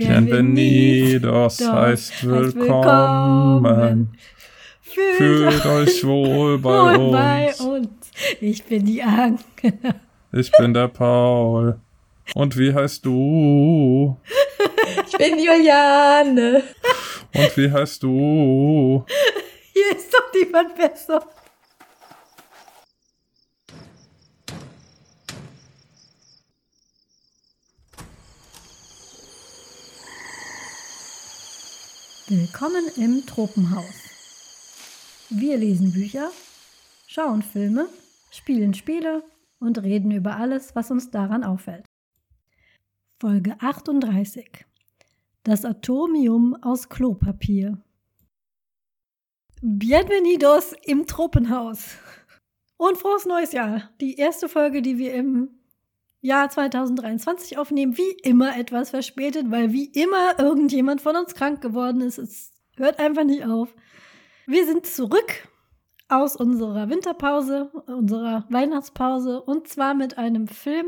Bienvenidos 0.00 1.60
heißt 1.60 2.26
willkommen. 2.26 4.16
Fühlt 4.80 5.66
euch 5.66 6.02
wohl 6.04 6.58
bei 6.58 7.52
uns. 7.54 7.88
Ich 8.40 8.64
bin 8.64 8.86
die 8.86 9.02
Anke. 9.02 9.74
Ich 10.32 10.50
bin 10.52 10.72
der 10.72 10.88
Paul. 10.88 11.78
Und 12.34 12.56
wie 12.56 12.72
heißt 12.72 13.04
du? 13.04 14.16
Ich 15.06 15.18
bin 15.18 15.38
Juliane. 15.38 16.62
Und 17.34 17.56
wie 17.58 17.70
heißt 17.70 18.02
du? 18.02 19.04
Hier 19.74 19.96
ist 19.96 20.14
doch 20.14 20.32
niemand 20.34 20.76
besser. 20.76 21.22
Willkommen 32.32 32.84
im 32.96 33.26
Tropenhaus. 33.26 33.92
Wir 35.30 35.56
lesen 35.56 35.92
Bücher, 35.92 36.30
schauen 37.08 37.42
Filme, 37.42 37.88
spielen 38.30 38.72
Spiele 38.72 39.24
und 39.58 39.82
reden 39.82 40.12
über 40.12 40.36
alles, 40.36 40.76
was 40.76 40.92
uns 40.92 41.10
daran 41.10 41.42
auffällt. 41.42 41.84
Folge 43.18 43.56
38. 43.58 44.64
Das 45.42 45.64
Atomium 45.64 46.54
aus 46.62 46.88
Klopapier. 46.88 47.82
Bienvenidos 49.60 50.72
im 50.84 51.08
Tropenhaus. 51.08 51.96
Und 52.76 52.96
frohes 52.96 53.26
neues 53.26 53.50
Jahr. 53.50 53.90
Die 54.00 54.14
erste 54.14 54.48
Folge, 54.48 54.82
die 54.82 54.98
wir 54.98 55.14
im 55.14 55.59
Jahr 56.20 56.48
2023 56.50 57.56
aufnehmen, 57.56 57.96
wie 57.96 58.12
immer 58.22 58.56
etwas 58.56 58.90
verspätet, 58.90 59.50
weil 59.50 59.72
wie 59.72 59.86
immer 59.86 60.38
irgendjemand 60.38 61.00
von 61.00 61.16
uns 61.16 61.34
krank 61.34 61.60
geworden 61.62 62.02
ist. 62.02 62.18
Es 62.18 62.52
hört 62.76 62.98
einfach 62.98 63.24
nicht 63.24 63.44
auf. 63.44 63.74
Wir 64.46 64.66
sind 64.66 64.86
zurück 64.86 65.48
aus 66.08 66.36
unserer 66.36 66.90
Winterpause, 66.90 67.70
unserer 67.86 68.44
Weihnachtspause 68.50 69.40
und 69.40 69.68
zwar 69.68 69.94
mit 69.94 70.18
einem 70.18 70.46
Film, 70.48 70.86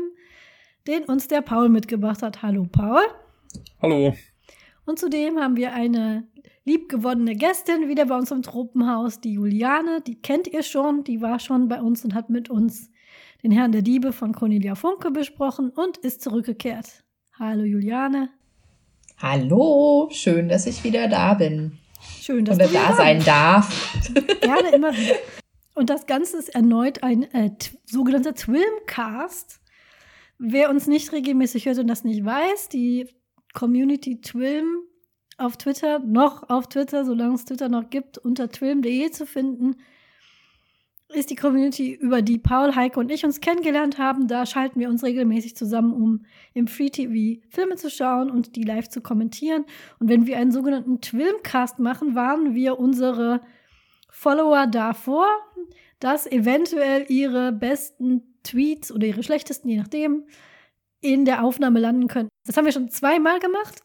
den 0.85 1.05
uns 1.05 1.27
der 1.27 1.41
Paul 1.41 1.69
mitgebracht 1.69 2.21
hat. 2.21 2.41
Hallo 2.41 2.67
Paul. 2.69 3.01
Hallo. 3.81 4.13
Und 4.85 4.99
zudem 4.99 5.39
haben 5.39 5.55
wir 5.55 5.73
eine 5.73 6.27
liebgewonnene 6.65 7.35
Gästin 7.35 7.87
wieder 7.87 8.05
bei 8.05 8.17
uns 8.17 8.31
im 8.31 8.41
Tropenhaus, 8.41 9.19
die 9.19 9.33
Juliane. 9.33 10.01
Die 10.01 10.21
kennt 10.21 10.47
ihr 10.47 10.63
schon, 10.63 11.03
die 11.03 11.21
war 11.21 11.39
schon 11.39 11.67
bei 11.69 11.81
uns 11.81 12.03
und 12.03 12.13
hat 12.13 12.29
mit 12.29 12.49
uns 12.49 12.91
den 13.43 13.51
Herrn 13.51 13.73
der 13.73 13.81
Diebe 13.81 14.13
von 14.13 14.33
Cornelia 14.33 14.75
Funke 14.75 15.11
besprochen 15.11 15.69
und 15.69 15.97
ist 15.97 16.21
zurückgekehrt. 16.21 17.03
Hallo 17.37 17.63
Juliane. 17.63 18.29
Hallo, 19.17 20.09
schön, 20.11 20.47
dass 20.47 20.65
ich 20.65 20.83
wieder 20.83 21.07
da 21.09 21.33
bin. 21.33 21.77
Schön, 22.21 22.45
dass 22.45 22.55
Oder 22.55 22.67
du 22.67 22.73
da 22.73 22.85
wieder 22.85 22.95
sein 22.95 23.23
darf. 23.23 23.93
bist. 24.13 24.15
Gerne 24.41 24.69
immer 24.69 24.93
wieder. 24.93 25.15
Und 25.75 25.89
das 25.89 26.05
Ganze 26.05 26.37
ist 26.37 26.49
erneut 26.55 27.03
ein 27.03 27.23
äh, 27.33 27.51
sogenannter 27.85 28.33
Twilmcast. 28.33 29.59
Wer 30.37 30.69
uns 30.69 30.87
nicht 30.87 31.11
regelmäßig 31.11 31.65
hört 31.65 31.79
und 31.79 31.87
das 31.87 32.03
nicht 32.03 32.23
weiß, 32.23 32.69
die 32.69 33.07
Community 33.53 34.21
Twilm 34.21 34.83
auf 35.37 35.57
Twitter, 35.57 35.99
noch 35.99 36.49
auf 36.49 36.67
Twitter, 36.67 37.05
solange 37.05 37.35
es 37.35 37.45
Twitter 37.45 37.69
noch 37.69 37.89
gibt, 37.89 38.17
unter 38.17 38.49
twilm.de 38.49 39.11
zu 39.11 39.25
finden, 39.25 39.75
ist 41.13 41.29
die 41.29 41.35
Community, 41.35 41.93
über 41.93 42.21
die 42.21 42.37
Paul, 42.37 42.75
Heike 42.75 42.99
und 42.99 43.11
ich 43.11 43.25
uns 43.25 43.41
kennengelernt 43.41 43.97
haben. 43.97 44.27
Da 44.27 44.45
schalten 44.45 44.79
wir 44.79 44.89
uns 44.89 45.03
regelmäßig 45.03 45.55
zusammen, 45.55 45.93
um 45.93 46.25
im 46.53 46.67
Free 46.67 46.89
TV 46.89 47.41
Filme 47.49 47.75
zu 47.75 47.89
schauen 47.89 48.29
und 48.29 48.55
die 48.55 48.63
live 48.63 48.89
zu 48.89 49.01
kommentieren. 49.01 49.65
Und 49.99 50.09
wenn 50.09 50.25
wir 50.25 50.37
einen 50.37 50.51
sogenannten 50.51 51.01
Twilmcast 51.01 51.79
machen, 51.79 52.15
warnen 52.15 52.55
wir 52.55 52.79
unsere 52.79 53.41
Follower 54.09 54.67
davor, 54.67 55.27
dass 55.99 56.27
eventuell 56.27 57.05
ihre 57.09 57.51
besten 57.51 58.35
Tweets 58.43 58.91
oder 58.91 59.07
ihre 59.07 59.23
schlechtesten, 59.23 59.69
je 59.69 59.77
nachdem, 59.77 60.25
in 61.01 61.25
der 61.25 61.43
Aufnahme 61.43 61.79
landen 61.79 62.07
können. 62.07 62.29
Das 62.45 62.57
haben 62.57 62.65
wir 62.65 62.71
schon 62.71 62.89
zweimal 62.89 63.39
gemacht 63.39 63.83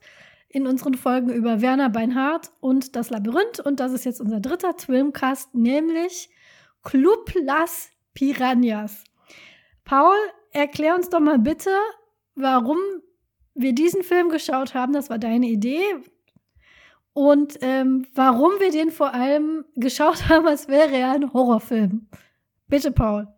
in 0.48 0.66
unseren 0.66 0.94
Folgen 0.94 1.30
über 1.30 1.60
Werner 1.60 1.90
Beinhardt 1.90 2.50
und 2.60 2.96
das 2.96 3.10
Labyrinth. 3.10 3.60
Und 3.60 3.80
das 3.80 3.92
ist 3.92 4.04
jetzt 4.04 4.20
unser 4.20 4.40
dritter 4.40 4.76
Twilmcast, 4.76 5.54
nämlich 5.54 6.30
Club 6.88 7.34
Las 7.44 7.90
Piranhas. 8.14 9.04
Paul, 9.84 10.16
erklär 10.52 10.94
uns 10.94 11.10
doch 11.10 11.20
mal 11.20 11.38
bitte, 11.38 11.68
warum 12.34 12.78
wir 13.54 13.74
diesen 13.74 14.02
Film 14.02 14.30
geschaut 14.30 14.72
haben. 14.72 14.94
Das 14.94 15.10
war 15.10 15.18
deine 15.18 15.48
Idee. 15.48 15.82
Und 17.12 17.58
ähm, 17.60 18.06
warum 18.14 18.52
wir 18.58 18.70
den 18.70 18.90
vor 18.90 19.12
allem 19.12 19.66
geschaut 19.76 20.30
haben, 20.30 20.46
als 20.46 20.68
wäre 20.68 20.96
er 20.96 21.12
ein 21.12 21.30
Horrorfilm. 21.34 22.06
Bitte, 22.68 22.90
Paul. 22.90 23.28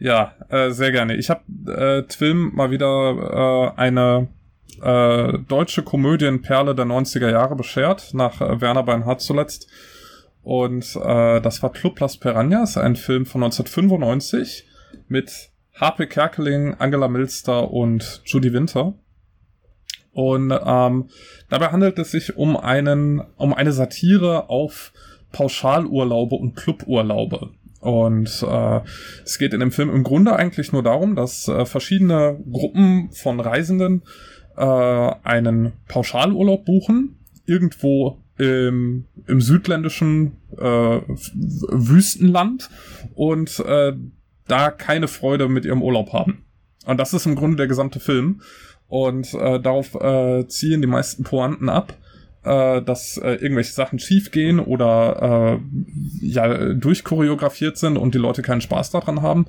Ja, 0.00 0.34
äh, 0.48 0.70
sehr 0.70 0.90
gerne. 0.90 1.14
Ich 1.14 1.30
habe 1.30 1.42
äh, 1.68 2.02
Twilm 2.08 2.52
mal 2.52 2.72
wieder 2.72 3.74
äh, 3.76 3.80
eine 3.80 4.26
äh, 4.82 5.38
deutsche 5.38 5.84
Komödienperle 5.84 6.74
der 6.74 6.86
90er 6.86 7.30
Jahre 7.30 7.54
beschert, 7.54 8.12
nach 8.12 8.40
äh, 8.40 8.60
Werner 8.60 8.82
Beinhardt 8.82 9.20
zuletzt. 9.20 9.70
Und 10.46 10.94
äh, 10.94 11.40
das 11.40 11.60
war 11.64 11.72
Club 11.72 11.98
Las 11.98 12.18
Piranhas, 12.18 12.76
ein 12.76 12.94
Film 12.94 13.26
von 13.26 13.42
1995 13.42 14.64
mit 15.08 15.50
Harpe 15.74 16.06
Kerkeling, 16.06 16.74
Angela 16.74 17.08
Milster 17.08 17.72
und 17.72 18.22
Judy 18.24 18.52
Winter. 18.52 18.94
Und 20.12 20.52
ähm, 20.52 21.08
dabei 21.48 21.66
handelt 21.72 21.98
es 21.98 22.12
sich 22.12 22.36
um 22.36 22.56
einen, 22.56 23.22
um 23.36 23.54
eine 23.54 23.72
Satire 23.72 24.48
auf 24.48 24.92
Pauschalurlaube 25.32 26.36
und 26.36 26.54
Cluburlaube. 26.54 27.50
Und 27.80 28.44
äh, 28.48 28.80
es 29.24 29.38
geht 29.40 29.52
in 29.52 29.58
dem 29.58 29.72
Film 29.72 29.90
im 29.90 30.04
Grunde 30.04 30.36
eigentlich 30.36 30.70
nur 30.70 30.84
darum, 30.84 31.16
dass 31.16 31.48
äh, 31.48 31.66
verschiedene 31.66 32.40
Gruppen 32.52 33.10
von 33.10 33.40
Reisenden 33.40 34.04
äh, 34.56 34.62
einen 34.62 35.72
Pauschalurlaub 35.88 36.64
buchen, 36.64 37.18
irgendwo 37.46 38.22
im, 38.38 39.06
im 39.26 39.40
südländischen 39.40 40.36
äh, 40.58 41.00
Wüstenland 41.06 42.70
und 43.14 43.58
äh, 43.60 43.92
da 44.46 44.70
keine 44.70 45.08
Freude 45.08 45.48
mit 45.48 45.64
ihrem 45.64 45.82
Urlaub 45.82 46.12
haben. 46.12 46.44
Und 46.86 46.98
das 46.98 47.14
ist 47.14 47.26
im 47.26 47.34
Grunde 47.34 47.56
der 47.56 47.66
gesamte 47.66 48.00
Film. 48.00 48.42
Und 48.88 49.34
äh, 49.34 49.60
darauf 49.60 49.94
äh, 49.96 50.46
ziehen 50.46 50.80
die 50.80 50.86
meisten 50.86 51.24
Pointen 51.24 51.68
ab, 51.68 51.94
äh, 52.44 52.80
dass 52.82 53.16
äh, 53.18 53.32
irgendwelche 53.32 53.72
Sachen 53.72 53.98
schiefgehen 53.98 54.60
oder 54.60 55.58
äh, 55.60 56.24
ja 56.24 56.74
durchchoreografiert 56.74 57.76
sind 57.76 57.96
und 57.96 58.14
die 58.14 58.18
Leute 58.18 58.42
keinen 58.42 58.60
Spaß 58.60 58.90
daran 58.90 59.22
haben. 59.22 59.46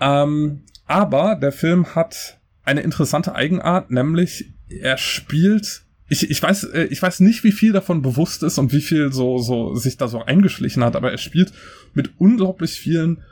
Ähm, 0.00 0.64
aber 0.86 1.36
der 1.36 1.52
Film 1.52 1.94
hat 1.94 2.38
eine 2.64 2.82
interessante 2.82 3.34
Eigenart, 3.34 3.90
nämlich 3.90 4.52
er 4.68 4.98
spielt 4.98 5.86
ich, 6.08 6.30
ich 6.30 6.42
weiß 6.42 6.64
äh, 6.64 6.84
ich 6.84 7.00
weiß 7.02 7.20
nicht 7.20 7.44
wie 7.44 7.52
viel 7.52 7.72
davon 7.72 8.02
bewusst 8.02 8.42
ist 8.42 8.58
und 8.58 8.72
wie 8.72 8.80
viel 8.80 9.12
so 9.12 9.38
so 9.38 9.74
sich 9.74 9.96
da 9.96 10.08
so 10.08 10.24
eingeschlichen 10.24 10.82
hat, 10.82 10.96
aber 10.96 11.10
er 11.10 11.18
spielt 11.18 11.52
mit 11.94 12.12
unglaublich 12.18 12.72
vielen 12.72 13.22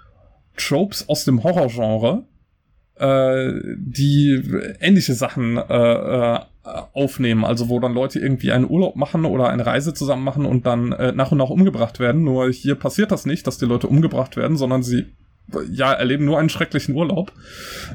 Tropes 0.56 1.08
aus 1.08 1.24
dem 1.24 1.42
Horrorgenre, 1.42 2.24
äh, 2.96 3.52
die 3.76 4.42
ähnliche 4.80 5.14
Sachen 5.14 5.56
äh, 5.56 6.34
äh, 6.34 6.38
aufnehmen, 6.92 7.44
also 7.44 7.68
wo 7.68 7.78
dann 7.78 7.94
Leute 7.94 8.18
irgendwie 8.18 8.52
einen 8.52 8.68
Urlaub 8.68 8.96
machen 8.96 9.24
oder 9.24 9.48
eine 9.48 9.66
Reise 9.66 9.94
zusammen 9.94 10.24
machen 10.24 10.44
und 10.44 10.66
dann 10.66 10.92
äh, 10.92 11.12
nach 11.12 11.32
und 11.32 11.38
nach 11.38 11.50
umgebracht 11.50 12.00
werden. 12.00 12.24
Nur 12.24 12.50
hier 12.50 12.74
passiert 12.74 13.12
das 13.12 13.26
nicht, 13.26 13.46
dass 13.46 13.58
die 13.58 13.66
Leute 13.66 13.86
umgebracht 13.86 14.36
werden, 14.36 14.56
sondern 14.56 14.82
sie 14.82 15.06
ja 15.70 15.92
erleben 15.92 16.24
nur 16.24 16.38
einen 16.38 16.48
schrecklichen 16.48 16.94
Urlaub. 16.94 17.32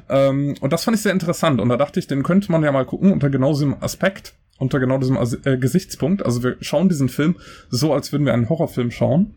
Ähm, 0.09 0.55
und 0.61 0.73
das 0.73 0.83
fand 0.83 0.95
ich 0.97 1.03
sehr 1.03 1.11
interessant 1.11 1.59
und 1.59 1.69
da 1.69 1.77
dachte 1.77 1.99
ich, 1.99 2.07
den 2.07 2.23
könnte 2.23 2.51
man 2.51 2.63
ja 2.63 2.71
mal 2.71 2.85
gucken 2.85 3.11
unter 3.11 3.29
genau 3.29 3.51
diesem 3.51 3.75
Aspekt, 3.81 4.33
unter 4.57 4.79
genau 4.79 4.97
diesem 4.97 5.17
As 5.17 5.33
äh, 5.45 5.57
Gesichtspunkt. 5.57 6.25
Also 6.25 6.43
wir 6.43 6.57
schauen 6.61 6.89
diesen 6.89 7.09
Film 7.09 7.35
so, 7.69 7.93
als 7.93 8.11
würden 8.11 8.25
wir 8.25 8.33
einen 8.33 8.49
Horrorfilm 8.49 8.91
schauen 8.91 9.35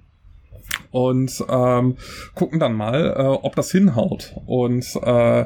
und 0.91 1.45
ähm, 1.49 1.97
gucken 2.35 2.61
dann 2.61 2.75
mal, 2.75 3.15
äh, 3.17 3.23
ob 3.23 3.57
das 3.57 3.71
hinhaut. 3.73 4.35
Und 4.47 4.85
äh, 4.97 5.45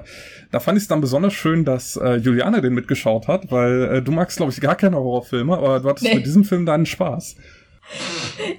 da 0.50 0.60
fand 0.60 0.76
ich 0.76 0.84
es 0.84 0.88
dann 0.88 1.00
besonders 1.00 1.32
schön, 1.32 1.64
dass 1.64 1.96
äh, 1.96 2.16
Juliane 2.16 2.60
den 2.60 2.74
mitgeschaut 2.74 3.28
hat, 3.28 3.50
weil 3.50 3.82
äh, 3.96 4.02
du 4.02 4.12
magst, 4.12 4.36
glaube 4.36 4.52
ich, 4.52 4.60
gar 4.60 4.74
keine 4.76 4.96
Horrorfilme, 4.96 5.56
aber 5.56 5.80
du 5.80 5.88
hattest 5.88 6.06
Nee. 6.06 6.16
mit 6.16 6.26
diesem 6.26 6.44
Film 6.44 6.66
deinen 6.66 6.84
Spaß. 6.86 7.36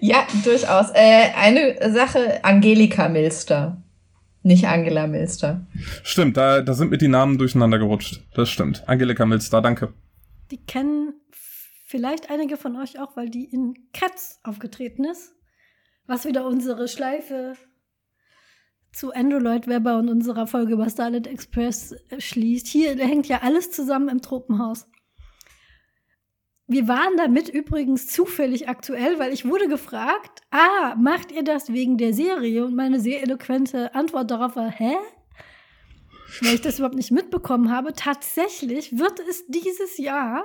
Ja, 0.01 0.25
durchaus. 0.43 0.87
Äh, 0.93 1.29
eine 1.37 1.93
Sache, 1.93 2.43
Angelika 2.43 3.07
Milster. 3.07 3.78
Nicht 4.41 4.65
Angela 4.65 5.07
Milster. 5.07 5.67
Stimmt, 6.03 6.37
da, 6.37 6.61
da 6.61 6.73
sind 6.73 6.91
mir 6.91 6.97
die 6.97 7.07
Namen 7.07 7.37
durcheinander 7.37 7.77
gerutscht. 7.77 8.21
Das 8.33 8.49
stimmt. 8.49 8.87
Angelika 8.87 9.25
Milster, 9.25 9.61
danke. 9.61 9.93
Die 10.51 10.57
kennen 10.65 11.13
vielleicht 11.85 12.29
einige 12.29 12.55
von 12.55 12.75
euch 12.77 12.99
auch, 12.99 13.17
weil 13.17 13.29
die 13.29 13.45
in 13.45 13.73
Cats 13.93 14.39
aufgetreten 14.43 15.03
ist. 15.03 15.33
Was 16.07 16.25
wieder 16.25 16.47
unsere 16.47 16.87
Schleife 16.87 17.55
zu 18.91 19.13
Andrew 19.13 19.39
Lloyd 19.39 19.67
Webber 19.67 19.97
und 19.97 20.09
unserer 20.09 20.47
Folge 20.47 20.73
über 20.73 20.89
Starlet 20.89 21.27
Express 21.27 21.95
schließt. 22.17 22.67
Hier 22.67 22.97
hängt 22.97 23.27
ja 23.27 23.41
alles 23.43 23.71
zusammen 23.71 24.09
im 24.09 24.21
Tropenhaus. 24.21 24.87
Wir 26.69 26.87
waren 26.87 27.17
damit 27.17 27.49
übrigens 27.49 28.07
zufällig 28.07 28.69
aktuell, 28.69 29.17
weil 29.17 29.33
ich 29.33 29.43
wurde 29.43 29.67
gefragt, 29.67 30.41
ah, 30.51 30.95
macht 30.95 31.31
ihr 31.31 31.43
das 31.43 31.73
wegen 31.73 31.97
der 31.97 32.13
Serie? 32.13 32.63
Und 32.63 32.75
meine 32.75 32.99
sehr 32.99 33.23
eloquente 33.23 33.95
Antwort 33.95 34.29
darauf 34.29 34.55
war, 34.55 34.69
hä? 34.69 34.95
Weil 36.41 36.53
ich 36.53 36.61
das 36.61 36.77
überhaupt 36.77 36.95
nicht 36.95 37.09
mitbekommen 37.09 37.71
habe. 37.71 37.93
Tatsächlich 37.93 38.99
wird 38.99 39.19
es 39.27 39.47
dieses 39.47 39.97
Jahr 39.97 40.43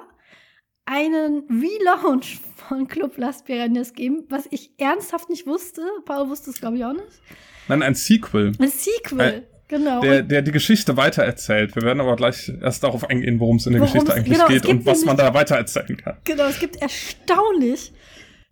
einen 0.87 1.45
Relaunch 1.51 2.41
von 2.57 2.89
Club 2.89 3.19
Las 3.19 3.45
Piranhas 3.45 3.93
geben, 3.93 4.25
was 4.31 4.49
ich 4.51 4.73
ernsthaft 4.79 5.29
nicht 5.29 5.47
wusste. 5.47 5.83
Paul 6.07 6.31
wusste 6.31 6.51
es, 6.51 6.59
glaube 6.59 6.79
ich, 6.79 6.85
auch 6.87 6.95
nicht. 6.95 7.21
Nein, 7.69 7.83
ein 7.83 7.95
Sequel. 7.95 8.53
Ein 8.59 8.69
Sequel. 8.69 9.47
Genau. 9.69 10.01
Der, 10.01 10.23
der 10.23 10.43
die 10.43 10.53
Geschichte 10.53 10.97
weitererzählt. 10.97 11.75
Wir 11.75 11.83
werden 11.83 12.01
aber 12.01 12.17
gleich 12.17 12.53
erst 12.61 12.83
darauf 12.85 13.09
eingehen, 13.09 13.41
worum 13.41 13.57
es 13.57 13.67
in 13.67 13.73
der 13.73 13.83
Geschichte 13.83 14.13
eigentlich 14.13 14.39
genau, 14.39 14.49
geht 14.49 14.67
und 14.67 14.85
was 14.85 15.05
man 15.05 15.17
da 15.17 15.33
weitererzählen 15.33 15.97
kann. 15.97 16.19
Genau, 16.25 16.45
es 16.45 16.59
gibt 16.59 16.77
erstaunlich 16.77 17.93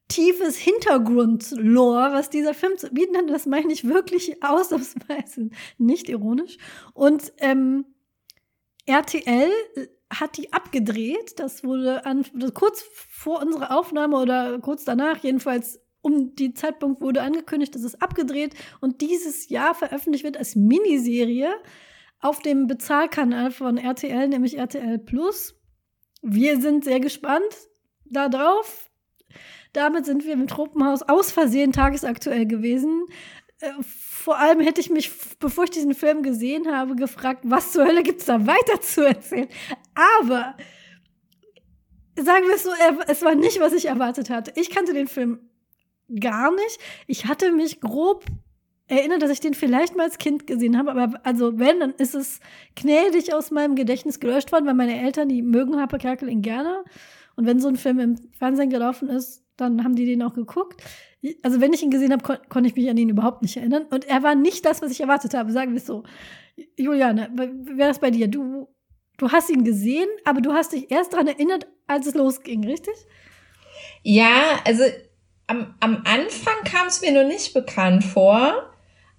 tiefes 0.08 0.56
Hintergrund-Lore, 0.56 2.12
was 2.12 2.30
dieser 2.30 2.54
Film 2.54 2.76
zu 2.76 2.90
bieten 2.90 3.16
hat. 3.16 3.30
Das 3.30 3.46
meine 3.46 3.72
ich 3.72 3.84
wirklich 3.86 4.42
ausnahmsweise 4.42 5.50
nicht 5.78 6.08
ironisch. 6.08 6.56
Und 6.94 7.32
ähm, 7.38 7.84
RTL 8.86 9.50
hat 10.10 10.36
die 10.36 10.52
abgedreht. 10.52 11.38
Das 11.38 11.64
wurde 11.64 12.04
an, 12.04 12.24
kurz 12.54 12.84
vor 13.10 13.40
unserer 13.40 13.76
Aufnahme 13.76 14.18
oder 14.18 14.58
kurz 14.58 14.84
danach 14.84 15.18
jedenfalls 15.18 15.81
um 16.02 16.34
die 16.34 16.52
Zeitpunkt 16.52 17.00
wurde 17.00 17.22
angekündigt, 17.22 17.74
dass 17.74 17.84
es 17.84 18.00
abgedreht 18.00 18.54
und 18.80 19.00
dieses 19.00 19.48
Jahr 19.48 19.74
veröffentlicht 19.74 20.24
wird 20.24 20.36
als 20.36 20.56
Miniserie 20.56 21.54
auf 22.20 22.40
dem 22.40 22.66
Bezahlkanal 22.66 23.50
von 23.50 23.78
RTL, 23.78 24.28
nämlich 24.28 24.58
RTL 24.58 24.98
Plus. 24.98 25.54
Wir 26.20 26.60
sind 26.60 26.84
sehr 26.84 27.00
gespannt 27.00 27.68
darauf. 28.04 28.90
Damit 29.72 30.04
sind 30.04 30.26
wir 30.26 30.34
im 30.34 30.46
Tropenhaus 30.46 31.02
aus 31.02 31.32
Versehen 31.32 31.72
tagesaktuell 31.72 32.46
gewesen. 32.46 33.06
Äh, 33.60 33.70
vor 33.80 34.38
allem 34.38 34.60
hätte 34.60 34.80
ich 34.80 34.90
mich, 34.90 35.10
bevor 35.38 35.64
ich 35.64 35.70
diesen 35.70 35.94
Film 35.94 36.22
gesehen 36.22 36.70
habe, 36.70 36.94
gefragt, 36.94 37.40
was 37.44 37.72
zur 37.72 37.86
Hölle 37.86 38.02
gibt 38.02 38.20
es 38.20 38.26
da 38.26 38.46
weiter 38.46 38.80
zu 38.80 39.06
erzählen. 39.06 39.48
Aber 39.94 40.56
sagen 42.16 42.46
wir 42.46 42.54
es 42.54 42.64
so, 42.64 42.70
es 43.06 43.22
war 43.22 43.34
nicht, 43.34 43.60
was 43.60 43.72
ich 43.72 43.86
erwartet 43.86 44.30
hatte. 44.30 44.52
Ich 44.56 44.70
kannte 44.70 44.92
den 44.92 45.08
Film 45.08 45.48
gar 46.20 46.54
nicht. 46.54 46.78
Ich 47.06 47.26
hatte 47.26 47.52
mich 47.52 47.80
grob 47.80 48.24
erinnert, 48.88 49.22
dass 49.22 49.30
ich 49.30 49.40
den 49.40 49.54
vielleicht 49.54 49.96
mal 49.96 50.04
als 50.04 50.18
Kind 50.18 50.46
gesehen 50.46 50.76
habe, 50.76 50.90
aber 50.92 51.20
also 51.24 51.58
wenn, 51.58 51.80
dann 51.80 51.94
ist 51.94 52.14
es 52.14 52.40
gnädig 52.74 53.32
aus 53.32 53.50
meinem 53.50 53.74
Gedächtnis 53.74 54.20
gelöscht 54.20 54.52
worden, 54.52 54.66
weil 54.66 54.74
meine 54.74 55.00
Eltern, 55.00 55.28
die 55.28 55.42
mögen 55.42 55.80
Harper 55.80 55.98
Kerkeling 55.98 56.42
gerne. 56.42 56.84
Und 57.36 57.46
wenn 57.46 57.60
so 57.60 57.68
ein 57.68 57.76
Film 57.76 57.98
im 57.98 58.16
Fernsehen 58.38 58.68
gelaufen 58.68 59.08
ist, 59.08 59.44
dann 59.56 59.84
haben 59.84 59.94
die 59.94 60.04
den 60.04 60.22
auch 60.22 60.34
geguckt. 60.34 60.82
Also 61.42 61.60
wenn 61.60 61.72
ich 61.72 61.82
ihn 61.82 61.90
gesehen 61.90 62.12
habe, 62.12 62.22
kon 62.22 62.36
konnte 62.48 62.68
ich 62.68 62.76
mich 62.76 62.90
an 62.90 62.96
ihn 62.96 63.08
überhaupt 63.08 63.42
nicht 63.42 63.56
erinnern. 63.56 63.86
Und 63.90 64.04
er 64.04 64.22
war 64.22 64.34
nicht 64.34 64.64
das, 64.66 64.82
was 64.82 64.90
ich 64.90 65.00
erwartet 65.00 65.34
habe, 65.34 65.52
sagen 65.52 65.72
wir 65.72 65.78
es 65.78 65.86
so. 65.86 66.02
Juliane, 66.76 67.30
wäre 67.34 67.88
das 67.88 68.00
bei 68.00 68.10
dir? 68.10 68.28
Du, 68.28 68.68
du 69.16 69.30
hast 69.30 69.48
ihn 69.48 69.64
gesehen, 69.64 70.08
aber 70.24 70.40
du 70.40 70.52
hast 70.52 70.72
dich 70.72 70.90
erst 70.90 71.12
daran 71.12 71.28
erinnert, 71.28 71.66
als 71.86 72.06
es 72.06 72.14
losging, 72.14 72.64
richtig? 72.64 72.94
Ja, 74.02 74.60
also 74.64 74.84
am, 75.52 75.74
am 75.80 76.02
Anfang 76.04 76.64
kam 76.64 76.86
es 76.88 77.02
mir 77.02 77.12
nur 77.12 77.24
nicht 77.24 77.52
bekannt 77.54 78.04
vor. 78.04 78.54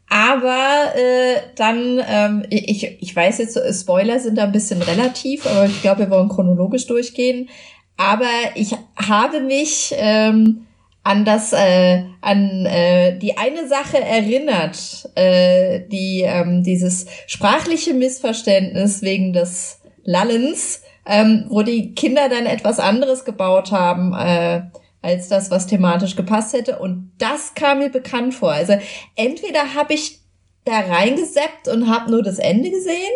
Aber 0.09 0.93
äh, 0.95 1.37
dann, 1.55 2.01
ähm, 2.07 2.45
ich, 2.49 3.01
ich 3.01 3.15
weiß 3.15 3.39
jetzt, 3.39 3.57
Spoiler 3.81 4.19
sind 4.19 4.37
da 4.37 4.43
ein 4.43 4.51
bisschen 4.51 4.81
relativ, 4.81 5.47
aber 5.47 5.65
ich 5.65 5.81
glaube, 5.81 6.01
wir 6.01 6.09
wollen 6.09 6.29
chronologisch 6.29 6.85
durchgehen. 6.85 7.49
Aber 7.97 8.29
ich 8.55 8.75
habe 8.95 9.39
mich 9.39 9.93
ähm, 9.97 10.67
an 11.03 11.25
das, 11.25 11.53
äh, 11.53 12.03
an 12.21 12.65
äh, 12.65 13.17
die 13.17 13.37
eine 13.37 13.67
Sache 13.67 13.99
erinnert, 13.99 15.09
äh, 15.15 15.81
die 15.87 16.21
ähm, 16.21 16.63
dieses 16.63 17.05
sprachliche 17.27 17.93
Missverständnis 17.93 19.01
wegen 19.01 19.33
des 19.33 19.79
Lallens, 20.03 20.81
ähm, 21.05 21.45
wo 21.49 21.61
die 21.61 21.93
Kinder 21.95 22.29
dann 22.29 22.45
etwas 22.45 22.79
anderes 22.79 23.25
gebaut 23.25 23.71
haben. 23.71 24.13
Äh, 24.13 24.63
als 25.03 25.27
das, 25.27 25.51
was 25.51 25.67
thematisch 25.67 26.15
gepasst 26.15 26.53
hätte. 26.53 26.79
Und 26.79 27.11
das 27.19 27.53
kam 27.53 27.79
mir 27.79 27.89
bekannt 27.89 28.33
vor. 28.33 28.51
Also 28.51 28.73
entweder 29.15 29.75
habe 29.75 29.93
ich 29.93 30.19
da 30.65 30.79
reingeseppt 30.79 31.67
und 31.67 31.89
habe 31.89 32.09
nur 32.09 32.23
das 32.23 32.39
Ende 32.39 32.71
gesehen, 32.71 33.11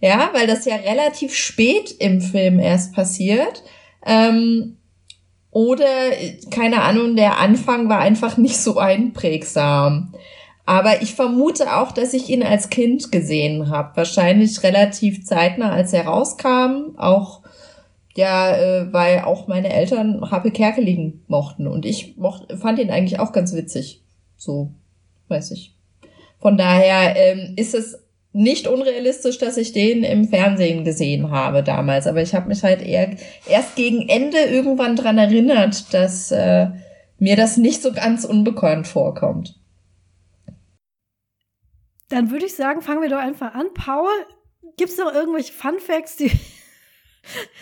ja, 0.00 0.30
weil 0.32 0.46
das 0.46 0.64
ja 0.64 0.76
relativ 0.76 1.34
spät 1.34 1.94
im 1.98 2.20
Film 2.20 2.58
erst 2.58 2.94
passiert. 2.94 3.62
Ähm, 4.04 4.78
oder, 5.50 6.10
keine 6.50 6.82
Ahnung, 6.82 7.14
der 7.14 7.38
Anfang 7.38 7.88
war 7.88 7.98
einfach 7.98 8.36
nicht 8.38 8.58
so 8.58 8.78
einprägsam. 8.78 10.14
Aber 10.64 11.02
ich 11.02 11.14
vermute 11.14 11.76
auch, 11.76 11.92
dass 11.92 12.14
ich 12.14 12.28
ihn 12.30 12.42
als 12.42 12.70
Kind 12.70 13.12
gesehen 13.12 13.68
habe. 13.68 13.96
Wahrscheinlich 13.96 14.62
relativ 14.62 15.24
zeitnah, 15.24 15.72
als 15.72 15.92
er 15.92 16.06
rauskam. 16.06 16.96
Auch 16.96 17.42
ja, 18.16 18.56
äh, 18.56 18.92
weil 18.92 19.20
auch 19.20 19.46
meine 19.46 19.72
Eltern 19.72 20.30
Happe 20.30 20.50
Kerkeling 20.50 21.20
mochten 21.28 21.66
und 21.66 21.84
ich 21.84 22.16
mocht, 22.16 22.52
fand 22.58 22.78
ihn 22.78 22.90
eigentlich 22.90 23.20
auch 23.20 23.32
ganz 23.32 23.54
witzig. 23.54 24.02
So, 24.36 24.70
weiß 25.28 25.50
ich. 25.52 25.74
Von 26.40 26.56
daher 26.56 27.16
ähm, 27.16 27.54
ist 27.56 27.74
es 27.74 27.98
nicht 28.32 28.66
unrealistisch, 28.66 29.38
dass 29.38 29.56
ich 29.56 29.72
den 29.72 30.02
im 30.02 30.28
Fernsehen 30.28 30.84
gesehen 30.84 31.30
habe 31.30 31.62
damals, 31.62 32.06
aber 32.06 32.20
ich 32.20 32.34
habe 32.34 32.48
mich 32.48 32.62
halt 32.62 32.82
eher 32.82 33.16
erst 33.48 33.76
gegen 33.76 34.08
Ende 34.08 34.38
irgendwann 34.38 34.96
dran 34.96 35.16
erinnert, 35.16 35.94
dass 35.94 36.30
äh, 36.32 36.68
mir 37.18 37.36
das 37.36 37.56
nicht 37.56 37.82
so 37.82 37.92
ganz 37.92 38.24
unbekannt 38.24 38.86
vorkommt. 38.86 39.58
Dann 42.08 42.30
würde 42.30 42.46
ich 42.46 42.54
sagen, 42.54 42.82
fangen 42.82 43.02
wir 43.02 43.08
doch 43.08 43.18
einfach 43.18 43.54
an. 43.54 43.66
Paul, 43.74 44.10
gibt 44.76 44.90
es 44.90 44.98
noch 44.98 45.12
irgendwelche 45.12 45.52
Fun 45.52 45.78
Facts, 45.80 46.16
die 46.16 46.30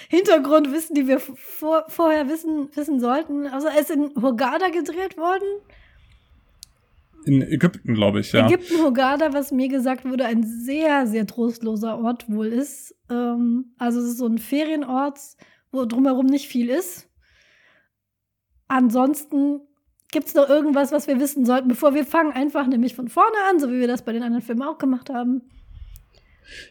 Hintergrundwissen, 0.09 0.95
die 0.95 1.07
wir 1.07 1.21
vor, 1.21 1.85
vorher 1.89 2.29
wissen, 2.29 2.69
wissen 2.75 3.01
sollten. 3.01 3.47
Also 3.47 3.69
er 3.69 3.81
ist 3.81 3.91
in 3.91 4.13
Hurghada 4.21 4.69
gedreht 4.69 5.17
worden. 5.17 5.47
In 7.27 7.41
Ägypten, 7.41 7.95
glaube 7.95 8.21
ich, 8.21 8.33
ja. 8.33 8.47
Ägypten, 8.47 8.83
Hurghada, 8.83 9.33
was 9.33 9.51
mir 9.51 9.69
gesagt 9.69 10.05
wurde, 10.05 10.27
ein 10.27 10.43
sehr, 10.43 11.07
sehr 11.07 11.27
trostloser 11.27 11.99
Ort 11.99 12.31
wohl 12.31 12.49
ist. 12.49 12.95
Ähm, 13.11 13.75
also 13.79 14.01
es 14.01 14.07
ist 14.07 14.19
so 14.19 14.27
ein 14.27 14.39
Ferienort, 14.39 15.19
wo 15.73 15.87
drumherum 15.87 16.27
nicht 16.27 16.49
viel 16.49 16.69
ist. 16.69 17.09
Ansonsten 18.69 19.61
gibt 20.13 20.29
es 20.29 20.35
noch 20.35 20.49
irgendwas, 20.49 20.93
was 20.93 21.07
wir 21.07 21.19
wissen 21.19 21.45
sollten, 21.45 21.69
bevor 21.69 21.95
wir 21.95 22.05
fangen, 22.05 22.33
einfach 22.33 22.67
nämlich 22.67 22.95
von 22.95 23.09
vorne 23.09 23.37
an, 23.51 23.59
so 23.59 23.71
wie 23.71 23.81
wir 23.81 23.89
das 23.89 24.05
bei 24.05 24.13
den 24.13 24.23
anderen 24.23 24.43
Filmen 24.43 24.63
auch 24.63 24.79
gemacht 24.79 25.11
haben. 25.11 25.43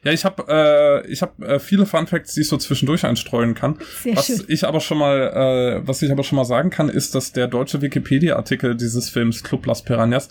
Ja, 0.04 0.12
ich 0.12 0.26
habe 0.26 0.46
äh, 0.48 1.12
ich 1.12 1.22
habe 1.22 1.46
äh, 1.46 1.60
viele 1.60 1.86
Fun 1.86 2.08
Facts, 2.08 2.34
die 2.34 2.42
ich 2.42 2.48
so 2.48 2.58
zwischendurch 2.58 3.06
einstreuen 3.06 3.56
kann. 3.56 3.80
Sehr 4.02 4.16
was 4.16 4.28
schön. 4.28 4.44
ich 4.48 4.66
aber 4.66 4.80
schon 4.80 4.98
mal 4.98 5.82
äh, 5.84 5.88
was 5.88 6.02
ich 6.02 6.12
aber 6.12 6.24
schon 6.24 6.36
mal 6.36 6.46
sagen 6.46 6.70
kann, 6.70 6.90
ist, 6.90 7.16
dass 7.16 7.32
der 7.32 7.48
deutsche 7.48 7.82
Wikipedia 7.82 8.36
Artikel 8.36 8.76
dieses 8.76 9.10
Films 9.10 9.44
Club 9.44 9.66
Las 9.66 9.84
Piranhas 9.84 10.30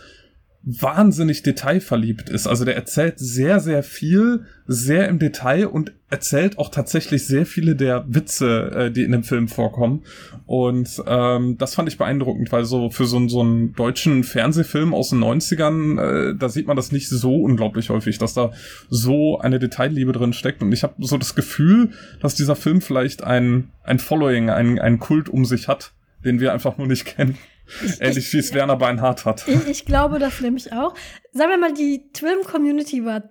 wahnsinnig 0.64 1.42
detailverliebt 1.42 2.28
ist. 2.28 2.46
Also 2.46 2.64
der 2.64 2.76
erzählt 2.76 3.18
sehr, 3.18 3.58
sehr 3.58 3.82
viel, 3.82 4.44
sehr 4.66 5.08
im 5.08 5.18
Detail 5.18 5.66
und 5.66 5.92
erzählt 6.08 6.58
auch 6.58 6.68
tatsächlich 6.68 7.26
sehr 7.26 7.46
viele 7.46 7.74
der 7.74 8.04
Witze, 8.06 8.70
äh, 8.70 8.90
die 8.92 9.02
in 9.02 9.10
dem 9.10 9.24
Film 9.24 9.48
vorkommen. 9.48 10.04
Und 10.46 11.02
ähm, 11.06 11.58
das 11.58 11.74
fand 11.74 11.88
ich 11.88 11.98
beeindruckend, 11.98 12.52
weil 12.52 12.64
so 12.64 12.90
für 12.90 13.06
so, 13.06 13.26
so 13.28 13.40
einen 13.40 13.74
deutschen 13.74 14.22
Fernsehfilm 14.22 14.94
aus 14.94 15.10
den 15.10 15.18
90ern, 15.18 16.00
äh, 16.30 16.36
da 16.36 16.48
sieht 16.48 16.68
man 16.68 16.76
das 16.76 16.92
nicht 16.92 17.08
so 17.08 17.42
unglaublich 17.42 17.90
häufig, 17.90 18.18
dass 18.18 18.34
da 18.34 18.52
so 18.88 19.40
eine 19.40 19.58
Detailliebe 19.58 20.12
drin 20.12 20.32
steckt. 20.32 20.62
Und 20.62 20.70
ich 20.70 20.84
habe 20.84 20.94
so 21.00 21.18
das 21.18 21.34
Gefühl, 21.34 21.90
dass 22.20 22.36
dieser 22.36 22.54
Film 22.54 22.80
vielleicht 22.82 23.24
ein, 23.24 23.70
ein 23.82 23.98
Following, 23.98 24.48
ein, 24.48 24.78
ein 24.78 25.00
Kult 25.00 25.28
um 25.28 25.44
sich 25.44 25.66
hat, 25.66 25.92
den 26.24 26.38
wir 26.38 26.52
einfach 26.52 26.78
nur 26.78 26.86
nicht 26.86 27.04
kennen. 27.16 27.36
Ich, 27.84 28.00
Ähnlich 28.00 28.32
wie 28.32 28.38
es 28.38 28.52
Werner 28.52 28.76
Beinhardt 28.76 29.24
hat. 29.24 29.46
Ich, 29.46 29.66
ich, 29.66 29.84
glaube 29.84 30.18
das 30.18 30.40
nämlich 30.40 30.72
auch. 30.72 30.94
Sagen 31.32 31.50
wir 31.50 31.58
mal, 31.58 31.72
die 31.72 32.10
Twim-Community 32.12 33.04
war 33.04 33.22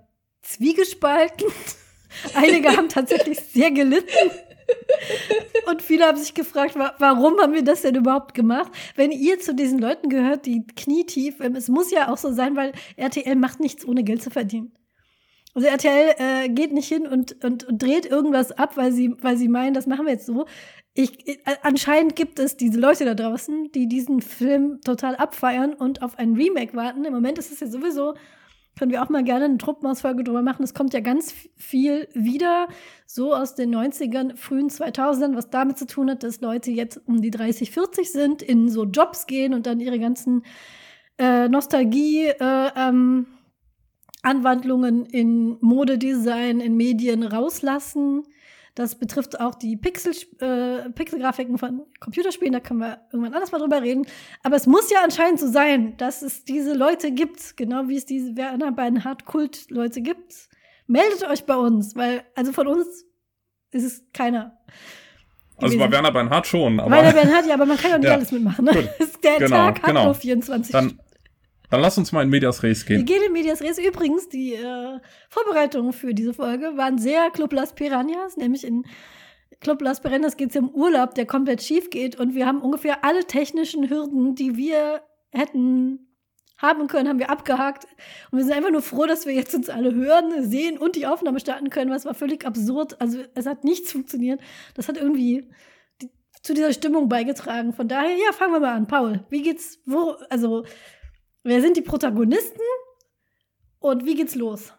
zwiegespalten. 0.42 1.48
Einige 2.34 2.76
haben 2.76 2.90
tatsächlich 2.90 3.40
sehr 3.40 3.72
gelitten. 3.72 4.32
Und 5.68 5.82
viele 5.82 6.06
haben 6.06 6.18
sich 6.18 6.34
gefragt, 6.34 6.76
warum 6.76 7.40
haben 7.40 7.54
wir 7.54 7.64
das 7.64 7.82
denn 7.82 7.96
überhaupt 7.96 8.34
gemacht? 8.34 8.72
Wenn 8.96 9.12
ihr 9.12 9.40
zu 9.40 9.54
diesen 9.54 9.80
Leuten 9.80 10.10
gehört, 10.10 10.46
die 10.46 10.66
knietief, 10.66 11.40
ähm, 11.40 11.56
es 11.56 11.68
muss 11.68 11.92
ja 11.92 12.12
auch 12.12 12.18
so 12.18 12.32
sein, 12.32 12.56
weil 12.56 12.72
RTL 12.96 13.36
macht 13.36 13.60
nichts 13.60 13.86
ohne 13.86 14.04
Geld 14.04 14.24
zu 14.24 14.30
verdienen. 14.30 14.72
Also 15.54 15.68
RTL 15.68 16.16
äh, 16.18 16.50
geht 16.50 16.72
nicht 16.72 16.88
hin 16.88 17.06
und, 17.06 17.44
und, 17.44 17.66
und 17.66 17.82
dreht 17.82 18.06
irgendwas 18.06 18.52
ab, 18.54 18.78
weil 18.78 18.94
sie, 18.94 19.14
weil 19.22 19.38
sie 19.38 19.50
meinen, 19.50 19.74
das 19.74 19.86
machen 19.86 20.06
wir 20.06 20.14
jetzt 20.14 20.26
so 20.26 20.46
ich, 20.94 21.28
äh, 21.28 21.38
anscheinend 21.64 22.16
gibt 22.16 22.40
es 22.40 22.58
diese 22.58 22.80
Leute 22.80 23.06
da 23.06 23.14
draußen, 23.14 23.72
die 23.72 23.88
diesen 23.88 24.22
Film 24.22 24.82
total 24.84 25.16
abfeiern 25.16 25.74
und 25.74 26.02
auf 26.02 26.18
ein 26.20 26.34
Remake 26.34 26.76
warten. 26.76 27.06
Im 27.06 27.14
Moment 27.14 27.38
ist 27.38 27.52
es 27.52 27.60
ja 27.60 27.68
sowieso 27.68 28.16
können 28.78 28.92
wir 28.92 29.04
auch 29.04 29.10
mal 29.10 29.24
gerne 29.24 29.46
eine 29.46 29.58
Truppenmausfolge 29.58 30.24
drüber 30.24 30.42
machen. 30.42 30.64
Es 30.64 30.74
kommt 30.74 30.94
ja 30.94 31.02
ganz 31.02 31.34
viel 31.56 32.08
wieder, 32.14 32.68
so 33.06 33.34
aus 33.36 33.56
den 33.56 33.76
90ern, 33.76 34.36
frühen 34.38 34.70
2000ern, 34.70 35.36
was 35.36 35.50
damit 35.50 35.78
zu 35.78 35.86
tun 35.86 36.10
hat, 36.10 36.24
dass 36.24 36.42
Leute 36.42 36.72
jetzt 36.72 37.00
um 37.06 37.22
die 37.22 37.32
30, 37.32 37.72
40 37.72 38.12
sind, 38.12 38.42
in 38.42 38.70
so 38.70 38.86
Jobs 38.86 39.28
gehen 39.28 39.54
und 39.54 39.68
dann 39.68 39.80
ihre 39.80 40.00
ganzen 40.00 40.44
äh, 41.18 41.50
Nostalgie, 41.50 42.28
äh, 42.28 42.72
ähm, 42.76 43.28
Anwandlungen 44.24 45.06
in 45.06 45.58
Modedesign, 45.62 46.60
in 46.60 46.78
Medien 46.78 47.24
rauslassen. 47.24 48.24
Das 48.76 48.96
betrifft 48.96 49.40
auch 49.40 49.56
die 49.56 49.76
Pixel, 49.76 50.14
äh, 50.40 50.90
Pixelgrafiken 50.92 51.58
von 51.58 51.82
Computerspielen, 52.00 52.54
da 52.54 52.62
können 52.62 52.80
wir 52.80 53.02
irgendwann 53.12 53.34
anders 53.34 53.52
mal 53.52 53.60
drüber 53.60 53.82
reden. 53.82 54.06
Aber 54.44 54.56
es 54.56 54.66
muss 54.66 54.90
ja 54.90 55.00
anscheinend 55.04 55.42
so 55.42 55.48
sein, 55.48 55.98
dass 55.98 56.22
es 56.22 56.46
diese 56.46 56.74
Leute 56.74 57.12
gibt, 57.12 57.58
genau 57.58 57.90
wie 57.90 57.98
es 57.98 58.06
diese 58.06 58.38
Werner 58.38 58.72
beiden 58.72 59.04
Hardkult-Leute 59.04 60.02
gibt. 60.02 60.50
Meldet 60.88 61.28
euch 61.30 61.46
bei 61.46 61.56
uns, 61.56 61.96
weil, 61.96 62.24
also 62.36 62.54
von 62.54 62.68
uns 62.68 63.06
ist 63.72 63.84
es 63.84 64.04
keiner. 64.14 64.58
Also 65.58 65.78
bei 65.78 65.92
Werner 65.92 66.12
Bernhard 66.12 66.48
schon, 66.48 66.80
aber. 66.80 66.92
Werner 66.92 67.14
Bernhard, 67.14 67.46
ja, 67.48 67.54
aber 67.56 67.66
man 67.66 67.78
kann 67.78 67.92
ja 67.92 67.98
nicht 68.00 68.08
ja. 68.08 68.14
alles 68.16 68.32
mitmachen. 68.32 68.66
Ne? 68.66 68.72
Der 69.24 69.38
genau, 69.38 69.56
Tag 69.56 69.82
hat 69.82 69.90
genau. 69.90 70.06
nur 70.06 70.16
24 70.16 70.72
Dann 70.72 71.00
dann 71.72 71.82
lass 71.82 71.98
uns 71.98 72.12
mal 72.12 72.22
in 72.22 72.30
Medias 72.30 72.64
Res 72.64 72.86
gehen. 72.86 72.98
Wir 72.98 73.06
gehen 73.06 73.24
in 73.26 73.32
Medias 73.32 73.62
Res. 73.62 73.80
Übrigens, 73.80 74.28
die 74.28 74.54
äh, 74.54 75.00
Vorbereitungen 75.30 75.94
für 75.94 76.14
diese 76.14 76.34
Folge 76.34 76.76
waren 76.76 76.98
sehr 76.98 77.32
Club 77.32 77.54
Las 77.54 77.74
Piranhas, 77.74 78.36
nämlich 78.36 78.66
in 78.66 78.84
Club 79.62 79.82
Las 79.82 80.02
Piranhas 80.02 80.36
geht 80.36 80.50
es 80.50 80.56
um 80.58 80.70
Urlaub, 80.70 81.16
der 81.16 81.26
komplett 81.26 81.64
schief 81.64 81.90
geht. 81.90 82.20
Und 82.20 82.36
wir 82.36 82.46
haben 82.46 82.62
ungefähr 82.62 83.06
alle 83.06 83.26
technischen 83.26 83.90
Hürden, 83.90 84.36
die 84.36 84.58
wir 84.58 85.02
hätten 85.32 86.08
haben 86.58 86.88
können, 86.88 87.08
haben 87.08 87.20
wir 87.20 87.30
abgehakt. 87.30 87.86
Und 88.32 88.40
wir 88.40 88.46
sind 88.46 88.54
einfach 88.54 88.72
nur 88.72 88.82
froh, 88.82 89.06
dass 89.06 89.26
wir 89.26 89.34
jetzt 89.34 89.56
uns 89.56 89.70
alle 89.70 89.96
hören, 89.96 90.44
sehen 90.50 90.78
und 90.78 90.96
die 90.96 91.08
Aufnahme 91.08 91.40
starten 91.40 91.70
können, 91.70 91.90
was 91.90 92.06
war 92.06 92.14
völlig 92.14 92.46
absurd. 92.46 93.00
Also 93.00 93.20
es 93.34 93.46
hat 93.46 93.64
nichts 93.64 93.94
funktioniert. 93.94 94.42
Das 94.76 94.90
hat 94.90 94.98
irgendwie 94.98 95.50
die, 96.02 96.10
zu 96.44 96.54
dieser 96.54 96.74
Stimmung 96.74 97.08
beigetragen. 97.08 97.72
Von 97.72 97.88
daher, 97.88 98.12
ja, 98.12 98.34
fangen 98.34 98.54
wir 98.54 98.60
mal 98.60 98.74
an. 98.74 98.88
Paul, 98.88 99.26
wie 99.30 99.42
geht's, 99.42 99.80
wo, 99.86 100.16
also 100.30 100.66
Wer 101.44 101.62
sind 101.62 101.78
die 101.78 101.82
Protagonisten? 101.82 102.62
Und 103.80 104.06
wie 104.06 104.16
geht's 104.16 104.36
los? 104.36 104.74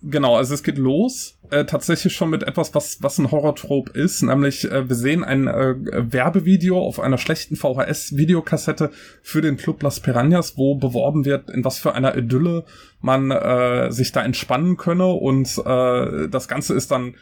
Genau, 0.00 0.36
also 0.36 0.54
es 0.54 0.62
geht 0.62 0.78
los 0.78 1.38
äh, 1.50 1.64
tatsächlich 1.64 2.14
schon 2.14 2.30
mit 2.30 2.44
etwas, 2.44 2.72
was 2.72 3.02
was 3.02 3.18
ein 3.18 3.32
Horrortrop 3.32 3.96
ist, 3.96 4.22
nämlich 4.22 4.70
äh, 4.70 4.88
wir 4.88 4.94
sehen 4.94 5.24
ein 5.24 5.48
äh, 5.48 5.74
Werbevideo 5.76 6.78
auf 6.78 7.00
einer 7.00 7.18
schlechten 7.18 7.56
VHS-Videokassette 7.56 8.92
für 9.22 9.40
den 9.40 9.56
Club 9.56 9.82
Las 9.82 9.98
Piranhas, 9.98 10.56
wo 10.56 10.76
beworben 10.76 11.24
wird, 11.24 11.50
in 11.50 11.64
was 11.64 11.78
für 11.78 11.94
einer 11.94 12.16
Idylle 12.16 12.64
man 13.00 13.32
äh, 13.32 13.90
sich 13.90 14.12
da 14.12 14.22
entspannen 14.22 14.76
könne. 14.76 15.06
Und 15.06 15.58
äh, 15.58 16.28
das 16.28 16.46
Ganze 16.46 16.74
ist 16.74 16.92
dann 16.92 17.16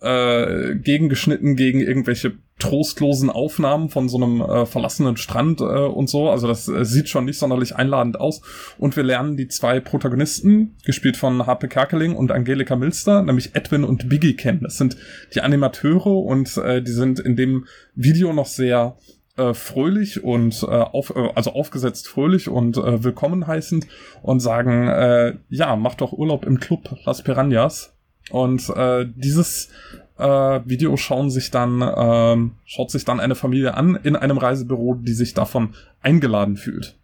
äh, 0.00 0.74
gegengeschnitten 0.74 1.56
gegen 1.56 1.80
irgendwelche 1.80 2.34
trostlosen 2.58 3.28
Aufnahmen 3.28 3.90
von 3.90 4.08
so 4.08 4.16
einem 4.16 4.40
äh, 4.40 4.64
verlassenen 4.64 5.16
Strand 5.18 5.60
äh, 5.60 5.64
und 5.64 6.08
so. 6.08 6.30
Also 6.30 6.46
das 6.46 6.68
äh, 6.68 6.84
sieht 6.84 7.08
schon 7.08 7.26
nicht 7.26 7.38
sonderlich 7.38 7.76
einladend 7.76 8.18
aus. 8.18 8.40
Und 8.78 8.96
wir 8.96 9.02
lernen 9.02 9.36
die 9.36 9.48
zwei 9.48 9.78
Protagonisten, 9.80 10.76
gespielt 10.84 11.18
von 11.18 11.46
Harpe 11.46 11.68
Kerkeling 11.68 12.16
und 12.16 12.32
Angelika 12.32 12.74
Milster, 12.76 13.22
nämlich 13.22 13.54
Edwin 13.54 13.84
und 13.84 14.08
Biggie 14.08 14.36
kennen. 14.36 14.60
Das 14.62 14.78
sind 14.78 14.96
die 15.34 15.42
Animateure 15.42 16.06
und 16.06 16.56
äh, 16.56 16.82
die 16.82 16.92
sind 16.92 17.20
in 17.20 17.36
dem 17.36 17.66
Video 17.94 18.32
noch 18.32 18.46
sehr 18.46 18.96
äh, 19.36 19.52
fröhlich 19.52 20.24
und 20.24 20.62
äh, 20.62 20.66
auf, 20.66 21.14
äh, 21.14 21.28
also 21.34 21.52
aufgesetzt 21.52 22.08
fröhlich 22.08 22.48
und 22.48 22.78
äh, 22.78 23.04
willkommen 23.04 23.46
heißend 23.46 23.86
und 24.22 24.40
sagen, 24.40 24.88
äh, 24.88 25.34
ja, 25.50 25.76
mach 25.76 25.94
doch 25.94 26.12
Urlaub 26.12 26.46
im 26.46 26.58
Club 26.58 26.96
Las 27.04 27.22
Piranhas. 27.22 27.95
Und 28.30 28.68
äh, 28.70 29.06
dieses 29.14 29.70
äh, 30.18 30.60
Video 30.64 30.96
schauen 30.96 31.30
sich 31.30 31.50
dann, 31.50 31.82
äh, 31.82 32.50
schaut 32.64 32.90
sich 32.90 33.04
dann 33.04 33.20
eine 33.20 33.34
Familie 33.34 33.74
an 33.74 33.98
in 34.02 34.16
einem 34.16 34.38
Reisebüro, 34.38 34.94
die 34.94 35.12
sich 35.12 35.34
davon 35.34 35.74
eingeladen 36.00 36.56
fühlt. 36.56 36.98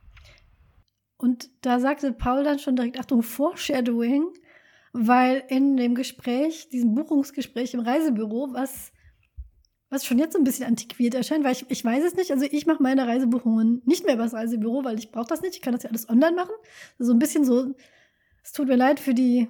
Und 1.18 1.50
da 1.60 1.78
sagte 1.78 2.12
Paul 2.12 2.42
dann 2.42 2.58
schon 2.58 2.74
direkt, 2.74 2.98
Achtung, 2.98 3.22
Foreshadowing, 3.22 4.24
weil 4.92 5.44
in 5.48 5.76
dem 5.76 5.94
Gespräch, 5.94 6.68
diesem 6.70 6.94
Buchungsgespräch 6.94 7.74
im 7.74 7.80
Reisebüro, 7.80 8.48
was, 8.52 8.92
was 9.88 10.04
schon 10.04 10.18
jetzt 10.18 10.32
so 10.32 10.38
ein 10.40 10.44
bisschen 10.44 10.66
antiquiert 10.66 11.14
erscheint, 11.14 11.44
weil 11.44 11.52
ich, 11.52 11.64
ich 11.68 11.84
weiß 11.84 12.02
es 12.04 12.16
nicht, 12.16 12.32
also 12.32 12.44
ich 12.50 12.66
mache 12.66 12.82
meine 12.82 13.06
Reisebuchungen 13.06 13.82
nicht 13.84 14.04
mehr 14.04 14.14
über 14.14 14.24
das 14.24 14.34
Reisebüro, 14.34 14.84
weil 14.84 14.98
ich 14.98 15.12
brauche 15.12 15.28
das 15.28 15.42
nicht, 15.42 15.54
ich 15.54 15.62
kann 15.62 15.74
das 15.74 15.84
ja 15.84 15.90
alles 15.90 16.08
online 16.08 16.34
machen. 16.34 16.54
So 16.98 17.12
ein 17.12 17.20
bisschen 17.20 17.44
so, 17.44 17.72
es 18.42 18.52
tut 18.52 18.66
mir 18.66 18.76
leid 18.76 18.98
für 18.98 19.14
die 19.14 19.48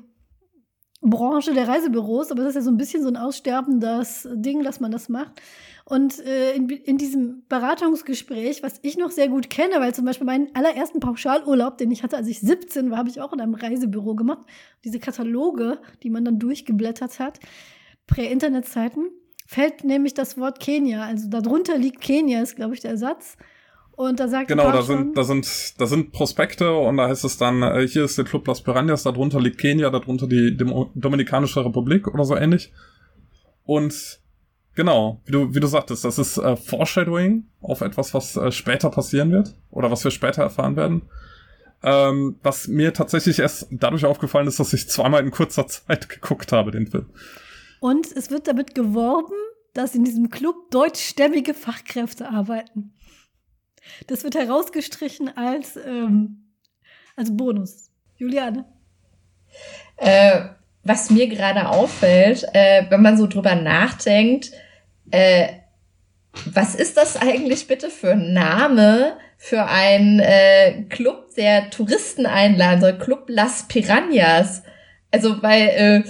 Branche 1.02 1.52
der 1.52 1.68
Reisebüros, 1.68 2.30
aber 2.30 2.42
das 2.42 2.50
ist 2.50 2.54
ja 2.56 2.62
so 2.62 2.70
ein 2.70 2.76
bisschen 2.76 3.02
so 3.02 3.08
ein 3.08 3.16
aussterbendes 3.16 4.28
Ding, 4.32 4.62
dass 4.62 4.80
man 4.80 4.92
das 4.92 5.08
macht. 5.08 5.42
Und 5.84 6.24
äh, 6.24 6.54
in, 6.54 6.68
in 6.68 6.96
diesem 6.96 7.42
Beratungsgespräch, 7.48 8.62
was 8.62 8.78
ich 8.82 8.96
noch 8.96 9.10
sehr 9.10 9.28
gut 9.28 9.50
kenne, 9.50 9.74
weil 9.80 9.94
zum 9.94 10.04
Beispiel 10.04 10.26
meinen 10.26 10.54
allerersten 10.54 11.00
Pauschalurlaub, 11.00 11.76
den 11.76 11.90
ich 11.90 12.04
hatte, 12.04 12.16
als 12.16 12.28
ich 12.28 12.40
17 12.40 12.90
war, 12.90 12.98
habe 12.98 13.08
ich 13.08 13.20
auch 13.20 13.32
in 13.32 13.40
einem 13.40 13.54
Reisebüro 13.54 14.14
gemacht. 14.14 14.46
Diese 14.84 15.00
Kataloge, 15.00 15.80
die 16.04 16.10
man 16.10 16.24
dann 16.24 16.38
durchgeblättert 16.38 17.18
hat, 17.18 17.40
Prä-Internet-Zeiten, 18.06 19.10
fällt 19.46 19.82
nämlich 19.82 20.14
das 20.14 20.38
Wort 20.38 20.60
Kenia. 20.60 21.02
Also 21.02 21.28
darunter 21.28 21.76
liegt 21.76 22.00
Kenia, 22.00 22.42
ist, 22.42 22.54
glaube 22.54 22.74
ich, 22.74 22.80
der 22.80 22.96
Satz. 22.96 23.36
Und 24.02 24.18
da 24.18 24.26
sagt 24.26 24.48
Genau, 24.48 24.72
da 24.72 24.82
sind, 24.82 25.16
da 25.16 25.22
sind, 25.22 25.80
da 25.80 25.86
sind 25.86 26.10
Prospekte 26.10 26.74
und 26.74 26.96
da 26.96 27.06
heißt 27.06 27.24
es 27.24 27.38
dann, 27.38 27.62
äh, 27.62 27.86
hier 27.86 28.02
ist 28.02 28.18
der 28.18 28.24
Club 28.24 28.48
Las 28.48 28.60
Piranhas, 28.60 29.04
darunter 29.04 29.40
liegt 29.40 29.58
Kenia, 29.58 29.90
darunter 29.90 30.26
die 30.26 30.56
Dem 30.56 30.90
Dominikanische 30.96 31.64
Republik 31.64 32.08
oder 32.08 32.24
so 32.24 32.36
ähnlich. 32.36 32.72
Und 33.64 34.20
genau, 34.74 35.20
wie 35.24 35.30
du, 35.30 35.54
wie 35.54 35.60
du 35.60 35.68
sagtest, 35.68 36.04
das 36.04 36.18
ist 36.18 36.36
äh, 36.36 36.56
Foreshadowing 36.56 37.44
auf 37.60 37.80
etwas, 37.80 38.12
was 38.12 38.36
äh, 38.36 38.50
später 38.50 38.90
passieren 38.90 39.30
wird 39.30 39.54
oder 39.70 39.88
was 39.92 40.02
wir 40.02 40.10
später 40.10 40.42
erfahren 40.42 40.74
werden. 40.74 41.02
Ähm, 41.84 42.40
was 42.42 42.66
mir 42.66 42.92
tatsächlich 42.92 43.38
erst 43.38 43.68
dadurch 43.70 44.04
aufgefallen 44.04 44.48
ist, 44.48 44.58
dass 44.58 44.72
ich 44.72 44.88
zweimal 44.88 45.22
in 45.22 45.30
kurzer 45.30 45.66
Zeit 45.68 46.08
geguckt 46.08 46.50
habe, 46.50 46.72
den 46.72 46.88
Film. 46.88 47.06
Und 47.78 48.10
es 48.16 48.32
wird 48.32 48.48
damit 48.48 48.74
geworben, 48.74 49.34
dass 49.74 49.94
in 49.94 50.02
diesem 50.02 50.28
Club 50.28 50.56
deutschstämmige 50.72 51.54
Fachkräfte 51.54 52.28
arbeiten. 52.28 52.94
Das 54.06 54.24
wird 54.24 54.34
herausgestrichen 54.34 55.36
als, 55.36 55.76
ähm, 55.76 56.52
als 57.16 57.36
Bonus. 57.36 57.90
Juliane. 58.16 58.64
Äh, 59.96 60.42
was 60.84 61.10
mir 61.10 61.28
gerade 61.28 61.68
auffällt, 61.68 62.44
äh, 62.54 62.84
wenn 62.88 63.02
man 63.02 63.16
so 63.16 63.26
drüber 63.26 63.54
nachdenkt, 63.54 64.52
äh, 65.10 65.48
was 66.46 66.74
ist 66.74 66.96
das 66.96 67.16
eigentlich 67.16 67.66
bitte 67.68 67.90
für 67.90 68.12
ein 68.12 68.32
Name 68.32 69.18
für 69.36 69.66
einen 69.66 70.20
äh, 70.20 70.84
Club, 70.88 71.34
der 71.36 71.70
Touristen 71.70 72.26
einladen 72.26 72.80
soll? 72.80 72.98
Club 72.98 73.24
Las 73.28 73.68
Piranhas. 73.68 74.62
Also, 75.10 75.42
weil 75.42 75.68
äh, 75.68 76.02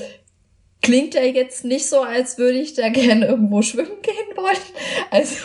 klingt 0.81 1.15
ja 1.15 1.23
jetzt 1.23 1.65
nicht 1.65 1.87
so, 1.87 2.03
als 2.03 2.39
würde 2.39 2.59
ich 2.59 2.75
da 2.75 2.89
gerne 2.89 3.27
irgendwo 3.27 3.63
schwimmen 3.63 4.03
gehen 4.03 4.37
wollen. 4.37 4.57
Also 5.11 5.37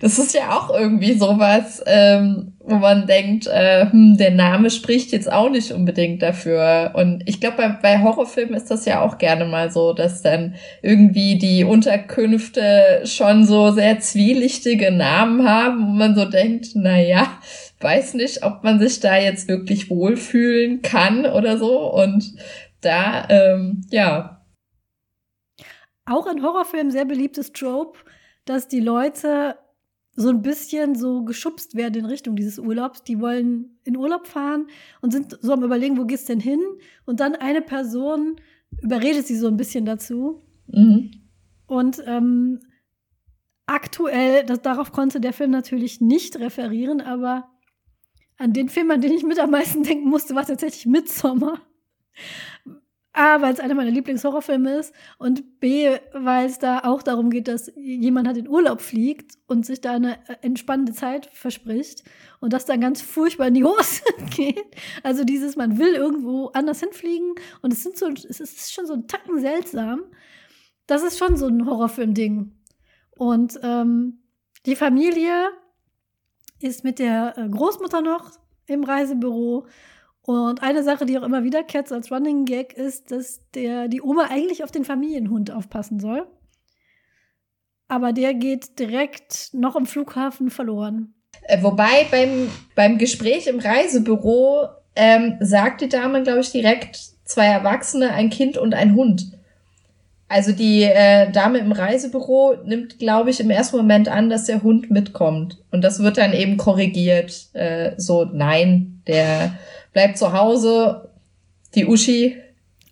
das 0.00 0.18
ist 0.18 0.34
ja 0.34 0.56
auch 0.56 0.70
irgendwie 0.70 1.14
sowas, 1.14 1.82
ähm, 1.86 2.54
wo 2.60 2.76
man 2.76 3.06
denkt, 3.06 3.46
äh, 3.46 3.90
hm, 3.90 4.16
der 4.18 4.32
Name 4.32 4.70
spricht 4.70 5.12
jetzt 5.12 5.30
auch 5.30 5.48
nicht 5.50 5.72
unbedingt 5.72 6.22
dafür. 6.22 6.92
Und 6.94 7.22
ich 7.26 7.40
glaube, 7.40 7.56
bei, 7.56 7.68
bei 7.68 8.02
Horrorfilmen 8.02 8.54
ist 8.54 8.70
das 8.70 8.84
ja 8.84 9.00
auch 9.00 9.18
gerne 9.18 9.46
mal 9.46 9.70
so, 9.70 9.92
dass 9.94 10.22
dann 10.22 10.54
irgendwie 10.82 11.38
die 11.38 11.64
Unterkünfte 11.64 13.02
schon 13.04 13.44
so 13.44 13.70
sehr 13.70 14.00
zwielichtige 14.00 14.90
Namen 14.90 15.48
haben, 15.48 15.80
wo 15.80 15.92
man 15.92 16.14
so 16.14 16.26
denkt, 16.26 16.68
na 16.74 17.00
ja, 17.00 17.38
weiß 17.80 18.14
nicht, 18.14 18.42
ob 18.42 18.64
man 18.64 18.78
sich 18.78 19.00
da 19.00 19.16
jetzt 19.16 19.48
wirklich 19.48 19.88
wohlfühlen 19.88 20.82
kann 20.82 21.24
oder 21.26 21.58
so. 21.58 21.92
Und 21.92 22.34
da, 22.80 23.26
ähm, 23.28 23.82
ja. 23.90 24.42
Auch 26.06 26.26
in 26.26 26.42
Horrorfilmen 26.42 26.90
sehr 26.90 27.04
beliebtes 27.04 27.52
Trope 27.52 27.98
dass 28.48 28.68
die 28.68 28.80
Leute 28.80 29.56
so 30.18 30.30
ein 30.30 30.42
bisschen 30.42 30.96
so 30.96 31.24
geschubst 31.24 31.76
werden 31.76 31.94
in 31.94 32.04
Richtung 32.04 32.34
dieses 32.34 32.58
Urlaubs. 32.58 33.04
Die 33.04 33.20
wollen 33.20 33.78
in 33.84 33.96
Urlaub 33.96 34.26
fahren 34.26 34.66
und 35.00 35.12
sind 35.12 35.38
so 35.40 35.52
am 35.52 35.62
Überlegen, 35.62 35.96
wo 35.96 36.06
geht's 36.06 36.24
denn 36.24 36.40
hin? 36.40 36.60
Und 37.06 37.20
dann 37.20 37.36
eine 37.36 37.62
Person 37.62 38.40
überredet 38.82 39.26
sie 39.26 39.36
so 39.36 39.46
ein 39.46 39.56
bisschen 39.56 39.84
dazu. 39.84 40.42
Mhm. 40.66 41.12
Und 41.66 42.02
ähm, 42.06 42.60
aktuell, 43.66 44.44
das, 44.44 44.60
darauf 44.62 44.90
konnte 44.90 45.20
der 45.20 45.32
Film 45.32 45.52
natürlich 45.52 46.00
nicht 46.00 46.36
referieren, 46.38 47.00
aber 47.00 47.48
an 48.38 48.52
den 48.52 48.68
Film, 48.68 48.90
an 48.90 49.00
den 49.00 49.12
ich 49.12 49.22
mit 49.22 49.38
am 49.38 49.50
meisten 49.50 49.82
denken 49.84 50.08
musste, 50.08 50.34
war 50.34 50.46
tatsächlich 50.46 50.86
Midsommar. 50.86 51.60
A, 53.18 53.42
weil 53.42 53.52
es 53.52 53.58
einer 53.58 53.74
meiner 53.74 53.90
Lieblingshorrorfilme 53.90 54.78
ist 54.78 54.94
und 55.18 55.58
B, 55.58 55.98
weil 56.12 56.46
es 56.46 56.60
da 56.60 56.84
auch 56.84 57.02
darum 57.02 57.30
geht, 57.30 57.48
dass 57.48 57.72
jemand 57.74 58.28
halt 58.28 58.36
in 58.36 58.48
Urlaub 58.48 58.80
fliegt 58.80 59.32
und 59.48 59.66
sich 59.66 59.80
da 59.80 59.94
eine 59.94 60.14
äh, 60.28 60.36
entspannende 60.42 60.92
Zeit 60.92 61.28
verspricht 61.32 62.04
und 62.38 62.52
das 62.52 62.64
dann 62.64 62.80
ganz 62.80 63.02
furchtbar 63.02 63.48
in 63.48 63.54
die 63.54 63.64
Hose 63.64 64.02
geht. 64.30 64.76
Also 65.02 65.24
dieses, 65.24 65.56
man 65.56 65.78
will 65.78 65.94
irgendwo 65.94 66.46
anders 66.54 66.78
hinfliegen 66.78 67.34
und 67.60 67.72
es 67.72 67.82
sind 67.82 67.98
so, 67.98 68.06
es 68.06 68.38
ist 68.38 68.72
schon 68.72 68.86
so 68.86 68.92
ein 68.92 69.08
Tacken 69.08 69.40
seltsam. 69.40 70.02
Das 70.86 71.02
ist 71.02 71.18
schon 71.18 71.36
so 71.36 71.48
ein 71.48 71.66
Horrorfilm-Ding. 71.66 72.52
Und 73.16 73.58
ähm, 73.64 74.22
die 74.64 74.76
Familie 74.76 75.48
ist 76.60 76.84
mit 76.84 77.00
der 77.00 77.36
äh, 77.36 77.48
Großmutter 77.48 78.00
noch 78.00 78.30
im 78.66 78.84
Reisebüro 78.84 79.66
und 80.28 80.62
eine 80.62 80.82
Sache, 80.82 81.06
die 81.06 81.18
auch 81.18 81.22
immer 81.22 81.42
wiederkehrt 81.42 81.88
so 81.88 81.94
als 81.94 82.12
Running 82.12 82.44
Gag, 82.44 82.74
ist, 82.74 83.10
dass 83.10 83.40
der, 83.54 83.88
die 83.88 84.02
Oma 84.02 84.26
eigentlich 84.28 84.62
auf 84.62 84.70
den 84.70 84.84
Familienhund 84.84 85.50
aufpassen 85.50 86.00
soll. 86.00 86.26
Aber 87.88 88.12
der 88.12 88.34
geht 88.34 88.78
direkt 88.78 89.48
noch 89.54 89.74
im 89.74 89.86
Flughafen 89.86 90.50
verloren. 90.50 91.14
Äh, 91.44 91.62
wobei 91.62 92.06
beim, 92.10 92.50
beim 92.74 92.98
Gespräch 92.98 93.46
im 93.46 93.58
Reisebüro 93.58 94.68
ähm, 94.94 95.38
sagt 95.40 95.80
die 95.80 95.88
Dame, 95.88 96.22
glaube 96.24 96.40
ich, 96.40 96.52
direkt 96.52 97.00
zwei 97.24 97.46
Erwachsene, 97.46 98.12
ein 98.12 98.28
Kind 98.28 98.58
und 98.58 98.74
ein 98.74 98.94
Hund. 98.94 99.32
Also 100.28 100.52
die 100.52 100.82
äh, 100.82 101.32
Dame 101.32 101.56
im 101.56 101.72
Reisebüro 101.72 102.56
nimmt, 102.66 102.98
glaube 102.98 103.30
ich, 103.30 103.40
im 103.40 103.48
ersten 103.48 103.78
Moment 103.78 104.08
an, 104.08 104.28
dass 104.28 104.44
der 104.44 104.62
Hund 104.62 104.90
mitkommt. 104.90 105.56
Und 105.70 105.80
das 105.80 106.00
wird 106.00 106.18
dann 106.18 106.34
eben 106.34 106.58
korrigiert. 106.58 107.46
Äh, 107.54 107.92
so, 107.96 108.26
nein, 108.26 109.00
der 109.06 109.54
bleibt 109.92 110.18
zu 110.18 110.32
Hause, 110.32 111.12
die 111.74 111.86
Uschi 111.86 112.36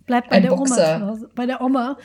bleibt 0.07 0.31
bei 0.31 0.41
der 0.41 0.50
Boxer. 0.50 0.97
Oma 0.97 0.99
zu 0.99 1.07
Hause, 1.07 1.31
bei 1.35 1.47
der 1.47 1.61
Oma. 1.61 1.99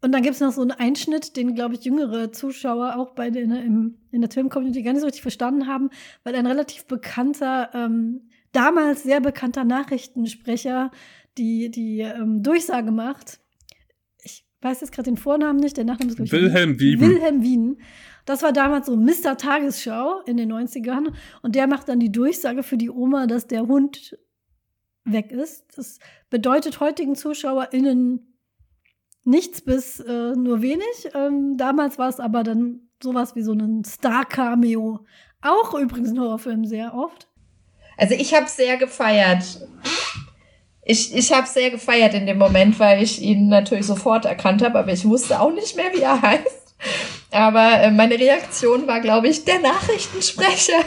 Und 0.00 0.12
dann 0.12 0.22
gibt 0.22 0.34
es 0.34 0.40
noch 0.40 0.52
so 0.52 0.62
einen 0.62 0.70
Einschnitt, 0.70 1.36
den, 1.36 1.54
glaube 1.54 1.74
ich, 1.74 1.84
jüngere 1.84 2.30
Zuschauer 2.30 2.96
auch 2.96 3.14
bei 3.14 3.30
den, 3.30 3.50
im, 3.50 3.96
in 4.12 4.20
der 4.20 4.30
Film-Community 4.30 4.82
gar 4.82 4.92
nicht 4.92 5.00
so 5.00 5.06
richtig 5.06 5.22
verstanden 5.22 5.66
haben, 5.66 5.90
weil 6.22 6.36
ein 6.36 6.46
relativ 6.46 6.86
bekannter, 6.86 7.70
ähm, 7.74 8.28
damals 8.52 9.02
sehr 9.02 9.20
bekannter 9.20 9.64
Nachrichtensprecher 9.64 10.92
die, 11.36 11.70
die 11.70 12.00
ähm, 12.00 12.42
Durchsage 12.44 12.92
macht. 12.92 13.40
Ich 14.22 14.44
weiß 14.60 14.80
jetzt 14.80 14.92
gerade 14.92 15.10
den 15.10 15.16
Vornamen 15.16 15.58
nicht, 15.58 15.76
der 15.76 15.84
Nachname 15.84 16.12
ist 16.12 16.32
Wilhelm 16.32 16.78
Wieben. 16.78 17.00
Wilhelm 17.00 17.42
Wieben. 17.42 17.78
Das 18.24 18.42
war 18.42 18.52
damals 18.52 18.86
so 18.86 18.96
Mr. 18.96 19.36
Tagesschau 19.36 20.20
in 20.26 20.36
den 20.36 20.52
90ern. 20.52 21.12
Und 21.42 21.54
der 21.54 21.66
macht 21.66 21.88
dann 21.88 21.98
die 21.98 22.12
Durchsage 22.12 22.62
für 22.62 22.76
die 22.76 22.90
Oma, 22.90 23.26
dass 23.26 23.46
der 23.46 23.66
Hund 23.66 24.18
weg 25.12 25.32
ist. 25.32 25.64
Das 25.76 25.98
bedeutet 26.30 26.80
heutigen 26.80 27.14
ZuschauerInnen 27.14 28.34
nichts 29.24 29.60
bis 29.60 30.00
äh, 30.00 30.32
nur 30.32 30.62
wenig. 30.62 31.10
Ähm, 31.14 31.56
damals 31.56 31.98
war 31.98 32.08
es 32.08 32.20
aber 32.20 32.42
dann 32.42 32.88
sowas 33.02 33.36
wie 33.36 33.42
so 33.42 33.52
ein 33.52 33.84
Star-Cameo. 33.84 35.00
Auch 35.42 35.74
übrigens 35.74 36.10
ein 36.10 36.20
Horrorfilm 36.20 36.64
sehr 36.64 36.94
oft. 36.94 37.28
Also 37.96 38.14
ich 38.14 38.34
habe 38.34 38.48
sehr 38.48 38.76
gefeiert. 38.76 39.44
Ich, 40.82 41.14
ich 41.14 41.32
habe 41.32 41.46
sehr 41.46 41.70
gefeiert 41.70 42.14
in 42.14 42.26
dem 42.26 42.38
Moment, 42.38 42.78
weil 42.80 43.02
ich 43.02 43.20
ihn 43.20 43.48
natürlich 43.48 43.86
sofort 43.86 44.24
erkannt 44.24 44.62
habe, 44.62 44.78
aber 44.78 44.92
ich 44.92 45.04
wusste 45.04 45.40
auch 45.40 45.52
nicht 45.52 45.76
mehr, 45.76 45.92
wie 45.92 46.00
er 46.00 46.22
heißt. 46.22 46.76
Aber 47.30 47.82
äh, 47.82 47.90
meine 47.90 48.18
Reaktion 48.18 48.86
war, 48.86 49.00
glaube 49.00 49.28
ich, 49.28 49.44
der 49.44 49.58
Nachrichtensprecher. 49.60 50.80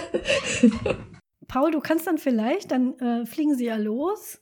Paul, 1.51 1.71
du 1.71 1.81
kannst 1.81 2.07
dann 2.07 2.17
vielleicht, 2.17 2.71
dann 2.71 2.97
äh, 2.99 3.25
fliegen 3.25 3.55
sie 3.55 3.65
ja 3.65 3.75
los, 3.75 4.39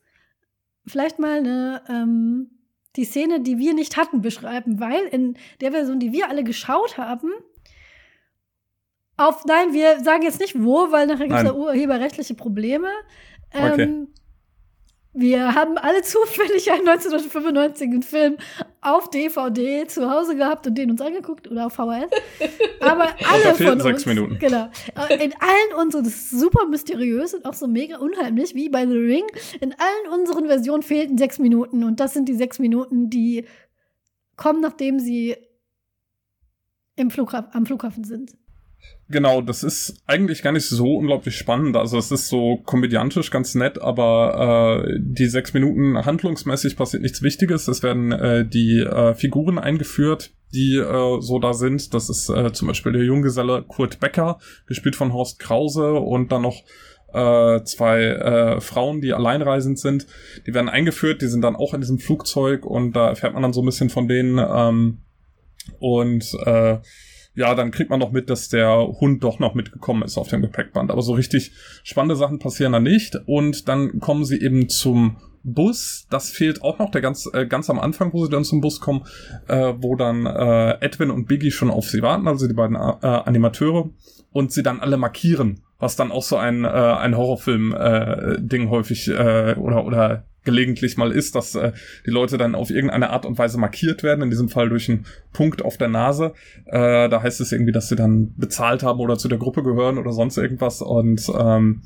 vielleicht 0.85 1.17
mal 1.17 1.39
eine, 1.39 1.81
ähm, 1.89 2.51
die 2.97 3.03
Szene, 3.03 3.41
die 3.41 3.57
wir 3.57 3.73
nicht 3.73 3.97
hatten, 3.97 4.21
beschreiben, 4.21 4.79
weil 4.79 5.05
in 5.07 5.35
der 5.59 5.71
Version, 5.71 5.99
die 5.99 6.11
wir 6.11 6.29
alle 6.29 6.43
geschaut 6.43 6.99
haben, 6.99 7.31
auf, 9.17 9.43
nein, 9.45 9.73
wir 9.73 10.01
sagen 10.03 10.21
jetzt 10.21 10.39
nicht 10.39 10.63
wo, 10.63 10.91
weil 10.91 11.07
nachher 11.07 11.27
gibt 11.27 11.39
es 11.39 11.45
ja 11.45 11.53
urheberrechtliche 11.53 12.35
Probleme. 12.35 12.89
Ähm, 13.53 13.71
okay. 13.73 14.07
Wir 15.13 15.55
haben 15.55 15.79
alle 15.79 16.01
zufällig 16.03 16.71
einen 16.71 16.87
1995 16.87 18.05
Film 18.05 18.37
auf 18.81 19.09
DVD 19.09 19.85
zu 19.87 20.09
Hause 20.09 20.35
gehabt 20.35 20.65
und 20.67 20.77
den 20.77 20.91
uns 20.91 21.01
angeguckt 21.01 21.49
oder 21.49 21.65
auf 21.65 21.73
VHS. 21.73 22.09
Aber 22.79 23.09
alle 23.29 23.55
von 23.55 23.79
sechs 23.79 23.85
uns, 23.85 24.05
Minuten. 24.05 24.39
genau, 24.39 24.69
in 25.19 25.33
allen 25.33 25.73
unseren, 25.77 26.05
das 26.05 26.13
ist 26.13 26.31
super 26.31 26.65
mysteriös 26.65 27.33
und 27.33 27.45
auch 27.45 27.53
so 27.53 27.67
mega 27.67 27.97
unheimlich 27.97 28.55
wie 28.55 28.69
bei 28.69 28.87
The 28.87 28.95
Ring. 28.95 29.25
In 29.59 29.73
allen 29.73 30.19
unseren 30.19 30.47
Versionen 30.47 30.83
fehlten 30.83 31.17
sechs 31.17 31.39
Minuten 31.39 31.83
und 31.83 31.99
das 31.99 32.13
sind 32.13 32.29
die 32.29 32.35
sechs 32.35 32.59
Minuten, 32.59 33.09
die 33.09 33.45
kommen, 34.37 34.61
nachdem 34.61 34.99
sie 34.99 35.35
im 36.95 37.11
Flughafen, 37.11 37.49
am 37.53 37.65
Flughafen 37.65 38.03
sind. 38.03 38.37
Genau, 39.11 39.41
das 39.41 39.63
ist 39.63 40.03
eigentlich 40.05 40.43
gar 40.43 40.51
nicht 40.51 40.67
so 40.69 40.97
unglaublich 40.97 41.35
spannend. 41.35 41.75
Also 41.75 41.97
es 41.97 42.11
ist 42.11 42.27
so 42.27 42.57
komödiantisch 42.57 43.31
ganz 43.31 43.55
nett, 43.55 43.81
aber 43.81 44.83
äh, 44.85 44.99
die 44.99 45.25
sechs 45.25 45.51
Minuten 45.55 46.05
handlungsmäßig 46.05 46.77
passiert 46.77 47.01
nichts 47.01 47.23
Wichtiges. 47.23 47.67
Es 47.67 47.81
werden 47.81 48.11
äh, 48.11 48.47
die 48.47 48.81
äh, 48.81 49.15
Figuren 49.15 49.57
eingeführt, 49.57 50.29
die 50.53 50.75
äh, 50.75 51.21
so 51.21 51.39
da 51.39 51.53
sind. 51.53 51.95
Das 51.95 52.07
ist 52.07 52.29
äh, 52.29 52.53
zum 52.53 52.67
Beispiel 52.67 52.91
der 52.91 53.03
Junggeselle 53.03 53.63
Kurt 53.67 53.99
Becker, 53.99 54.37
gespielt 54.67 54.95
von 54.95 55.11
Horst 55.11 55.39
Krause 55.39 55.93
und 55.93 56.31
dann 56.31 56.43
noch 56.43 56.63
äh, 57.11 57.63
zwei 57.63 58.03
äh, 58.03 58.61
Frauen, 58.61 59.01
die 59.01 59.13
alleinreisend 59.13 59.79
sind. 59.79 60.05
Die 60.45 60.53
werden 60.53 60.69
eingeführt, 60.69 61.23
die 61.23 61.27
sind 61.27 61.41
dann 61.41 61.55
auch 61.55 61.73
in 61.73 61.81
diesem 61.81 61.97
Flugzeug 61.97 62.63
und 62.63 62.95
da 62.95 63.09
erfährt 63.09 63.33
man 63.33 63.41
dann 63.41 63.53
so 63.53 63.63
ein 63.63 63.65
bisschen 63.65 63.89
von 63.89 64.07
denen 64.07 64.37
ähm, 64.37 64.99
und 65.79 66.31
äh, 66.45 66.77
ja, 67.39 67.55
dann 67.55 67.71
kriegt 67.71 67.89
man 67.89 68.01
noch 68.01 68.11
mit, 68.11 68.29
dass 68.29 68.49
der 68.49 68.85
Hund 68.99 69.23
doch 69.23 69.39
noch 69.39 69.55
mitgekommen 69.55 70.03
ist 70.03 70.17
auf 70.17 70.27
dem 70.27 70.41
Gepäckband. 70.41 70.91
Aber 70.91 71.01
so 71.01 71.13
richtig 71.13 71.53
spannende 71.83 72.17
Sachen 72.17 72.37
passieren 72.37 72.73
da 72.73 72.81
nicht. 72.81 73.17
Und 73.27 73.69
dann 73.69 74.01
kommen 74.01 74.25
sie 74.25 74.41
eben 74.41 74.67
zum 74.67 75.15
Bus. 75.43 76.05
Das 76.09 76.31
fehlt 76.31 76.61
auch 76.61 76.79
noch, 76.79 76.91
der 76.91 76.99
ganz, 76.99 77.29
äh, 77.31 77.45
ganz 77.45 77.69
am 77.69 77.79
Anfang, 77.79 78.11
wo 78.11 78.25
sie 78.25 78.29
dann 78.29 78.43
zum 78.43 78.59
Bus 78.59 78.81
kommen, 78.81 79.05
äh, 79.47 79.73
wo 79.77 79.95
dann 79.95 80.25
äh, 80.25 80.81
Edwin 80.81 81.11
und 81.11 81.29
Biggie 81.29 81.51
schon 81.51 81.71
auf 81.71 81.87
sie 81.87 82.01
warten, 82.01 82.27
also 82.27 82.45
die 82.45 82.53
beiden 82.53 82.75
äh, 82.75 83.07
Animateure, 83.07 83.89
und 84.33 84.51
sie 84.51 84.61
dann 84.61 84.81
alle 84.81 84.97
markieren, 84.97 85.61
was 85.79 85.95
dann 85.95 86.11
auch 86.11 86.23
so 86.23 86.35
ein, 86.35 86.65
äh, 86.65 86.67
ein 86.67 87.15
Horrorfilm-Ding 87.15 88.67
äh, 88.67 88.69
häufig 88.69 89.07
äh, 89.07 89.55
oder, 89.57 89.85
oder 89.85 90.25
gelegentlich 90.43 90.97
mal 90.97 91.11
ist, 91.11 91.35
dass 91.35 91.55
äh, 91.55 91.73
die 92.05 92.11
Leute 92.11 92.37
dann 92.37 92.55
auf 92.55 92.69
irgendeine 92.69 93.09
Art 93.09 93.25
und 93.25 93.37
Weise 93.37 93.57
markiert 93.57 94.03
werden, 94.03 94.21
in 94.21 94.29
diesem 94.29 94.49
Fall 94.49 94.69
durch 94.69 94.89
einen 94.89 95.05
Punkt 95.33 95.61
auf 95.61 95.77
der 95.77 95.89
Nase. 95.89 96.33
Äh, 96.65 97.09
da 97.09 97.21
heißt 97.21 97.41
es 97.41 97.51
irgendwie, 97.51 97.71
dass 97.71 97.89
sie 97.89 97.95
dann 97.95 98.33
bezahlt 98.35 98.83
haben 98.83 98.99
oder 98.99 99.17
zu 99.17 99.27
der 99.27 99.37
Gruppe 99.37 99.63
gehören 99.63 99.97
oder 99.97 100.11
sonst 100.11 100.37
irgendwas. 100.37 100.81
Und 100.81 101.29
ähm, 101.37 101.81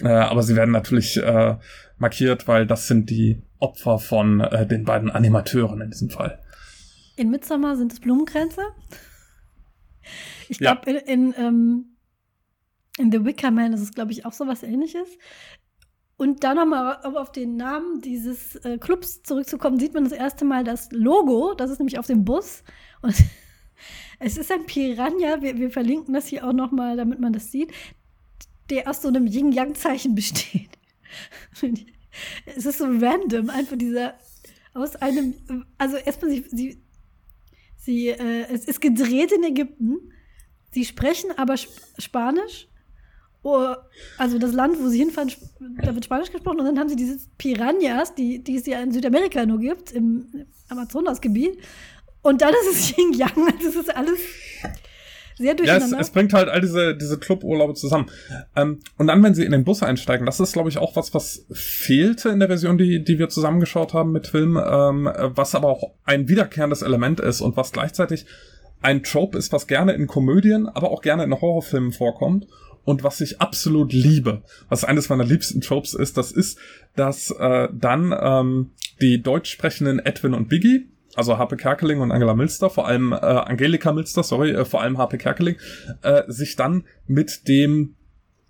äh, 0.00 0.08
aber 0.08 0.42
sie 0.42 0.56
werden 0.56 0.72
natürlich 0.72 1.16
äh, 1.16 1.56
markiert, 1.98 2.48
weil 2.48 2.66
das 2.66 2.88
sind 2.88 3.10
die 3.10 3.42
Opfer 3.58 3.98
von 3.98 4.40
äh, 4.40 4.66
den 4.66 4.84
beiden 4.84 5.10
Animateuren 5.10 5.80
in 5.80 5.90
diesem 5.90 6.10
Fall. 6.10 6.40
In 7.16 7.30
Midsommar 7.30 7.76
sind 7.76 7.92
es 7.92 8.00
Blumenkränze. 8.00 8.62
Ich 10.48 10.58
glaube, 10.58 10.90
ja. 10.90 10.98
in, 10.98 11.32
in, 11.32 11.34
ähm, 11.38 11.84
in 12.98 13.12
The 13.12 13.24
Wicker 13.24 13.50
Man 13.50 13.72
ist 13.72 13.80
es, 13.80 13.92
glaube 13.92 14.12
ich, 14.12 14.26
auch 14.26 14.32
so 14.32 14.46
was 14.46 14.62
ähnliches. 14.62 15.08
Und 16.16 16.44
dann 16.44 16.56
nochmal 16.56 17.00
auf 17.02 17.32
den 17.32 17.56
Namen 17.56 18.00
dieses 18.00 18.56
äh, 18.56 18.78
Clubs 18.78 19.22
zurückzukommen, 19.22 19.80
sieht 19.80 19.94
man 19.94 20.04
das 20.04 20.12
erste 20.12 20.44
Mal 20.44 20.62
das 20.62 20.92
Logo. 20.92 21.54
Das 21.54 21.70
ist 21.70 21.78
nämlich 21.78 21.98
auf 21.98 22.06
dem 22.06 22.24
Bus. 22.24 22.62
Und 23.02 23.16
es 24.20 24.36
ist 24.36 24.52
ein 24.52 24.66
Piranha. 24.66 25.42
Wir, 25.42 25.58
wir 25.58 25.70
verlinken 25.70 26.14
das 26.14 26.28
hier 26.28 26.46
auch 26.46 26.52
nochmal, 26.52 26.96
damit 26.96 27.18
man 27.18 27.32
das 27.32 27.50
sieht, 27.50 27.72
der 28.70 28.88
aus 28.88 29.02
so 29.02 29.08
einem 29.08 29.26
Yin-Yang-Zeichen 29.26 30.14
besteht. 30.14 30.70
es 32.46 32.64
ist 32.64 32.78
so 32.78 32.84
random, 32.84 33.50
einfach 33.50 33.76
dieser 33.76 34.14
aus 34.74 34.96
einem, 34.96 35.34
also 35.78 35.96
erstmal 35.96 36.30
sie, 36.32 36.44
sie, 36.50 36.82
sie 37.76 38.08
äh, 38.08 38.46
es 38.52 38.64
ist 38.64 38.80
gedreht 38.80 39.32
in 39.32 39.44
Ägypten. 39.44 40.12
Sie 40.72 40.84
sprechen 40.84 41.30
aber 41.36 41.54
Sp 41.54 41.70
Spanisch 41.98 42.68
Oh, 43.46 43.74
also 44.16 44.38
das 44.38 44.54
Land, 44.54 44.80
wo 44.80 44.88
sie 44.88 44.98
hinfahren, 44.98 45.30
da 45.82 45.94
wird 45.94 46.06
Spanisch 46.06 46.32
gesprochen 46.32 46.60
und 46.60 46.64
dann 46.64 46.78
haben 46.78 46.88
sie 46.88 46.96
diese 46.96 47.18
Piranhas, 47.36 48.14
die, 48.14 48.42
die 48.42 48.56
es 48.56 48.64
ja 48.64 48.80
in 48.80 48.90
Südamerika 48.90 49.44
nur 49.44 49.60
gibt, 49.60 49.92
im 49.92 50.46
Amazonasgebiet. 50.70 51.58
Und 52.22 52.40
dann 52.40 52.54
ist 52.54 52.72
es 52.72 52.92
Xinjiang, 52.94 53.46
also 53.52 53.68
es 53.68 53.76
ist 53.76 53.94
alles 53.94 54.18
sehr 55.36 55.54
durcheinander. 55.54 55.88
Ja, 55.88 56.00
es, 56.00 56.08
es 56.08 56.10
bringt 56.10 56.32
halt 56.32 56.48
all 56.48 56.62
diese, 56.62 56.96
diese 56.96 57.18
Cluburlaube 57.18 57.74
zusammen. 57.74 58.06
Ähm, 58.56 58.80
und 58.96 59.08
dann, 59.08 59.22
wenn 59.22 59.34
sie 59.34 59.44
in 59.44 59.52
den 59.52 59.64
Bus 59.64 59.82
einsteigen, 59.82 60.24
das 60.24 60.40
ist, 60.40 60.54
glaube 60.54 60.70
ich, 60.70 60.78
auch 60.78 60.96
was, 60.96 61.12
was 61.12 61.44
fehlte 61.52 62.30
in 62.30 62.38
der 62.38 62.48
Version, 62.48 62.78
die, 62.78 63.04
die 63.04 63.18
wir 63.18 63.28
zusammengeschaut 63.28 63.92
haben 63.92 64.10
mit 64.10 64.26
Film, 64.26 64.56
ähm, 64.56 65.04
was 65.34 65.54
aber 65.54 65.68
auch 65.68 65.92
ein 66.06 66.30
wiederkehrendes 66.30 66.80
Element 66.80 67.20
ist 67.20 67.42
und 67.42 67.58
was 67.58 67.72
gleichzeitig 67.72 68.24
ein 68.80 69.02
Trope 69.02 69.36
ist, 69.36 69.52
was 69.52 69.66
gerne 69.66 69.92
in 69.92 70.06
Komödien, 70.06 70.66
aber 70.66 70.90
auch 70.90 71.02
gerne 71.02 71.24
in 71.24 71.38
Horrorfilmen 71.38 71.92
vorkommt 71.92 72.46
Und 72.84 73.02
was 73.02 73.20
ich 73.20 73.40
absolut 73.40 73.92
liebe, 73.92 74.42
was 74.68 74.84
eines 74.84 75.08
meiner 75.08 75.24
liebsten 75.24 75.60
Tropes 75.60 75.94
ist, 75.94 76.16
das 76.16 76.32
ist, 76.32 76.58
dass 76.96 77.30
äh, 77.30 77.68
dann 77.72 78.14
ähm, 78.18 78.70
die 79.00 79.22
deutsch 79.22 79.50
sprechenden 79.50 79.98
Edwin 79.98 80.34
und 80.34 80.48
Biggie, 80.48 80.88
also 81.16 81.38
Harpe 81.38 81.56
Kerkeling 81.56 82.00
und 82.00 82.12
Angela 82.12 82.34
Milster, 82.34 82.70
vor 82.70 82.86
allem 82.86 83.12
äh, 83.12 83.16
Angelika 83.16 83.92
Milster, 83.92 84.22
sorry, 84.22 84.50
äh, 84.50 84.64
vor 84.64 84.82
allem 84.82 84.98
Harpe 84.98 85.18
Kerkeling, 85.18 85.56
äh, 86.02 86.22
sich 86.28 86.56
dann 86.56 86.84
mit 87.06 87.48
dem, 87.48 87.94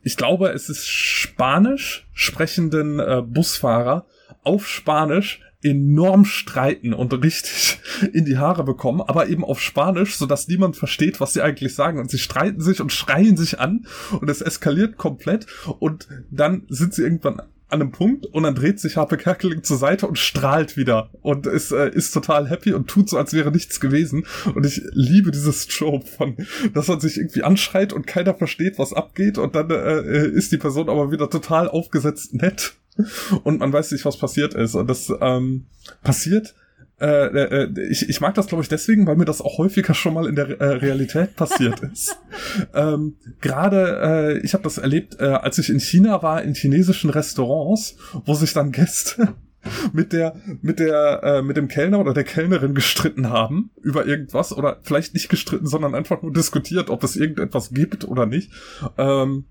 ich 0.02 0.16
glaube, 0.16 0.48
es 0.48 0.68
ist 0.68 0.86
Spanisch 0.86 2.08
sprechenden 2.12 2.98
äh, 2.98 3.22
Busfahrer 3.24 4.06
auf 4.42 4.66
Spanisch 4.66 5.40
enorm 5.64 6.24
streiten 6.24 6.92
und 6.92 7.12
richtig 7.22 7.80
in 8.12 8.24
die 8.24 8.38
Haare 8.38 8.64
bekommen, 8.64 9.00
aber 9.00 9.28
eben 9.28 9.44
auf 9.44 9.60
Spanisch, 9.60 10.16
so 10.16 10.26
dass 10.26 10.46
niemand 10.46 10.76
versteht, 10.76 11.20
was 11.20 11.32
sie 11.32 11.42
eigentlich 11.42 11.74
sagen. 11.74 11.98
Und 11.98 12.10
sie 12.10 12.18
streiten 12.18 12.60
sich 12.60 12.80
und 12.80 12.92
schreien 12.92 13.36
sich 13.36 13.58
an 13.58 13.86
und 14.20 14.28
es 14.28 14.42
eskaliert 14.42 14.98
komplett. 14.98 15.46
Und 15.78 16.06
dann 16.30 16.64
sind 16.68 16.94
sie 16.94 17.02
irgendwann 17.02 17.40
an 17.74 17.80
einem 17.80 17.92
Punkt 17.92 18.26
und 18.26 18.42
dann 18.44 18.54
dreht 18.54 18.78
sich 18.78 18.96
Harpe 18.96 19.16
Kerkeling 19.16 19.64
zur 19.64 19.78
Seite 19.78 20.06
und 20.06 20.18
strahlt 20.18 20.76
wieder. 20.76 21.10
Und 21.22 21.46
ist, 21.46 21.72
äh, 21.72 21.88
ist 21.88 22.12
total 22.12 22.48
happy 22.48 22.74
und 22.74 22.88
tut 22.88 23.08
so, 23.08 23.16
als 23.16 23.32
wäre 23.32 23.50
nichts 23.50 23.80
gewesen. 23.80 24.26
Und 24.54 24.66
ich 24.66 24.82
liebe 24.92 25.30
dieses 25.30 25.66
Trope 25.66 26.06
von, 26.06 26.36
dass 26.74 26.88
man 26.88 27.00
sich 27.00 27.16
irgendwie 27.16 27.42
anschreit 27.42 27.92
und 27.92 28.06
keiner 28.06 28.34
versteht, 28.34 28.78
was 28.78 28.92
abgeht. 28.92 29.38
Und 29.38 29.54
dann 29.54 29.70
äh, 29.70 30.28
ist 30.28 30.52
die 30.52 30.58
Person 30.58 30.90
aber 30.90 31.10
wieder 31.10 31.30
total 31.30 31.68
aufgesetzt 31.68 32.34
nett 32.34 32.74
und 33.42 33.60
man 33.60 33.72
weiß 33.72 33.92
nicht, 33.92 34.04
was 34.04 34.16
passiert 34.16 34.54
ist. 34.54 34.74
Und 34.74 34.88
das 34.88 35.12
ähm, 35.20 35.66
passiert. 36.02 36.54
Äh, 37.00 37.26
äh, 37.26 37.90
ich, 37.90 38.08
ich 38.08 38.20
mag 38.20 38.34
das, 38.34 38.46
glaube 38.46 38.62
ich, 38.62 38.68
deswegen, 38.68 39.06
weil 39.06 39.16
mir 39.16 39.24
das 39.24 39.40
auch 39.40 39.58
häufiger 39.58 39.94
schon 39.94 40.14
mal 40.14 40.28
in 40.28 40.36
der 40.36 40.60
äh, 40.60 40.64
Realität 40.76 41.34
passiert 41.34 41.80
ist. 41.92 42.16
ähm, 42.72 43.16
Gerade, 43.40 44.36
äh, 44.36 44.38
ich 44.38 44.54
habe 44.54 44.62
das 44.62 44.78
erlebt, 44.78 45.16
äh, 45.18 45.24
als 45.24 45.58
ich 45.58 45.70
in 45.70 45.80
China 45.80 46.22
war, 46.22 46.42
in 46.42 46.54
chinesischen 46.54 47.10
Restaurants, 47.10 47.96
wo 48.24 48.34
sich 48.34 48.52
dann 48.52 48.70
Gäste 48.70 49.34
mit 49.92 50.12
der 50.12 50.36
mit 50.62 50.78
der 50.78 51.22
äh, 51.24 51.42
mit 51.42 51.56
dem 51.56 51.66
Kellner 51.66 51.98
oder 51.98 52.14
der 52.14 52.24
Kellnerin 52.24 52.74
gestritten 52.74 53.28
haben 53.28 53.70
über 53.82 54.06
irgendwas 54.06 54.56
oder 54.56 54.78
vielleicht 54.82 55.14
nicht 55.14 55.28
gestritten, 55.28 55.66
sondern 55.66 55.96
einfach 55.96 56.22
nur 56.22 56.32
diskutiert, 56.32 56.90
ob 56.90 57.02
es 57.02 57.16
irgendetwas 57.16 57.70
gibt 57.70 58.04
oder 58.04 58.26
nicht. 58.26 58.52
Ähm, 58.98 59.46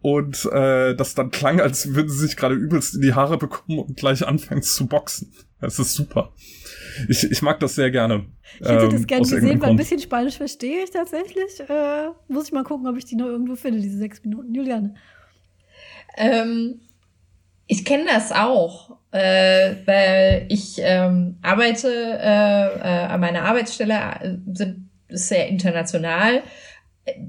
und 0.00 0.44
äh, 0.52 0.94
das 0.94 1.14
dann 1.14 1.30
klang, 1.30 1.60
als 1.60 1.94
würden 1.94 2.08
sie 2.08 2.26
sich 2.26 2.36
gerade 2.36 2.54
übelst 2.54 2.94
in 2.94 3.02
die 3.02 3.14
Haare 3.14 3.38
bekommen 3.38 3.80
und 3.80 3.96
gleich 3.96 4.26
anfangen 4.26 4.62
zu 4.62 4.86
boxen. 4.86 5.32
Das 5.60 5.78
ist 5.78 5.94
super. 5.94 6.32
Ich, 7.08 7.24
ich 7.24 7.42
mag 7.42 7.58
das 7.60 7.74
sehr 7.74 7.90
gerne. 7.90 8.26
Ich 8.60 8.68
hätte 8.68 8.84
ähm, 8.84 8.90
das 8.92 9.06
gerne 9.06 9.22
gesehen, 9.22 9.60
weil 9.60 9.70
ein 9.70 9.76
bisschen 9.76 10.00
Spanisch 10.00 10.36
verstehe 10.36 10.84
ich 10.84 10.90
tatsächlich. 10.90 11.60
Äh, 11.68 12.08
muss 12.28 12.46
ich 12.46 12.52
mal 12.52 12.64
gucken, 12.64 12.86
ob 12.86 12.96
ich 12.96 13.04
die 13.04 13.16
noch 13.16 13.26
irgendwo 13.26 13.56
finde, 13.56 13.80
diese 13.80 13.98
sechs 13.98 14.22
Minuten. 14.22 14.54
Juliane. 14.54 14.94
Ähm, 16.16 16.80
ich 17.66 17.84
kenne 17.84 18.04
das 18.06 18.32
auch, 18.32 18.98
äh, 19.10 19.74
weil 19.84 20.46
ich 20.48 20.76
ähm, 20.78 21.38
arbeite 21.42 21.88
äh, 21.88 22.78
äh, 22.78 23.06
an 23.06 23.20
meiner 23.20 23.42
Arbeitsstelle, 23.42 23.94
äh, 23.94 24.36
sind 24.52 24.88
sehr 25.08 25.48
international. 25.48 26.42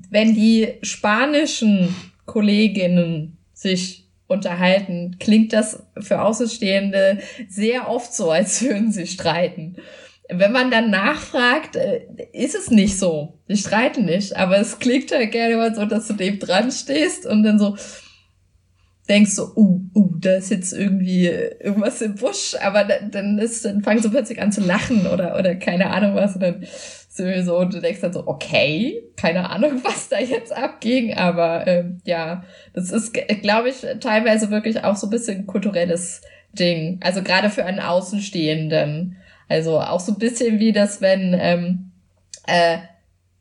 Wenn 0.10 0.34
die 0.36 0.76
spanischen 0.82 1.96
Kolleginnen 2.30 3.38
sich 3.54 4.08
unterhalten, 4.28 5.18
klingt 5.20 5.52
das 5.52 5.84
für 6.00 6.22
Außenstehende 6.22 7.18
sehr 7.50 7.90
oft 7.90 8.14
so, 8.14 8.30
als 8.30 8.62
würden 8.64 8.92
sie 8.92 9.08
streiten. 9.08 9.78
Wenn 10.32 10.52
man 10.52 10.70
dann 10.70 10.92
nachfragt, 10.92 11.76
äh, 11.76 12.02
ist 12.34 12.54
es 12.54 12.70
nicht 12.70 13.00
so. 13.00 13.40
Sie 13.48 13.58
streiten 13.58 14.06
nicht, 14.06 14.38
aber 14.38 14.60
es 14.60 14.78
klingt 14.78 15.12
halt 15.12 15.32
gerne 15.32 15.58
mal 15.58 15.74
so, 15.74 15.86
dass 15.86 16.08
du 16.08 16.14
dem 16.14 16.38
dran 16.38 16.72
stehst 16.72 17.26
und 17.26 17.42
dann 17.42 17.58
so 17.58 17.76
denkst 19.10 19.32
so, 19.32 19.52
uh, 19.56 19.82
uh, 19.96 20.16
da 20.20 20.36
ist 20.36 20.52
jetzt 20.52 20.72
irgendwie 20.72 21.26
irgendwas 21.26 22.00
im 22.04 22.14
Busch, 22.14 22.56
aber 22.62 22.84
dann, 22.84 23.40
ist, 23.40 23.66
dann 23.66 23.82
fangen 23.82 24.04
sie 24.04 24.10
plötzlich 24.10 24.40
an 24.40 24.52
zu 24.52 24.62
lachen 24.62 25.08
oder, 25.08 25.36
oder 25.36 25.56
keine 25.56 25.90
Ahnung 25.90 26.14
was 26.14 26.36
und 26.36 26.44
dann 26.44 26.64
so, 27.44 27.58
und 27.58 27.74
du 27.74 27.80
denkst 27.80 28.02
dann 28.02 28.14
so, 28.14 28.28
okay, 28.28 29.04
keine 29.16 29.50
Ahnung, 29.50 29.80
was 29.84 30.10
da 30.10 30.20
jetzt 30.20 30.52
abging, 30.52 31.14
aber 31.14 31.68
ähm, 31.68 32.02
ja, 32.06 32.44
das 32.74 32.92
ist, 32.92 33.14
glaube 33.42 33.70
ich, 33.70 33.86
teilweise 34.00 34.52
wirklich 34.52 34.84
auch 34.84 34.96
so 34.96 35.08
ein 35.08 35.12
bisschen 35.12 35.48
kulturelles 35.48 36.22
Ding. 36.54 37.00
Also 37.02 37.22
gerade 37.22 37.50
für 37.50 37.66
einen 37.66 37.80
Außenstehenden. 37.80 39.18
Also 39.48 39.80
auch 39.80 40.00
so 40.00 40.14
ein 40.14 40.20
bisschen 40.20 40.60
wie 40.60 40.72
das, 40.72 41.02
wenn 41.02 41.36
ähm, 41.40 41.92
äh, 42.46 42.80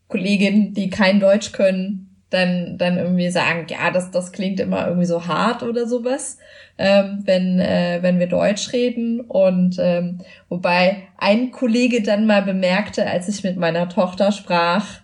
Kolleginnen, 0.08 0.72
die 0.72 0.90
kein 0.90 1.20
Deutsch 1.20 1.52
können, 1.52 2.07
dann, 2.30 2.76
dann 2.76 2.98
irgendwie 2.98 3.30
sagen, 3.30 3.66
ja, 3.70 3.90
das, 3.90 4.10
das 4.10 4.32
klingt 4.32 4.60
immer 4.60 4.86
irgendwie 4.86 5.06
so 5.06 5.26
hart 5.26 5.62
oder 5.62 5.86
sowas, 5.86 6.38
ähm, 6.76 7.22
wenn, 7.24 7.58
äh, 7.58 7.98
wenn 8.02 8.18
wir 8.18 8.26
Deutsch 8.26 8.72
reden. 8.72 9.20
Und 9.20 9.76
ähm, 9.80 10.20
wobei 10.48 11.08
ein 11.16 11.50
Kollege 11.50 12.02
dann 12.02 12.26
mal 12.26 12.42
bemerkte, 12.42 13.06
als 13.06 13.28
ich 13.28 13.42
mit 13.44 13.56
meiner 13.56 13.88
Tochter 13.88 14.32
sprach, 14.32 15.00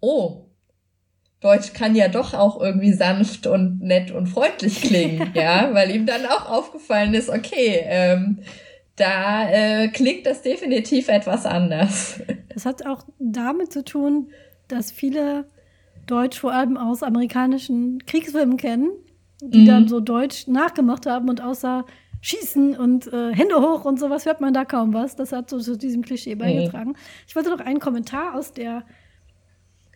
oh, 0.00 0.46
Deutsch 1.40 1.72
kann 1.72 1.94
ja 1.94 2.08
doch 2.08 2.34
auch 2.34 2.60
irgendwie 2.60 2.92
sanft 2.92 3.46
und 3.46 3.80
nett 3.80 4.10
und 4.10 4.26
freundlich 4.26 4.82
klingen, 4.82 5.30
ja, 5.34 5.72
weil 5.72 5.90
ihm 5.90 6.06
dann 6.06 6.26
auch 6.26 6.50
aufgefallen 6.50 7.14
ist, 7.14 7.28
okay, 7.28 7.84
ähm, 7.84 8.38
da 8.96 9.48
äh, 9.50 9.88
klingt 9.88 10.26
das 10.26 10.42
definitiv 10.42 11.08
etwas 11.08 11.44
anders. 11.44 12.20
Das 12.48 12.64
hat 12.64 12.86
auch 12.86 13.04
damit 13.18 13.72
zu 13.72 13.84
tun, 13.84 14.30
dass 14.68 14.90
viele 14.90 15.44
Deutsch 16.06 16.38
vor 16.38 16.52
allem 16.52 16.76
aus 16.76 17.02
amerikanischen 17.02 18.04
Kriegsfilmen 18.06 18.56
kennen, 18.56 18.90
die 19.40 19.60
mhm. 19.60 19.66
dann 19.66 19.88
so 19.88 20.00
Deutsch 20.00 20.46
nachgemacht 20.46 21.06
haben 21.06 21.28
und 21.28 21.42
außer 21.42 21.84
Schießen 22.22 22.76
und 22.76 23.12
äh, 23.12 23.34
Hände 23.34 23.56
hoch 23.56 23.84
und 23.84 24.00
sowas 24.00 24.26
hört 24.26 24.40
man 24.40 24.54
da 24.54 24.64
kaum 24.64 24.94
was. 24.94 25.16
Das 25.16 25.32
hat 25.32 25.50
so 25.50 25.60
zu 25.60 25.76
diesem 25.76 26.02
Klischee 26.02 26.34
beigetragen. 26.34 26.90
Mhm. 26.90 26.96
Ich 27.28 27.36
wollte 27.36 27.50
noch 27.50 27.60
einen 27.60 27.80
Kommentar 27.80 28.34
aus 28.34 28.52
der 28.52 28.84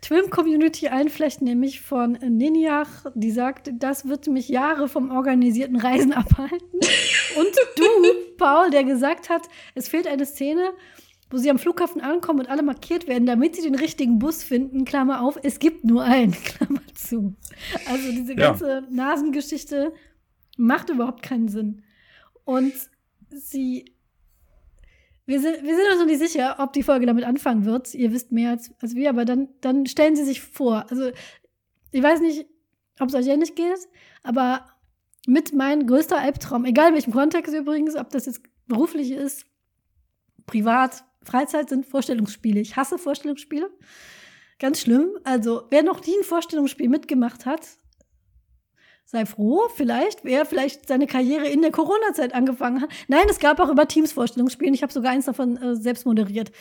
Twim-Community 0.02 0.88
einflechten, 0.88 1.46
nämlich 1.46 1.80
von 1.80 2.12
Ninjach, 2.12 3.06
die 3.14 3.30
sagt, 3.30 3.70
das 3.74 4.08
wird 4.08 4.28
mich 4.28 4.48
Jahre 4.48 4.88
vom 4.88 5.10
organisierten 5.10 5.76
Reisen 5.76 6.12
abhalten. 6.14 6.80
und 7.36 7.56
du, 7.76 7.84
Paul, 8.38 8.70
der 8.70 8.84
gesagt 8.84 9.28
hat, 9.28 9.42
es 9.74 9.88
fehlt 9.88 10.06
eine 10.06 10.24
Szene, 10.24 10.70
wo 11.30 11.36
sie 11.36 11.50
am 11.50 11.58
Flughafen 11.58 12.00
ankommen 12.00 12.40
und 12.40 12.48
alle 12.48 12.62
markiert 12.62 13.06
werden, 13.06 13.26
damit 13.26 13.56
sie 13.56 13.62
den 13.62 13.76
richtigen 13.76 14.18
Bus 14.18 14.42
finden, 14.42 14.84
Klammer 14.84 15.22
auf, 15.22 15.38
es 15.42 15.58
gibt 15.58 15.84
nur 15.84 16.02
einen, 16.02 16.32
Klammer 16.44 16.82
zu. 16.94 17.34
Also 17.86 18.10
diese 18.10 18.34
ganze 18.34 18.68
ja. 18.68 18.82
Nasengeschichte 18.90 19.92
macht 20.56 20.90
überhaupt 20.90 21.22
keinen 21.22 21.48
Sinn. 21.48 21.82
Und 22.44 22.72
sie 23.30 23.84
wir 25.30 25.38
sind, 25.38 25.62
wir 25.62 25.76
sind 25.76 25.86
uns 25.92 26.00
noch 26.00 26.06
nicht 26.06 26.18
sicher, 26.18 26.56
ob 26.58 26.72
die 26.72 26.82
Folge 26.82 27.06
damit 27.06 27.22
anfangen 27.22 27.64
wird. 27.64 27.94
Ihr 27.94 28.12
wisst 28.12 28.32
mehr 28.32 28.50
als, 28.50 28.74
als 28.82 28.96
wir, 28.96 29.10
aber 29.10 29.24
dann, 29.24 29.48
dann 29.60 29.86
stellen 29.86 30.16
sie 30.16 30.24
sich 30.24 30.40
vor. 30.40 30.86
Also, 30.90 31.12
ich 31.92 32.02
weiß 32.02 32.20
nicht, 32.20 32.46
ob 32.98 33.10
es 33.10 33.14
euch 33.14 33.28
ähnlich 33.28 33.54
geht, 33.54 33.78
aber 34.24 34.66
mit 35.28 35.54
meinem 35.54 35.86
größter 35.86 36.18
Albtraum, 36.18 36.64
egal 36.64 36.88
in 36.88 36.94
welchem 36.94 37.12
Kontext 37.12 37.54
übrigens, 37.54 37.94
ob 37.94 38.10
das 38.10 38.26
jetzt 38.26 38.42
beruflich 38.66 39.12
ist, 39.12 39.46
privat, 40.46 41.04
Freizeit 41.22 41.68
sind 41.68 41.86
Vorstellungsspiele. 41.86 42.60
Ich 42.60 42.76
hasse 42.76 42.98
Vorstellungsspiele. 42.98 43.70
Ganz 44.58 44.80
schlimm. 44.80 45.10
Also, 45.24 45.64
wer 45.70 45.82
noch 45.82 46.04
nie 46.04 46.16
ein 46.16 46.24
Vorstellungsspiel 46.24 46.88
mitgemacht 46.88 47.46
hat, 47.46 47.66
sei 49.04 49.26
froh, 49.26 49.68
vielleicht, 49.74 50.24
wer 50.24 50.46
vielleicht 50.46 50.86
seine 50.86 51.06
Karriere 51.06 51.48
in 51.48 51.62
der 51.62 51.72
Corona-Zeit 51.72 52.32
angefangen 52.32 52.80
hat. 52.80 52.90
Nein, 53.08 53.26
es 53.28 53.40
gab 53.40 53.58
auch 53.58 53.68
über 53.70 53.88
Teams 53.88 54.12
Vorstellungsspielen. 54.12 54.74
Ich 54.74 54.82
habe 54.82 54.92
sogar 54.92 55.12
eins 55.12 55.24
davon 55.24 55.56
äh, 55.56 55.74
selbst 55.74 56.06
moderiert. 56.06 56.52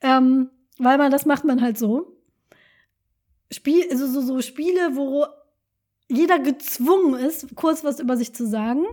Ähm, 0.00 0.50
weil 0.78 0.96
man, 0.96 1.10
das 1.10 1.26
macht 1.26 1.44
man 1.44 1.60
halt 1.60 1.76
so. 1.76 2.16
Spiel, 3.52 3.84
also 3.90 4.06
so, 4.06 4.22
so 4.22 4.40
Spiele, 4.40 4.96
wo 4.96 5.26
jeder 6.08 6.38
gezwungen 6.38 7.14
ist, 7.14 7.54
kurz 7.54 7.84
was 7.84 8.00
über 8.00 8.16
sich 8.16 8.34
zu 8.34 8.46
sagen. 8.46 8.84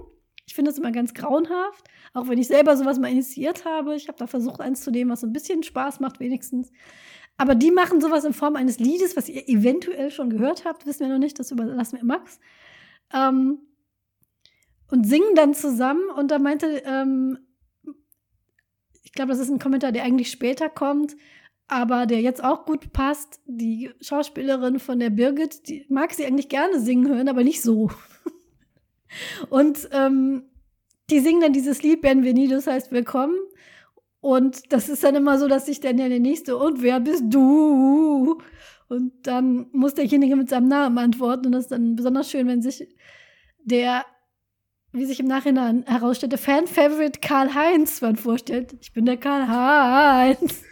Ich 0.48 0.56
finde 0.56 0.72
das 0.72 0.80
immer 0.80 0.92
ganz 0.92 1.14
grauenhaft. 1.14 1.88
Auch 2.14 2.28
wenn 2.30 2.40
ich 2.40 2.48
selber 2.48 2.76
sowas 2.78 2.98
mal 2.98 3.12
initiiert 3.12 3.66
habe. 3.66 3.96
Ich 3.96 4.08
habe 4.08 4.18
da 4.18 4.26
versucht, 4.26 4.62
eins 4.62 4.82
zu 4.82 4.90
nehmen, 4.90 5.12
was 5.12 5.22
so 5.22 5.28
ein 5.28 5.34
bisschen 5.34 5.62
Spaß 5.62 6.00
macht, 6.00 6.20
wenigstens. 6.20 6.72
Aber 7.38 7.54
die 7.54 7.70
machen 7.70 8.02
sowas 8.02 8.24
in 8.24 8.34
Form 8.34 8.56
eines 8.56 8.80
Liedes, 8.80 9.16
was 9.16 9.30
ihr 9.30 9.48
eventuell 9.48 10.10
schon 10.10 10.30
gehört 10.30 10.66
habt, 10.66 10.88
wissen 10.88 11.02
wir 11.02 11.10
noch 11.10 11.20
nicht, 11.20 11.38
das 11.38 11.52
überlassen 11.52 11.98
wir 11.98 12.06
Max. 12.06 12.40
Ähm, 13.14 13.60
und 14.90 15.06
singen 15.06 15.36
dann 15.36 15.54
zusammen. 15.54 16.10
Und 16.10 16.32
da 16.32 16.40
meinte, 16.40 16.82
ähm, 16.86 17.38
ich 19.04 19.12
glaube, 19.12 19.30
das 19.32 19.40
ist 19.40 19.50
ein 19.50 19.60
Kommentar, 19.60 19.92
der 19.92 20.04
eigentlich 20.04 20.32
später 20.32 20.70
kommt, 20.70 21.16
aber 21.68 22.06
der 22.06 22.22
jetzt 22.22 22.44
auch 22.44 22.66
gut 22.66 22.94
passt. 22.94 23.42
Die 23.46 23.92
Schauspielerin 24.02 24.80
von 24.80 25.00
der 25.00 25.10
Birgit, 25.10 25.68
die 25.68 25.86
mag 25.90 26.14
sie 26.14 26.26
eigentlich 26.26 26.50
gerne 26.50 26.80
singen 26.80 27.08
hören, 27.08 27.28
aber 27.28 27.44
nicht 27.44 27.62
so. 27.62 27.92
Und 29.50 29.89
ähm, 29.91 30.43
die 31.10 31.20
singen 31.20 31.41
dann 31.41 31.54
dieses 31.54 31.82
Lied 31.84 32.02
Benvenidos 32.02 32.67
heißt 32.67 32.91
Willkommen. 32.91 33.36
Und 34.20 34.74
das 34.74 34.89
ist 34.89 35.04
dann 35.04 35.15
immer 35.15 35.39
so, 35.39 35.48
dass 35.48 35.67
sich 35.67 35.80
dann 35.80 35.98
ja 35.98 36.10
der 36.10 36.20
nächste, 36.20 36.58
und 36.58 36.82
wer 36.82 37.00
bist 37.00 37.24
du? 37.28 38.41
Und 38.89 39.13
dann 39.24 39.67
muss 39.72 39.93
derjenige 39.93 40.36
mit 40.36 40.50
seinem 40.50 40.67
Namen 40.67 40.98
antworten. 40.98 41.48
Und 41.48 41.52
das 41.54 41.65
ist 41.65 41.72
dann 41.72 41.96
besonders 41.96 42.30
schön, 42.30 42.48
wenn 42.48 42.62
sich 42.62 42.88
der, 43.63 44.06
wie 44.91 45.06
sich 45.06 45.20
im 45.20 45.28
Nachhinein 45.28 45.86
herausstellte, 45.86 46.38
Fan-Favorite 46.38 47.20
Karl-Heinz 47.22 48.02
vorstellt. 48.15 48.76
Ich 48.82 48.91
bin 48.91 49.06
der 49.06 49.17
Karl-Heinz. 49.17 50.63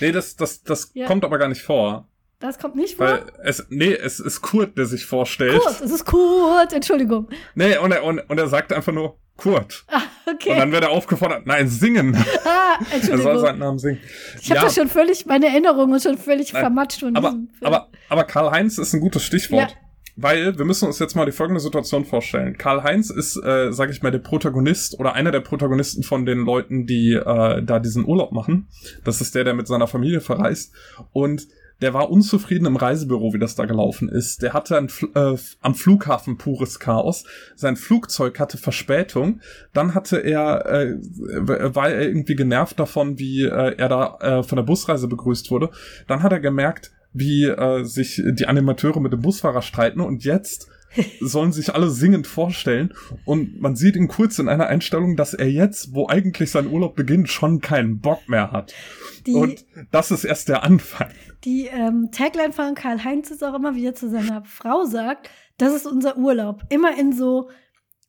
Nee, 0.00 0.12
das, 0.12 0.36
das, 0.36 0.62
das 0.62 0.90
ja. 0.92 1.06
kommt 1.06 1.24
aber 1.24 1.38
gar 1.38 1.48
nicht 1.48 1.62
vor. 1.62 2.11
Das 2.42 2.58
kommt 2.58 2.74
nicht 2.74 2.96
vor? 2.96 3.06
Weil 3.06 3.24
es, 3.44 3.64
nee, 3.70 3.94
es 3.94 4.18
ist 4.18 4.42
Kurt, 4.42 4.76
der 4.76 4.86
sich 4.86 5.06
vorstellt. 5.06 5.62
Kurt, 5.62 5.80
es 5.80 5.92
ist 5.92 6.04
Kurt, 6.04 6.72
Entschuldigung. 6.72 7.28
Nee, 7.54 7.78
und 7.78 7.92
er, 7.92 8.02
und, 8.02 8.18
und 8.18 8.36
er 8.36 8.48
sagt 8.48 8.72
einfach 8.72 8.92
nur 8.92 9.16
Kurt. 9.36 9.84
Ah, 9.86 10.02
okay. 10.28 10.50
Und 10.50 10.58
dann 10.58 10.72
wird 10.72 10.82
er 10.82 10.90
aufgefordert, 10.90 11.46
nein, 11.46 11.68
singen. 11.68 12.16
Ah, 12.44 12.78
Entschuldigung. 12.92 13.18
Er 13.18 13.22
soll 13.22 13.38
seinen 13.38 13.58
Namen 13.60 13.78
singen. 13.78 14.00
Ich 14.40 14.50
habe 14.50 14.58
ja. 14.58 14.64
das 14.64 14.74
schon 14.74 14.88
völlig, 14.88 15.24
meine 15.24 15.46
Erinnerungen 15.46 16.00
schon 16.00 16.18
völlig 16.18 16.52
nein, 16.52 16.62
vermatscht. 16.62 16.98
Von 16.98 17.14
aber, 17.14 17.36
aber, 17.60 17.88
aber 18.08 18.24
Karl-Heinz 18.24 18.76
ist 18.78 18.92
ein 18.92 19.00
gutes 19.00 19.22
Stichwort. 19.22 19.70
Ja. 19.70 19.76
Weil 20.16 20.58
wir 20.58 20.64
müssen 20.64 20.86
uns 20.86 20.98
jetzt 20.98 21.14
mal 21.14 21.24
die 21.24 21.32
folgende 21.32 21.60
Situation 21.60 22.04
vorstellen. 22.04 22.58
Karl-Heinz 22.58 23.08
ist, 23.08 23.36
äh, 23.36 23.72
sag 23.72 23.88
ich 23.90 24.02
mal, 24.02 24.10
der 24.10 24.18
Protagonist 24.18 24.98
oder 24.98 25.14
einer 25.14 25.30
der 25.30 25.40
Protagonisten 25.40 26.02
von 26.02 26.26
den 26.26 26.38
Leuten, 26.38 26.86
die 26.86 27.12
äh, 27.12 27.62
da 27.62 27.78
diesen 27.78 28.04
Urlaub 28.04 28.32
machen. 28.32 28.68
Das 29.04 29.20
ist 29.20 29.36
der, 29.36 29.44
der 29.44 29.54
mit 29.54 29.68
seiner 29.68 29.86
Familie 29.86 30.20
verreist. 30.20 30.74
Und 31.12 31.46
der 31.80 31.94
war 31.94 32.10
unzufrieden 32.10 32.66
im 32.66 32.76
Reisebüro, 32.76 33.32
wie 33.32 33.38
das 33.38 33.54
da 33.54 33.64
gelaufen 33.64 34.08
ist. 34.08 34.42
Der 34.42 34.52
hatte 34.52 34.76
ein, 34.76 34.88
äh, 35.14 35.36
am 35.60 35.74
Flughafen 35.74 36.38
pures 36.38 36.78
Chaos. 36.78 37.24
Sein 37.56 37.76
Flugzeug 37.76 38.38
hatte 38.38 38.58
Verspätung. 38.58 39.40
Dann 39.72 39.94
hatte 39.94 40.18
er, 40.18 40.66
äh, 40.66 40.96
war 41.74 41.90
er 41.90 42.02
irgendwie 42.02 42.36
genervt 42.36 42.78
davon, 42.78 43.18
wie 43.18 43.44
äh, 43.44 43.76
er 43.76 43.88
da 43.88 44.18
äh, 44.20 44.42
von 44.42 44.56
der 44.56 44.64
Busreise 44.64 45.08
begrüßt 45.08 45.50
wurde. 45.50 45.70
Dann 46.06 46.22
hat 46.22 46.32
er 46.32 46.40
gemerkt, 46.40 46.92
wie 47.12 47.44
äh, 47.44 47.84
sich 47.84 48.22
die 48.24 48.46
Animateure 48.46 49.00
mit 49.00 49.12
dem 49.12 49.20
Busfahrer 49.20 49.62
streiten 49.62 50.00
und 50.00 50.24
jetzt 50.24 50.68
sollen 51.20 51.52
sich 51.52 51.74
alle 51.74 51.90
singend 51.90 52.26
vorstellen 52.26 52.94
und 53.24 53.60
man 53.60 53.76
sieht 53.76 53.96
ihn 53.96 54.08
kurz 54.08 54.38
in 54.38 54.48
einer 54.48 54.66
Einstellung, 54.66 55.16
dass 55.16 55.34
er 55.34 55.50
jetzt, 55.50 55.94
wo 55.94 56.08
eigentlich 56.08 56.50
sein 56.50 56.66
Urlaub 56.66 56.96
beginnt, 56.96 57.28
schon 57.28 57.60
keinen 57.60 58.00
Bock 58.00 58.28
mehr 58.28 58.52
hat. 58.52 58.74
Die, 59.26 59.34
und 59.34 59.64
das 59.90 60.10
ist 60.10 60.24
erst 60.24 60.48
der 60.48 60.62
Anfang. 60.64 61.10
Die 61.44 61.66
ähm, 61.66 62.10
Tagline 62.12 62.52
von 62.52 62.74
Karl-Heinz 62.74 63.30
ist 63.30 63.42
auch 63.42 63.54
immer, 63.54 63.74
wie 63.74 63.86
er 63.86 63.94
zu 63.94 64.10
seiner 64.10 64.44
Frau 64.44 64.84
sagt, 64.84 65.30
das 65.58 65.74
ist 65.74 65.86
unser 65.86 66.16
Urlaub. 66.16 66.62
Immer 66.70 66.98
in 66.98 67.12
so 67.12 67.48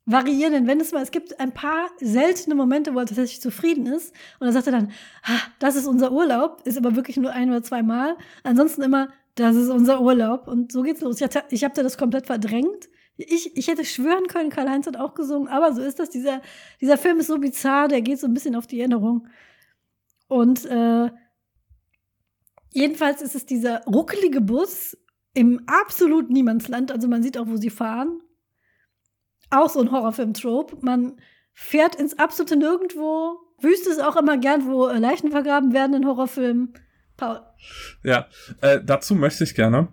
variierenden, 0.06 0.68
wenn 0.68 0.82
es 0.82 0.92
mal, 0.92 1.02
es 1.02 1.12
gibt 1.12 1.40
ein 1.40 1.54
paar 1.54 1.88
seltene 2.00 2.56
Momente, 2.56 2.94
wo 2.94 3.00
er 3.00 3.06
tatsächlich 3.06 3.42
zufrieden 3.42 3.86
ist. 3.86 4.14
Und 4.40 4.46
dann 4.46 4.54
sagt 4.54 4.68
er 4.68 4.74
dann, 4.74 4.92
ah, 5.24 5.40
das 5.60 5.76
ist 5.76 5.88
unser 5.88 6.12
Urlaub, 6.12 6.62
ist 6.66 6.78
aber 6.78 6.96
wirklich 6.96 7.18
nur 7.18 7.32
ein 7.32 7.50
oder 7.50 7.64
zwei 7.64 7.84
Mal. 7.84 8.18
Ansonsten 8.44 8.82
immer, 8.82 9.10
das 9.36 9.56
ist 9.56 9.70
unser 9.70 10.02
Urlaub. 10.02 10.48
Und 10.48 10.72
so 10.72 10.82
geht's 10.82 11.02
los. 11.02 11.18
Ich, 11.18 11.24
hatte, 11.24 11.44
ich 11.50 11.64
habe 11.64 11.82
das 11.82 11.98
komplett 11.98 12.28
verdrängt. 12.28 12.90
Ich, 13.16 13.56
ich 13.56 13.68
hätte 13.68 13.86
schwören 13.86 14.28
können, 14.28 14.50
Karl-Heinz 14.50 14.88
hat 14.88 14.98
auch 14.98 15.14
gesungen, 15.14 15.48
aber 15.48 15.74
so 15.74 15.82
ist 15.84 16.00
das. 16.00 16.10
Dieser, 16.10 16.42
dieser 16.82 16.98
Film 16.98 17.20
ist 17.20 17.28
so 17.28 17.38
bizarr, 17.38 17.88
der 17.88 18.02
geht 18.02 18.20
so 18.20 18.26
ein 18.26 18.34
bisschen 18.34 18.56
auf 18.56 18.66
die 18.66 18.80
Erinnerung. 18.80 19.28
Und 20.28 20.66
äh, 20.66 21.12
jedenfalls 22.72 23.22
ist 23.22 23.36
es 23.36 23.46
dieser 23.46 23.84
ruckelige 23.86 24.42
Bus 24.42 24.98
im 25.34 25.62
absolut 25.68 26.30
Niemandsland. 26.30 26.92
Also 26.92 27.08
man 27.08 27.22
sieht 27.22 27.38
auch, 27.38 27.48
wo 27.48 27.58
sie 27.58 27.70
fahren. 27.70 28.20
Auch 29.52 29.70
so 29.70 29.82
ein 29.82 29.92
Horrorfilm-Trope. 29.92 30.78
Man 30.82 31.18
fährt 31.54 31.96
ins 31.96 32.18
absolute 32.18 32.56
Nirgendwo. 32.56 33.38
Wüste 33.60 33.92
ist 33.92 34.04
auch 34.04 34.16
immer 34.16 34.38
gern, 34.38 34.66
wo 34.66 34.88
Leichen 34.88 35.30
vergraben 35.30 35.74
werden 35.74 35.94
in 35.94 36.08
Horrorfilmen. 36.08 36.74
Paul. 37.24 37.40
Ja, 38.04 38.28
äh, 38.62 38.80
dazu 38.84 39.16
möchte 39.16 39.44
ich 39.44 39.56
gerne 39.56 39.88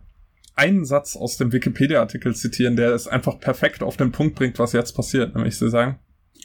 einen 0.57 0.85
Satz 0.85 1.17
aus 1.17 1.37
dem 1.37 1.53
Wikipedia-Artikel 1.53 2.35
zitieren, 2.35 2.77
der 2.77 2.93
es 2.93 3.07
einfach 3.07 3.39
perfekt 3.39 3.83
auf 3.83 3.97
den 3.97 4.13
Punkt 4.13 4.35
bringt, 4.35 4.59
was 4.59 4.73
jetzt 4.73 4.93
passiert. 4.93 5.35
Nämlich 5.35 5.57
sie 5.57 5.71
sagen, 5.71 5.99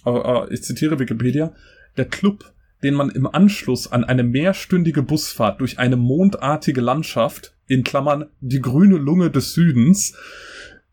äh, 0.06 0.54
ich 0.54 0.64
zitiere 0.64 1.00
Wikipedia, 1.00 1.54
der 1.98 2.06
Club, 2.06 2.54
den 2.84 2.94
man 2.94 3.10
im 3.10 3.26
Anschluss 3.26 3.92
an 3.92 4.04
eine 4.04 4.24
mehrstündige 4.24 5.02
Busfahrt 5.02 5.60
durch 5.60 5.80
eine 5.80 5.98
mondartige 5.98 6.82
Landschaft, 6.82 7.54
in 7.68 7.84
Klammern 7.84 8.28
die 8.42 8.62
grüne 8.62 8.98
Lunge 8.98 9.32
des 9.32 9.54
Südens, 9.54 10.16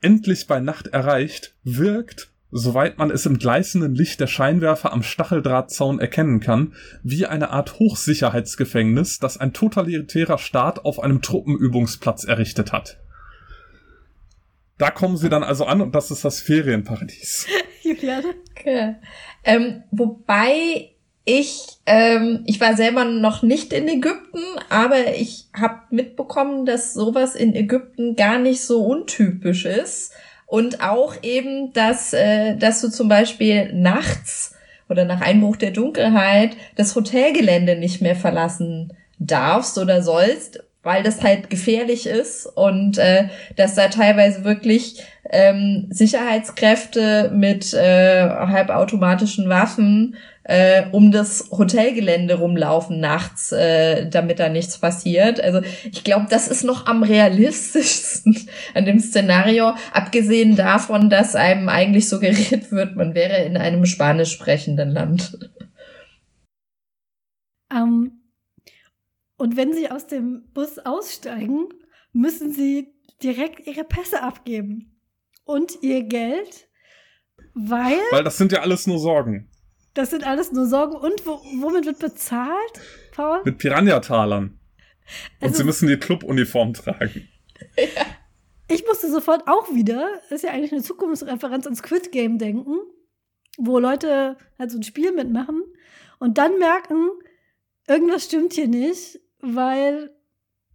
endlich 0.01 0.47
bei 0.47 0.59
Nacht 0.59 0.89
erreicht, 0.89 1.55
wirkt 1.65 2.32
soweit 2.53 2.99
man 2.99 3.11
es 3.11 3.27
im 3.27 3.39
gleißenden 3.39 3.95
Licht 3.95 4.21
der 4.21 4.27
Scheinwerfer 4.27 4.93
am 4.93 5.03
Stacheldrahtzaun 5.03 5.99
erkennen 5.99 6.39
kann, 6.39 6.75
wie 7.03 7.27
eine 7.27 7.51
Art 7.51 7.79
Hochsicherheitsgefängnis, 7.79 9.19
das 9.19 9.39
ein 9.39 9.55
totalitärer 9.55 10.39
Staat 10.39 10.85
auf 10.85 11.01
einem 11.01 11.23
Truppenübungsplatz 11.23 12.25
errichtet 12.25 12.73
hat. 12.73 12.99
Da 14.79 14.91
kommen 14.91 15.17
sie 15.17 15.29
dann 15.29 15.43
also 15.43 15.65
an 15.65 15.81
und 15.81 15.95
das 15.95 16.11
ist 16.11 16.25
das 16.25 16.41
Ferienparadies. 16.41 17.47
Juliane? 17.83 18.35
Okay. 18.51 18.97
Ähm, 19.45 19.83
wobei 19.91 20.91
ich, 21.25 21.67
ähm, 21.87 22.43
ich 22.47 22.61
war 22.61 22.77
selber 22.77 23.05
noch 23.05 23.43
nicht 23.43 23.73
in 23.73 23.89
Ägypten, 23.89 24.43
aber 24.69 25.15
ich 25.17 25.47
habe 25.55 25.83
mitbekommen, 25.91 26.67
dass 26.67 26.95
sowas 26.95 27.35
in 27.35 27.55
Ägypten 27.55 28.17
gar 28.17 28.39
nicht 28.39 28.63
so 28.63 28.85
untypisch 28.85 29.65
ist. 29.65 30.13
Und 30.53 30.83
auch 30.83 31.15
eben, 31.23 31.73
dass, 31.73 32.13
äh, 32.13 32.57
dass 32.57 32.83
du 32.83 32.91
zum 32.91 33.09
Beispiel 33.09 33.73
nachts 33.73 34.55
oder 34.87 35.07
nach 35.07 35.23
Einbruch 35.23 35.57
der 35.57 35.71
Dunkelheit 35.71 36.59
das 36.77 36.95
Hotelgelände 36.95 37.75
nicht 37.75 38.03
mehr 38.03 38.17
verlassen 38.17 38.93
darfst 39.19 39.79
oder 39.79 40.03
sollst, 40.03 40.63
weil 40.83 41.03
das 41.03 41.23
halt 41.23 41.49
gefährlich 41.49 42.07
ist 42.07 42.45
und 42.45 42.99
äh, 42.99 43.29
dass 43.57 43.77
da 43.77 43.89
teilweise 43.89 44.45
wirklich 44.45 45.03
ähm, 45.31 45.87
Sicherheitskräfte 45.89 47.31
mit 47.35 47.73
äh, 47.73 48.29
halbautomatischen 48.29 49.49
Waffen 49.49 50.17
äh, 50.45 50.85
um 50.91 51.13
das 51.13 51.51
Hotelgelände 51.51 52.35
rumlaufen 52.35 53.01
nachts, 53.01 53.53
äh, 53.53 54.09
damit 54.09 54.41
da 54.41 54.49
nichts 54.49 54.79
passiert. 54.79 55.41
Also 55.41 55.61
ich 55.85 56.05
glaube, 56.05 56.27
das 56.31 56.49
ist 56.49 56.65
noch 56.65 56.87
am 56.87 57.03
realistischsten 57.03 58.49
an 58.75 58.85
dem 58.85 58.99
Szenario, 58.99 59.75
abgesehen 59.93 60.57
davon, 60.57 61.11
dass 61.11 61.37
einem 61.37 61.69
eigentlich 61.69 62.09
suggeriert 62.09 62.73
wird, 62.73 62.97
man 62.97 63.15
wäre 63.15 63.45
in 63.45 63.57
einem 63.57 63.87
spanisch 63.87 64.33
sprechenden 64.33 64.91
Land. 64.91 65.39
Um, 67.73 67.79
ähm, 67.79 68.19
und 69.37 69.57
wenn 69.57 69.73
Sie 69.73 69.91
aus 69.91 70.07
dem 70.07 70.45
Bus 70.55 70.79
aussteigen, 70.79 71.69
müssen 72.13 72.53
Sie 72.53 72.95
direkt 73.23 73.67
Ihre 73.67 73.83
Pässe 73.83 74.23
abgeben 74.23 75.01
und 75.45 75.83
Ihr 75.83 76.05
Geld, 76.05 76.69
weil. 77.55 77.99
Weil 78.11 78.25
das 78.25 78.39
sind 78.39 78.53
ja 78.53 78.61
alles 78.61 78.87
nur 78.87 78.99
Sorgen. 78.99 79.52
Das 79.95 80.11
sind 80.11 80.27
alles 80.27 80.53
nur 80.53 80.67
Sorgen. 80.67 80.97
Und 80.97 81.27
wo, 81.27 81.41
womit 81.61 81.87
wird 81.87 81.99
bezahlt, 81.99 82.81
Paul? 83.13 83.43
Mit 83.45 83.59
Piranha-Talern. 83.59 84.45
Und 84.45 84.59
also, 85.41 85.59
sie 85.59 85.65
müssen 85.65 85.89
die 85.89 85.97
Club-Uniform 85.97 86.73
tragen. 86.75 87.29
Ja. 87.77 88.07
Ich 88.69 88.87
musste 88.87 89.11
sofort 89.11 89.49
auch 89.49 89.75
wieder, 89.75 90.09
das 90.23 90.33
ist 90.33 90.45
ja 90.45 90.51
eigentlich 90.51 90.73
eine 90.73 90.83
Zukunftsreferenz 90.83 91.67
an 91.67 91.77
Squid 91.77 92.11
Game 92.11 92.39
denken, 92.39 92.79
wo 93.59 93.79
Leute 93.79 94.39
halt 94.59 94.71
so 94.71 94.79
ein 94.79 94.83
Spiel 94.83 95.13
mitmachen 95.13 95.63
und 96.19 96.39
dann 96.39 96.59
merken, 96.59 97.11
irgendwas 97.87 98.25
stimmt 98.25 98.55
hier 98.55 98.69
nicht, 98.69 99.21
weil 99.41 100.11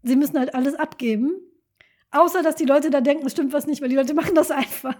sie 0.03 0.15
müssen 0.15 0.37
halt 0.37 0.53
alles 0.53 0.75
abgeben. 0.75 1.31
Außer, 2.11 2.43
dass 2.43 2.55
die 2.55 2.65
Leute 2.65 2.89
da 2.89 3.01
denken, 3.01 3.25
es 3.25 3.31
stimmt 3.31 3.53
was 3.53 3.65
nicht, 3.65 3.81
weil 3.81 3.89
die 3.89 3.95
Leute 3.95 4.13
machen 4.13 4.35
das 4.35 4.51
einfach. 4.51 4.95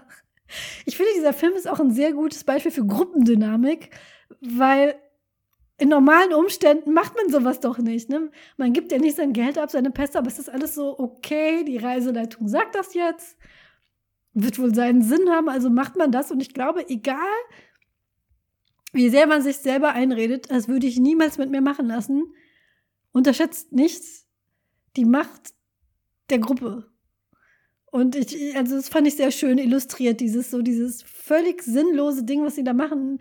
Ich 0.86 0.98
finde, 0.98 1.12
dieser 1.16 1.34
Film 1.34 1.54
ist 1.54 1.68
auch 1.68 1.80
ein 1.80 1.92
sehr 1.92 2.14
gutes 2.14 2.44
Beispiel 2.44 2.72
für 2.72 2.86
Gruppendynamik, 2.86 3.90
weil 4.40 4.96
in 5.80 5.90
normalen 5.90 6.34
Umständen 6.34 6.94
macht 6.94 7.16
man 7.16 7.30
sowas 7.30 7.60
doch 7.60 7.78
nicht. 7.78 8.10
Ne? 8.10 8.32
Man 8.58 8.74
gibt 8.74 8.92
ja 8.92 8.98
nicht 8.98 9.16
sein 9.16 9.34
Geld 9.34 9.58
ab, 9.58 9.70
seine 9.70 9.92
Pässe, 9.92 10.18
aber 10.18 10.28
es 10.28 10.40
ist 10.40 10.50
alles 10.50 10.74
so, 10.74 10.98
okay, 10.98 11.64
die 11.64 11.78
Reiseleitung 11.78 12.48
sagt 12.48 12.76
das 12.76 12.94
jetzt, 12.94 13.38
wird 14.34 14.58
wohl 14.60 14.74
seinen 14.74 15.04
Sinn 15.04 15.30
haben, 15.30 15.50
also 15.50 15.70
macht 15.70 15.96
man 15.96 16.12
das. 16.12 16.32
Und 16.32 16.42
ich 16.42 16.54
glaube, 16.54 16.90
egal, 16.90 17.18
wie 18.92 19.10
sehr 19.10 19.28
man 19.28 19.42
sich 19.42 19.58
selber 19.58 19.92
einredet, 19.92 20.50
das 20.50 20.68
würde 20.68 20.88
ich 20.88 20.98
niemals 20.98 21.38
mit 21.38 21.52
mir 21.52 21.62
machen 21.62 21.88
lassen, 21.88 22.24
unterschätzt 23.12 23.72
nichts 23.72 24.28
die 24.96 25.06
Macht 25.06 25.54
der 26.30 26.40
Gruppe. 26.40 26.92
Und 27.92 28.16
ich, 28.16 28.56
also 28.56 28.76
das 28.76 28.90
fand 28.90 29.08
ich 29.08 29.16
sehr 29.16 29.32
schön 29.32 29.58
illustriert, 29.58 30.20
dieses 30.20 30.52
so, 30.52 30.62
dieses 30.62 31.04
völlig 31.04 31.64
sinnlose 31.64 32.24
Ding, 32.24 32.44
was 32.44 32.56
sie 32.56 32.64
da 32.64 32.74
machen. 32.74 33.20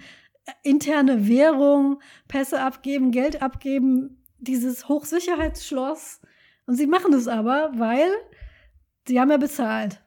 Interne 0.62 1.28
Währung, 1.28 2.00
Pässe 2.28 2.60
abgeben, 2.60 3.10
Geld 3.10 3.42
abgeben, 3.42 4.22
dieses 4.38 4.88
Hochsicherheitsschloss. 4.88 6.20
Und 6.66 6.74
sie 6.76 6.86
machen 6.86 7.12
es 7.14 7.28
aber, 7.28 7.70
weil 7.76 8.10
sie 9.06 9.20
haben 9.20 9.30
ja 9.30 9.36
bezahlt. 9.36 10.00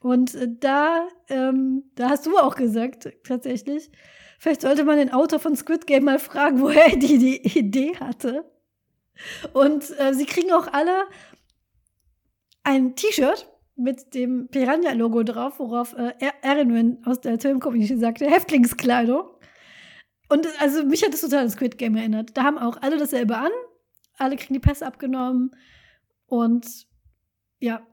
Und 0.00 0.34
äh, 0.34 0.48
da, 0.48 1.06
ähm, 1.28 1.84
da 1.94 2.08
hast 2.08 2.26
du 2.26 2.36
auch 2.38 2.56
gesagt, 2.56 3.10
tatsächlich, 3.24 3.90
vielleicht 4.38 4.62
sollte 4.62 4.84
man 4.84 4.96
den 4.96 5.12
Autor 5.12 5.38
von 5.38 5.54
Squid 5.54 5.86
Game 5.86 6.04
mal 6.04 6.18
fragen, 6.18 6.60
woher 6.62 6.86
er 6.86 6.96
die, 6.96 7.18
die 7.18 7.58
Idee 7.58 7.96
hatte. 7.96 8.50
Und 9.52 9.98
äh, 9.98 10.14
sie 10.14 10.24
kriegen 10.24 10.50
auch 10.52 10.66
alle 10.72 11.04
ein 12.62 12.94
T-Shirt 12.96 13.48
mit 13.76 14.14
dem 14.14 14.48
Piranha-Logo 14.48 15.22
drauf, 15.22 15.58
worauf 15.58 15.94
äh, 15.94 16.12
Erin 16.42 16.98
aus 17.04 17.20
der 17.20 17.38
Film-Community 17.38 17.96
sagte, 17.96 18.26
Häftlingskleidung. 18.26 19.30
Und 20.28 20.46
also 20.60 20.84
mich 20.84 21.02
hat 21.02 21.12
das 21.12 21.22
total 21.22 21.44
an 21.44 21.50
Squid 21.50 21.78
Game 21.78 21.96
erinnert. 21.96 22.36
Da 22.36 22.44
haben 22.44 22.58
auch 22.58 22.80
alle 22.82 22.98
dasselbe 22.98 23.36
an, 23.36 23.50
alle 24.16 24.36
kriegen 24.36 24.54
die 24.54 24.60
Pässe 24.60 24.86
abgenommen 24.86 25.50
und 26.26 26.86
ja, 27.58 27.86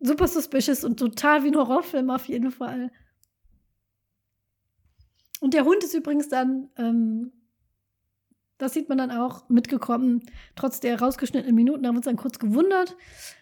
super 0.00 0.26
suspicious 0.26 0.82
und 0.82 0.98
total 0.98 1.44
wie 1.44 1.48
ein 1.48 1.56
Horrorfilm 1.56 2.10
auf 2.10 2.26
jeden 2.26 2.50
Fall. 2.50 2.90
Und 5.40 5.54
der 5.54 5.64
Hund 5.64 5.84
ist 5.84 5.94
übrigens 5.94 6.28
dann, 6.28 6.70
ähm, 6.76 7.32
das 8.60 8.74
sieht 8.74 8.88
man 8.88 8.98
dann 8.98 9.10
auch 9.10 9.48
mitgekommen, 9.48 10.22
trotz 10.54 10.80
der 10.80 11.00
rausgeschnittenen 11.00 11.54
Minuten, 11.54 11.86
haben 11.86 11.94
wir 11.94 11.98
uns 11.98 12.06
dann 12.06 12.16
kurz 12.16 12.38
gewundert, 12.38 12.96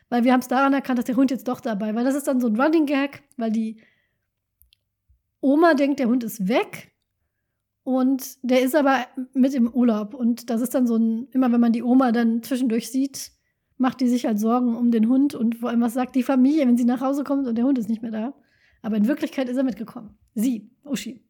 weil 0.09 0.25
wir 0.25 0.33
haben 0.33 0.41
es 0.41 0.49
daran 0.49 0.73
erkannt, 0.73 0.99
dass 0.99 1.07
der 1.07 1.17
Hund 1.17 1.31
jetzt 1.31 1.49
doch 1.49 1.61
dabei, 1.61 1.95
weil 1.95 2.05
das 2.05 2.15
ist 2.15 2.27
dann 2.27 2.41
so 2.41 2.49
ein 2.49 2.61
Running 2.61 2.87
Gag, 2.87 3.23
weil 3.37 3.51
die 3.51 3.81
Oma 5.41 5.75
denkt, 5.75 6.01
der 6.01 6.09
Hund 6.09 6.25
ist 6.25 6.49
weg 6.49 6.93
und 7.85 8.39
der 8.43 8.63
ist 8.63 8.75
aber 8.75 9.07
mit 9.35 9.55
im 9.55 9.69
Urlaub 9.69 10.15
und 10.15 10.51
das 10.51 10.61
ist 10.61 10.75
dann 10.75 10.87
so 10.87 10.97
ein, 10.97 11.29
immer 11.33 11.51
wenn 11.53 11.61
man 11.61 11.73
die 11.73 11.83
Oma 11.83 12.13
dann 12.13 12.43
zwischendurch 12.43 12.91
sieht, 12.91 13.33
macht 13.77 14.01
die 14.01 14.09
sich 14.09 14.27
halt 14.27 14.39
Sorgen 14.39 14.77
um 14.77 14.91
den 14.91 15.09
Hund 15.09 15.35
und 15.35 15.57
vor 15.57 15.71
allem, 15.71 15.81
was 15.81 15.95
sagt 15.95 16.15
die 16.17 16.23
Familie, 16.23 16.67
wenn 16.67 16.77
sie 16.77 16.85
nach 16.85 17.01
Hause 17.01 17.25
kommt 17.25 17.47
und 17.47 17.57
der 17.57 17.65
Hund 17.65 17.79
ist 17.79 17.89
nicht 17.89 18.03
mehr 18.03 18.11
da. 18.11 18.35
Aber 18.83 18.97
in 18.97 19.09
Wirklichkeit 19.09 19.49
ist 19.49 19.57
er 19.57 19.65
mitgekommen. 19.65 20.17
Sie, 20.35 20.71
Uschi. 20.85 21.28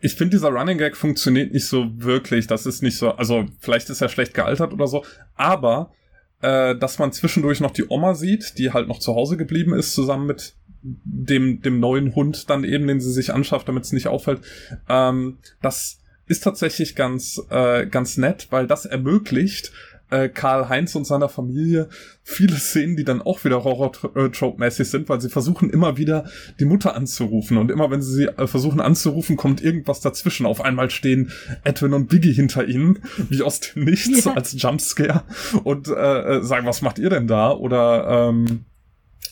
Ich 0.00 0.14
finde, 0.14 0.36
dieser 0.36 0.50
Running 0.50 0.78
Gag 0.78 0.96
funktioniert 0.96 1.52
nicht 1.52 1.66
so 1.66 1.86
wirklich. 1.96 2.46
Das 2.46 2.66
ist 2.66 2.82
nicht 2.82 2.96
so, 2.96 3.10
also 3.12 3.46
vielleicht 3.58 3.90
ist 3.90 4.00
er 4.00 4.08
schlecht 4.08 4.34
gealtert 4.34 4.72
oder 4.72 4.86
so, 4.86 5.04
aber 5.34 5.92
äh, 6.40 6.76
dass 6.76 6.98
man 6.98 7.12
zwischendurch 7.12 7.60
noch 7.60 7.72
die 7.72 7.88
Oma 7.88 8.14
sieht, 8.14 8.58
die 8.58 8.72
halt 8.72 8.88
noch 8.88 9.00
zu 9.00 9.14
Hause 9.14 9.36
geblieben 9.36 9.74
ist, 9.74 9.94
zusammen 9.94 10.26
mit 10.26 10.54
dem, 10.82 11.60
dem 11.62 11.80
neuen 11.80 12.14
Hund 12.14 12.48
dann 12.50 12.64
eben, 12.64 12.86
den 12.86 13.00
sie 13.00 13.12
sich 13.12 13.34
anschafft, 13.34 13.68
damit 13.68 13.84
es 13.84 13.92
nicht 13.92 14.06
auffällt, 14.06 14.40
ähm, 14.88 15.38
das 15.60 16.00
ist 16.26 16.44
tatsächlich 16.44 16.94
ganz, 16.94 17.40
äh, 17.50 17.86
ganz 17.86 18.16
nett, 18.16 18.48
weil 18.50 18.66
das 18.66 18.84
ermöglicht, 18.84 19.72
äh, 20.10 20.28
Karl-Heinz 20.28 20.94
und 20.94 21.06
seiner 21.06 21.28
Familie 21.28 21.88
viele 22.22 22.56
Szenen, 22.56 22.96
die 22.96 23.04
dann 23.04 23.22
auch 23.22 23.44
wieder 23.44 23.64
Horror-Trope-mäßig 23.64 24.88
sind, 24.88 25.08
weil 25.08 25.20
sie 25.20 25.28
versuchen 25.28 25.70
immer 25.70 25.96
wieder 25.96 26.24
die 26.60 26.64
Mutter 26.64 26.94
anzurufen 26.94 27.58
und 27.58 27.70
immer 27.70 27.90
wenn 27.90 28.02
sie 28.02 28.12
sie 28.12 28.24
äh, 28.26 28.46
versuchen 28.46 28.80
anzurufen, 28.80 29.36
kommt 29.36 29.62
irgendwas 29.62 30.00
dazwischen. 30.00 30.46
Auf 30.46 30.60
einmal 30.60 30.90
stehen 30.90 31.30
Edwin 31.64 31.92
und 31.92 32.08
Biggie 32.08 32.32
hinter 32.32 32.66
ihnen, 32.66 33.00
wie 33.28 33.42
aus 33.42 33.60
dem 33.60 33.84
Nichts 33.84 34.24
ja. 34.24 34.34
als 34.34 34.60
Jumpscare 34.60 35.24
und 35.64 35.88
äh, 35.88 35.92
äh, 36.38 36.42
sagen, 36.42 36.66
was 36.66 36.82
macht 36.82 36.98
ihr 36.98 37.10
denn 37.10 37.26
da? 37.26 37.52
Oder 37.52 38.28
ähm, 38.28 38.64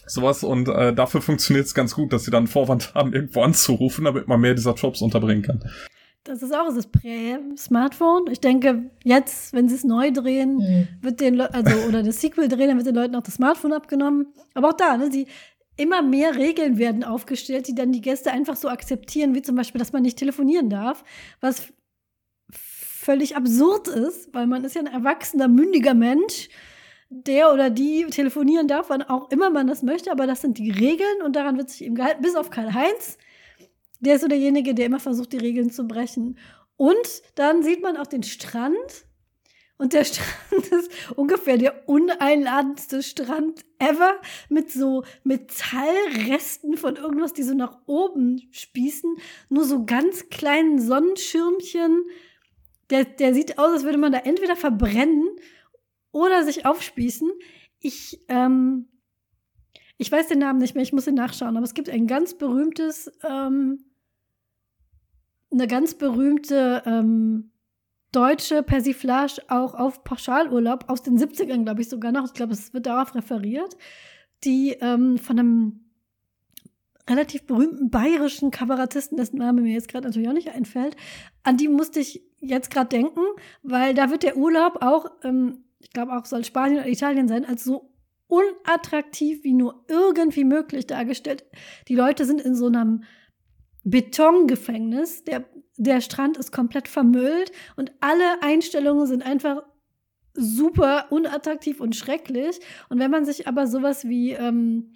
sowas 0.07 0.45
und 0.45 0.69
äh, 0.69 0.95
dafür 0.95 1.21
funktioniert 1.21 1.67
es 1.67 1.75
ganz 1.75 1.95
gut, 1.95 2.13
dass 2.13 2.25
sie 2.25 2.31
dann 2.31 2.47
Vorwand 2.47 2.95
haben, 2.95 3.13
irgendwo 3.13 3.43
anzurufen, 3.43 4.05
damit 4.05 4.29
man 4.29 4.41
mehr 4.41 4.55
dieser 4.55 4.75
Tropes 4.75 5.03
unterbringen 5.03 5.43
kann. 5.43 5.65
Das 6.27 6.43
ist 6.43 6.53
auch 6.53 6.75
das 6.75 6.89
Prä-Smartphone. 6.89 8.27
Ich 8.31 8.41
denke, 8.41 8.91
jetzt, 9.05 9.53
wenn 9.53 9.69
sie 9.69 9.77
es 9.77 9.85
neu 9.85 10.11
drehen, 10.11 10.57
mhm. 10.57 10.89
wird 11.01 11.21
den 11.21 11.35
Le 11.35 11.53
also 11.55 11.77
oder 11.89 12.03
das 12.03 12.21
Sequel 12.21 12.49
drehen, 12.49 12.69
dann 12.69 12.77
wird 12.77 12.89
den 12.89 12.97
Leuten 12.97 13.15
auch 13.15 13.23
das 13.23 13.35
Smartphone 13.35 13.73
abgenommen. 13.73 14.27
Aber 14.55 14.71
auch 14.71 14.77
da, 14.77 14.97
ne, 14.97 15.11
sie 15.11 15.29
immer 15.77 16.03
mehr 16.03 16.35
Regeln 16.35 16.79
werden 16.79 17.05
aufgestellt, 17.05 17.69
die 17.69 17.75
dann 17.75 17.93
die 17.93 18.01
Gäste 18.01 18.33
einfach 18.33 18.57
so 18.57 18.69
akzeptieren, 18.69 19.35
wie 19.35 19.43
zum 19.43 19.55
Beispiel, 19.55 19.79
dass 19.79 19.93
man 19.93 20.03
nicht 20.03 20.19
telefonieren 20.19 20.69
darf, 20.69 21.05
was 21.41 21.73
völlig 22.51 23.37
absurd 23.37 23.87
ist, 23.87 24.35
weil 24.35 24.47
man 24.47 24.65
ist 24.65 24.75
ja 24.75 24.81
ein 24.81 24.87
erwachsener, 24.87 25.47
mündiger 25.47 25.95
Mensch, 25.95 26.49
der 27.09 27.53
oder 27.53 27.71
die 27.71 28.07
telefonieren 28.07 28.67
darf, 28.67 28.91
wann 28.91 29.03
auch 29.03 29.31
immer 29.31 29.51
man 29.51 29.69
das 29.69 29.83
möchte, 29.85 30.11
aber 30.11 30.27
das 30.27 30.41
sind 30.41 30.59
die 30.59 30.71
Regeln 30.73 31.23
und 31.25 31.37
daran 31.37 31.57
wird 31.57 31.71
sich 31.71 31.85
eben 31.85 31.95
gehalten, 31.95 32.23
bis 32.23 32.35
auf 32.35 32.51
Karl-Heinz, 32.51 33.19
der 34.01 34.17
ist 34.17 34.23
so 34.23 34.29
derjenige, 34.29 34.75
der 34.75 34.87
immer 34.87 35.01
versucht, 35.01 35.33
die 35.33 35.39
Regeln 35.39 35.71
zu 35.71 35.87
brechen. 35.87 36.39
Und 36.77 37.23
dann 37.35 37.63
sieht 37.63 37.83
man 37.83 37.97
auch 37.97 38.07
den 38.07 38.23
Strand. 38.23 39.07
Und 39.79 39.93
der 39.93 40.05
Strand 40.07 40.67
ist 40.71 40.91
ungefähr 41.17 41.59
der 41.59 41.89
uneinladendste 41.89 43.03
Strand 43.03 43.65
ever 43.79 44.21
mit 44.49 44.71
so 44.71 45.05
Metallresten 45.25 46.77
von 46.77 46.97
irgendwas, 46.97 47.33
die 47.33 47.43
so 47.43 47.55
nach 47.55 47.79
oben 47.87 48.49
spießen. 48.53 49.17
Nur 49.49 49.65
so 49.65 49.85
ganz 49.85 50.29
kleinen 50.29 50.81
Sonnenschirmchen. 50.81 52.05
Der, 52.91 53.05
der 53.05 53.35
sieht 53.35 53.59
aus, 53.59 53.73
als 53.73 53.85
würde 53.85 53.99
man 53.99 54.13
da 54.13 54.19
entweder 54.19 54.57
verbrennen 54.57 55.29
oder 56.13 56.45
sich 56.45 56.65
aufspießen. 56.65 57.31
Ich, 57.81 58.21
ähm, 58.29 58.89
ich 59.99 60.13
weiß 60.13 60.29
den 60.29 60.41
Namen 60.41 60.59
nicht 60.59 60.75
mehr, 60.75 60.83
ich 60.83 60.93
muss 60.93 61.07
ihn 61.07 61.15
nachschauen, 61.15 61.57
aber 61.57 61.65
es 61.65 61.75
gibt 61.75 61.89
ein 61.89 62.07
ganz 62.07 62.35
berühmtes 62.35 63.11
ähm, 63.25 63.79
eine 65.51 65.67
ganz 65.67 65.95
berühmte 65.95 66.83
ähm, 66.87 67.51
deutsche 68.13 68.63
Persiflage 68.63 69.43
auch 69.49 69.75
auf 69.75 70.05
Pauschalurlaub 70.05 70.89
aus 70.89 71.03
den 71.03 71.19
70ern, 71.19 71.65
glaube 71.65 71.83
ich 71.83 71.89
sogar 71.89 72.13
noch. 72.13 72.27
Ich 72.27 72.33
glaube, 72.33 72.53
es 72.53 72.73
wird 72.73 72.87
darauf 72.87 73.15
referiert, 73.15 73.77
die 74.45 74.73
ähm, 74.81 75.19
von 75.19 75.39
einem 75.39 75.81
relativ 77.09 77.47
berühmten 77.47 77.91
bayerischen 77.91 78.51
Kabarettisten, 78.51 79.17
dessen 79.17 79.39
Name 79.39 79.63
mir 79.63 79.75
jetzt 79.75 79.89
gerade 79.89 80.07
natürlich 80.07 80.29
auch 80.29 80.33
nicht 80.33 80.51
einfällt, 80.51 80.97
an 81.45 81.57
die 81.57 81.69
musste 81.69 82.01
ich 82.01 82.23
jetzt 82.39 82.71
gerade 82.71 82.89
denken, 82.89 83.21
weil 83.63 83.95
da 83.95 84.11
wird 84.11 84.25
der 84.25 84.37
Urlaub 84.37 84.83
auch, 84.83 85.07
ähm, 85.23 85.65
ich 85.79 85.91
glaube 85.91 86.13
auch 86.17 86.25
soll 86.25 86.45
Spanien 86.45 86.81
oder 86.81 86.89
Italien 86.89 87.29
sein, 87.29 87.45
als 87.45 87.65
so 87.65 87.93
unattraktiv 88.29 89.45
wie 89.45 89.53
nur 89.53 89.85
irgendwie 89.89 90.45
möglich 90.45 90.87
dargestellt. 90.87 91.45
Die 91.89 91.95
Leute 91.95 92.25
sind 92.25 92.41
in 92.41 92.55
so 92.55 92.67
einem 92.67 93.05
Betongefängnis. 93.85 95.25
Der, 95.25 95.45
der 95.77 96.01
Strand 96.01 96.37
ist 96.37 96.53
komplett 96.53 96.89
vermüllt 96.89 97.53
und 97.77 97.93
alle 98.01 98.43
Einstellungen 98.43 99.07
sind 99.07 99.25
einfach 99.25 99.63
super 100.35 101.07
unattraktiv 101.11 101.81
und 101.81 101.97
schrecklich. 101.97 102.61
Und 102.89 102.99
wenn 102.99 103.11
man 103.11 103.25
sich 103.25 103.47
aber 103.49 103.67
sowas 103.67 104.07
wie 104.07 104.33
ähm, 104.33 104.95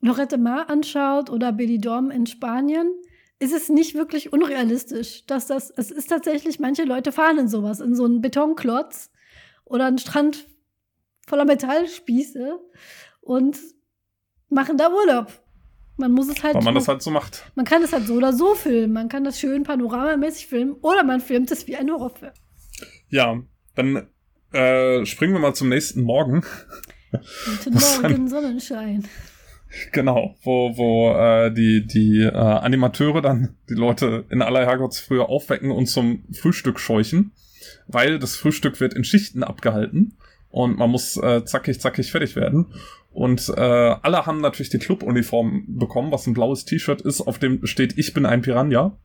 Lorette 0.00 0.38
Mar 0.38 0.68
anschaut 0.68 1.30
oder 1.30 1.52
Benidorm 1.52 2.10
in 2.10 2.26
Spanien, 2.26 2.90
ist 3.38 3.54
es 3.54 3.70
nicht 3.70 3.94
wirklich 3.94 4.32
unrealistisch, 4.32 5.24
dass 5.26 5.46
das, 5.46 5.70
es 5.70 5.90
ist 5.90 6.08
tatsächlich, 6.08 6.60
manche 6.60 6.84
Leute 6.84 7.10
fahren 7.10 7.38
in 7.38 7.48
sowas, 7.48 7.80
in 7.80 7.94
so 7.94 8.04
einen 8.04 8.20
Betonklotz 8.20 9.10
oder 9.64 9.86
einen 9.86 9.98
Strand 9.98 10.46
voller 11.30 11.44
Metallspieße 11.44 12.58
und 13.20 13.56
machen 14.48 14.76
da 14.76 14.90
Urlaub. 14.90 15.32
Man 15.96 16.12
muss 16.12 16.28
es 16.28 16.42
halt. 16.42 16.54
Weil 16.54 16.62
man 16.62 16.74
das 16.74 16.88
halt 16.88 17.02
so 17.02 17.10
macht. 17.10 17.44
Man 17.54 17.64
kann 17.64 17.82
es 17.82 17.92
halt 17.92 18.06
so 18.06 18.14
oder 18.14 18.32
so 18.32 18.54
filmen. 18.54 18.92
Man 18.92 19.08
kann 19.08 19.22
das 19.22 19.38
schön 19.38 19.62
panoramamäßig 19.62 20.46
filmen 20.46 20.74
oder 20.82 21.04
man 21.04 21.20
filmt 21.20 21.50
es 21.50 21.66
wie 21.66 21.76
ein 21.76 21.90
Horrorfilm. 21.90 22.32
Ja, 23.08 23.40
dann 23.74 24.08
äh, 24.52 25.04
springen 25.06 25.34
wir 25.34 25.40
mal 25.40 25.54
zum 25.54 25.68
nächsten 25.68 26.02
Morgen. 26.02 26.42
Guten 27.12 27.74
Morgen, 28.02 28.28
Sonnenschein. 28.28 29.06
Genau, 29.92 30.34
wo, 30.42 30.76
wo 30.76 31.12
äh, 31.12 31.52
die, 31.52 31.86
die 31.86 32.22
äh, 32.22 32.32
Animateure 32.32 33.22
dann 33.22 33.56
die 33.68 33.74
Leute 33.74 34.24
in 34.30 34.42
aller 34.42 34.66
Herrgottsfrühe 34.66 35.28
aufwecken 35.28 35.70
und 35.70 35.86
zum 35.86 36.24
Frühstück 36.32 36.80
scheuchen, 36.80 37.32
weil 37.86 38.18
das 38.18 38.34
Frühstück 38.34 38.80
wird 38.80 38.94
in 38.94 39.04
Schichten 39.04 39.44
abgehalten 39.44 40.16
und 40.50 40.78
man 40.78 40.90
muss 40.90 41.16
äh, 41.16 41.44
zackig, 41.44 41.80
zackig 41.80 42.10
fertig 42.10 42.36
werden. 42.36 42.66
Und 43.12 43.48
äh, 43.56 43.60
alle 43.60 44.26
haben 44.26 44.40
natürlich 44.40 44.70
die 44.70 44.78
Clubuniform 44.78 45.64
bekommen, 45.68 46.12
was 46.12 46.26
ein 46.26 46.34
blaues 46.34 46.64
T-Shirt 46.64 47.00
ist, 47.00 47.20
auf 47.20 47.38
dem 47.38 47.66
steht 47.66 47.98
Ich 47.98 48.12
bin 48.14 48.26
ein 48.26 48.42
Piranha. 48.42 48.98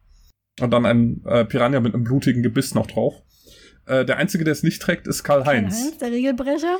Und 0.61 0.71
dann 0.71 0.85
ein 0.85 1.21
äh, 1.25 1.45
Piranha 1.45 1.79
mit 1.79 1.93
einem 1.93 2.03
blutigen 2.03 2.43
Gebiss 2.43 2.75
noch 2.75 2.87
drauf. 2.87 3.15
Äh, 3.85 4.05
der 4.05 4.17
Einzige, 4.17 4.43
der 4.43 4.53
es 4.53 4.63
nicht 4.63 4.81
trägt, 4.81 5.07
ist 5.07 5.23
Karl-Heinz. 5.23 5.75
Karl-Heinz, 5.75 5.97
der 5.97 6.11
Regelbrecher. 6.11 6.77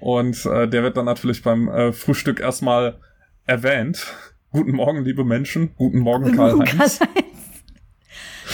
Und 0.00 0.44
äh, 0.46 0.68
der 0.68 0.82
wird 0.82 0.96
dann 0.96 1.06
natürlich 1.06 1.42
beim 1.42 1.68
äh, 1.68 1.92
Frühstück 1.92 2.40
erstmal 2.40 2.98
erwähnt. 3.44 4.06
Guten 4.50 4.72
Morgen, 4.72 5.04
liebe 5.04 5.24
Menschen. 5.24 5.74
Guten 5.76 6.00
Morgen, 6.00 6.36
Karl-Heinz. 6.36 6.98
Karl 6.98 7.08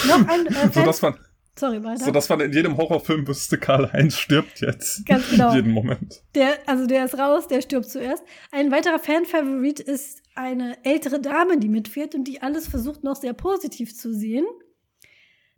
Noch 0.07 0.27
ein 0.27 0.47
äh, 0.47 0.69
so, 0.71 0.83
dass 0.83 1.01
man 1.01 1.15
Sorry, 1.55 1.83
weiter. 1.83 2.05
So 2.05 2.11
dass 2.11 2.29
man 2.29 2.39
in 2.39 2.51
jedem 2.51 2.77
Horrorfilm 2.77 3.27
wüsste, 3.27 3.59
Karl-Heinz 3.59 4.17
stirbt 4.17 4.59
jetzt. 4.61 5.05
Ganz 5.05 5.29
genau. 5.29 5.53
Jeden 5.55 5.71
Moment. 5.71 6.23
Der, 6.33 6.57
also 6.65 6.87
der 6.87 7.05
ist 7.05 7.17
raus, 7.17 7.47
der 7.47 7.61
stirbt 7.61 7.89
zuerst. 7.89 8.23
Ein 8.51 8.71
weiterer 8.71 8.97
Fan-Favorit 8.97 9.79
ist 9.79 10.23
eine 10.33 10.83
ältere 10.83 11.21
Dame, 11.21 11.59
die 11.59 11.69
mitfährt 11.69 12.15
und 12.15 12.23
die 12.23 12.41
alles 12.41 12.67
versucht 12.67 13.03
noch 13.03 13.15
sehr 13.15 13.33
positiv 13.33 13.95
zu 13.95 14.11
sehen. 14.13 14.45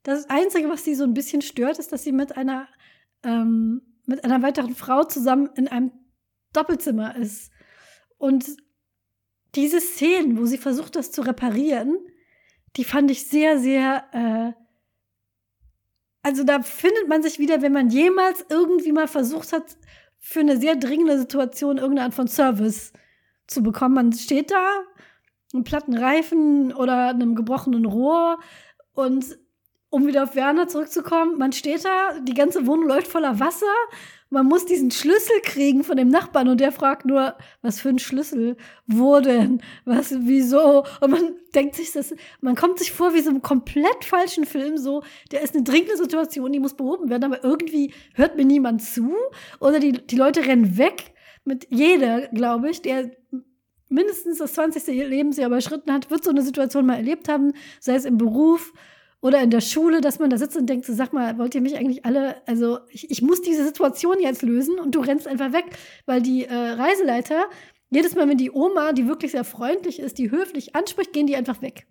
Das 0.03 0.29
Einzige, 0.29 0.69
was 0.69 0.83
sie 0.83 0.95
so 0.95 1.05
ein 1.05 1.13
bisschen 1.13 1.41
stört, 1.41 1.79
ist, 1.79 1.93
dass 1.93 2.03
sie 2.03 2.11
mit 2.11 2.35
einer, 2.35 2.67
ähm, 3.23 3.81
mit 4.05 4.23
einer 4.25 4.41
weiteren 4.43 4.75
Frau 4.75 5.03
zusammen 5.05 5.49
in 5.55 5.69
einem 5.69 5.91
Doppelzimmer 6.51 7.15
ist. 7.15 7.51
Und 8.17 8.45
diese 9.55 9.79
Szenen, 9.79 10.37
wo 10.37 10.45
sie 10.45 10.57
versucht, 10.57 10.97
das 10.97 11.11
zu 11.11 11.21
reparieren, 11.21 11.97
die 12.75 12.83
fand 12.83 13.09
ich 13.09 13.27
sehr, 13.27 13.57
sehr 13.57 14.53
äh, 14.57 14.64
also 16.25 16.43
da 16.43 16.63
findet 16.63 17.07
man 17.07 17.21
sich 17.21 17.37
wieder, 17.37 17.61
wenn 17.61 17.71
man 17.71 17.89
jemals 17.89 18.43
irgendwie 18.49 18.91
mal 18.91 19.07
versucht 19.07 19.53
hat, 19.53 19.77
für 20.17 20.39
eine 20.39 20.57
sehr 20.57 20.75
dringende 20.75 21.19
Situation 21.19 21.77
irgendeine 21.77 22.07
Art 22.07 22.15
von 22.15 22.27
Service 22.27 22.93
zu 23.45 23.61
bekommen. 23.61 23.93
Man 23.93 24.11
steht 24.11 24.49
da, 24.49 24.71
einen 25.53 25.63
platten 25.63 25.95
Reifen 25.95 26.73
oder 26.73 27.09
einem 27.09 27.35
gebrochenen 27.35 27.85
Rohr 27.85 28.39
und 28.95 29.37
um 29.91 30.07
wieder 30.07 30.23
auf 30.23 30.35
Werner 30.35 30.67
zurückzukommen, 30.67 31.37
man 31.37 31.51
steht 31.51 31.85
da, 31.85 32.19
die 32.19 32.33
ganze 32.33 32.65
Wohnung 32.65 32.87
läuft 32.87 33.07
voller 33.07 33.39
Wasser 33.39 33.67
man 34.29 34.47
muss 34.47 34.65
diesen 34.65 34.91
Schlüssel 34.91 35.39
kriegen 35.43 35.83
von 35.83 35.97
dem 35.97 36.09
Nachbarn 36.09 36.49
und 36.49 36.59
der 36.59 36.71
fragt 36.71 37.05
nur, 37.05 37.35
was 37.61 37.79
für 37.79 37.89
ein 37.89 37.99
Schlüssel? 37.99 38.57
Wo 38.87 39.19
denn? 39.19 39.61
Was, 39.85 40.15
wieso? 40.21 40.83
Und 41.01 41.11
man 41.11 41.35
denkt 41.53 41.75
sich, 41.75 41.91
das, 41.91 42.13
man 42.41 42.55
kommt 42.55 42.79
sich 42.79 42.91
vor 42.91 43.13
wie 43.13 43.21
so 43.21 43.29
einem 43.29 43.41
komplett 43.41 44.03
falschen 44.03 44.45
Film, 44.45 44.77
so, 44.77 45.03
der 45.31 45.41
ist 45.41 45.53
eine 45.53 45.63
dringende 45.63 45.97
Situation, 45.97 46.51
die 46.51 46.59
muss 46.59 46.73
behoben 46.73 47.09
werden, 47.09 47.23
aber 47.23 47.43
irgendwie 47.43 47.93
hört 48.13 48.35
mir 48.35 48.45
niemand 48.45 48.81
zu 48.81 49.13
oder 49.59 49.79
die, 49.79 49.91
die 49.93 50.17
Leute 50.17 50.45
rennen 50.45 50.77
weg 50.77 51.13
mit 51.45 51.67
jeder, 51.69 52.27
glaube 52.29 52.69
ich, 52.69 52.81
der 52.81 53.11
mindestens 53.89 54.39
das 54.39 54.53
20. 54.53 54.87
Lebensjahr 54.87 55.47
überschritten 55.47 55.93
hat, 55.93 56.09
wird 56.09 56.23
so 56.23 56.31
eine 56.31 56.41
Situation 56.41 56.85
mal 56.85 56.95
erlebt 56.95 57.29
haben, 57.29 57.53
sei 57.79 57.95
es 57.95 58.05
im 58.05 58.17
Beruf, 58.17 58.73
oder 59.25 59.41
in 59.41 59.49
der 59.49 59.61
Schule, 59.61 60.01
dass 60.01 60.19
man 60.19 60.29
da 60.29 60.37
sitzt 60.37 60.55
und 60.55 60.67
denkt, 60.67 60.85
so, 60.85 60.93
sag 60.93 61.11
mal, 61.11 61.39
wollt 61.39 61.55
ihr 61.55 61.61
mich 61.61 61.77
eigentlich 61.77 62.05
alle, 62.05 62.35
also 62.45 62.77
ich, 62.91 63.09
ich 63.09 63.23
muss 63.23 63.41
diese 63.41 63.65
Situation 63.65 64.19
jetzt 64.19 64.43
lösen 64.43 64.77
und 64.77 64.93
du 64.93 64.99
rennst 64.99 65.27
einfach 65.27 65.51
weg, 65.51 65.65
weil 66.05 66.21
die 66.21 66.45
äh, 66.45 66.53
Reiseleiter, 66.53 67.45
jedes 67.89 68.13
Mal, 68.13 68.29
wenn 68.29 68.37
die 68.37 68.51
Oma, 68.51 68.93
die 68.93 69.07
wirklich 69.07 69.31
sehr 69.31 69.43
freundlich 69.43 69.97
ist, 69.99 70.19
die 70.19 70.29
höflich 70.29 70.75
anspricht, 70.75 71.11
gehen 71.11 71.25
die 71.25 71.35
einfach 71.35 71.63
weg. 71.63 71.87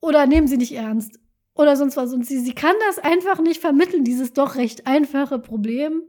Oder 0.00 0.26
nehmen 0.26 0.48
sie 0.48 0.56
nicht 0.56 0.72
ernst. 0.72 1.20
Oder 1.54 1.76
sonst 1.76 1.96
was. 1.96 2.12
Und 2.12 2.26
sie, 2.26 2.40
sie 2.40 2.54
kann 2.54 2.74
das 2.88 2.98
einfach 2.98 3.38
nicht 3.38 3.60
vermitteln, 3.60 4.02
dieses 4.02 4.32
doch 4.32 4.56
recht 4.56 4.88
einfache 4.88 5.38
Problem. 5.38 6.02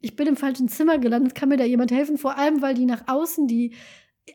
Ich 0.00 0.16
bin 0.16 0.26
im 0.26 0.36
falschen 0.36 0.68
Zimmer 0.68 0.98
gelandet, 0.98 1.36
kann 1.36 1.48
mir 1.48 1.58
da 1.58 1.64
jemand 1.64 1.92
helfen? 1.92 2.18
Vor 2.18 2.36
allem, 2.36 2.60
weil 2.60 2.74
die 2.74 2.86
nach 2.86 3.04
außen, 3.06 3.46
die 3.46 3.72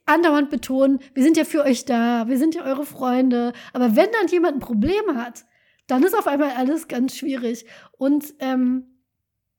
andauernd 0.06 0.50
betonen, 0.50 1.00
wir 1.14 1.24
sind 1.24 1.38
ja 1.38 1.44
für 1.44 1.64
euch 1.64 1.86
da, 1.86 2.28
wir 2.28 2.38
sind 2.38 2.56
ja 2.56 2.64
eure 2.64 2.86
Freunde. 2.86 3.54
Aber 3.74 3.96
wenn 3.96 4.12
dann 4.12 4.28
jemand 4.30 4.56
ein 4.56 4.60
Problem 4.60 5.16
hat, 5.16 5.46
dann 5.88 6.04
ist 6.04 6.18
auf 6.18 6.28
einmal 6.28 6.52
alles 6.52 6.88
ganz 6.88 7.16
schwierig. 7.16 7.66
Und 7.98 8.34
ähm, 8.40 8.92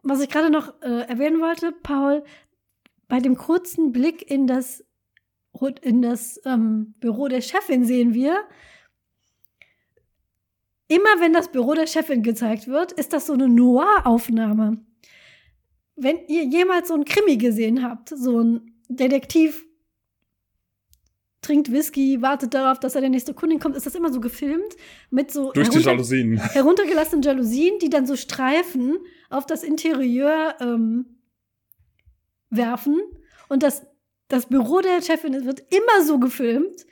was 0.02 0.20
ich 0.20 0.28
gerade 0.28 0.50
noch 0.50 0.80
äh, 0.82 1.02
erwähnen 1.08 1.40
wollte, 1.40 1.72
Paul, 1.72 2.24
bei 3.08 3.20
dem 3.20 3.36
kurzen 3.36 3.92
Blick 3.92 4.30
in 4.30 4.46
das, 4.46 4.84
in 5.82 6.02
das 6.02 6.40
ähm, 6.44 6.94
Büro 6.98 7.28
der 7.28 7.42
Chefin 7.42 7.84
sehen 7.84 8.14
wir, 8.14 8.42
immer 10.88 11.20
wenn 11.20 11.32
das 11.32 11.52
Büro 11.52 11.74
der 11.74 11.86
Chefin 11.86 12.22
gezeigt 12.22 12.68
wird, 12.68 12.92
ist 12.92 13.12
das 13.12 13.26
so 13.26 13.34
eine 13.34 13.48
Noir-Aufnahme. 13.48 14.84
Wenn 15.94 16.26
ihr 16.26 16.44
jemals 16.44 16.88
so 16.88 16.94
ein 16.94 17.04
Krimi 17.04 17.36
gesehen 17.36 17.82
habt, 17.82 18.08
so 18.08 18.40
ein 18.40 18.80
Detektiv 18.88 19.64
trinkt 21.42 21.70
Whisky, 21.70 22.22
wartet 22.22 22.54
darauf, 22.54 22.80
dass 22.80 22.94
er 22.94 23.00
der 23.00 23.10
nächste 23.10 23.34
Kundin 23.34 23.58
kommt, 23.58 23.76
ist 23.76 23.86
das 23.86 23.94
immer 23.94 24.12
so 24.12 24.20
gefilmt 24.20 24.76
mit 25.10 25.30
so 25.30 25.52
durch 25.52 25.68
die 25.68 25.80
Jalousien. 25.80 26.38
heruntergelassenen 26.52 27.22
Jalousien, 27.22 27.78
die 27.80 27.90
dann 27.90 28.06
so 28.06 28.16
Streifen 28.16 28.98
auf 29.28 29.44
das 29.44 29.62
Interieur 29.62 30.54
ähm, 30.60 31.18
werfen 32.48 33.00
und 33.48 33.62
das 33.62 33.82
das 34.28 34.46
Büro 34.46 34.80
der 34.80 35.02
Chefin 35.02 35.44
wird 35.44 35.60
immer 35.60 36.06
so 36.06 36.18
gefilmt 36.18 36.86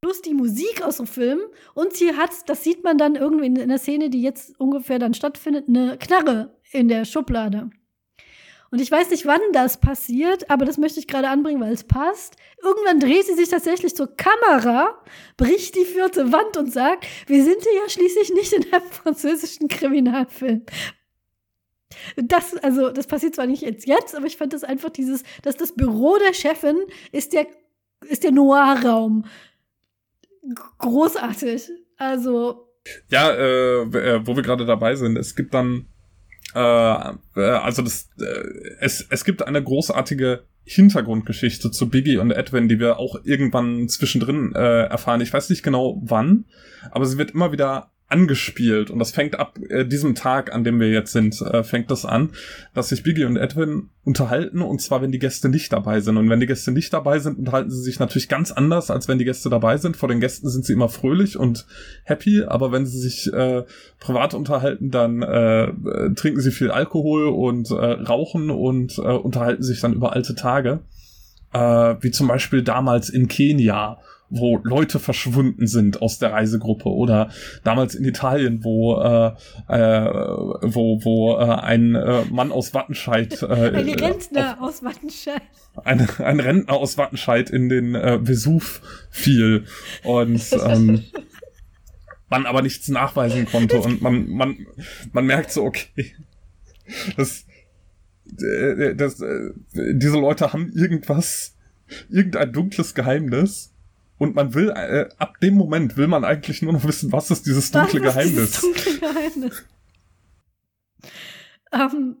plus 0.00 0.20
die 0.20 0.34
Musik 0.34 0.82
aus 0.82 0.96
dem 0.96 1.06
Film 1.06 1.38
und 1.74 1.94
sie 1.94 2.16
hat, 2.16 2.30
das 2.48 2.64
sieht 2.64 2.82
man 2.82 2.98
dann 2.98 3.14
irgendwie 3.14 3.46
in 3.46 3.68
der 3.68 3.78
Szene, 3.78 4.10
die 4.10 4.20
jetzt 4.20 4.58
ungefähr 4.58 4.98
dann 4.98 5.14
stattfindet, 5.14 5.68
eine 5.68 5.96
Knarre 5.96 6.58
in 6.72 6.88
der 6.88 7.04
Schublade. 7.04 7.70
Und 8.72 8.80
ich 8.80 8.90
weiß 8.90 9.10
nicht, 9.10 9.26
wann 9.26 9.40
das 9.52 9.78
passiert, 9.78 10.48
aber 10.48 10.64
das 10.64 10.78
möchte 10.78 10.98
ich 10.98 11.06
gerade 11.06 11.28
anbringen, 11.28 11.60
weil 11.60 11.74
es 11.74 11.84
passt. 11.84 12.36
Irgendwann 12.62 13.00
dreht 13.00 13.26
sie 13.26 13.34
sich 13.34 13.50
tatsächlich 13.50 13.94
zur 13.94 14.16
Kamera, 14.16 14.98
bricht 15.36 15.76
die 15.76 15.84
vierte 15.84 16.32
Wand 16.32 16.56
und 16.56 16.72
sagt, 16.72 17.06
wir 17.26 17.44
sind 17.44 17.62
hier 17.62 17.82
ja 17.82 17.88
schließlich 17.90 18.32
nicht 18.32 18.54
in 18.54 18.72
einem 18.72 18.86
französischen 18.90 19.68
Kriminalfilm. 19.68 20.64
Das, 22.16 22.56
also, 22.56 22.88
das 22.88 23.06
passiert 23.06 23.34
zwar 23.34 23.46
nicht 23.46 23.60
jetzt, 23.60 23.86
jetzt, 23.86 24.16
aber 24.16 24.24
ich 24.24 24.38
fand 24.38 24.54
das 24.54 24.64
einfach 24.64 24.88
dieses, 24.88 25.22
dass 25.42 25.58
das 25.58 25.74
Büro 25.74 26.16
der 26.16 26.32
Chefin 26.32 26.78
ist 27.12 27.34
der, 27.34 27.46
ist 28.08 28.24
der 28.24 28.32
Noir-Raum. 28.32 29.26
Großartig. 30.78 31.68
Also. 31.98 32.68
Ja, 33.10 33.32
äh, 33.32 33.82
äh 33.82 34.26
wo 34.26 34.34
wir 34.34 34.42
gerade 34.42 34.64
dabei 34.64 34.94
sind, 34.94 35.18
es 35.18 35.36
gibt 35.36 35.52
dann 35.52 35.91
äh, 36.54 36.60
äh, 36.60 37.40
also 37.40 37.82
das, 37.82 38.10
äh, 38.20 38.24
es, 38.80 39.06
es 39.08 39.24
gibt 39.24 39.46
eine 39.46 39.62
großartige 39.62 40.44
Hintergrundgeschichte 40.64 41.70
zu 41.70 41.88
Biggie 41.88 42.18
und 42.18 42.30
Edwin, 42.30 42.68
die 42.68 42.78
wir 42.78 42.98
auch 42.98 43.16
irgendwann 43.24 43.88
zwischendrin 43.88 44.54
äh, 44.54 44.84
erfahren. 44.84 45.20
Ich 45.20 45.32
weiß 45.32 45.50
nicht 45.50 45.62
genau 45.62 46.00
wann, 46.04 46.44
aber 46.90 47.06
sie 47.06 47.18
wird 47.18 47.32
immer 47.32 47.52
wieder 47.52 47.90
angespielt 48.12 48.90
und 48.90 48.98
das 48.98 49.10
fängt 49.10 49.38
ab 49.38 49.58
äh, 49.68 49.84
diesem 49.84 50.14
Tag, 50.14 50.52
an 50.54 50.64
dem 50.64 50.78
wir 50.78 50.90
jetzt 50.90 51.12
sind, 51.12 51.40
äh, 51.40 51.64
fängt 51.64 51.90
das 51.90 52.04
an, 52.04 52.30
dass 52.74 52.90
sich 52.90 53.02
Biggie 53.02 53.24
und 53.24 53.36
Edwin 53.36 53.88
unterhalten 54.04 54.60
und 54.60 54.80
zwar, 54.80 55.00
wenn 55.00 55.12
die 55.12 55.18
Gäste 55.18 55.48
nicht 55.48 55.72
dabei 55.72 56.00
sind. 56.00 56.16
Und 56.16 56.28
wenn 56.28 56.40
die 56.40 56.46
Gäste 56.46 56.72
nicht 56.72 56.92
dabei 56.92 57.18
sind, 57.18 57.38
unterhalten 57.38 57.70
sie 57.70 57.80
sich 57.80 57.98
natürlich 57.98 58.28
ganz 58.28 58.52
anders, 58.52 58.90
als 58.90 59.08
wenn 59.08 59.18
die 59.18 59.24
Gäste 59.24 59.48
dabei 59.48 59.78
sind. 59.78 59.96
Vor 59.96 60.08
den 60.08 60.20
Gästen 60.20 60.48
sind 60.50 60.64
sie 60.64 60.74
immer 60.74 60.88
fröhlich 60.88 61.38
und 61.38 61.66
happy, 62.04 62.44
aber 62.44 62.70
wenn 62.70 62.84
sie 62.84 62.98
sich 62.98 63.32
äh, 63.32 63.64
privat 63.98 64.34
unterhalten, 64.34 64.90
dann 64.90 65.22
äh, 65.22 65.72
trinken 66.14 66.40
sie 66.40 66.50
viel 66.50 66.70
Alkohol 66.70 67.28
und 67.28 67.70
äh, 67.70 67.74
rauchen 67.74 68.50
und 68.50 68.98
äh, 68.98 69.02
unterhalten 69.02 69.62
sich 69.62 69.80
dann 69.80 69.94
über 69.94 70.12
alte 70.12 70.34
Tage. 70.34 70.80
Äh, 71.52 71.96
wie 72.00 72.10
zum 72.10 72.28
Beispiel 72.28 72.62
damals 72.62 73.08
in 73.08 73.28
Kenia 73.28 73.98
wo 74.32 74.58
Leute 74.62 74.98
verschwunden 74.98 75.66
sind 75.66 76.00
aus 76.00 76.18
der 76.18 76.32
Reisegruppe 76.32 76.88
oder 76.88 77.30
damals 77.64 77.94
in 77.94 78.04
Italien, 78.04 78.64
wo 78.64 79.00
äh, 79.00 79.32
äh, 79.68 80.08
wo 80.62 81.04
wo 81.04 81.36
äh, 81.36 81.44
ein 81.44 81.94
äh, 81.94 82.24
Mann 82.30 82.50
aus 82.50 82.74
Wattenscheid 82.74 83.42
äh, 83.42 83.46
ein 83.46 83.88
Rentner 83.88 84.56
auf, 84.60 84.68
aus 84.68 84.82
Wattenscheid. 84.82 85.42
Ein, 85.84 86.08
ein 86.18 86.40
Rentner 86.40 86.74
aus 86.74 86.98
Wattenscheid 86.98 87.50
in 87.50 87.68
den 87.68 87.94
äh, 87.94 88.18
Vesuv 88.26 88.80
fiel 89.10 89.64
und 90.04 90.42
ähm, 90.66 91.04
man 92.28 92.46
aber 92.46 92.62
nichts 92.62 92.88
nachweisen 92.88 93.46
konnte 93.46 93.80
und 93.80 94.00
man 94.00 94.28
man 94.30 94.66
man 95.12 95.26
merkt 95.26 95.52
so 95.52 95.64
okay 95.64 96.14
das 97.16 97.44
äh, 98.40 98.94
das, 98.94 99.20
äh, 99.20 99.50
diese 99.74 100.18
Leute 100.18 100.52
haben 100.52 100.72
irgendwas, 100.72 101.56
irgendein 102.08 102.52
dunkles 102.52 102.94
Geheimnis 102.94 103.71
und 104.22 104.36
man 104.36 104.54
will, 104.54 104.70
äh, 104.70 105.08
ab 105.18 105.40
dem 105.40 105.54
Moment 105.54 105.96
will 105.96 106.06
man 106.06 106.24
eigentlich 106.24 106.62
nur 106.62 106.72
noch 106.72 106.84
wissen, 106.84 107.10
was 107.10 107.32
ist 107.32 107.44
dieses 107.44 107.72
dunkle 107.72 108.04
was 108.04 108.14
Geheimnis. 108.14 108.50
Dieses 108.52 108.60
dunkle 108.60 108.98
Geheimnis. 109.00 109.64
um, 111.72 111.80
ähm, 111.80 112.16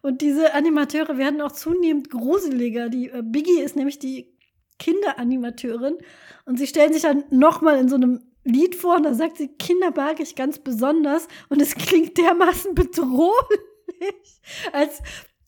und 0.00 0.22
diese 0.22 0.54
Animateure 0.54 1.18
werden 1.18 1.42
auch 1.42 1.52
zunehmend 1.52 2.08
gruseliger. 2.08 2.88
Die 2.88 3.10
äh, 3.10 3.22
Biggie 3.22 3.60
ist 3.60 3.76
nämlich 3.76 3.98
die 3.98 4.34
Kinderanimateurin 4.78 5.98
und 6.46 6.58
sie 6.58 6.66
stellen 6.66 6.94
sich 6.94 7.02
dann 7.02 7.24
nochmal 7.28 7.78
in 7.78 7.90
so 7.90 7.96
einem 7.96 8.22
Lied 8.44 8.74
vor 8.74 8.96
und 8.96 9.02
da 9.02 9.12
sagt 9.12 9.36
sie, 9.36 9.48
Kinder 9.48 9.92
mag 9.94 10.20
ich 10.20 10.36
ganz 10.36 10.58
besonders 10.58 11.28
und 11.50 11.60
es 11.60 11.74
klingt 11.74 12.16
dermaßen 12.16 12.74
bedrohlich, 12.74 14.40
als, 14.72 15.02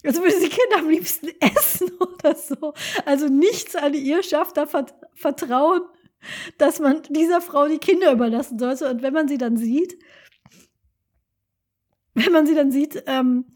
als 0.07 0.21
würde 0.21 0.39
sie 0.39 0.49
Kinder 0.49 0.79
am 0.79 0.89
liebsten 0.89 1.29
essen 1.41 1.91
oder 1.99 2.35
so. 2.35 2.75
Also 3.05 3.29
nichts 3.29 3.77
an 3.77 3.95
ihr 3.95 4.23
schafft 4.23 4.57
da 4.57 4.67
vert 4.67 4.95
Vertrauen, 5.15 5.83
dass 6.59 6.81
man 6.81 7.03
dieser 7.11 7.41
Frau 7.41 7.69
die 7.69 7.79
Kinder 7.79 8.13
überlassen 8.13 8.59
sollte. 8.59 8.91
Und 8.91 9.03
wenn 9.03 9.13
man 9.13 9.29
sie 9.29 9.39
dann 9.39 9.57
sieht, 9.57 9.99
wenn 12.15 12.33
man 12.33 12.47
sie 12.47 12.55
dann 12.55 12.71
sieht, 12.71 13.03
ähm, 13.07 13.47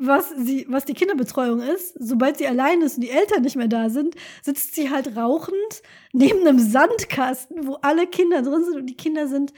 was 0.00 0.30
sie, 0.30 0.64
was 0.68 0.84
die 0.84 0.94
Kinderbetreuung 0.94 1.60
ist, 1.60 1.96
sobald 1.98 2.38
sie 2.38 2.46
allein 2.46 2.82
ist 2.82 2.96
und 2.96 3.02
die 3.02 3.10
Eltern 3.10 3.42
nicht 3.42 3.56
mehr 3.56 3.66
da 3.66 3.90
sind, 3.90 4.14
sitzt 4.42 4.76
sie 4.76 4.90
halt 4.90 5.16
rauchend 5.16 5.82
neben 6.12 6.46
einem 6.46 6.60
Sandkasten, 6.60 7.66
wo 7.66 7.74
alle 7.82 8.06
Kinder 8.06 8.42
drin 8.42 8.64
sind 8.64 8.76
und 8.76 8.86
die 8.86 8.96
Kinder 8.96 9.26
sind 9.26 9.52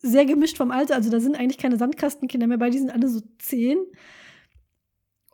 sehr 0.00 0.26
gemischt 0.26 0.58
vom 0.58 0.70
Alter. 0.70 0.96
Also 0.96 1.08
da 1.10 1.18
sind 1.18 1.36
eigentlich 1.36 1.56
keine 1.56 1.78
Sandkastenkinder 1.78 2.46
mehr 2.46 2.58
bei, 2.58 2.68
die 2.68 2.78
sind 2.78 2.90
alle 2.90 3.08
so 3.08 3.20
zehn. 3.38 3.78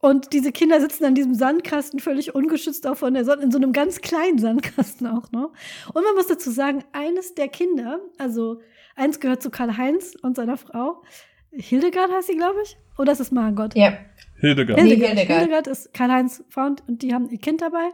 Und 0.05 0.33
diese 0.33 0.51
Kinder 0.51 0.81
sitzen 0.81 1.05
an 1.05 1.15
diesem 1.15 1.33
Sandkasten 1.33 2.01
völlig 2.01 2.35
ungeschützt 2.35 2.89
auch 2.89 2.97
von 2.97 3.15
der 3.15 3.25
Sonne, 3.25 3.43
in 3.43 3.53
so 3.53 3.59
einem 3.59 3.73
ganz 3.73 4.01
kleinen 4.01 4.37
Sandkasten 4.37 5.07
auch 5.07 5.31
noch. 5.31 5.53
Und 5.95 6.03
man 6.03 6.17
muss 6.17 6.27
dazu 6.27 6.51
sagen, 6.51 6.83
eines 6.91 7.37
der 7.37 7.47
Kinder, 7.47 8.01
also 8.19 8.61
eins 8.97 9.21
gehört 9.21 9.45
zu 9.45 9.51
Karl-Heinz 9.51 10.17
und 10.21 10.35
seiner 10.35 10.57
Frau, 10.57 11.05
Hildegard 11.53 12.11
heißt 12.11 12.27
sie, 12.27 12.37
glaube 12.37 12.59
ich. 12.65 12.77
Oder 12.99 13.13
ist 13.13 13.21
es 13.21 13.31
Margot? 13.31 13.77
Ja. 13.77 13.97
Hildegard. 14.41 14.81
Hildegard. 14.81 15.11
Hildegard. 15.11 15.39
Hildegard 15.39 15.67
ist 15.69 15.95
Karl-Heinz 15.95 16.43
Frau 16.49 16.75
und 16.89 17.03
die 17.03 17.15
haben 17.15 17.31
ihr 17.31 17.39
Kind 17.39 17.63
dabei. 17.63 17.89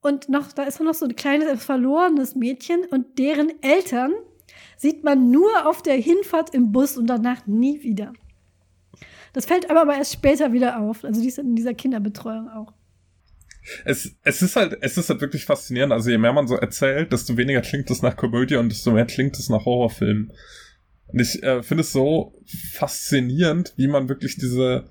Und 0.00 0.30
noch, 0.30 0.50
da 0.52 0.62
ist 0.62 0.80
noch 0.80 0.94
so 0.94 1.04
ein 1.04 1.16
kleines, 1.16 1.62
verlorenes 1.62 2.34
Mädchen 2.34 2.86
und 2.90 3.18
deren 3.18 3.52
Eltern 3.62 4.14
sieht 4.78 5.04
man 5.04 5.30
nur 5.30 5.66
auf 5.66 5.82
der 5.82 5.96
Hinfahrt 5.96 6.54
im 6.54 6.72
Bus 6.72 6.96
und 6.96 7.08
danach 7.08 7.46
nie 7.46 7.82
wieder. 7.82 8.14
Das 9.36 9.44
fällt 9.44 9.68
aber, 9.68 9.82
aber 9.82 9.94
erst 9.94 10.14
später 10.14 10.54
wieder 10.54 10.80
auf. 10.80 11.04
Also 11.04 11.20
die 11.20 11.28
ist 11.28 11.38
in 11.38 11.54
dieser 11.54 11.74
Kinderbetreuung 11.74 12.48
auch. 12.48 12.72
Es, 13.84 14.16
es 14.22 14.40
ist 14.40 14.56
halt, 14.56 14.78
es 14.80 14.96
ist 14.96 15.10
halt 15.10 15.20
wirklich 15.20 15.44
faszinierend. 15.44 15.92
Also 15.92 16.08
je 16.08 16.16
mehr 16.16 16.32
man 16.32 16.48
so 16.48 16.56
erzählt, 16.56 17.12
desto 17.12 17.36
weniger 17.36 17.60
klingt 17.60 17.90
es 17.90 18.00
nach 18.00 18.16
Komödie 18.16 18.56
und 18.56 18.70
desto 18.70 18.92
mehr 18.92 19.04
klingt 19.04 19.38
es 19.38 19.50
nach 19.50 19.66
Horrorfilm. 19.66 20.32
Und 21.08 21.20
ich 21.20 21.42
äh, 21.42 21.62
finde 21.62 21.82
es 21.82 21.92
so 21.92 22.32
faszinierend, 22.72 23.74
wie 23.76 23.88
man 23.88 24.08
wirklich 24.08 24.36
diese 24.36 24.90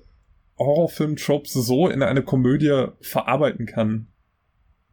Horrorfilm-Tropes 0.58 1.52
so 1.52 1.88
in 1.88 2.04
eine 2.04 2.22
Komödie 2.22 2.86
verarbeiten 3.00 3.66
kann. 3.66 4.06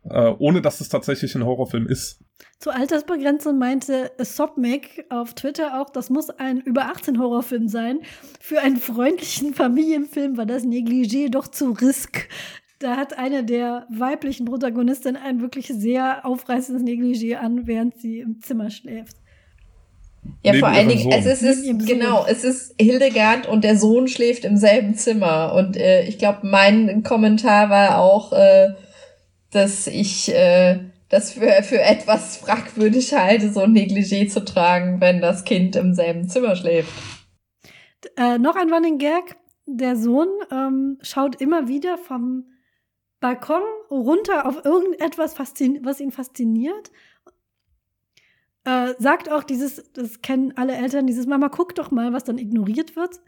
Äh, 0.10 0.34
ohne 0.38 0.62
dass 0.62 0.82
es 0.82 0.90
tatsächlich 0.90 1.34
ein 1.36 1.46
Horrorfilm 1.46 1.88
ist. 1.88 2.20
Zur 2.60 2.76
Altersbegrenzung 2.76 3.58
meinte 3.58 4.12
Sopmic 4.20 5.06
auf 5.10 5.34
Twitter 5.34 5.82
auch, 5.82 5.90
das 5.90 6.10
muss 6.10 6.30
ein 6.30 6.60
über 6.60 6.88
18 6.88 7.20
Horrorfilm 7.20 7.70
sein. 7.70 8.00
Für 8.42 8.60
einen 8.60 8.78
freundlichen 8.78 9.54
Familienfilm 9.54 10.36
war 10.38 10.46
das 10.46 10.64
Negligé 10.64 11.30
doch 11.30 11.48
zu 11.48 11.72
risk. 11.72 12.28
Da 12.80 12.98
hat 12.98 13.18
eine 13.18 13.46
der 13.46 13.88
weiblichen 13.90 14.46
Protagonistinnen 14.46 15.22
ein 15.22 15.40
wirklich 15.40 15.68
sehr 15.68 16.26
aufreißendes 16.26 16.84
Negligé 16.84 17.36
an, 17.36 17.66
während 17.66 17.98
sie 17.98 18.20
im 18.20 18.42
Zimmer 18.42 18.70
schläft. 18.72 19.16
Ja, 20.44 20.52
Neben 20.52 20.60
vor 20.60 20.70
allen 20.70 20.90
Dingen, 20.90 21.12
es 21.14 21.26
ist, 21.26 21.44
es 21.44 21.60
ist 21.60 21.88
genau, 21.88 22.26
es 22.28 22.44
ist 22.44 22.76
Hildegard 22.80 23.48
und 23.48 23.64
der 23.64 23.78
Sohn 23.78 24.10
schläft 24.10 24.44
im 24.44 24.58
selben 24.58 24.96
Zimmer. 24.96 25.54
Und 25.54 25.78
äh, 25.78 26.04
ich 26.04 26.18
glaube, 26.18 26.40
mein 26.44 27.04
Kommentar 27.04 27.70
war 27.70 28.00
auch, 28.00 28.34
äh, 28.34 28.70
dass 29.54 29.88
ich 29.88 30.34
äh, 30.34 30.80
das 31.10 31.34
für, 31.34 31.64
für 31.64 31.82
etwas 31.82 32.38
fragwürdig 32.38 33.14
halte, 33.14 33.52
so 33.52 33.62
ein 33.62 33.74
Negligé 33.74 34.28
zu 34.28 34.44
tragen, 34.44 35.00
wenn 35.00 35.22
das 35.22 35.44
Kind 35.44 35.76
im 35.76 35.94
selben 35.94 36.28
Zimmer 36.28 36.56
schläft. 36.56 36.92
Äh, 38.18 38.40
noch 38.40 38.56
ein 38.56 38.74
Running 38.74 38.98
Gag. 38.98 39.38
Der 39.66 39.96
Sohn 39.96 40.28
ähm, 40.52 40.98
schaut 41.02 41.40
immer 41.40 41.68
wieder 41.68 41.98
vom 41.98 42.46
Balkon 43.20 43.62
runter 43.90 44.46
auf 44.46 44.66
irgendetwas, 44.66 45.40
was 45.40 46.00
ihn 46.02 46.12
fasziniert. 46.12 46.92
Äh, 48.66 48.94
sagt 48.98 49.30
auch 49.32 49.44
dieses, 49.44 49.92
das 49.94 50.22
kennen 50.22 50.54
alle 50.56 50.76
Eltern, 50.76 51.06
dieses 51.06 51.28
Mama, 51.28 51.50
guck 51.50 51.76
doch 51.76 51.92
mal, 51.92 52.12
was 52.12 52.24
dann 52.24 52.38
ignoriert 52.38 52.96
wird. 52.96 53.20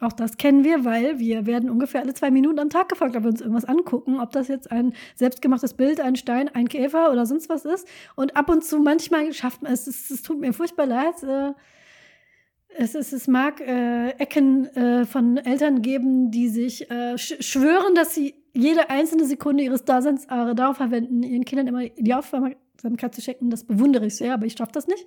Auch 0.00 0.12
das 0.12 0.36
kennen 0.36 0.64
wir, 0.64 0.84
weil 0.84 1.20
wir 1.20 1.46
werden 1.46 1.70
ungefähr 1.70 2.00
alle 2.00 2.14
zwei 2.14 2.30
Minuten 2.30 2.58
am 2.58 2.68
Tag 2.68 2.88
gefragt, 2.88 3.14
ob 3.16 3.22
wir 3.22 3.30
uns 3.30 3.40
irgendwas 3.40 3.64
angucken, 3.64 4.18
ob 4.18 4.32
das 4.32 4.48
jetzt 4.48 4.70
ein 4.72 4.92
selbstgemachtes 5.14 5.74
Bild, 5.74 6.00
ein 6.00 6.16
Stein, 6.16 6.48
ein 6.48 6.68
Käfer 6.68 7.12
oder 7.12 7.26
sonst 7.26 7.48
was 7.48 7.64
ist. 7.64 7.86
Und 8.16 8.36
ab 8.36 8.50
und 8.50 8.64
zu 8.64 8.80
manchmal 8.80 9.32
schafft 9.32 9.62
man 9.62 9.72
es, 9.72 9.86
es, 9.86 10.10
es 10.10 10.22
tut 10.22 10.40
mir 10.40 10.52
furchtbar 10.52 10.86
leid. 10.86 11.22
Äh, 11.22 11.52
es, 12.76 12.94
es, 12.94 13.28
mag 13.28 13.60
äh, 13.60 14.10
Ecken 14.18 14.66
äh, 14.74 15.04
von 15.04 15.36
Eltern 15.36 15.80
geben, 15.80 16.32
die 16.32 16.48
sich 16.48 16.90
äh, 16.90 17.16
sch 17.16 17.36
schwören, 17.40 17.94
dass 17.94 18.14
sie 18.14 18.34
jede 18.52 18.90
einzelne 18.90 19.26
Sekunde 19.26 19.62
ihres 19.62 19.84
Daseins 19.84 20.26
darauf 20.26 20.76
verwenden, 20.76 21.22
ihren 21.22 21.44
Kindern 21.44 21.68
immer 21.68 21.88
die 21.88 22.14
Aufmerksamkeit 22.14 22.63
zu 22.76 23.20
schenken. 23.20 23.50
Das 23.50 23.64
bewundere 23.64 24.06
ich 24.06 24.16
sehr, 24.16 24.34
aber 24.34 24.46
ich 24.46 24.54
schaffe 24.58 24.72
das 24.72 24.86
nicht. 24.86 25.04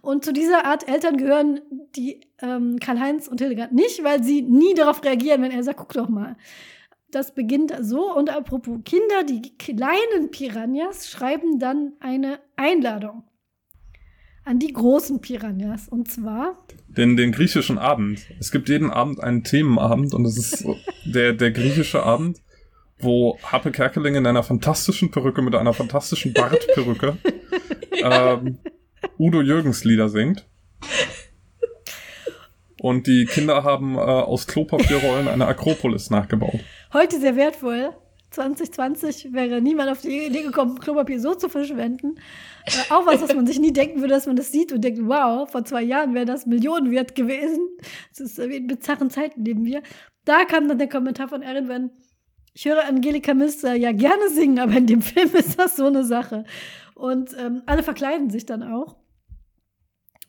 Und 0.00 0.24
zu 0.24 0.32
dieser 0.32 0.64
Art 0.64 0.88
Eltern 0.88 1.16
gehören 1.16 1.60
die 1.96 2.20
ähm, 2.40 2.78
Karl-Heinz 2.80 3.28
und 3.28 3.40
Hildegard 3.40 3.72
nicht, 3.72 4.02
weil 4.02 4.22
sie 4.22 4.42
nie 4.42 4.74
darauf 4.74 5.04
reagieren, 5.04 5.42
wenn 5.42 5.52
er 5.52 5.62
sagt, 5.62 5.78
guck 5.78 5.92
doch 5.92 6.08
mal. 6.08 6.36
Das 7.10 7.34
beginnt 7.34 7.72
so. 7.80 8.14
Und 8.14 8.30
apropos 8.30 8.80
Kinder, 8.84 9.22
die 9.28 9.56
kleinen 9.58 10.30
Piranhas 10.30 11.08
schreiben 11.08 11.58
dann 11.58 11.92
eine 12.00 12.40
Einladung 12.56 13.24
an 14.44 14.58
die 14.58 14.72
großen 14.72 15.20
Piranhas. 15.20 15.88
Und 15.88 16.10
zwar. 16.10 16.56
Den, 16.88 17.16
den 17.16 17.32
griechischen 17.32 17.78
Abend. 17.78 18.26
Es 18.40 18.50
gibt 18.50 18.68
jeden 18.68 18.90
Abend 18.90 19.20
einen 19.22 19.44
Themenabend 19.44 20.14
und 20.14 20.24
es 20.24 20.36
ist 20.36 20.66
der, 21.04 21.32
der 21.32 21.50
griechische 21.52 22.02
Abend, 22.02 22.42
wo 23.02 23.38
Happe 23.42 23.72
Kerkeling 23.72 24.14
in 24.14 24.26
einer 24.26 24.42
fantastischen 24.42 25.10
Perücke 25.10 25.42
mit 25.42 25.54
einer 25.54 25.72
fantastischen 25.72 26.32
Bartperücke 26.32 27.18
ähm, 28.02 28.58
Udo 29.18 29.40
Jürgens 29.40 29.84
Lieder 29.84 30.08
singt. 30.08 30.46
Und 32.80 33.06
die 33.06 33.26
Kinder 33.26 33.62
haben 33.62 33.94
äh, 33.94 34.00
aus 34.00 34.46
Klopapierrollen 34.46 35.28
eine 35.28 35.46
Akropolis 35.46 36.10
nachgebaut. 36.10 36.60
Heute 36.92 37.20
sehr 37.20 37.36
wertvoll. 37.36 37.90
2020 38.30 39.32
wäre 39.32 39.60
niemand 39.60 39.90
auf 39.90 40.00
die 40.00 40.26
Idee 40.26 40.42
gekommen, 40.42 40.78
Klopapier 40.78 41.20
so 41.20 41.34
zu 41.34 41.48
verschwenden. 41.48 42.16
Äh, 42.64 42.92
auch 42.92 43.06
was, 43.06 43.22
was 43.22 43.34
man 43.34 43.46
sich 43.46 43.60
nie 43.60 43.72
denken 43.72 44.00
würde, 44.00 44.14
dass 44.14 44.26
man 44.26 44.36
das 44.36 44.50
sieht 44.50 44.72
und 44.72 44.82
denkt, 44.82 45.00
wow, 45.04 45.48
vor 45.48 45.64
zwei 45.64 45.82
Jahren 45.82 46.14
wäre 46.14 46.24
das 46.24 46.46
Millionen 46.46 46.90
wert 46.90 47.14
gewesen. 47.14 47.68
Das 48.10 48.20
ist 48.20 48.38
in 48.38 48.66
bizarren 48.66 49.10
Zeiten 49.10 49.44
leben 49.44 49.64
wir. 49.64 49.82
Da 50.24 50.44
kam 50.44 50.68
dann 50.68 50.78
der 50.78 50.88
Kommentar 50.88 51.28
von 51.28 51.42
Erin, 51.42 51.68
wenn 51.68 51.90
ich 52.54 52.66
höre 52.66 52.84
Angelika 52.84 53.34
Mister 53.34 53.74
ja 53.74 53.92
gerne 53.92 54.28
singen, 54.30 54.58
aber 54.58 54.76
in 54.76 54.86
dem 54.86 55.02
Film 55.02 55.34
ist 55.34 55.58
das 55.58 55.76
so 55.76 55.86
eine 55.86 56.04
Sache. 56.04 56.44
Und 56.94 57.34
ähm, 57.38 57.62
alle 57.66 57.82
verkleiden 57.82 58.30
sich 58.30 58.46
dann 58.46 58.62
auch. 58.62 58.96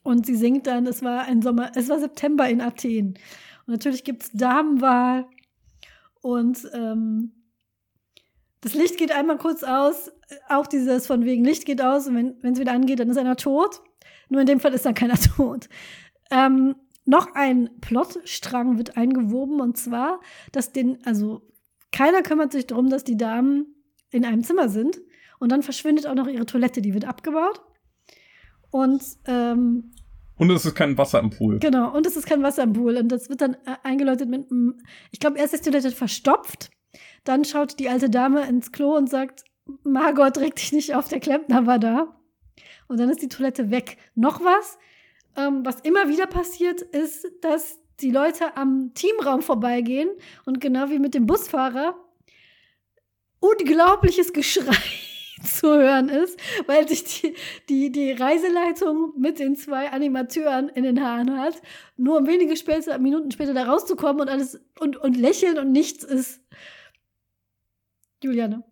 Und 0.03 0.25
sie 0.25 0.35
singt 0.35 0.67
dann, 0.67 0.85
es 0.85 1.01
war 1.01 1.23
ein 1.25 1.41
Sommer, 1.41 1.71
es 1.75 1.89
war 1.89 1.99
September 1.99 2.47
in 2.49 2.61
Athen. 2.61 3.17
Und 3.65 3.73
natürlich 3.73 4.03
gibt 4.03 4.23
es 4.23 4.31
Damenwahl. 4.31 5.25
Und 6.21 6.67
ähm, 6.73 7.31
das 8.61 8.73
Licht 8.73 8.97
geht 8.97 9.11
einmal 9.11 9.37
kurz 9.37 9.63
aus. 9.63 10.11
Auch 10.47 10.67
dieses 10.67 11.05
von 11.05 11.25
wegen 11.25 11.43
Licht 11.43 11.65
geht 11.65 11.81
aus 11.81 12.07
und 12.07 12.15
wenn 12.15 12.53
es 12.53 12.59
wieder 12.59 12.71
angeht, 12.71 12.99
dann 12.99 13.09
ist 13.09 13.17
einer 13.17 13.35
tot. 13.35 13.81
Nur 14.29 14.41
in 14.41 14.47
dem 14.47 14.59
Fall 14.59 14.73
ist 14.73 14.85
dann 14.85 14.93
keiner 14.93 15.17
tot. 15.35 15.67
Ähm, 16.31 16.75
noch 17.05 17.35
ein 17.35 17.69
Plotstrang 17.81 18.77
wird 18.77 18.95
eingewoben 18.95 19.59
und 19.59 19.77
zwar, 19.77 20.21
dass 20.53 20.71
den, 20.71 21.05
also 21.05 21.41
keiner 21.93 22.23
kümmert 22.23 22.51
sich 22.51 22.67
darum, 22.67 22.89
dass 22.89 23.05
die 23.05 23.15
Damen 23.15 23.67
in 24.09 24.25
einem 24.25 24.43
Zimmer 24.43 24.67
sind 24.67 24.99
und 25.39 25.51
dann 25.51 25.63
verschwindet 25.63 26.07
auch 26.07 26.15
noch 26.15 26.27
ihre 26.27 26.45
Toilette, 26.45 26.81
die 26.81 26.93
wird 26.93 27.05
abgebaut. 27.05 27.61
Und 28.71 29.03
ähm, 29.27 29.91
und 30.35 30.49
es 30.49 30.65
ist 30.65 30.75
kein 30.75 30.97
Wasser 30.97 31.19
im 31.19 31.29
Pool. 31.29 31.59
Genau, 31.59 31.95
und 31.95 32.07
es 32.07 32.17
ist 32.17 32.25
kein 32.25 32.41
Wasser 32.41 32.63
im 32.63 32.73
Pool. 32.73 32.97
Und 32.97 33.09
das 33.09 33.29
wird 33.29 33.41
dann 33.41 33.53
äh, 33.53 33.75
eingeläutet 33.83 34.27
mit 34.27 34.51
einem, 34.51 34.79
ich 35.11 35.19
glaube, 35.19 35.37
erst 35.37 35.53
ist 35.53 35.65
die 35.65 35.69
Toilette 35.69 35.91
verstopft. 35.91 36.71
Dann 37.23 37.45
schaut 37.45 37.79
die 37.79 37.87
alte 37.87 38.09
Dame 38.09 38.47
ins 38.47 38.71
Klo 38.71 38.97
und 38.97 39.09
sagt, 39.09 39.43
Margot, 39.83 40.37
reg 40.39 40.55
dich 40.55 40.71
nicht 40.73 40.95
auf, 40.95 41.07
der 41.07 41.19
Klempner 41.19 41.67
war 41.67 41.77
da. 41.77 42.19
Und 42.87 42.99
dann 42.99 43.09
ist 43.09 43.21
die 43.21 43.29
Toilette 43.29 43.69
weg. 43.69 43.97
Noch 44.15 44.43
was, 44.43 44.79
ähm, 45.37 45.63
was 45.63 45.81
immer 45.81 46.09
wieder 46.09 46.25
passiert, 46.25 46.81
ist, 46.81 47.27
dass 47.41 47.79
die 48.01 48.11
Leute 48.11 48.57
am 48.57 48.93
Teamraum 48.93 49.41
vorbeigehen 49.41 50.09
und 50.45 50.59
genau 50.59 50.89
wie 50.89 50.99
mit 50.99 51.13
dem 51.13 51.25
Busfahrer 51.25 51.95
unglaubliches 53.39 54.33
Geschrei 54.33 54.75
zu 55.43 55.67
hören 55.67 56.09
ist, 56.09 56.39
weil 56.67 56.87
sich 56.87 57.03
die, 57.03 57.33
die, 57.69 57.91
die 57.91 58.11
Reiseleitung 58.11 59.13
mit 59.17 59.39
den 59.39 59.55
zwei 59.55 59.91
Animateuren 59.91 60.69
in 60.69 60.83
den 60.83 61.03
Haaren 61.03 61.37
hat, 61.37 61.55
nur 61.97 62.17
um 62.17 62.27
wenige 62.27 62.55
später, 62.55 62.97
Minuten 62.97 63.31
später 63.31 63.53
da 63.53 63.65
rauszukommen 63.65 64.21
und 64.21 64.29
alles 64.29 64.61
und, 64.79 64.97
und 64.97 65.17
lächeln 65.17 65.57
und 65.57 65.71
nichts 65.71 66.03
ist. 66.03 66.41
Juliane. 68.23 68.63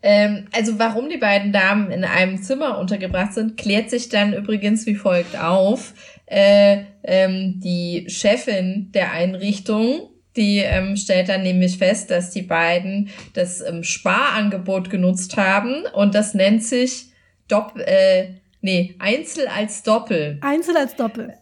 Ähm, 0.00 0.46
also 0.52 0.78
warum 0.78 1.08
die 1.08 1.16
beiden 1.16 1.52
Damen 1.52 1.90
in 1.90 2.04
einem 2.04 2.40
Zimmer 2.40 2.78
untergebracht 2.78 3.32
sind, 3.32 3.56
klärt 3.56 3.90
sich 3.90 4.08
dann 4.08 4.32
übrigens 4.32 4.86
wie 4.86 4.94
folgt 4.94 5.36
auf. 5.36 5.94
Äh, 6.26 6.84
ähm, 7.08 7.60
die 7.60 8.04
Chefin 8.08 8.92
der 8.92 9.12
Einrichtung, 9.12 10.10
die 10.36 10.58
ähm, 10.58 10.96
stellt 10.96 11.30
dann 11.30 11.42
nämlich 11.42 11.78
fest, 11.78 12.10
dass 12.10 12.30
die 12.30 12.42
beiden 12.42 13.08
das 13.32 13.60
ähm, 13.60 13.82
Sparangebot 13.82 14.90
genutzt 14.90 15.36
haben 15.36 15.84
und 15.94 16.14
das 16.14 16.34
nennt 16.34 16.62
sich 16.62 17.06
Dopp 17.48 17.78
äh, 17.78 18.34
nee, 18.60 18.94
Einzel 18.98 19.48
als 19.48 19.82
Doppel. 19.82 20.38
Einzel 20.42 20.76
als 20.76 20.94
Doppel. 20.96 21.34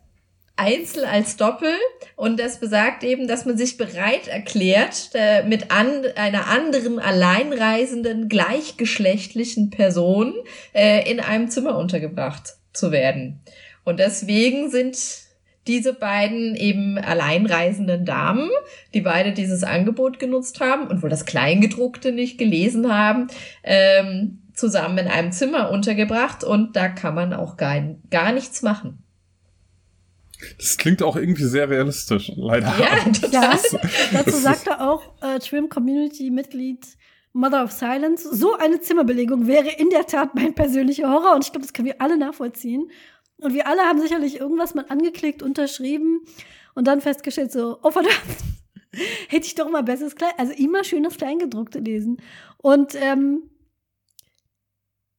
Einzel 0.54 1.04
als 1.04 1.36
Doppel 1.36 1.74
und 2.14 2.40
das 2.40 2.60
besagt 2.60 3.04
eben, 3.04 3.28
dass 3.28 3.44
man 3.44 3.58
sich 3.58 3.76
bereit 3.76 4.28
erklärt, 4.28 5.10
äh, 5.12 5.42
mit 5.42 5.70
an, 5.70 6.04
einer 6.14 6.46
anderen 6.46 6.98
alleinreisenden 6.98 8.28
gleichgeschlechtlichen 8.30 9.68
Person 9.68 10.32
äh, 10.72 11.10
in 11.10 11.20
einem 11.20 11.50
Zimmer 11.50 11.76
untergebracht 11.76 12.54
zu 12.72 12.92
werden. 12.92 13.40
Und 13.84 14.00
deswegen 14.00 14.70
sind 14.70 15.25
diese 15.66 15.92
beiden 15.92 16.54
eben 16.54 16.98
alleinreisenden 16.98 18.04
Damen, 18.04 18.50
die 18.94 19.00
beide 19.00 19.32
dieses 19.32 19.64
Angebot 19.64 20.18
genutzt 20.18 20.60
haben 20.60 20.86
und 20.88 21.02
wohl 21.02 21.10
das 21.10 21.26
Kleingedruckte 21.26 22.12
nicht 22.12 22.38
gelesen 22.38 22.92
haben, 22.92 23.28
ähm, 23.62 24.42
zusammen 24.54 24.98
in 24.98 25.08
einem 25.08 25.32
Zimmer 25.32 25.70
untergebracht 25.70 26.44
und 26.44 26.76
da 26.76 26.88
kann 26.88 27.14
man 27.14 27.32
auch 27.32 27.56
gar, 27.56 27.80
gar 28.10 28.32
nichts 28.32 28.62
machen. 28.62 29.02
Das 30.58 30.76
klingt 30.76 31.02
auch 31.02 31.16
irgendwie 31.16 31.44
sehr 31.44 31.68
realistisch, 31.68 32.30
leider. 32.36 32.72
Ja, 32.78 33.10
das, 33.30 33.72
ja. 33.72 33.78
dazu 34.12 34.36
sagte 34.36 34.80
auch 34.80 35.02
äh, 35.22 35.38
Trim 35.38 35.68
Community 35.68 36.30
Mitglied 36.30 36.86
Mother 37.32 37.64
of 37.64 37.72
Silence, 37.72 38.26
so 38.34 38.56
eine 38.56 38.80
Zimmerbelegung 38.80 39.46
wäre 39.46 39.68
in 39.68 39.90
der 39.90 40.06
Tat 40.06 40.34
mein 40.34 40.54
persönlicher 40.54 41.10
Horror 41.10 41.34
und 41.34 41.44
ich 41.44 41.52
glaube, 41.52 41.66
das 41.66 41.74
können 41.74 41.86
wir 41.86 42.00
alle 42.00 42.16
nachvollziehen. 42.16 42.90
Und 43.38 43.54
wir 43.54 43.66
alle 43.66 43.82
haben 43.82 44.00
sicherlich 44.00 44.40
irgendwas 44.40 44.74
mal 44.74 44.86
angeklickt, 44.88 45.42
unterschrieben 45.42 46.20
und 46.74 46.86
dann 46.86 47.00
festgestellt 47.00 47.52
so, 47.52 47.78
oh 47.82 47.90
verdammt, 47.90 48.16
hätte 49.28 49.46
ich 49.46 49.54
doch 49.54 49.68
mal 49.68 49.82
besseres 49.82 50.16
Klein, 50.16 50.32
also 50.38 50.52
immer 50.54 50.84
schönes 50.84 51.16
Kleingedruckte 51.16 51.80
lesen. 51.80 52.22
Und 52.58 52.94
ähm, 52.94 53.50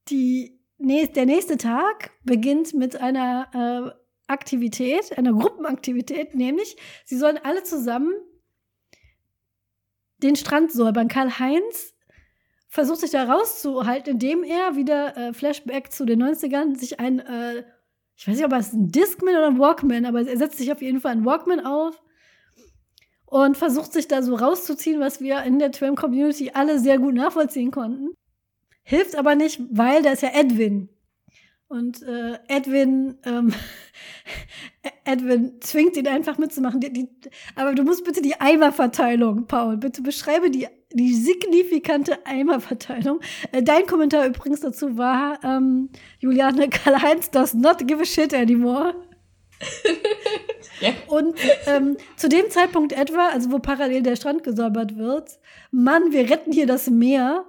die, 0.08 0.60
der 0.78 1.26
nächste 1.26 1.58
Tag 1.58 2.10
beginnt 2.24 2.74
mit 2.74 3.00
einer 3.00 3.94
äh, 3.94 3.98
Aktivität, 4.26 5.16
einer 5.16 5.32
Gruppenaktivität, 5.32 6.34
nämlich 6.34 6.76
sie 7.04 7.16
sollen 7.16 7.38
alle 7.42 7.62
zusammen 7.62 8.12
den 10.18 10.36
Strand 10.36 10.72
säubern. 10.72 11.08
Karl-Heinz 11.08 11.94
versucht 12.68 13.00
sich 13.00 13.10
da 13.10 13.24
rauszuhalten, 13.24 14.14
indem 14.14 14.44
er 14.44 14.76
wieder 14.76 15.16
äh, 15.16 15.32
Flashback 15.32 15.90
zu 15.92 16.04
den 16.04 16.22
90ern 16.22 16.76
sich 16.76 17.00
ein, 17.00 17.20
äh, 17.20 17.64
ich 18.18 18.26
weiß 18.26 18.36
nicht, 18.36 18.44
ob 18.44 18.52
es 18.52 18.72
ein 18.72 18.90
Discman 18.90 19.36
oder 19.36 19.46
ein 19.46 19.58
Walkman, 19.60 20.04
aber 20.04 20.26
er 20.26 20.36
setzt 20.36 20.58
sich 20.58 20.72
auf 20.72 20.82
jeden 20.82 21.00
Fall 21.00 21.12
ein 21.12 21.24
Walkman 21.24 21.64
auf 21.64 22.02
und 23.26 23.56
versucht 23.56 23.92
sich 23.92 24.08
da 24.08 24.22
so 24.22 24.34
rauszuziehen, 24.34 24.98
was 24.98 25.20
wir 25.20 25.44
in 25.44 25.60
der 25.60 25.70
Tram 25.70 25.94
Community 25.94 26.50
alle 26.52 26.80
sehr 26.80 26.98
gut 26.98 27.14
nachvollziehen 27.14 27.70
konnten. 27.70 28.10
Hilft 28.82 29.14
aber 29.14 29.36
nicht, 29.36 29.60
weil 29.70 30.02
da 30.02 30.10
ist 30.10 30.22
ja 30.22 30.30
Edwin. 30.34 30.88
Und 31.68 32.02
äh, 32.02 32.38
Edwin, 32.48 33.18
ähm, 33.24 33.54
Edwin 35.04 35.60
zwingt 35.60 35.96
ihn 35.96 36.08
einfach 36.08 36.38
mitzumachen. 36.38 36.80
Die, 36.80 36.92
die, 36.92 37.08
aber 37.54 37.76
du 37.76 37.84
musst 37.84 38.04
bitte 38.04 38.20
die 38.20 38.40
Eimerverteilung, 38.40 39.46
Paul, 39.46 39.76
bitte 39.76 40.02
beschreibe 40.02 40.50
die, 40.50 40.66
die 40.92 41.14
signifikante 41.14 42.26
Eimerverteilung. 42.26 43.20
Äh, 43.52 43.62
dein 43.62 43.86
Kommentar 43.86 44.26
übrigens 44.26 44.60
dazu 44.60 44.96
war, 44.96 45.38
ähm, 45.44 45.90
Juliane 46.18 46.68
Karl-Heinz 46.68 47.30
does 47.30 47.54
not 47.54 47.86
give 47.86 48.00
a 48.00 48.04
shit 48.04 48.32
anymore. 48.34 48.94
ja. 50.80 50.90
Und 51.08 51.34
ähm, 51.66 51.96
zu 52.16 52.28
dem 52.28 52.48
Zeitpunkt 52.50 52.92
etwa, 52.92 53.28
also 53.28 53.50
wo 53.50 53.58
parallel 53.58 54.02
der 54.02 54.16
Strand 54.16 54.44
gesäubert 54.44 54.96
wird, 54.96 55.38
Mann, 55.70 56.12
wir 56.12 56.30
retten 56.30 56.52
hier 56.52 56.66
das 56.66 56.88
Meer. 56.88 57.44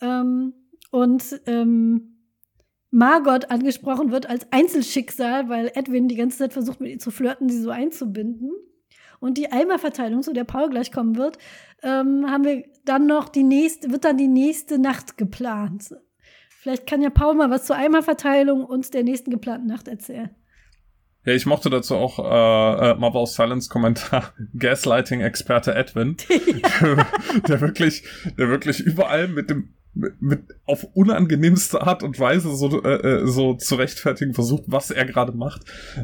Ähm, 0.00 0.52
und 0.90 1.40
ähm, 1.46 2.16
Margot 2.90 3.50
angesprochen 3.50 4.12
wird 4.12 4.28
als 4.28 4.50
Einzelschicksal, 4.52 5.48
weil 5.48 5.72
Edwin 5.74 6.08
die 6.08 6.16
ganze 6.16 6.38
Zeit 6.38 6.52
versucht, 6.52 6.80
mit 6.80 6.90
ihr 6.90 6.98
zu 6.98 7.10
flirten, 7.10 7.48
sie 7.48 7.60
so 7.60 7.70
einzubinden. 7.70 8.52
Und 9.20 9.38
die 9.38 9.50
Eimerverteilung, 9.50 10.22
zu 10.22 10.32
der 10.32 10.44
Paul 10.44 10.70
gleich 10.70 10.92
kommen 10.92 11.16
wird, 11.16 11.38
ähm, 11.82 12.26
haben 12.28 12.44
wir 12.44 12.64
dann 12.84 13.06
noch 13.06 13.28
die 13.28 13.42
nächste, 13.42 13.90
wird 13.90 14.04
dann 14.04 14.18
die 14.18 14.28
nächste 14.28 14.78
Nacht 14.78 15.16
geplant. 15.16 15.94
Vielleicht 16.60 16.86
kann 16.86 17.02
ja 17.02 17.10
Paul 17.10 17.34
mal 17.34 17.50
was 17.50 17.64
zur 17.64 17.76
Eimerverteilung 17.76 18.64
und 18.64 18.92
der 18.92 19.04
nächsten 19.04 19.30
geplanten 19.30 19.68
Nacht 19.68 19.88
erzählen. 19.88 20.30
Ja, 21.24 21.32
ich 21.32 21.44
mochte 21.44 21.70
dazu 21.70 21.96
auch 21.96 22.20
äh, 22.20 22.90
äh, 22.90 22.94
Marvel 22.94 23.26
Silence 23.26 23.68
Kommentar 23.68 24.32
Gaslighting-Experte 24.58 25.74
Edwin, 25.74 26.16
ja. 26.28 27.06
der 27.48 27.60
wirklich, 27.60 28.04
der 28.38 28.48
wirklich 28.48 28.80
überall 28.80 29.28
mit 29.28 29.50
dem 29.50 29.75
mit, 30.20 30.40
auf 30.66 30.84
unangenehmste 30.94 31.82
Art 31.82 32.02
und 32.02 32.18
Weise 32.20 32.54
so, 32.54 32.82
äh, 32.82 33.22
äh, 33.22 33.26
so 33.26 33.54
zu 33.54 33.76
rechtfertigen 33.76 34.34
versucht, 34.34 34.64
was 34.66 34.90
er 34.90 35.04
gerade 35.06 35.32
macht. 35.32 35.62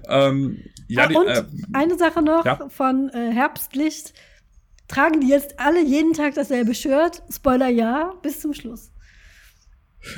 Ähm, 0.09 0.59
ja, 0.89 1.05
ah, 1.05 1.07
die, 1.09 1.15
und 1.17 1.27
äh, 1.29 1.45
eine 1.73 1.99
Sache 1.99 2.23
noch 2.23 2.45
ja? 2.45 2.69
von 2.69 3.11
äh, 3.11 3.33
Herbstlicht. 3.33 4.15
Tragen 4.89 5.21
die 5.21 5.29
jetzt 5.29 5.59
alle 5.59 5.83
jeden 5.83 6.13
Tag 6.13 6.35
dasselbe 6.35 6.75
Shirt? 6.75 7.23
Spoiler 7.31 7.69
ja, 7.69 8.13
bis 8.23 8.41
zum 8.41 8.53
Schluss. 8.53 8.93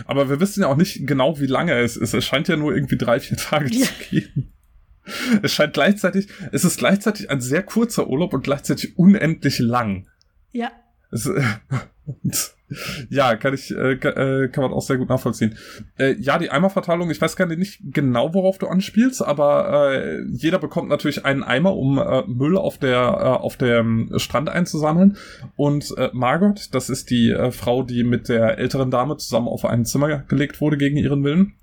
Aber 0.07 0.29
wir 0.29 0.41
wissen 0.41 0.63
ja 0.63 0.69
auch 0.69 0.77
nicht 0.77 1.07
genau, 1.07 1.39
wie 1.39 1.47
lange 1.47 1.79
es 1.79 1.97
ist. 1.97 2.15
Es 2.15 2.25
scheint 2.25 2.49
ja 2.49 2.57
nur 2.57 2.75
irgendwie 2.75 2.97
drei, 2.97 3.21
vier 3.21 3.37
Tage 3.37 3.69
ja. 3.69 3.87
zu 3.87 3.93
gehen. 4.11 4.53
Es 5.43 5.53
scheint 5.53 5.75
gleichzeitig, 5.75 6.29
es 6.51 6.65
ist 6.65 6.79
gleichzeitig 6.79 7.29
ein 7.29 7.41
sehr 7.41 7.63
kurzer 7.63 8.09
Urlaub 8.09 8.33
und 8.33 8.43
gleichzeitig 8.43 8.99
unendlich 8.99 9.59
lang. 9.59 10.09
Ja. 10.53 10.73
Es, 11.11 11.29
ja, 13.11 13.37
kann 13.37 13.55
ich, 13.55 13.71
äh, 13.71 13.93
äh, 13.93 14.49
kann 14.49 14.65
man 14.65 14.73
auch 14.73 14.83
sehr 14.83 14.97
gut 14.97 15.09
nachvollziehen. 15.09 15.57
Äh, 15.99 16.15
ja, 16.19 16.39
die 16.39 16.51
Eimerverteilung, 16.51 17.11
ich 17.11 17.21
weiß 17.21 17.37
gar 17.37 17.47
nicht 17.47 17.81
genau, 17.85 18.35
worauf 18.35 18.59
du 18.59 18.67
anspielst, 18.67 19.23
aber 19.23 19.93
äh, 19.93 20.23
jeder 20.31 20.59
bekommt 20.59 20.89
natürlich 20.89 21.25
einen 21.25 21.43
Eimer, 21.43 21.77
um 21.77 21.99
äh, 21.99 22.23
Müll 22.27 22.57
auf 22.57 22.79
der 22.79 22.97
äh, 22.97 23.45
auf 23.45 23.57
dem 23.57 24.11
Strand 24.17 24.49
einzusammeln. 24.49 25.17
Und 25.57 25.95
Margot, 26.13 26.69
das 26.73 26.89
ist 26.91 27.11
die 27.11 27.35
Frau, 27.51 27.83
die 27.83 28.05
mit 28.05 28.29
der 28.29 28.59
älteren 28.59 28.91
Dame 28.91 29.17
zusammen 29.17 29.49
auf 29.49 29.65
ein 29.65 29.85
Zimmer 29.85 30.19
gelegt 30.19 30.61
wurde 30.61 30.77
gegen 30.77 30.97
ihren 30.97 31.25
Willen 31.25 31.55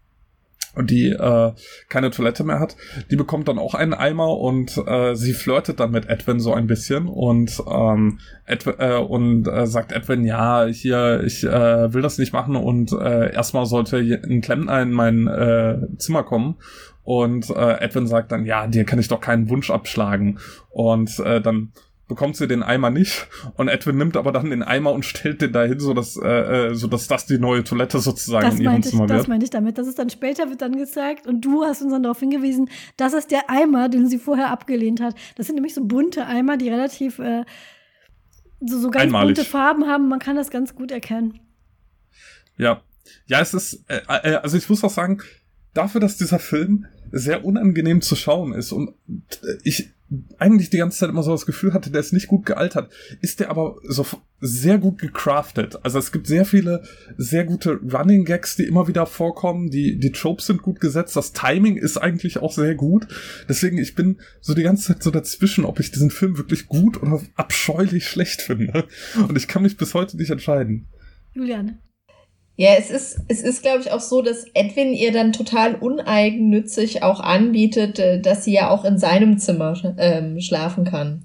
die 0.78 1.10
äh, 1.10 1.52
keine 1.90 2.12
Toilette 2.12 2.44
mehr 2.44 2.60
hat, 2.60 2.76
die 3.10 3.16
bekommt 3.16 3.48
dann 3.48 3.60
auch 3.60 3.74
einen 3.74 3.94
Eimer 3.94 4.38
und 4.38 4.78
äh, 4.88 5.16
sie 5.16 5.34
flirtet 5.34 5.80
dann 5.80 5.92
mit 5.92 6.08
Edwin 6.08 6.40
so 6.40 6.54
ein 6.54 6.68
bisschen 6.68 7.08
und 7.08 7.62
ähm, 7.70 8.20
Edwin, 8.46 8.76
äh, 8.80 8.98
und 8.98 9.48
äh, 9.48 9.68
sagt 9.68 9.92
Edwin, 9.92 10.24
ja, 10.24 10.66
hier, 10.66 11.24
ich 11.26 11.44
äh, 11.44 11.94
will 11.94 12.02
das 12.02 12.18
nicht 12.18 12.34
machen 12.34 12.56
und 12.56 12.92
äh, 12.94 13.34
erstmal 13.34 13.66
sollte 13.66 13.98
ein 13.98 14.42
Klempner 14.42 14.82
in 14.82 14.92
mein 14.92 15.28
äh, 15.28 15.80
Zimmer 15.98 16.24
kommen. 16.24 16.56
Und 17.04 17.50
äh, 17.50 17.80
Edwin 17.80 18.06
sagt 18.06 18.32
dann, 18.32 18.46
ja, 18.46 18.68
dir 18.68 18.84
kann 18.84 19.00
ich 19.00 19.08
doch 19.08 19.20
keinen 19.20 19.50
Wunsch 19.50 19.72
abschlagen. 19.72 20.38
Und 20.70 21.20
äh, 21.20 21.42
dann 21.42 21.72
bekommt 22.12 22.36
sie 22.36 22.46
den 22.46 22.62
Eimer 22.62 22.90
nicht 22.90 23.30
und 23.56 23.70
Edwin 23.70 23.98
nimmt 23.98 24.18
aber 24.18 24.34
dann 24.34 24.50
den 24.50 24.64
Eimer 24.64 24.92
und 24.92 25.06
stellt 25.06 25.42
den 25.42 25.54
dahin, 25.54 25.80
so 25.80 25.94
dass, 25.94 26.18
äh, 26.18 26.28
äh 26.72 26.76
so 26.76 26.88
dass 26.88 27.08
das 27.08 27.26
die 27.26 27.40
neue 27.40 27.64
Toilette 27.64 28.00
sozusagen 28.00 28.48
das 28.48 28.56
in 28.56 28.64
ihrem 28.64 28.80
ich, 28.80 28.86
Zimmer 28.88 29.08
wird. 29.08 29.18
Das 29.18 29.28
meinte 29.30 29.46
ich 29.46 29.50
damit. 29.50 29.78
Das 29.78 29.88
ist 29.88 29.98
dann 29.98 30.10
später 30.10 30.50
wird 30.50 30.62
dann 30.62 30.76
gezeigt 30.76 31.26
und 31.26 31.40
du 31.40 31.64
hast 31.64 31.82
uns 31.82 31.94
dann 31.94 32.04
darauf 32.04 32.20
hingewiesen, 32.20 32.70
das 32.98 33.14
ist 33.14 33.32
der 33.32 33.50
Eimer, 33.50 33.88
den 33.88 34.08
sie 34.08 34.18
vorher 34.18 34.52
abgelehnt 34.52 35.00
hat. 35.00 35.16
Das 35.38 35.46
sind 35.46 35.56
nämlich 35.56 35.74
so 35.74 35.86
bunte 35.86 36.26
Eimer, 36.26 36.58
die 36.58 36.68
relativ 36.68 37.20
äh, 37.20 37.46
so, 38.60 38.78
so 38.78 38.92
ganz 38.92 39.06
Einmalig. 39.06 39.38
bunte 39.38 39.50
Farben 39.50 39.88
haben. 39.88 40.10
Man 40.10 40.20
kann 40.20 40.36
das 40.36 40.50
ganz 40.50 40.76
gut 40.76 40.92
erkennen. 40.92 41.40
Ja, 42.58 42.82
ja, 43.28 43.40
es 43.40 43.54
ist, 43.54 43.86
äh, 43.88 44.02
äh, 44.10 44.36
also 44.36 44.58
ich 44.58 44.70
muss 44.70 44.84
auch 44.84 44.90
sagen, 44.90 45.22
dafür, 45.74 46.02
dass 46.02 46.18
dieser 46.18 46.40
Film 46.40 46.88
sehr 47.14 47.46
unangenehm 47.46 48.02
zu 48.02 48.18
schauen 48.18 48.52
ist 48.52 48.74
und 48.74 48.96
ich 49.64 49.92
eigentlich 50.38 50.70
die 50.70 50.78
ganze 50.78 51.00
Zeit 51.00 51.10
immer 51.10 51.24
so 51.24 51.32
das 51.32 51.46
Gefühl 51.46 51.74
hatte, 51.74 51.90
der 51.90 52.02
ist 52.02 52.12
nicht 52.12 52.28
gut 52.28 52.46
gealtert, 52.46 52.92
ist 53.22 53.40
der 53.40 53.50
aber 53.50 53.78
so 53.84 54.06
sehr 54.42 54.78
gut 54.78 55.00
gecraftet. 55.00 55.80
Also 55.84 56.00
es 56.00 56.12
gibt 56.12 56.28
sehr 56.28 56.46
viele 56.46 56.84
sehr 57.18 57.46
gute 57.46 57.80
Running 57.94 58.26
Gags, 58.26 58.56
die 58.56 58.66
immer 58.66 58.88
wieder 58.88 59.06
vorkommen. 59.06 59.70
Die, 59.70 60.00
die 60.00 60.12
Tropes 60.12 60.48
sind 60.48 60.62
gut 60.62 60.80
gesetzt. 60.80 61.16
Das 61.16 61.32
Timing 61.32 61.78
ist 61.78 61.98
eigentlich 61.98 62.40
auch 62.40 62.52
sehr 62.52 62.76
gut. 62.76 63.08
Deswegen, 63.48 63.78
ich 63.78 63.96
bin 63.96 64.20
so 64.42 64.54
die 64.54 64.64
ganze 64.64 64.88
Zeit 64.88 65.04
so 65.04 65.12
dazwischen, 65.12 65.64
ob 65.64 65.80
ich 65.80 65.92
diesen 65.92 66.10
Film 66.10 66.38
wirklich 66.38 66.68
gut 66.68 67.02
oder 67.02 67.22
abscheulich 67.36 68.08
schlecht 68.08 68.42
finde. 68.42 68.86
Und 69.28 69.38
ich 69.38 69.48
kann 69.48 69.64
mich 69.64 69.78
bis 69.78 69.94
heute 69.94 70.18
nicht 70.18 70.32
entscheiden. 70.32 70.88
Juliane. 71.34 71.78
Ja, 72.58 72.72
es 72.78 72.92
ist, 72.92 73.20
es 73.28 73.42
ist, 73.42 73.62
glaube 73.62 73.82
ich, 73.82 73.92
auch 73.92 74.02
so, 74.02 74.22
dass 74.22 74.46
Edwin 74.54 74.94
ihr 74.94 75.12
dann 75.12 75.34
total 75.34 75.76
uneigennützig 75.76 77.02
auch 77.02 77.20
anbietet, 77.20 77.98
äh, 78.00 78.22
dass 78.22 78.44
sie 78.44 78.54
ja 78.54 78.70
auch 78.70 78.86
in 78.86 78.98
seinem 78.98 79.40
Zimmer 79.40 79.76
ähm, 79.98 80.40
schlafen 80.42 80.86
kann. 80.86 81.24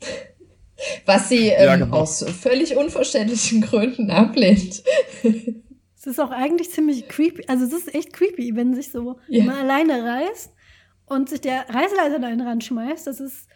Was 1.06 1.28
sie 1.28 1.48
ähm, 1.48 1.64
ja, 1.64 1.76
genau. 1.76 1.96
aus 1.96 2.24
völlig 2.24 2.76
unverständlichen 2.76 3.60
Gründen 3.62 4.10
ablehnt. 4.10 4.82
Es 6.02 6.08
ist 6.08 6.20
auch 6.20 6.32
eigentlich 6.32 6.68
ziemlich 6.72 7.06
creepy. 7.06 7.44
Also 7.46 7.64
es 7.64 7.72
ist 7.72 7.94
echt 7.94 8.12
creepy, 8.12 8.56
wenn 8.56 8.74
sich 8.74 8.90
so 8.90 9.20
ja. 9.28 9.44
mal 9.44 9.60
alleine 9.60 10.02
reist 10.02 10.50
und 11.06 11.28
sich 11.28 11.40
der 11.40 11.60
Reiseleiter 11.68 12.18
da 12.18 12.26
einen 12.26 12.60
schmeißt. 12.60 13.06
Das 13.06 13.20
ist 13.20 13.46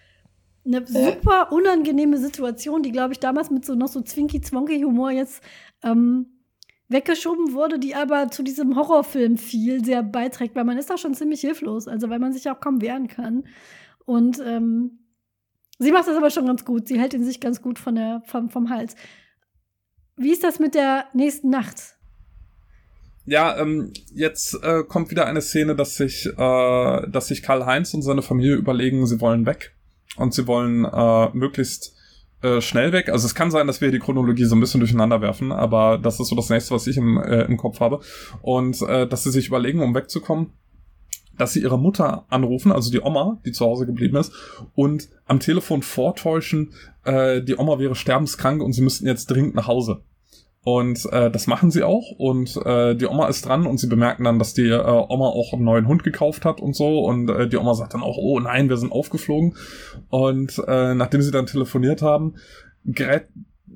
eine 0.65 0.85
ja. 0.89 1.11
super 1.11 1.51
unangenehme 1.51 2.19
Situation, 2.19 2.85
die, 2.85 2.93
glaube 2.93 3.15
ich, 3.15 3.19
damals 3.19 3.51
mit 3.51 3.65
so 3.65 3.75
noch 3.75 3.89
so 3.89 4.01
Zwinky-Zwonky-Humor 4.01 5.11
jetzt 5.11 5.43
ähm, 5.83 6.36
weggeschoben 6.89 7.53
wurde, 7.53 7.79
die 7.79 7.95
aber 7.95 8.31
zu 8.31 8.43
diesem 8.43 8.77
Horrorfilm 8.77 9.39
viel 9.39 9.85
sehr 9.85 10.03
beiträgt, 10.03 10.55
weil 10.55 10.65
man 10.65 10.79
ist 10.79 10.91
da 10.91 10.99
schon 10.99 11.15
ziemlich 11.15 11.41
hilflos, 11.41 11.89
also 11.89 12.09
weil 12.11 12.19
man 12.19 12.33
sich 12.33 12.49
auch 12.49 12.61
kaum 12.61 12.81
wehren 12.81 13.09
kann. 13.09 13.45
Und 14.05 14.41
ähm, 14.45 14.99
sie 15.79 15.91
macht 15.93 16.07
das 16.07 16.17
aber 16.17 16.31
schon 16.31 16.47
ganz 16.47 16.65
gut. 16.65 16.87
Sie 16.87 16.99
hält 16.99 17.15
ihn 17.15 17.25
sich 17.25 17.41
ganz 17.41 17.61
gut 17.61 17.79
von 17.79 17.97
der, 17.97 18.23
vom, 18.27 18.51
vom 18.51 18.71
Hals. 18.71 18.95
Wie 20.17 20.31
ist 20.31 20.45
das 20.45 20.59
mit 20.59 20.75
der 20.75 21.07
nächsten 21.13 21.51
Nacht? 21.51 21.97
Ja, 23.27 23.59
ähm, 23.59 23.93
jetzt 24.15 24.55
äh, 24.63 24.85
kommt 24.85 25.11
wieder 25.11 25.27
eine 25.27 25.41
Szene, 25.41 25.75
dass 25.75 25.97
sich, 25.97 26.27
äh, 26.27 27.11
dass 27.11 27.27
sich 27.27 27.43
Karl-Heinz 27.43 27.93
und 27.93 28.03
seine 28.03 28.23
Familie 28.23 28.55
überlegen, 28.55 29.05
sie 29.07 29.21
wollen 29.21 29.47
weg 29.47 29.75
und 30.17 30.33
sie 30.33 30.47
wollen 30.47 30.85
äh, 30.85 31.31
möglichst 31.37 31.96
äh, 32.43 32.61
schnell 32.61 32.93
weg. 32.93 33.09
Also 33.09 33.27
es 33.27 33.35
kann 33.35 33.51
sein, 33.51 33.67
dass 33.67 33.81
wir 33.81 33.91
die 33.91 33.99
Chronologie 33.99 34.45
so 34.45 34.57
ein 34.57 34.61
bisschen 34.61 34.81
durcheinander 34.81 35.21
werfen, 35.21 35.53
aber 35.53 35.99
das 35.99 36.21
ist 36.21 36.29
so 36.29 36.37
das 36.37 36.51
nächste, 36.51 36.75
was 36.75 36.87
ich 36.87 36.97
im, 36.97 37.19
äh, 37.19 37.43
im 37.43 37.57
Kopf 37.57 37.81
habe. 37.81 38.01
Und 38.43 38.81
äh, 38.83 39.07
dass 39.07 39.25
sie 39.25 39.31
sich 39.31 39.49
überlegen, 39.49 39.81
um 39.81 39.95
wegzukommen, 39.95 40.53
dass 41.39 41.53
sie 41.53 41.61
ihre 41.61 41.79
Mutter 41.79 42.25
anrufen, 42.29 42.73
also 42.73 42.91
die 42.91 43.01
Oma, 43.01 43.41
die 43.45 43.53
zu 43.53 43.65
Hause 43.65 43.87
geblieben 43.87 44.17
ist, 44.17 44.33
und 44.75 45.09
am 45.27 45.41
Telefon 45.41 45.83
vortäuschen, 45.83 46.73
äh, 47.05 47.43
die 47.43 47.57
Oma 47.57 47.79
wäre 47.79 47.95
sterbenskrank 47.95 48.63
und 48.63 48.73
sie 48.73 48.83
müssten 48.83 49.07
jetzt 49.07 49.27
dringend 49.27 49.55
nach 49.55 49.67
Hause. 49.67 50.03
Und 50.67 51.07
äh, 51.13 51.31
das 51.31 51.47
machen 51.47 51.71
sie 51.71 51.85
auch. 51.85 52.11
Und 52.19 52.57
äh, 52.67 52.97
die 52.97 53.07
Oma 53.07 53.29
ist 53.29 53.47
dran 53.47 53.67
und 53.67 53.79
sie 53.79 53.87
bemerken 53.87 54.25
dann, 54.25 54.41
dass 54.41 54.53
die 54.53 54.69
äh, 54.69 54.81
Oma 54.81 55.27
auch 55.27 55.53
einen 55.53 55.63
neuen 55.63 55.87
Hund 55.87 56.03
gekauft 56.03 56.45
hat 56.45 56.61
und 56.61 56.75
so. 56.75 57.05
Und 57.05 57.31
äh, 57.31 57.47
die 57.49 57.57
Oma 57.57 57.75
sagt 57.75 57.95
dann 57.95 58.03
auch, 58.03 58.17
oh 58.19 58.41
nein, 58.41 58.69
wir 58.69 58.77
sind 58.77 58.91
aufgeflogen. 58.91 59.55
Und 60.09 60.61
äh, 60.67 60.95
nachdem 60.95 61.23
sie 61.23 61.31
dann 61.31 61.47
telefoniert 61.47 62.03
haben, 62.03 62.35
gerät, 62.85 63.29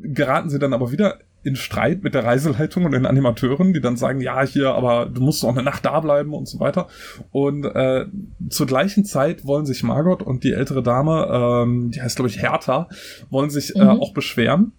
geraten 0.02 0.50
sie 0.50 0.58
dann 0.58 0.72
aber 0.72 0.90
wieder 0.90 1.20
in 1.44 1.54
Streit 1.54 2.02
mit 2.02 2.14
der 2.14 2.24
Reiseleitung 2.24 2.84
und 2.84 2.90
den 2.90 3.06
Animateuren, 3.06 3.72
die 3.72 3.80
dann 3.80 3.96
sagen, 3.96 4.20
ja, 4.20 4.44
hier, 4.44 4.74
aber 4.74 5.06
du 5.06 5.20
musst 5.20 5.44
noch 5.44 5.50
eine 5.50 5.62
Nacht 5.62 5.84
da 5.84 6.00
bleiben 6.00 6.34
und 6.34 6.48
so 6.48 6.58
weiter. 6.58 6.88
Und 7.30 7.66
äh, 7.66 8.06
zur 8.48 8.66
gleichen 8.66 9.04
Zeit 9.04 9.46
wollen 9.46 9.64
sich 9.64 9.84
Margot 9.84 10.24
und 10.24 10.42
die 10.42 10.54
ältere 10.54 10.82
Dame, 10.82 11.28
ähm, 11.30 11.92
die 11.92 12.02
heißt, 12.02 12.16
glaube 12.16 12.30
ich, 12.30 12.42
Hertha, 12.42 12.88
wollen 13.30 13.48
sich 13.48 13.76
äh, 13.76 13.78
mhm. 13.78 13.90
äh, 13.90 13.92
auch 13.92 14.12
beschweren 14.12 14.72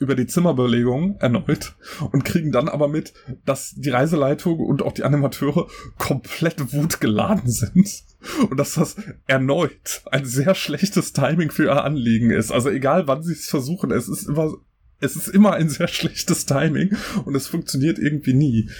über 0.00 0.14
die 0.14 0.26
Zimmerbelegung 0.26 1.16
erneut 1.20 1.76
und 2.10 2.24
kriegen 2.24 2.52
dann 2.52 2.68
aber 2.68 2.88
mit, 2.88 3.12
dass 3.44 3.74
die 3.76 3.90
Reiseleitung 3.90 4.58
und 4.58 4.82
auch 4.82 4.92
die 4.92 5.04
Animateure 5.04 5.68
komplett 5.98 6.72
wutgeladen 6.72 7.50
sind 7.50 8.02
und 8.48 8.58
dass 8.58 8.74
das 8.74 8.96
erneut 9.26 10.02
ein 10.10 10.24
sehr 10.24 10.54
schlechtes 10.54 11.12
Timing 11.12 11.50
für 11.50 11.64
ihr 11.64 11.84
Anliegen 11.84 12.30
ist. 12.30 12.50
Also 12.50 12.70
egal 12.70 13.06
wann 13.06 13.22
sie 13.22 13.34
es 13.34 13.48
versuchen, 13.48 13.90
es 13.90 14.08
ist 14.08 14.26
immer, 14.26 14.54
es 15.00 15.16
ist 15.16 15.28
immer 15.28 15.52
ein 15.52 15.68
sehr 15.68 15.88
schlechtes 15.88 16.46
Timing 16.46 16.96
und 17.24 17.34
es 17.34 17.46
funktioniert 17.46 17.98
irgendwie 17.98 18.34
nie. 18.34 18.70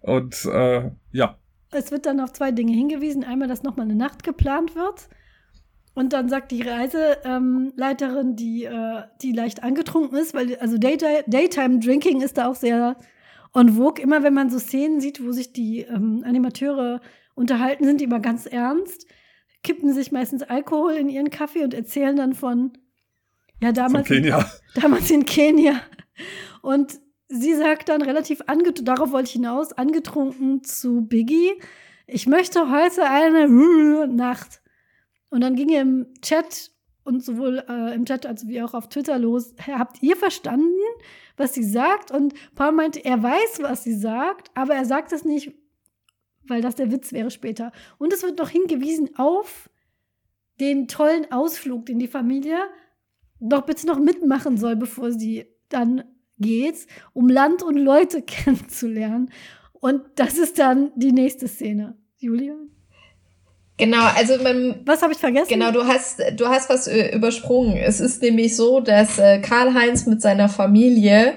Und 0.00 0.44
äh, 0.46 0.90
ja. 1.10 1.38
Es 1.72 1.90
wird 1.90 2.06
dann 2.06 2.20
auf 2.20 2.32
zwei 2.32 2.52
Dinge 2.52 2.72
hingewiesen. 2.72 3.24
Einmal, 3.24 3.48
dass 3.48 3.62
nochmal 3.62 3.86
eine 3.86 3.96
Nacht 3.96 4.22
geplant 4.22 4.74
wird 4.74 5.08
und 5.94 6.12
dann 6.12 6.28
sagt 6.28 6.50
die 6.52 6.62
Reiseleiterin, 6.62 8.28
ähm, 8.28 8.36
die, 8.36 8.64
äh, 8.64 9.02
die 9.20 9.32
leicht 9.32 9.62
angetrunken 9.62 10.16
ist, 10.16 10.34
weil 10.34 10.56
also 10.56 10.78
Daytime, 10.78 11.24
Daytime 11.26 11.80
Drinking 11.80 12.22
ist 12.22 12.38
da 12.38 12.48
auch 12.48 12.54
sehr 12.54 12.96
on 13.52 13.74
vogue. 13.74 14.02
Immer 14.02 14.22
wenn 14.22 14.34
man 14.34 14.48
so 14.48 14.58
Szenen 14.58 15.00
sieht, 15.00 15.22
wo 15.22 15.32
sich 15.32 15.52
die 15.52 15.80
ähm, 15.80 16.22
Animateure 16.26 17.00
unterhalten, 17.34 17.84
sind 17.84 18.00
die 18.00 18.04
immer 18.04 18.20
ganz 18.20 18.46
ernst, 18.46 19.06
kippen 19.62 19.92
sich 19.92 20.12
meistens 20.12 20.42
Alkohol 20.42 20.92
in 20.92 21.08
ihren 21.08 21.30
Kaffee 21.30 21.62
und 21.62 21.74
erzählen 21.74 22.16
dann 22.16 22.32
von, 22.32 22.72
ja, 23.60 23.72
damals, 23.72 24.08
von 24.08 24.16
Kenia. 24.16 24.38
In, 24.38 24.46
damals 24.82 25.10
in 25.10 25.26
Kenia. 25.26 25.80
Und 26.62 27.00
sie 27.28 27.54
sagt 27.54 27.90
dann 27.90 28.00
relativ 28.00 28.42
angetrunken, 28.46 28.86
darauf 28.86 29.12
wollte 29.12 29.28
ich 29.28 29.32
hinaus, 29.34 29.72
angetrunken 29.72 30.64
zu 30.64 31.02
Biggie, 31.02 31.52
ich 32.06 32.26
möchte 32.26 32.70
heute 32.70 33.04
eine 33.04 33.48
Nacht. 34.08 34.61
Und 35.32 35.40
dann 35.40 35.56
ging 35.56 35.70
er 35.70 35.80
im 35.80 36.08
Chat 36.20 36.70
und 37.04 37.24
sowohl 37.24 37.64
äh, 37.66 37.94
im 37.94 38.04
Chat 38.04 38.26
als 38.26 38.46
wie 38.46 38.60
auch 38.60 38.74
auf 38.74 38.90
Twitter 38.90 39.18
los, 39.18 39.54
habt 39.66 40.02
ihr 40.02 40.14
verstanden, 40.14 40.76
was 41.38 41.54
sie 41.54 41.64
sagt? 41.64 42.10
Und 42.10 42.34
Paul 42.54 42.72
meinte, 42.72 43.02
er 43.02 43.22
weiß, 43.22 43.60
was 43.62 43.82
sie 43.82 43.94
sagt, 43.94 44.50
aber 44.52 44.74
er 44.74 44.84
sagt 44.84 45.10
es 45.10 45.24
nicht, 45.24 45.54
weil 46.46 46.60
das 46.60 46.74
der 46.74 46.92
Witz 46.92 47.14
wäre 47.14 47.30
später. 47.30 47.72
Und 47.96 48.12
es 48.12 48.22
wird 48.22 48.38
noch 48.38 48.50
hingewiesen 48.50 49.16
auf 49.16 49.70
den 50.60 50.86
tollen 50.86 51.32
Ausflug, 51.32 51.86
den 51.86 51.98
die 51.98 52.08
Familie 52.08 52.58
doch 53.40 53.62
bitte 53.62 53.86
noch 53.86 53.98
mitmachen 53.98 54.58
soll, 54.58 54.76
bevor 54.76 55.12
sie 55.12 55.46
dann 55.70 56.04
geht, 56.36 56.86
um 57.14 57.30
Land 57.30 57.62
und 57.62 57.78
Leute 57.78 58.20
kennenzulernen. 58.26 59.30
Und 59.72 60.02
das 60.16 60.36
ist 60.36 60.58
dann 60.58 60.92
die 60.94 61.12
nächste 61.12 61.48
Szene. 61.48 61.96
Julia? 62.18 62.54
Genau, 63.82 64.04
also 64.14 64.40
man, 64.40 64.76
was 64.84 65.02
habe 65.02 65.12
ich 65.12 65.18
vergessen? 65.18 65.48
Genau, 65.48 65.72
du 65.72 65.84
hast 65.84 66.22
du 66.36 66.46
hast 66.46 66.70
was 66.70 66.86
übersprungen. 66.86 67.76
Es 67.78 67.98
ist 67.98 68.22
nämlich 68.22 68.54
so, 68.54 68.78
dass 68.78 69.18
äh, 69.18 69.40
Karl 69.40 69.74
Heinz 69.74 70.06
mit 70.06 70.22
seiner 70.22 70.48
Familie 70.48 71.34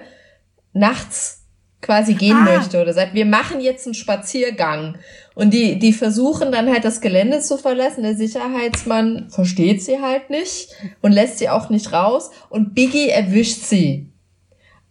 nachts 0.71 1.41
quasi 1.81 2.13
gehen 2.13 2.37
ah. 2.37 2.57
möchte 2.57 2.79
oder 2.79 2.93
sagt, 2.93 3.15
wir 3.15 3.25
machen 3.25 3.61
jetzt 3.61 3.87
einen 3.87 3.95
Spaziergang 3.95 4.99
und 5.33 5.55
die 5.55 5.79
die 5.79 5.91
versuchen 5.91 6.51
dann 6.51 6.69
halt 6.69 6.85
das 6.85 7.01
Gelände 7.01 7.39
zu 7.39 7.57
verlassen. 7.57 8.03
Der 8.03 8.15
Sicherheitsmann 8.15 9.27
versteht 9.31 9.81
sie 9.81 9.99
halt 9.99 10.29
nicht 10.29 10.69
und 11.01 11.13
lässt 11.13 11.39
sie 11.39 11.49
auch 11.49 11.71
nicht 11.71 11.93
raus 11.93 12.29
und 12.49 12.75
Biggie 12.75 13.09
erwischt 13.09 13.63
sie 13.63 14.11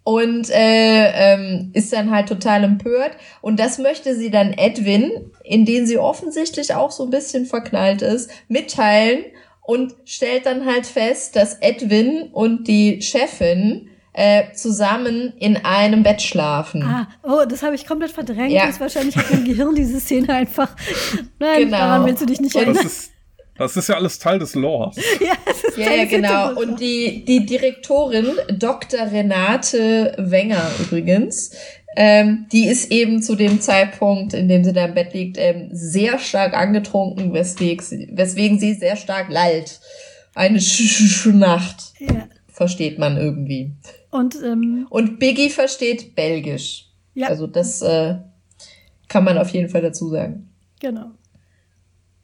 und 0.05 0.51
äh, 0.51 1.35
ähm, 1.35 1.71
ist 1.73 1.93
dann 1.93 2.11
halt 2.11 2.29
total 2.29 2.63
empört. 2.63 3.13
Und 3.41 3.59
das 3.59 3.79
möchte 3.79 4.15
sie 4.15 4.31
dann 4.31 4.53
Edwin, 4.53 5.33
in 5.43 5.65
den 5.65 5.87
sie 5.87 5.99
offensichtlich 5.99 6.75
auch 6.75 6.91
so 6.91 7.05
ein 7.05 7.11
bisschen 7.11 7.47
verknallt 7.47 8.03
ist, 8.03 8.31
mitteilen 8.49 9.25
und 9.63 9.95
stellt 10.05 10.45
dann 10.45 10.67
halt 10.67 10.87
fest, 10.87 11.37
dass 11.37 11.55
Edwin 11.55 12.29
und 12.33 12.69
die 12.69 13.01
Chefin 13.01 13.89
äh, 14.13 14.53
zusammen 14.53 15.33
in 15.39 15.57
einem 15.65 16.03
Bett 16.03 16.21
schlafen. 16.21 16.83
Ah, 16.83 17.09
oh, 17.23 17.45
das 17.49 17.63
habe 17.63 17.75
ich 17.75 17.87
komplett 17.87 18.13
verdrängt. 18.13 18.53
Ja. 18.53 18.67
Das 18.67 18.79
wahrscheinlich 18.79 19.17
hat 19.17 19.31
mein 19.31 19.45
Gehirn 19.45 19.75
diese 19.75 19.99
Szene 20.01 20.29
einfach. 20.35 20.69
Nein, 21.39 21.65
genau. 21.65 21.79
daran 21.79 22.07
willst 22.07 22.23
du 22.23 22.27
dich 22.27 22.41
nicht 22.41 22.55
erinnern. 22.55 22.89
Das 23.57 23.77
ist 23.77 23.89
ja 23.89 23.97
alles 23.97 24.19
Teil 24.19 24.39
des 24.39 24.55
Lores. 24.55 24.97
ja, 25.21 25.35
das 25.47 25.63
ist 25.63 25.79
ja, 25.79 25.93
ja 25.93 26.05
genau. 26.05 26.61
Und 26.61 26.81
die, 26.81 27.25
die 27.25 27.47
Direktorin, 27.47 28.27
Dr. 28.53 29.13
Renate 29.13 30.15
Wenger 30.19 30.71
übrigens, 30.81 31.53
ähm, 31.97 32.47
die 32.53 32.67
ist 32.67 32.91
eben 32.91 33.23
zu 33.23 33.37
dem 33.37 33.61
Zeitpunkt, 33.61 34.35
in 34.35 34.49
dem 34.49 34.65
sie 34.65 34.73
da 34.73 34.87
im 34.87 34.95
Bett 34.95 35.15
liegt, 35.15 35.39
ähm, 35.39 35.69
sehr 35.71 36.19
stark 36.19 36.55
angetrunken, 36.55 37.33
weswegen 37.33 37.85
sie, 37.85 38.09
weswegen 38.13 38.59
sie 38.59 38.75
sehr 38.75 38.97
stark 38.97 39.31
lallt. 39.31 39.81
Eine 40.35 40.61
Sch 40.61 40.83
Sch 40.83 41.27
Nacht. 41.27 41.93
Ja. 42.01 42.29
Versteht 42.49 42.99
man 42.99 43.17
irgendwie. 43.17 43.73
Und, 44.11 44.37
ähm, 44.45 44.87
Und 44.91 45.19
Biggie 45.19 45.51
versteht 45.51 46.15
Belgisch. 46.15 46.89
Ja. 47.15 47.29
Also 47.29 47.47
das 47.47 47.83
äh, 47.83 48.17
kann 49.09 49.25
man 49.25 49.39
auf 49.39 49.51
jeden 49.51 49.69
Fall 49.69 49.83
dazu 49.83 50.09
sagen. 50.09 50.51
Genau. 50.81 51.13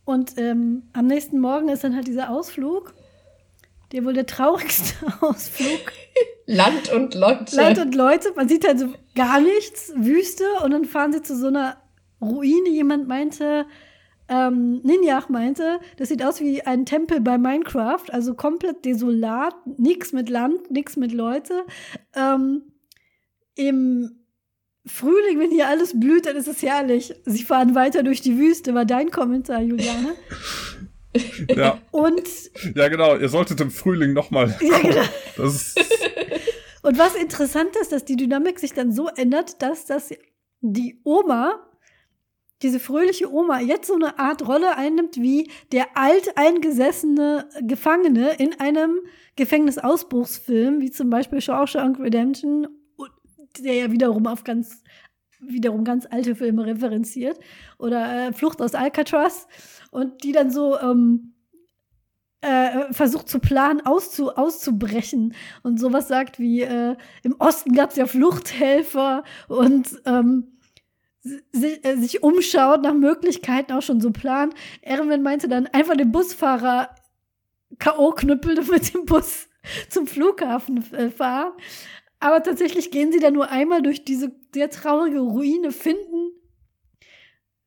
Und 0.04 0.38
ähm, 0.38 0.84
am 0.92 1.06
nächsten 1.06 1.38
Morgen 1.38 1.68
ist 1.68 1.84
dann 1.84 1.94
halt 1.94 2.06
dieser 2.06 2.30
Ausflug, 2.30 2.94
der 3.92 4.04
wohl 4.04 4.12
der 4.12 4.26
traurigste 4.26 4.94
Ausflug. 5.20 5.92
Land 6.46 6.92
und 6.92 7.14
Leute. 7.14 7.54
Land 7.56 7.78
und 7.78 7.94
Leute. 7.94 8.32
Man 8.34 8.48
sieht 8.48 8.66
halt 8.66 8.78
so 8.80 8.92
gar 9.14 9.40
nichts, 9.40 9.92
Wüste. 9.96 10.44
Und 10.64 10.72
dann 10.72 10.84
fahren 10.84 11.12
sie 11.12 11.22
zu 11.22 11.36
so 11.36 11.46
einer 11.46 11.76
Ruine. 12.20 12.70
Jemand 12.70 13.06
meinte, 13.06 13.66
ähm, 14.28 14.80
Ninjach 14.82 15.28
meinte, 15.28 15.80
das 15.96 16.08
sieht 16.08 16.24
aus 16.24 16.40
wie 16.40 16.62
ein 16.62 16.86
Tempel 16.86 17.20
bei 17.20 17.38
Minecraft. 17.38 18.04
Also 18.10 18.34
komplett 18.34 18.84
desolat, 18.84 19.54
nichts 19.78 20.12
mit 20.12 20.28
Land, 20.28 20.70
nichts 20.70 20.96
mit 20.96 21.12
Leute. 21.12 21.64
Ähm, 22.14 22.62
Im 23.54 24.19
Frühling, 24.86 25.38
wenn 25.38 25.50
hier 25.50 25.68
alles 25.68 25.98
blüht, 25.98 26.26
dann 26.26 26.36
ist 26.36 26.48
es 26.48 26.62
herrlich. 26.62 27.14
Sie 27.26 27.42
fahren 27.42 27.74
weiter 27.74 28.02
durch 28.02 28.20
die 28.20 28.38
Wüste, 28.38 28.74
war 28.74 28.84
dein 28.84 29.10
Kommentar, 29.10 29.60
Juliane. 29.60 30.14
Ja. 31.54 31.78
Und. 31.90 32.22
Ja, 32.74 32.88
genau, 32.88 33.16
ihr 33.16 33.28
solltet 33.28 33.60
im 33.60 33.70
Frühling 33.70 34.12
nochmal. 34.12 34.56
Ja, 34.60 34.78
genau. 34.78 35.02
Und 36.82 36.98
was 36.98 37.14
interessant 37.14 37.76
ist, 37.80 37.92
dass 37.92 38.04
die 38.04 38.16
Dynamik 38.16 38.58
sich 38.58 38.72
dann 38.72 38.92
so 38.92 39.08
ändert, 39.08 39.60
dass 39.60 39.84
das 39.84 40.14
die 40.60 41.00
Oma, 41.04 41.66
diese 42.62 42.80
fröhliche 42.80 43.30
Oma, 43.30 43.60
jetzt 43.60 43.88
so 43.88 43.94
eine 43.94 44.18
Art 44.18 44.46
Rolle 44.46 44.76
einnimmt 44.76 45.16
wie 45.16 45.50
der 45.72 45.96
alteingesessene 45.96 47.48
Gefangene 47.62 48.34
in 48.38 48.58
einem 48.60 49.00
Gefängnisausbruchsfilm, 49.36 50.80
wie 50.80 50.90
zum 50.90 51.10
Beispiel 51.10 51.40
Shawshank 51.40 51.98
Redemption 51.98 52.68
der 53.58 53.74
ja 53.74 53.92
wiederum 53.92 54.26
auf 54.26 54.44
ganz 54.44 54.82
wiederum 55.40 55.84
ganz 55.84 56.06
alte 56.10 56.34
Filme 56.34 56.66
referenziert 56.66 57.38
oder 57.78 58.28
äh, 58.28 58.32
Flucht 58.32 58.60
aus 58.60 58.74
Alcatraz 58.74 59.48
und 59.90 60.22
die 60.22 60.32
dann 60.32 60.50
so 60.50 60.78
ähm, 60.78 61.34
äh, 62.42 62.92
versucht 62.92 63.28
zu 63.28 63.38
planen, 63.38 63.80
auszu, 63.84 64.36
auszubrechen 64.36 65.34
und 65.62 65.80
sowas 65.80 66.08
sagt 66.08 66.38
wie 66.38 66.62
äh, 66.62 66.96
im 67.22 67.36
Osten 67.38 67.74
gab 67.74 67.90
es 67.90 67.96
ja 67.96 68.06
Fluchthelfer 68.06 69.24
und 69.48 70.00
ähm, 70.06 70.58
sich, 71.22 71.84
äh, 71.84 71.96
sich 71.96 72.22
umschaut 72.22 72.82
nach 72.82 72.94
Möglichkeiten 72.94 73.72
auch 73.72 73.82
schon 73.82 74.00
so 74.00 74.10
planen. 74.10 74.54
Erwin 74.82 75.22
meinte 75.22 75.48
dann 75.48 75.66
einfach 75.66 75.96
den 75.96 76.12
Busfahrer 76.12 76.94
K.O. 77.78 78.12
knüppeln 78.12 78.58
und 78.58 78.68
mit 78.70 78.94
dem 78.94 79.04
Bus 79.04 79.48
zum 79.88 80.06
Flughafen 80.06 80.82
äh, 80.94 81.10
fahren. 81.10 81.52
Aber 82.20 82.42
tatsächlich 82.42 82.90
gehen 82.90 83.12
sie 83.12 83.18
da 83.18 83.30
nur 83.30 83.50
einmal 83.50 83.82
durch 83.82 84.04
diese 84.04 84.30
sehr 84.54 84.70
traurige 84.70 85.20
Ruine, 85.20 85.72
finden 85.72 86.32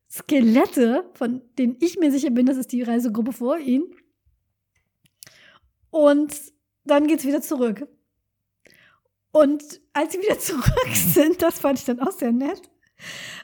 Skelette, 0.08 1.10
von 1.14 1.42
denen 1.58 1.76
ich 1.80 1.98
mir 1.98 2.12
sicher 2.12 2.30
bin, 2.30 2.46
das 2.46 2.56
ist 2.56 2.70
die 2.70 2.82
Reisegruppe 2.82 3.32
vor 3.32 3.58
ihnen. 3.58 3.92
Und 5.90 6.32
dann 6.84 7.08
geht's 7.08 7.24
wieder 7.24 7.42
zurück. 7.42 7.88
Und 9.32 9.80
als 9.92 10.12
sie 10.12 10.20
wieder 10.20 10.38
zurück 10.38 10.94
sind, 10.94 11.42
das 11.42 11.58
fand 11.58 11.80
ich 11.80 11.84
dann 11.84 11.98
auch 11.98 12.12
sehr 12.12 12.30
nett, 12.30 12.70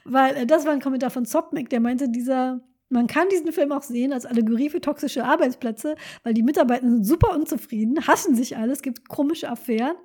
weil 0.05 0.37
äh, 0.37 0.45
das 0.45 0.65
war 0.65 0.71
ein 0.71 0.81
Kommentar 0.81 1.09
von 1.09 1.25
Zopmek, 1.25 1.69
der 1.69 1.81
meinte, 1.81 2.07
dieser 2.07 2.61
man 2.91 3.07
kann 3.07 3.29
diesen 3.29 3.51
Film 3.51 3.71
auch 3.71 3.83
sehen 3.83 4.13
als 4.13 4.25
Allegorie 4.25 4.69
für 4.69 4.81
toxische 4.81 5.23
Arbeitsplätze, 5.23 5.95
weil 6.23 6.33
die 6.33 6.43
Mitarbeiter 6.43 6.89
sind 6.89 7.05
super 7.05 7.33
unzufrieden, 7.33 8.05
hassen 8.07 8.35
sich 8.35 8.57
alles, 8.57 8.81
gibt 8.81 9.07
komische 9.07 9.49
Affären 9.49 9.95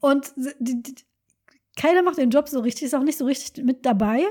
und 0.00 0.32
die, 0.58 0.82
die, 0.82 0.94
keiner 1.76 2.02
macht 2.02 2.18
den 2.18 2.30
Job 2.30 2.48
so 2.48 2.60
richtig, 2.60 2.84
ist 2.84 2.94
auch 2.94 3.02
nicht 3.02 3.18
so 3.18 3.24
richtig 3.24 3.64
mit 3.64 3.84
dabei. 3.84 4.24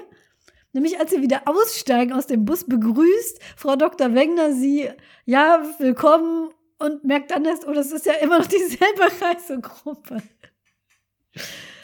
Nämlich 0.71 0.99
als 0.99 1.09
sie 1.09 1.21
wieder 1.21 1.41
aussteigen 1.45 2.13
aus 2.13 2.27
dem 2.27 2.45
Bus, 2.45 2.63
begrüßt 2.65 3.39
Frau 3.57 3.75
Dr. 3.75 4.13
Wegner 4.13 4.53
sie, 4.53 4.89
ja, 5.25 5.63
willkommen 5.79 6.49
und 6.77 7.03
merkt 7.03 7.31
dann 7.31 7.43
erst, 7.45 7.67
oh, 7.67 7.73
das 7.73 7.91
ist 7.91 8.05
ja 8.05 8.13
immer 8.13 8.39
noch 8.39 8.47
dieselbe 8.47 9.03
Reisegruppe. 9.21 10.21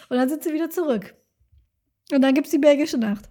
Und 0.09 0.18
dann 0.18 0.30
sind 0.30 0.43
sie 0.43 0.53
wieder 0.53 0.70
zurück. 0.70 1.16
Und 2.11 2.22
dann 2.22 2.36
gibt's 2.36 2.51
die 2.51 2.59
belgische 2.59 2.99
Nacht. 2.99 3.28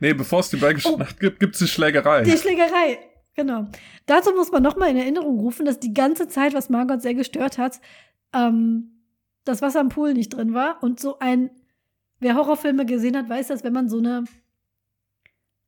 Nee, 0.00 0.14
bevor 0.14 0.40
es 0.40 0.50
die 0.50 0.56
belgische 0.56 0.94
oh. 0.94 0.96
Nacht 0.96 1.20
gibt, 1.20 1.40
gibt's 1.40 1.58
die 1.58 1.68
Schlägerei. 1.68 2.22
Die 2.22 2.36
Schlägerei, 2.36 2.98
genau. 3.34 3.66
Dazu 4.06 4.32
muss 4.32 4.52
man 4.52 4.62
nochmal 4.62 4.90
in 4.90 4.96
Erinnerung 4.96 5.38
rufen, 5.40 5.66
dass 5.66 5.80
die 5.80 5.94
ganze 5.94 6.28
Zeit, 6.28 6.54
was 6.54 6.70
Margot 6.70 7.02
sehr 7.02 7.14
gestört 7.14 7.58
hat, 7.58 7.80
ähm, 8.34 9.02
das 9.44 9.62
Wasser 9.62 9.80
im 9.80 9.88
Pool 9.88 10.14
nicht 10.14 10.30
drin 10.30 10.54
war. 10.54 10.82
Und 10.82 11.00
so 11.00 11.18
ein, 11.18 11.50
wer 12.20 12.36
Horrorfilme 12.36 12.86
gesehen 12.86 13.16
hat, 13.16 13.28
weiß, 13.28 13.48
dass 13.48 13.64
wenn 13.64 13.72
man 13.72 13.88
so 13.88 13.98
eine 13.98 14.24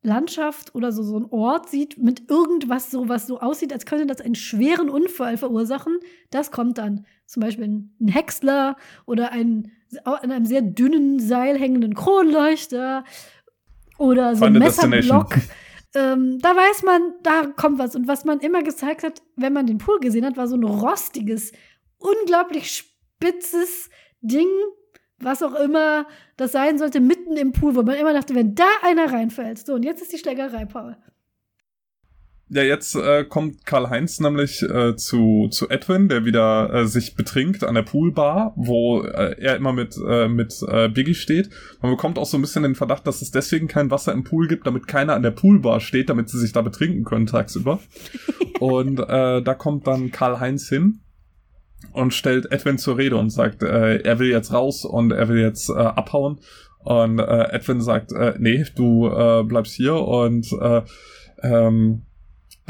Landschaft 0.03 0.75
oder 0.75 0.93
so, 0.93 1.03
so 1.03 1.19
ein 1.19 1.27
Ort 1.27 1.69
sieht 1.69 1.99
mit 1.99 2.31
irgendwas 2.31 2.91
so, 2.91 3.09
was 3.09 3.27
so 3.27 3.41
aussieht, 3.41 3.73
als 3.73 3.85
könnte 3.85 4.07
das 4.07 4.23
einen 4.23 4.35
schweren 4.35 4.89
Unfall 4.89 5.37
verursachen, 5.37 5.99
das 6.31 6.51
kommt 6.51 6.79
dann. 6.79 7.07
Zum 7.27 7.43
Beispiel 7.43 7.67
ein 7.67 8.09
Häcksler 8.09 8.77
oder 9.05 9.33
ein 9.33 9.73
an 10.05 10.31
einem 10.31 10.47
sehr 10.47 10.63
dünnen 10.63 11.19
Seil 11.19 11.59
hängenden 11.59 11.95
Kronleuchter 11.95 13.05
oder 14.01 14.35
so 14.35 14.47
ein 14.47 14.55
Messerblock. 14.55 15.37
Ähm, 15.95 16.39
da 16.41 16.51
weiß 16.51 16.85
man, 16.85 17.15
da 17.23 17.47
kommt 17.47 17.79
was. 17.79 17.95
Und 17.97 18.09
was 18.09 18.25
man 18.25 18.41
immer 18.41 18.63
gezeigt 18.63 19.03
hat, 19.03 19.23
wenn 19.37 19.53
man 19.53 19.67
den 19.67 19.79
Pool 19.79 19.99
gesehen 20.01 20.25
hat, 20.25 20.37
war 20.37 20.47
so 20.47 20.57
ein 20.57 20.65
rostiges, 20.65 21.53
unglaublich 21.99 22.71
spitzes 22.71 23.91
Ding, 24.21 24.49
was 25.19 25.43
auch 25.43 25.55
immer 25.55 26.07
das 26.37 26.53
sein 26.53 26.79
sollte, 26.79 27.01
mitten 27.01 27.37
im 27.37 27.53
Pool, 27.53 27.75
wo 27.75 27.83
man 27.83 27.97
immer 27.97 28.13
dachte, 28.13 28.35
wenn 28.35 28.55
da 28.55 28.69
einer 28.83 29.13
reinfällt. 29.13 29.59
So, 29.59 29.75
und 29.75 29.83
jetzt 29.83 30.01
ist 30.01 30.13
die 30.13 30.19
Schlägerei, 30.19 30.65
Paul. 30.65 30.97
Ja, 32.53 32.65
jetzt 32.65 32.97
äh, 32.97 33.23
kommt 33.23 33.65
Karl-Heinz 33.65 34.19
nämlich 34.19 34.61
äh, 34.63 34.97
zu, 34.97 35.47
zu 35.53 35.69
Edwin, 35.69 36.09
der 36.09 36.25
wieder 36.25 36.75
äh, 36.75 36.87
sich 36.87 37.15
betrinkt 37.15 37.63
an 37.63 37.77
der 37.77 37.83
Poolbar, 37.83 38.55
wo 38.57 39.03
äh, 39.05 39.37
er 39.39 39.55
immer 39.55 39.73
mit, 39.73 39.97
äh, 40.05 40.27
mit 40.27 40.61
äh, 40.67 40.89
Biggie 40.89 41.15
steht. 41.15 41.49
Man 41.81 41.93
bekommt 41.93 42.19
auch 42.19 42.27
so 42.27 42.37
ein 42.37 42.41
bisschen 42.41 42.65
den 42.65 42.75
Verdacht, 42.75 43.07
dass 43.07 43.23
es 43.23 43.31
deswegen 43.31 43.69
kein 43.69 43.93
Wasser 43.93 44.13
im 44.13 44.25
Pool 44.25 44.49
gibt, 44.49 44.67
damit 44.67 44.89
keiner 44.89 45.15
an 45.15 45.23
der 45.23 45.31
Poolbar 45.31 45.79
steht, 45.79 46.11
damit 46.11 46.29
sie 46.29 46.41
sich 46.41 46.51
da 46.51 46.61
betrinken 46.61 47.05
können 47.05 47.27
tagsüber. 47.27 47.79
und 48.59 48.99
äh, 48.99 49.43
da 49.43 49.55
kommt 49.55 49.87
dann 49.87 50.11
Karl-Heinz 50.11 50.69
hin 50.69 51.03
und 51.93 52.15
stellt 52.15 52.51
Edwin 52.51 52.79
zur 52.79 52.99
Rede 52.99 53.15
und 53.15 53.31
sagt, 53.31 53.63
äh, 53.63 53.99
er 53.99 54.19
will 54.19 54.29
jetzt 54.29 54.53
raus 54.53 54.85
und 54.85 55.13
er 55.13 55.29
will 55.29 55.39
jetzt 55.39 55.71
äh, 55.71 55.75
abhauen. 55.75 56.41
Und 56.81 57.21
äh, 57.21 57.53
Edwin 57.53 57.81
sagt, 57.81 58.11
äh, 58.11 58.35
nee, 58.41 58.65
du 58.75 59.07
äh, 59.07 59.45
bleibst 59.45 59.75
hier 59.75 59.95
und 59.95 60.51
äh, 60.61 60.83
ähm, 61.43 62.03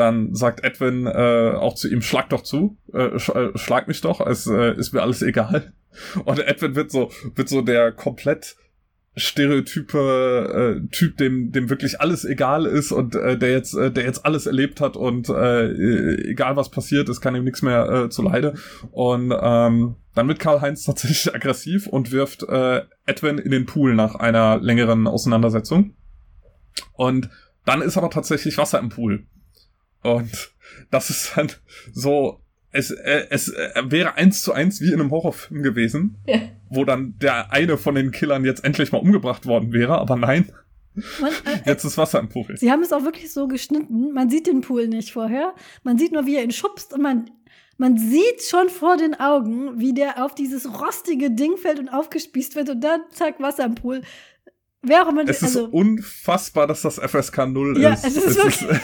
dann 0.01 0.35
sagt 0.35 0.65
Edwin 0.65 1.07
äh, 1.07 1.53
auch 1.55 1.75
zu 1.75 1.89
ihm, 1.89 2.03
schlag 2.03 2.29
doch 2.31 2.43
zu, 2.43 2.77
äh, 2.93 3.19
sch 3.19 3.29
äh, 3.31 3.57
schlag 3.57 3.87
mich 3.87 4.01
doch, 4.01 4.21
es 4.27 4.47
äh, 4.47 4.75
ist 4.75 4.93
mir 4.93 5.03
alles 5.03 5.23
egal. 5.23 5.73
Und 6.25 6.39
Edwin 6.41 6.75
wird 6.75 6.91
so, 6.91 7.11
wird 7.35 7.49
so 7.49 7.63
der 7.63 7.93
komplett 7.93 8.57
stereotype 9.17 10.79
äh, 10.79 10.89
Typ, 10.89 11.17
dem 11.17 11.53
dem 11.53 11.69
wirklich 11.69 12.01
alles 12.01 12.25
egal 12.25 12.65
ist 12.65 12.93
und 12.93 13.17
äh, 13.17 13.37
der 13.37 13.51
jetzt 13.51 13.75
äh, 13.75 13.91
der 13.91 14.05
jetzt 14.05 14.25
alles 14.25 14.47
erlebt 14.47 14.81
hat 14.81 14.97
und 14.97 15.29
äh, 15.29 15.69
egal 16.31 16.55
was 16.55 16.71
passiert, 16.71 17.09
es 17.09 17.21
kann 17.21 17.35
ihm 17.35 17.45
nichts 17.45 17.63
mehr 17.63 17.89
äh, 17.91 18.09
zu 18.09 18.23
leide. 18.23 18.55
Und 18.93 19.35
ähm, 19.39 19.97
dann 20.15 20.29
wird 20.29 20.39
Karl 20.39 20.61
Heinz 20.61 20.85
tatsächlich 20.87 21.35
aggressiv 21.35 21.87
und 21.89 22.13
wirft 22.13 22.45
äh, 22.45 22.83
Edwin 23.05 23.39
in 23.39 23.51
den 23.51 23.67
Pool 23.67 23.95
nach 23.95 24.15
einer 24.15 24.61
längeren 24.61 25.07
Auseinandersetzung. 25.07 25.95
Und 26.93 27.29
dann 27.65 27.83
ist 27.83 27.97
aber 27.97 28.11
tatsächlich 28.11 28.59
Wasser 28.59 28.79
im 28.79 28.89
Pool 28.89 29.27
und 30.03 30.53
das 30.91 31.11
ist 31.11 31.37
dann 31.37 31.51
so, 31.93 32.41
es, 32.73 32.91
äh, 32.91 33.27
es 33.31 33.49
äh, 33.49 33.83
wäre 33.87 34.15
eins 34.15 34.43
zu 34.43 34.53
eins 34.53 34.81
wie 34.81 34.93
in 34.93 35.01
einem 35.01 35.11
Horrorfilm 35.11 35.63
gewesen, 35.63 36.17
ja. 36.27 36.41
wo 36.69 36.85
dann 36.85 37.19
der 37.19 37.53
eine 37.53 37.77
von 37.77 37.95
den 37.95 38.11
Killern 38.13 38.45
jetzt 38.45 38.65
endlich 38.65 38.93
mal 38.93 38.99
umgebracht 38.99 39.47
worden 39.47 39.73
wäre, 39.73 39.99
aber 39.99 40.17
nein. 40.17 40.53
Man, 41.21 41.31
äh, 41.31 41.61
jetzt 41.67 41.85
ist 41.85 41.99
Wasser 41.99 42.21
im 42.21 42.29
Pool. 42.29 42.57
Sie 42.57 42.71
haben 42.71 42.83
es 42.83 42.93
auch 42.93 43.05
wirklich 43.05 43.33
so 43.33 43.47
geschnitten. 43.49 44.13
Man 44.13 44.29
sieht 44.29 44.47
den 44.47 44.61
Pool 44.61 44.89
nicht 44.89 45.13
vorher. 45.13 45.55
Man 45.83 45.99
sieht 45.99 46.13
nur, 46.13 46.27
wie 46.27 46.37
er 46.37 46.43
ihn 46.43 46.51
schubst 46.51 46.93
und 46.93 47.03
man, 47.03 47.31
man 47.79 47.97
sieht 47.97 48.43
schon 48.43 48.69
vor 48.69 48.97
den 48.97 49.19
Augen, 49.19 49.79
wie 49.81 49.95
der 49.95 50.25
auf 50.25 50.35
dieses 50.35 50.81
rostige 50.81 51.31
Ding 51.31 51.57
fällt 51.57 51.79
und 51.79 51.89
aufgespießt 51.89 52.57
wird 52.57 52.71
und 52.71 52.81
dann 52.83 53.03
zack, 53.13 53.41
Wasser 53.41 53.65
im 53.65 53.75
Pool. 53.75 54.03
Wer 54.83 55.05
auch 55.05 55.11
immer. 55.11 55.23
Es 55.29 55.43
ist 55.43 55.57
also, 55.57 55.67
unfassbar, 55.67 56.67
dass 56.67 56.83
das 56.83 56.99
FSK 56.99 57.47
0 57.47 57.81
ja, 57.81 57.93
ist. 57.93 58.05
Es 58.05 58.17
ist, 58.17 58.27
es 58.27 58.37
wirklich 58.37 58.63
ist 58.63 58.81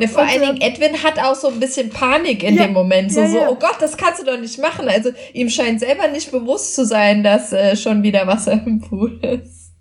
Ne, 0.00 0.08
vor 0.08 0.22
allen 0.22 0.40
Dingen, 0.40 0.60
Edwin 0.62 1.02
hat 1.02 1.18
auch 1.18 1.34
so 1.34 1.48
ein 1.48 1.60
bisschen 1.60 1.90
Panik 1.90 2.42
in 2.42 2.56
ja, 2.56 2.64
dem 2.64 2.72
Moment. 2.72 3.12
So, 3.12 3.20
ja, 3.20 3.26
ja. 3.26 3.32
so, 3.32 3.52
oh 3.52 3.54
Gott, 3.56 3.76
das 3.80 3.98
kannst 3.98 4.22
du 4.22 4.24
doch 4.24 4.40
nicht 4.40 4.58
machen. 4.58 4.88
Also 4.88 5.10
ihm 5.34 5.50
scheint 5.50 5.80
selber 5.80 6.08
nicht 6.08 6.32
bewusst 6.32 6.74
zu 6.74 6.86
sein, 6.86 7.22
dass 7.22 7.52
äh, 7.52 7.76
schon 7.76 8.02
wieder 8.02 8.26
Wasser 8.26 8.52
im 8.64 8.80
Pool 8.80 9.20
ist. 9.22 9.74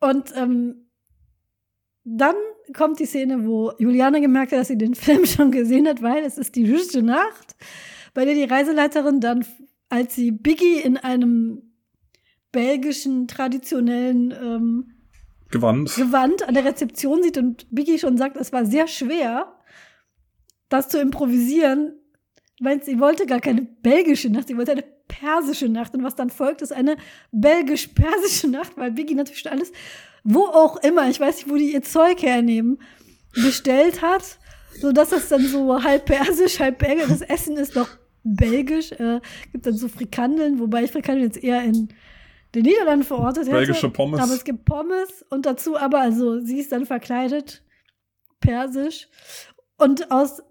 Und 0.00 0.32
ähm, 0.34 0.88
dann 2.04 2.36
kommt 2.74 3.00
die 3.00 3.04
Szene, 3.04 3.46
wo 3.46 3.72
Juliane 3.78 4.22
gemerkt 4.22 4.52
hat, 4.52 4.60
dass 4.60 4.68
sie 4.68 4.78
den 4.78 4.94
Film 4.94 5.26
schon 5.26 5.50
gesehen 5.50 5.86
hat, 5.86 6.00
weil 6.02 6.24
es 6.24 6.38
ist 6.38 6.56
die 6.56 6.66
höchste 6.66 7.02
Nacht, 7.02 7.54
bei 8.14 8.24
der 8.24 8.34
die 8.34 8.44
Reiseleiterin 8.44 9.20
dann, 9.20 9.44
als 9.90 10.14
sie 10.14 10.30
Biggie 10.30 10.80
in 10.80 10.96
einem 10.96 11.74
belgischen 12.50 13.28
traditionellen 13.28 14.32
ähm, 14.32 14.97
Gewand. 15.50 15.94
Gewand 15.94 16.46
an 16.46 16.54
der 16.54 16.64
Rezeption 16.64 17.22
sieht 17.22 17.38
und 17.38 17.66
Biggie 17.70 17.98
schon 17.98 18.18
sagt, 18.18 18.36
es 18.36 18.52
war 18.52 18.66
sehr 18.66 18.86
schwer, 18.86 19.54
das 20.68 20.88
zu 20.88 21.00
improvisieren, 21.00 21.94
weil 22.60 22.82
sie 22.82 23.00
wollte 23.00 23.26
gar 23.26 23.40
keine 23.40 23.62
belgische 23.62 24.30
Nacht, 24.30 24.48
sie 24.48 24.56
wollte 24.56 24.72
eine 24.72 24.84
persische 25.08 25.68
Nacht. 25.68 25.94
Und 25.94 26.04
was 26.04 26.14
dann 26.14 26.30
folgt, 26.30 26.62
ist 26.62 26.72
eine 26.72 26.96
belgisch-persische 27.32 28.48
Nacht, 28.48 28.76
weil 28.76 28.92
Biggie 28.92 29.14
natürlich 29.14 29.40
schon 29.40 29.52
alles, 29.52 29.72
wo 30.24 30.40
auch 30.40 30.76
immer, 30.82 31.08
ich 31.08 31.18
weiß 31.18 31.36
nicht, 31.36 31.50
wo 31.50 31.56
die 31.56 31.72
ihr 31.72 31.82
Zeug 31.82 32.22
hernehmen, 32.22 32.78
bestellt 33.32 34.02
hat, 34.02 34.38
so 34.80 34.92
dass 34.92 35.10
das 35.10 35.28
dann 35.28 35.46
so 35.46 35.82
halb 35.82 36.06
persisch, 36.06 36.60
halb 36.60 36.78
belgisch, 36.78 37.06
das 37.08 37.22
Essen 37.22 37.56
ist 37.56 37.76
doch 37.76 37.88
belgisch, 38.24 38.92
äh, 38.92 39.20
gibt 39.52 39.66
dann 39.66 39.76
so 39.76 39.88
Frikandeln, 39.88 40.58
wobei 40.58 40.84
ich 40.84 40.92
Frikandeln 40.92 41.26
jetzt 41.26 41.42
eher 41.42 41.62
in 41.62 41.88
den 42.54 42.62
Niederlanden 42.62 43.04
verortet 43.04 43.44
hätte. 43.44 43.56
Belgische 43.56 43.90
Pommes. 43.90 44.20
Aber 44.20 44.32
es 44.32 44.44
gibt 44.44 44.64
Pommes 44.64 45.24
und 45.30 45.46
dazu 45.46 45.76
aber, 45.76 46.00
also 46.00 46.40
sie 46.40 46.58
ist 46.58 46.72
dann 46.72 46.86
verkleidet, 46.86 47.62
persisch. 48.40 49.08
Und 49.76 50.10
aus 50.10 50.42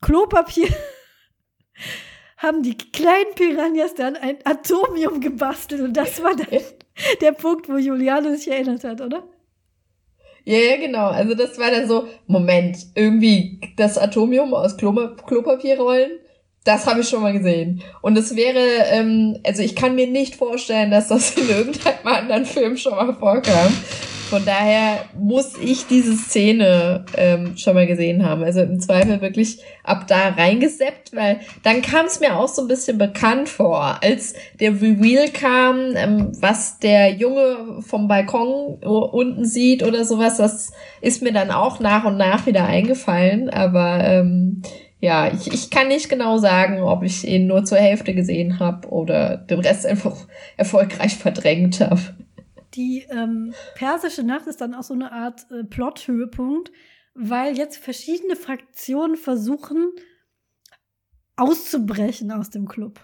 Klopapier 0.00 0.68
haben 2.36 2.62
die 2.62 2.76
kleinen 2.76 3.34
Piranhas 3.34 3.94
dann 3.94 4.16
ein 4.16 4.38
Atomium 4.44 5.20
gebastelt. 5.20 5.80
Und 5.80 5.96
das 5.96 6.22
war 6.22 6.36
dann 6.36 6.60
der 7.20 7.32
Punkt, 7.32 7.68
wo 7.68 7.76
Juliane 7.76 8.36
sich 8.36 8.50
erinnert 8.50 8.84
hat, 8.84 9.00
oder? 9.00 9.24
Ja, 10.44 10.58
ja, 10.58 10.76
genau. 10.76 11.08
Also 11.08 11.34
das 11.34 11.58
war 11.58 11.70
dann 11.70 11.88
so, 11.88 12.06
Moment, 12.26 12.78
irgendwie 12.94 13.60
das 13.76 13.98
Atomium 13.98 14.54
aus 14.54 14.76
Klopapierrollen 14.76 16.20
das 16.66 16.86
habe 16.86 17.00
ich 17.00 17.08
schon 17.08 17.22
mal 17.22 17.32
gesehen. 17.32 17.82
Und 18.00 18.18
es 18.18 18.34
wäre, 18.34 18.58
ähm, 18.90 19.38
also 19.46 19.62
ich 19.62 19.76
kann 19.76 19.94
mir 19.94 20.06
nicht 20.06 20.36
vorstellen, 20.36 20.90
dass 20.90 21.08
das 21.08 21.36
in 21.36 21.48
irgendeinem 21.48 22.06
anderen 22.06 22.44
Film 22.44 22.76
schon 22.76 22.94
mal 22.94 23.14
vorkam. 23.14 23.72
Von 24.28 24.44
daher 24.44 25.04
muss 25.16 25.56
ich 25.56 25.86
diese 25.86 26.16
Szene 26.16 27.04
ähm, 27.16 27.56
schon 27.56 27.74
mal 27.74 27.86
gesehen 27.86 28.26
haben. 28.26 28.42
Also 28.42 28.60
im 28.60 28.80
Zweifel 28.80 29.20
wirklich 29.20 29.60
ab 29.84 30.08
da 30.08 30.30
reingeseppt, 30.30 31.14
weil 31.14 31.38
dann 31.62 31.80
kam 31.80 32.06
es 32.06 32.18
mir 32.18 32.36
auch 32.36 32.48
so 32.48 32.62
ein 32.62 32.68
bisschen 32.68 32.98
bekannt 32.98 33.48
vor, 33.48 34.02
als 34.02 34.34
der 34.58 34.72
Reveal 34.72 35.28
kam, 35.28 35.94
ähm, 35.94 36.32
was 36.40 36.80
der 36.80 37.12
Junge 37.12 37.82
vom 37.86 38.08
Balkon 38.08 38.82
unten 38.82 39.44
sieht 39.44 39.84
oder 39.84 40.04
sowas. 40.04 40.38
Das 40.38 40.72
ist 41.00 41.22
mir 41.22 41.32
dann 41.32 41.52
auch 41.52 41.78
nach 41.78 42.04
und 42.04 42.16
nach 42.16 42.46
wieder 42.46 42.64
eingefallen. 42.64 43.48
Aber 43.48 44.00
ähm, 44.02 44.62
ja, 45.00 45.32
ich, 45.32 45.52
ich 45.52 45.70
kann 45.70 45.88
nicht 45.88 46.08
genau 46.08 46.38
sagen, 46.38 46.80
ob 46.82 47.02
ich 47.02 47.26
ihn 47.26 47.46
nur 47.46 47.64
zur 47.64 47.78
Hälfte 47.78 48.14
gesehen 48.14 48.58
habe 48.58 48.88
oder 48.88 49.36
den 49.36 49.60
Rest 49.60 49.86
einfach 49.86 50.26
erfolgreich 50.56 51.16
verdrängt 51.16 51.80
habe. 51.80 52.00
Die 52.74 53.06
ähm, 53.10 53.54
persische 53.74 54.22
Nacht 54.22 54.46
ist 54.46 54.60
dann 54.60 54.74
auch 54.74 54.82
so 54.82 54.94
eine 54.94 55.12
Art 55.12 55.46
äh, 55.50 55.64
Plot-Höhepunkt, 55.64 56.70
weil 57.14 57.56
jetzt 57.56 57.78
verschiedene 57.78 58.36
Fraktionen 58.36 59.16
versuchen, 59.16 59.92
auszubrechen 61.36 62.32
aus 62.32 62.50
dem 62.50 62.66
Club. 62.66 63.00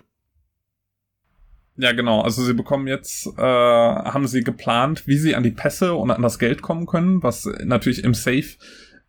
Ja, 1.76 1.92
genau. 1.92 2.20
Also 2.20 2.42
sie 2.42 2.54
bekommen 2.54 2.86
jetzt, 2.86 3.26
äh, 3.38 3.42
haben 3.42 4.26
sie 4.26 4.42
geplant, 4.42 5.06
wie 5.06 5.16
sie 5.16 5.34
an 5.34 5.42
die 5.42 5.50
Pässe 5.50 5.94
und 5.94 6.10
an 6.10 6.22
das 6.22 6.38
Geld 6.38 6.60
kommen 6.60 6.86
können, 6.86 7.22
was 7.22 7.46
natürlich 7.64 8.04
im 8.04 8.14
Safe 8.14 8.56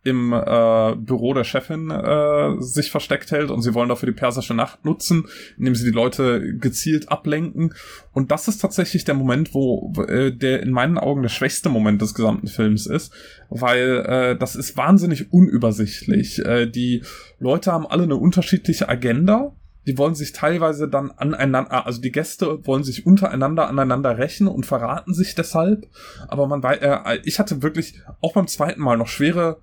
im 0.04 0.32
äh, 0.32 0.94
Büro 0.96 1.32
der 1.32 1.44
Chefin 1.44 1.90
äh, 1.90 2.60
sich 2.60 2.90
versteckt 2.90 3.30
hält 3.30 3.50
und 3.50 3.62
sie 3.62 3.74
wollen 3.74 3.88
dafür 3.88 4.06
die 4.06 4.16
persische 4.16 4.54
Nacht 4.54 4.84
nutzen, 4.84 5.26
indem 5.58 5.74
sie 5.74 5.86
die 5.86 5.96
Leute 5.96 6.56
gezielt 6.56 7.10
ablenken. 7.10 7.74
Und 8.12 8.30
das 8.30 8.46
ist 8.46 8.58
tatsächlich 8.58 9.04
der 9.04 9.14
Moment, 9.14 9.54
wo 9.54 9.92
äh, 10.06 10.30
der 10.30 10.62
in 10.62 10.72
meinen 10.72 10.98
Augen 10.98 11.22
der 11.22 11.30
schwächste 11.30 11.70
Moment 11.70 12.02
des 12.02 12.14
gesamten 12.14 12.48
Films 12.48 12.86
ist, 12.86 13.12
weil 13.48 14.04
äh, 14.06 14.36
das 14.36 14.56
ist 14.56 14.76
wahnsinnig 14.76 15.32
unübersichtlich. 15.32 16.38
Äh, 16.44 16.66
die 16.66 17.02
Leute 17.38 17.72
haben 17.72 17.86
alle 17.86 18.02
eine 18.02 18.16
unterschiedliche 18.16 18.88
Agenda 18.88 19.54
die 19.86 19.98
wollen 19.98 20.14
sich 20.14 20.32
teilweise 20.32 20.88
dann 20.88 21.10
aneinander, 21.10 21.86
also 21.86 22.00
die 22.00 22.12
Gäste 22.12 22.66
wollen 22.66 22.84
sich 22.84 23.06
untereinander 23.06 23.68
aneinander 23.68 24.16
rächen 24.16 24.46
und 24.46 24.64
verraten 24.64 25.12
sich 25.12 25.34
deshalb. 25.34 25.86
Aber 26.28 26.46
man 26.46 26.62
weiß, 26.62 26.78
äh, 26.80 27.18
ich 27.24 27.38
hatte 27.38 27.62
wirklich 27.62 28.00
auch 28.20 28.32
beim 28.32 28.46
zweiten 28.46 28.80
Mal 28.80 28.96
noch 28.96 29.08
schwere 29.08 29.60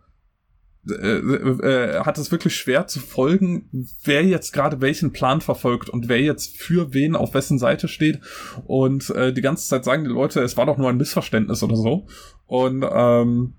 äh, 0.90 0.94
äh, 0.94 2.00
hat 2.00 2.18
es 2.18 2.32
wirklich 2.32 2.56
schwer 2.56 2.88
zu 2.88 3.00
folgen, 3.00 3.88
wer 4.04 4.24
jetzt 4.24 4.52
gerade 4.52 4.82
welchen 4.82 5.12
Plan 5.12 5.42
verfolgt 5.42 5.90
und 5.90 6.10
wer 6.10 6.20
jetzt 6.20 6.58
für 6.58 6.94
wen 6.94 7.16
auf 7.16 7.34
wessen 7.34 7.60
Seite 7.60 7.88
steht. 7.88 8.20
Und 8.66 9.10
äh, 9.12 9.32
die 9.32 9.42
ganze 9.42 9.68
Zeit 9.68 9.84
sagen 9.84 10.04
die 10.04 10.10
Leute, 10.10 10.42
es 10.42 10.58
war 10.58 10.66
doch 10.66 10.78
nur 10.78 10.90
ein 10.90 10.98
Missverständnis 10.98 11.62
oder 11.62 11.76
so. 11.76 12.08
Und 12.48 12.84
ähm, 12.92 13.54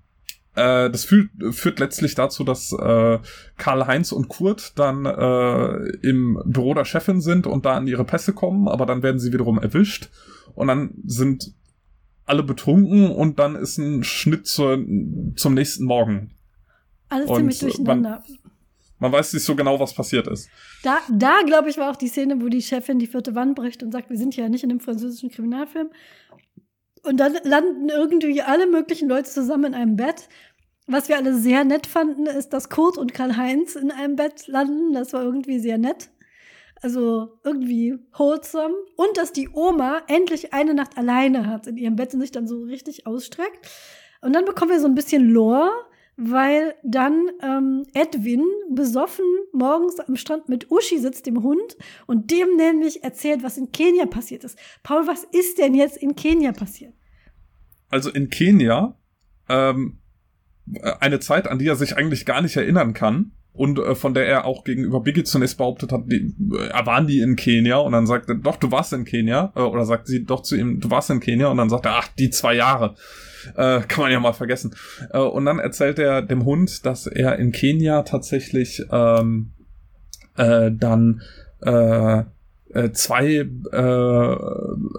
äh, 0.55 0.89
das 0.89 1.05
führt, 1.05 1.29
führt 1.51 1.79
letztlich 1.79 2.13
dazu, 2.15 2.43
dass 2.43 2.73
äh, 2.73 3.19
Karl-Heinz 3.57 4.11
und 4.11 4.27
Kurt 4.27 4.77
dann 4.77 5.05
äh, 5.05 5.75
im 6.01 6.41
Büro 6.45 6.73
der 6.73 6.85
Chefin 6.85 7.21
sind 7.21 7.47
und 7.47 7.65
da 7.65 7.75
an 7.75 7.87
ihre 7.87 8.05
Pässe 8.05 8.33
kommen, 8.33 8.67
aber 8.67 8.85
dann 8.85 9.01
werden 9.01 9.19
sie 9.19 9.33
wiederum 9.33 9.59
erwischt 9.59 10.09
und 10.55 10.67
dann 10.67 10.91
sind 11.05 11.53
alle 12.25 12.43
betrunken 12.43 13.09
und 13.09 13.39
dann 13.39 13.55
ist 13.55 13.77
ein 13.77 14.03
Schnitt 14.03 14.45
zur, 14.47 14.77
zum 15.35 15.53
nächsten 15.53 15.85
Morgen. 15.85 16.31
Alles 17.13 17.29
und 17.29 17.37
ziemlich 17.37 17.59
durcheinander. 17.59 18.23
Man, 18.27 18.39
man 18.99 19.11
weiß 19.11 19.33
nicht 19.33 19.43
so 19.43 19.55
genau, 19.55 19.79
was 19.79 19.93
passiert 19.93 20.27
ist. 20.27 20.49
Da, 20.81 20.97
da 21.11 21.41
glaube 21.45 21.69
ich, 21.69 21.77
war 21.77 21.91
auch 21.91 21.95
die 21.95 22.07
Szene, 22.07 22.41
wo 22.41 22.47
die 22.47 22.61
Chefin 22.61 22.99
die 22.99 23.07
vierte 23.07 23.35
Wand 23.35 23.55
bricht 23.55 23.83
und 23.83 23.91
sagt, 23.91 24.09
wir 24.09 24.17
sind 24.17 24.35
ja 24.35 24.49
nicht 24.49 24.63
in 24.63 24.71
einem 24.71 24.79
französischen 24.79 25.29
Kriminalfilm. 25.29 25.89
Und 27.03 27.17
dann 27.17 27.35
landen 27.43 27.89
irgendwie 27.89 28.41
alle 28.41 28.65
möglichen 28.65 29.09
Leute 29.09 29.29
zusammen 29.29 29.65
in 29.65 29.73
einem 29.75 29.95
Bett. 29.95 30.29
Was 30.87 31.07
wir 31.07 31.17
alle 31.17 31.35
sehr 31.35 31.63
nett 31.63 31.85
fanden, 31.85 32.25
ist, 32.25 32.49
dass 32.49 32.69
Kurt 32.69 32.97
und 32.97 33.13
Karl-Heinz 33.13 33.75
in 33.75 33.91
einem 33.91 34.15
Bett 34.15 34.47
landen. 34.47 34.93
Das 34.93 35.13
war 35.13 35.23
irgendwie 35.23 35.59
sehr 35.59 35.77
nett. 35.77 36.09
Also 36.81 37.39
irgendwie 37.43 37.99
wholesome. 38.17 38.73
Und 38.95 39.17
dass 39.17 39.31
die 39.31 39.49
Oma 39.49 40.01
endlich 40.07 40.53
eine 40.53 40.73
Nacht 40.73 40.97
alleine 40.97 41.47
hat 41.47 41.67
in 41.67 41.77
ihrem 41.77 41.95
Bett 41.95 42.13
und 42.13 42.21
sich 42.21 42.31
dann 42.31 42.47
so 42.47 42.63
richtig 42.63 43.05
ausstreckt. 43.05 43.69
Und 44.21 44.33
dann 44.33 44.45
bekommen 44.45 44.71
wir 44.71 44.79
so 44.79 44.87
ein 44.87 44.95
bisschen 44.95 45.29
Lore 45.29 45.69
weil 46.15 46.75
dann 46.83 47.29
ähm, 47.41 47.85
Edwin 47.93 48.43
besoffen 48.69 49.25
morgens 49.51 49.99
am 49.99 50.15
Strand 50.15 50.49
mit 50.49 50.69
Uschi 50.71 50.99
sitzt, 50.99 51.25
dem 51.25 51.43
Hund, 51.43 51.77
und 52.05 52.31
dem 52.31 52.55
nämlich 52.55 53.03
erzählt, 53.03 53.43
was 53.43 53.57
in 53.57 53.71
Kenia 53.71 54.05
passiert 54.05 54.43
ist. 54.43 54.57
Paul, 54.83 55.07
was 55.07 55.23
ist 55.23 55.57
denn 55.57 55.73
jetzt 55.73 55.97
in 55.97 56.15
Kenia 56.15 56.51
passiert? 56.51 56.93
Also 57.89 58.09
in 58.11 58.29
Kenia, 58.29 58.97
ähm, 59.49 59.99
eine 60.99 61.19
Zeit, 61.19 61.47
an 61.47 61.59
die 61.59 61.67
er 61.67 61.75
sich 61.75 61.97
eigentlich 61.97 62.25
gar 62.25 62.41
nicht 62.41 62.55
erinnern 62.55 62.93
kann, 62.93 63.31
und 63.53 63.77
äh, 63.77 63.95
von 63.95 64.13
der 64.13 64.25
er 64.25 64.45
auch 64.45 64.63
gegenüber 64.63 64.99
Biggie 64.99 65.23
zunächst 65.23 65.57
behauptet 65.57 65.91
hat, 65.91 66.05
die, 66.07 66.33
äh, 66.55 66.85
waren 66.85 67.07
die 67.07 67.19
in 67.19 67.35
Kenia 67.35 67.77
und 67.77 67.91
dann 67.91 68.07
sagt 68.07 68.29
er, 68.29 68.35
doch, 68.35 68.57
du 68.57 68.71
warst 68.71 68.93
in 68.93 69.05
Kenia, 69.05 69.53
äh, 69.55 69.61
oder 69.61 69.85
sagt 69.85 70.07
sie 70.07 70.25
doch 70.25 70.41
zu 70.41 70.55
ihm, 70.55 70.79
du 70.79 70.89
warst 70.89 71.09
in 71.11 71.19
Kenia 71.19 71.47
und 71.47 71.57
dann 71.57 71.69
sagt 71.69 71.85
er, 71.85 71.93
ach, 71.93 72.07
die 72.17 72.31
zwei 72.31 72.55
Jahre. 72.55 72.95
Äh, 73.55 73.81
kann 73.81 74.03
man 74.03 74.11
ja 74.11 74.19
mal 74.19 74.33
vergessen. 74.33 74.75
Äh, 75.11 75.19
und 75.19 75.45
dann 75.45 75.59
erzählt 75.59 75.99
er 75.99 76.21
dem 76.21 76.45
Hund, 76.45 76.85
dass 76.85 77.07
er 77.07 77.37
in 77.37 77.51
Kenia 77.51 78.03
tatsächlich 78.03 78.83
ähm, 78.91 79.53
äh, 80.37 80.71
dann 80.71 81.21
äh, 81.61 82.23
äh 82.73 82.91
zwei 82.93 83.47
äh, 83.71 84.35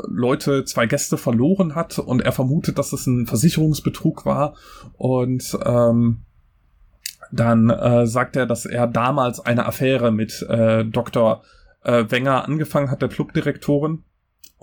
Leute, 0.09 0.64
zwei 0.64 0.86
Gäste 0.86 1.16
verloren 1.16 1.74
hat 1.74 1.99
und 1.99 2.22
er 2.22 2.32
vermutet, 2.32 2.78
dass 2.78 2.92
es 2.92 3.07
ein 3.07 3.26
Versicherungsbetrug 3.26 4.24
war 4.26 4.55
und 4.97 5.59
ähm, 5.64 6.24
dann 7.32 7.70
äh, 7.70 8.07
sagt 8.07 8.36
er, 8.36 8.47
dass 8.47 8.64
er 8.64 8.86
damals 8.86 9.40
eine 9.40 9.66
Affäre 9.66 10.12
mit 10.12 10.42
äh, 10.49 10.84
Dr. 10.84 11.42
Äh, 11.82 12.05
Wenger 12.09 12.45
angefangen 12.45 12.90
hat, 12.90 13.03
der 13.03 13.09
Clubdirektorin. 13.09 14.05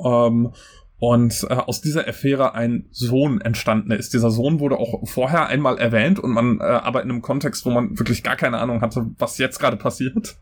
Ähm, 0.03 0.53
und 1.01 1.47
äh, 1.49 1.55
aus 1.55 1.81
dieser 1.81 2.07
Affäre 2.07 2.53
ein 2.53 2.85
Sohn 2.91 3.41
entstanden 3.41 3.89
ist. 3.89 4.13
Dieser 4.13 4.29
Sohn 4.29 4.59
wurde 4.59 4.77
auch 4.77 5.01
vorher 5.07 5.47
einmal 5.47 5.79
erwähnt 5.79 6.19
und 6.19 6.29
man 6.29 6.59
äh, 6.59 6.63
aber 6.63 7.01
in 7.01 7.09
einem 7.09 7.23
Kontext, 7.23 7.65
wo 7.65 7.71
man 7.71 7.97
wirklich 7.97 8.21
gar 8.21 8.35
keine 8.35 8.59
Ahnung 8.59 8.81
hatte, 8.81 9.07
was 9.17 9.39
jetzt 9.39 9.57
gerade 9.57 9.77
passiert. 9.77 10.35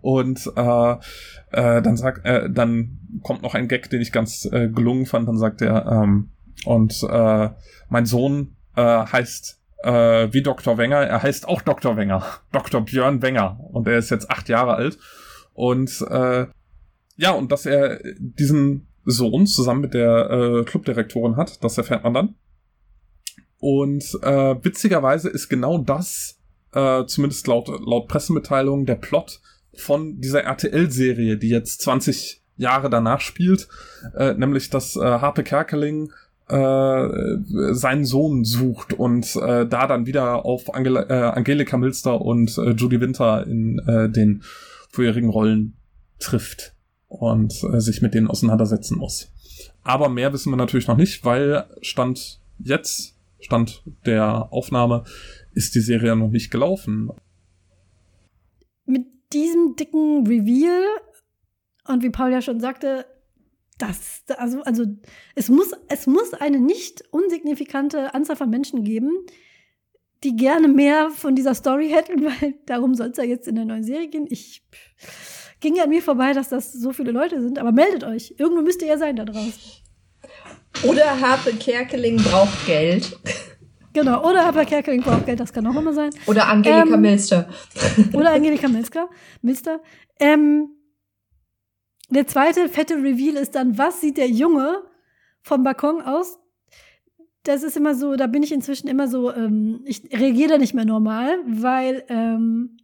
Und 0.00 0.44
äh, 0.56 0.92
äh, 1.52 1.82
dann 1.82 1.96
sagt, 1.96 2.26
äh, 2.26 2.50
dann 2.50 2.98
kommt 3.22 3.42
noch 3.42 3.54
ein 3.54 3.68
Gag, 3.68 3.90
den 3.90 4.00
ich 4.00 4.10
ganz 4.10 4.44
äh, 4.46 4.68
gelungen 4.70 5.06
fand. 5.06 5.28
Dann 5.28 5.38
sagt 5.38 5.62
er, 5.62 5.86
ähm, 5.86 6.30
und 6.64 7.00
äh, 7.08 7.50
mein 7.88 8.04
Sohn 8.04 8.56
äh, 8.74 8.82
heißt 8.82 9.60
äh, 9.84 10.32
wie 10.32 10.42
Dr. 10.42 10.78
Wenger. 10.78 10.96
Er 10.96 11.22
heißt 11.22 11.46
auch 11.46 11.62
Dr. 11.62 11.96
Wenger, 11.96 12.24
Dr. 12.50 12.80
Björn 12.80 13.22
Wenger, 13.22 13.60
und 13.70 13.86
er 13.86 13.98
ist 13.98 14.10
jetzt 14.10 14.32
acht 14.32 14.48
Jahre 14.48 14.74
alt. 14.74 14.98
Und 15.54 16.04
äh, 16.10 16.46
ja, 17.14 17.30
und 17.30 17.52
dass 17.52 17.66
er 17.66 18.00
diesen 18.18 18.88
Sohn 19.04 19.46
zusammen 19.46 19.80
mit 19.80 19.94
der 19.94 20.30
äh, 20.30 20.64
Clubdirektorin 20.64 21.36
hat. 21.36 21.62
Das 21.64 21.78
erfährt 21.78 22.04
man 22.04 22.14
dann. 22.14 22.34
Und 23.58 24.18
äh, 24.22 24.56
witzigerweise 24.62 25.28
ist 25.28 25.48
genau 25.48 25.78
das, 25.78 26.40
äh, 26.72 27.04
zumindest 27.06 27.46
laut, 27.46 27.68
laut 27.68 28.08
Pressemitteilung, 28.08 28.86
der 28.86 28.96
Plot 28.96 29.40
von 29.74 30.20
dieser 30.20 30.42
RTL-Serie, 30.42 31.36
die 31.36 31.48
jetzt 31.48 31.80
20 31.82 32.42
Jahre 32.56 32.90
danach 32.90 33.20
spielt, 33.20 33.68
äh, 34.16 34.34
nämlich 34.34 34.70
dass 34.70 34.96
äh, 34.96 35.00
Harpe 35.00 35.42
Kerkeling 35.42 36.12
äh, 36.48 37.08
seinen 37.72 38.04
Sohn 38.04 38.44
sucht 38.44 38.92
und 38.92 39.36
äh, 39.36 39.66
da 39.66 39.86
dann 39.86 40.06
wieder 40.06 40.44
auf 40.44 40.74
Angela, 40.74 41.08
äh, 41.08 41.32
Angelika 41.36 41.76
Milster 41.76 42.20
und 42.20 42.56
äh, 42.58 42.70
Judy 42.70 43.00
Winter 43.00 43.46
in 43.46 43.78
äh, 43.86 44.10
den 44.10 44.42
vorherigen 44.90 45.30
Rollen 45.30 45.74
trifft 46.18 46.74
und 47.20 47.62
äh, 47.64 47.80
sich 47.80 48.02
mit 48.02 48.14
denen 48.14 48.28
auseinandersetzen 48.28 48.98
muss. 48.98 49.30
Aber 49.82 50.08
mehr 50.08 50.32
wissen 50.32 50.50
wir 50.50 50.56
natürlich 50.56 50.88
noch 50.88 50.96
nicht, 50.96 51.24
weil 51.24 51.66
Stand 51.80 52.40
jetzt, 52.58 53.16
Stand 53.40 53.82
der 54.06 54.52
Aufnahme, 54.52 55.04
ist 55.52 55.74
die 55.74 55.80
Serie 55.80 56.16
noch 56.16 56.30
nicht 56.30 56.50
gelaufen. 56.50 57.10
Mit 58.86 59.06
diesem 59.32 59.76
dicken 59.76 60.26
Reveal 60.26 60.82
und 61.88 62.02
wie 62.02 62.10
Paul 62.10 62.30
ja 62.30 62.40
schon 62.40 62.60
sagte, 62.60 63.04
das, 63.78 64.22
also, 64.36 64.62
also 64.62 64.84
es, 65.34 65.48
muss, 65.48 65.72
es 65.88 66.06
muss 66.06 66.34
eine 66.34 66.60
nicht 66.60 67.02
unsignifikante 67.10 68.14
Anzahl 68.14 68.36
von 68.36 68.50
Menschen 68.50 68.84
geben, 68.84 69.10
die 70.22 70.36
gerne 70.36 70.68
mehr 70.68 71.10
von 71.10 71.34
dieser 71.34 71.54
Story 71.54 71.88
hätten, 71.88 72.24
weil 72.24 72.54
darum 72.66 72.94
soll 72.94 73.08
es 73.08 73.16
ja 73.16 73.24
jetzt 73.24 73.48
in 73.48 73.56
der 73.56 73.64
neuen 73.64 73.82
Serie 73.82 74.08
gehen. 74.08 74.26
Ich 74.28 74.62
ging 75.62 75.80
an 75.80 75.88
mir 75.88 76.02
vorbei, 76.02 76.34
dass 76.34 76.50
das 76.50 76.72
so 76.72 76.92
viele 76.92 77.12
Leute 77.12 77.40
sind, 77.40 77.58
aber 77.58 77.72
meldet 77.72 78.04
euch. 78.04 78.34
Irgendwo 78.36 78.60
müsst 78.60 78.82
ihr 78.82 78.88
ja 78.88 78.98
sein 78.98 79.16
da 79.16 79.24
draußen. 79.24 79.82
Oder 80.84 81.20
Harpe 81.20 81.54
Kerkeling 81.54 82.16
braucht 82.16 82.66
Geld. 82.66 83.18
Genau, 83.94 84.28
oder 84.28 84.44
Harpe 84.44 84.66
Kerkeling 84.66 85.02
braucht 85.02 85.26
Geld, 85.26 85.40
das 85.40 85.52
kann 85.52 85.66
auch 85.66 85.76
immer 85.76 85.92
sein. 85.92 86.10
Oder 86.26 86.48
Angelika 86.48 86.94
ähm, 86.94 87.00
Milster. 87.00 87.48
Oder 88.12 88.32
Angelika 88.32 88.68
Milster. 88.68 89.08
Milster. 89.42 89.80
Ähm, 90.18 90.70
der 92.10 92.26
zweite 92.26 92.68
fette 92.68 92.94
Reveal 92.94 93.36
ist 93.36 93.54
dann, 93.54 93.78
was 93.78 94.00
sieht 94.00 94.16
der 94.16 94.28
Junge 94.28 94.82
vom 95.42 95.62
Balkon 95.62 96.02
aus? 96.02 96.38
Das 97.44 97.62
ist 97.62 97.76
immer 97.76 97.94
so, 97.94 98.16
da 98.16 98.26
bin 98.26 98.42
ich 98.42 98.52
inzwischen 98.52 98.88
immer 98.88 99.08
so, 99.08 99.32
ähm, 99.32 99.80
ich 99.84 100.04
reagiere 100.12 100.50
da 100.50 100.58
nicht 100.58 100.74
mehr 100.74 100.84
normal, 100.84 101.38
weil 101.46 102.04
ähm, 102.08 102.76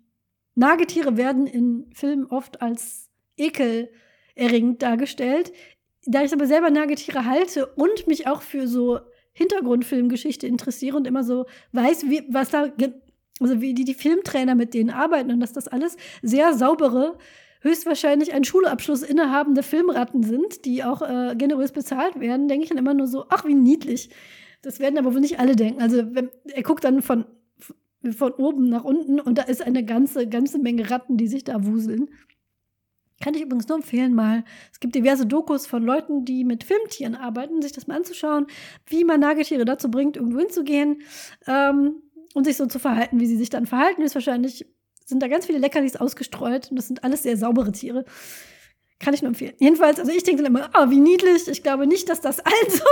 Nagetiere 0.59 1.17
werden 1.17 1.47
in 1.47 1.87
Filmen 1.95 2.27
oft 2.27 2.61
als 2.61 3.09
ekelerregend 3.37 4.83
dargestellt. 4.83 5.53
Da 6.05 6.25
ich 6.25 6.33
aber 6.33 6.47
selber 6.49 6.71
Nagetiere 6.71 7.25
halte 7.25 7.67
und 7.67 8.09
mich 8.09 8.27
auch 8.27 8.43
für 8.43 8.67
so 8.67 8.99
Hintergrundfilmgeschichte 9.35 10.49
interessiere 10.49 10.97
und 10.97 11.07
immer 11.07 11.23
so 11.23 11.47
weiß, 11.71 12.07
wie, 12.07 12.25
was 12.29 12.51
da, 12.51 12.73
also 13.39 13.61
wie 13.61 13.73
die, 13.73 13.85
die 13.85 13.95
Filmtrainer 13.95 14.57
mit 14.57 14.75
denen 14.75 14.91
arbeiten 14.91 15.31
und 15.31 15.39
dass 15.39 15.53
das 15.53 15.69
alles 15.69 15.97
sehr 16.23 16.55
saubere, 16.55 17.19
höchstwahrscheinlich 17.61 18.33
einen 18.33 18.45
Schulabschluss 18.45 19.03
innehabende 19.03 19.63
Filmratten 19.63 20.25
sind, 20.25 20.65
die 20.65 20.83
auch 20.83 21.03
äh, 21.03 21.37
generös 21.37 21.71
bezahlt 21.71 22.19
werden, 22.19 22.49
denke 22.49 22.65
ich 22.65 22.71
dann 22.71 22.79
immer 22.79 22.95
nur 22.95 23.07
so, 23.07 23.27
ach, 23.29 23.45
wie 23.45 23.55
niedlich. 23.55 24.11
Das 24.63 24.81
werden 24.81 24.99
aber 24.99 25.15
wohl 25.15 25.21
nicht 25.21 25.39
alle 25.39 25.55
denken. 25.55 25.81
Also 25.81 26.17
wenn, 26.17 26.31
er 26.53 26.65
guckt 26.65 26.83
dann 26.83 27.01
von 27.01 27.27
von 28.17 28.33
oben 28.33 28.69
nach 28.69 28.85
unten 28.85 29.21
und 29.21 29.39
da 29.39 29.43
ist 29.43 29.63
eine 29.63 29.85
ganze, 29.85 30.29
ganze 30.29 30.59
Menge 30.59 30.91
Ratten, 30.91 31.17
die 31.17 31.29
sich 31.29 31.45
da 31.45 31.65
wuseln. 31.65 32.09
Kann 33.21 33.35
ich 33.35 33.43
übrigens 33.43 33.67
nur 33.67 33.79
empfehlen, 33.79 34.15
mal. 34.15 34.45
Es 34.73 34.79
gibt 34.79 34.95
diverse 34.95 35.27
Dokus 35.27 35.67
von 35.67 35.83
Leuten, 35.83 36.25
die 36.25 36.45
mit 36.45 36.63
Filmtieren 36.63 37.17
arbeiten, 37.17 37.61
sich 37.63 37.73
das 37.73 37.89
mal 37.89 37.97
anzuschauen, 37.97 38.47
wie 38.87 39.05
man 39.05 39.19
Nagetiere 39.19 39.65
dazu 39.65 39.91
bringt, 39.91 40.17
irgendwo 40.17 40.39
hinzugehen. 40.39 41.03
Ähm, 41.49 42.03
und 42.35 42.45
sich 42.45 42.57
so 42.57 42.67
zu 42.67 42.79
verhalten, 42.79 43.21
wie 43.21 43.27
sie 43.27 43.37
sich 43.37 43.51
dann 43.51 43.67
verhalten, 43.67 44.03
ist 44.03 44.15
wahrscheinlich, 44.15 44.67
sind 45.05 45.23
da 45.23 45.29
ganz 45.29 45.47
viele 45.47 45.59
Leckerlis 45.59 45.97
ausgestreut 45.97 46.71
und 46.71 46.77
das 46.77 46.87
sind 46.87 47.03
alles 47.03 47.23
sehr 47.23 47.37
saubere 47.37 47.73
Tiere. 47.73 48.05
Kann 49.01 49.15
ich 49.15 49.23
nur 49.23 49.29
empfehlen. 49.29 49.55
Jedenfalls, 49.59 50.01
also 50.01 50.13
ich 50.13 50.25
denke 50.25 50.43
dann 50.43 50.53
immer, 50.55 50.71
oh, 50.77 50.91
wie 50.91 50.99
niedlich. 50.99 51.47
Ich 51.49 51.63
glaube 51.63 51.87
nicht, 51.87 52.09
dass 52.09 52.21
das 52.21 52.41
allen 52.45 52.71
so 52.71 52.85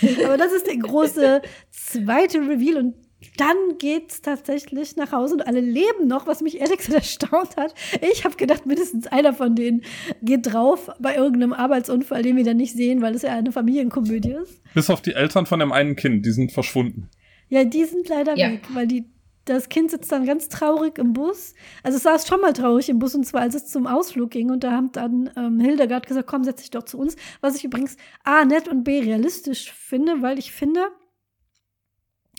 geht. 0.00 0.24
Aber 0.24 0.36
das 0.36 0.52
ist 0.52 0.66
der 0.66 0.78
große 0.78 1.42
zweite 1.70 2.38
Reveal 2.38 2.78
und 2.78 2.94
dann 3.36 3.56
geht's 3.78 4.22
tatsächlich 4.22 4.96
nach 4.96 5.12
Hause 5.12 5.34
und 5.34 5.46
alle 5.46 5.60
leben 5.60 6.06
noch, 6.06 6.26
was 6.26 6.40
mich 6.40 6.60
ehrlich 6.60 6.78
gesagt 6.78 6.94
erstaunt 6.94 7.56
hat. 7.56 7.74
Ich 8.12 8.24
habe 8.24 8.36
gedacht, 8.36 8.66
mindestens 8.66 9.06
einer 9.06 9.34
von 9.34 9.54
denen 9.54 9.82
geht 10.22 10.52
drauf 10.52 10.90
bei 10.98 11.16
irgendeinem 11.16 11.52
Arbeitsunfall, 11.52 12.22
den 12.22 12.36
wir 12.36 12.44
dann 12.44 12.56
nicht 12.56 12.74
sehen, 12.74 13.02
weil 13.02 13.14
es 13.14 13.22
ja 13.22 13.32
eine 13.32 13.52
Familienkomödie 13.52 14.32
ist. 14.42 14.60
Bis 14.74 14.90
auf 14.90 15.02
die 15.02 15.14
Eltern 15.14 15.46
von 15.46 15.60
dem 15.60 15.72
einen 15.72 15.96
Kind, 15.96 16.24
die 16.24 16.32
sind 16.32 16.52
verschwunden. 16.52 17.08
Ja, 17.48 17.64
die 17.64 17.84
sind 17.84 18.08
leider 18.08 18.36
ja. 18.36 18.52
weg, 18.52 18.62
weil 18.72 18.86
die 18.86 19.04
das 19.44 19.68
Kind 19.68 19.90
sitzt 19.90 20.12
dann 20.12 20.24
ganz 20.24 20.48
traurig 20.48 20.98
im 20.98 21.12
Bus. 21.12 21.54
Also 21.82 21.96
es 21.96 22.04
saß 22.04 22.28
schon 22.28 22.40
mal 22.40 22.52
traurig 22.52 22.88
im 22.88 22.98
Bus 22.98 23.14
und 23.14 23.24
zwar 23.24 23.42
als 23.42 23.54
es 23.54 23.66
zum 23.66 23.86
Ausflug 23.86 24.30
ging 24.30 24.50
und 24.50 24.62
da 24.62 24.72
hat 24.72 24.96
dann 24.96 25.30
ähm, 25.36 25.58
Hildegard 25.58 26.06
gesagt, 26.06 26.28
komm, 26.28 26.44
setz 26.44 26.60
dich 26.60 26.70
doch 26.70 26.84
zu 26.84 26.98
uns. 26.98 27.16
Was 27.40 27.56
ich 27.56 27.64
übrigens 27.64 27.96
A, 28.24 28.44
nett 28.44 28.68
und 28.68 28.84
B, 28.84 29.00
realistisch 29.00 29.72
finde, 29.72 30.22
weil 30.22 30.38
ich 30.38 30.52
finde, 30.52 30.80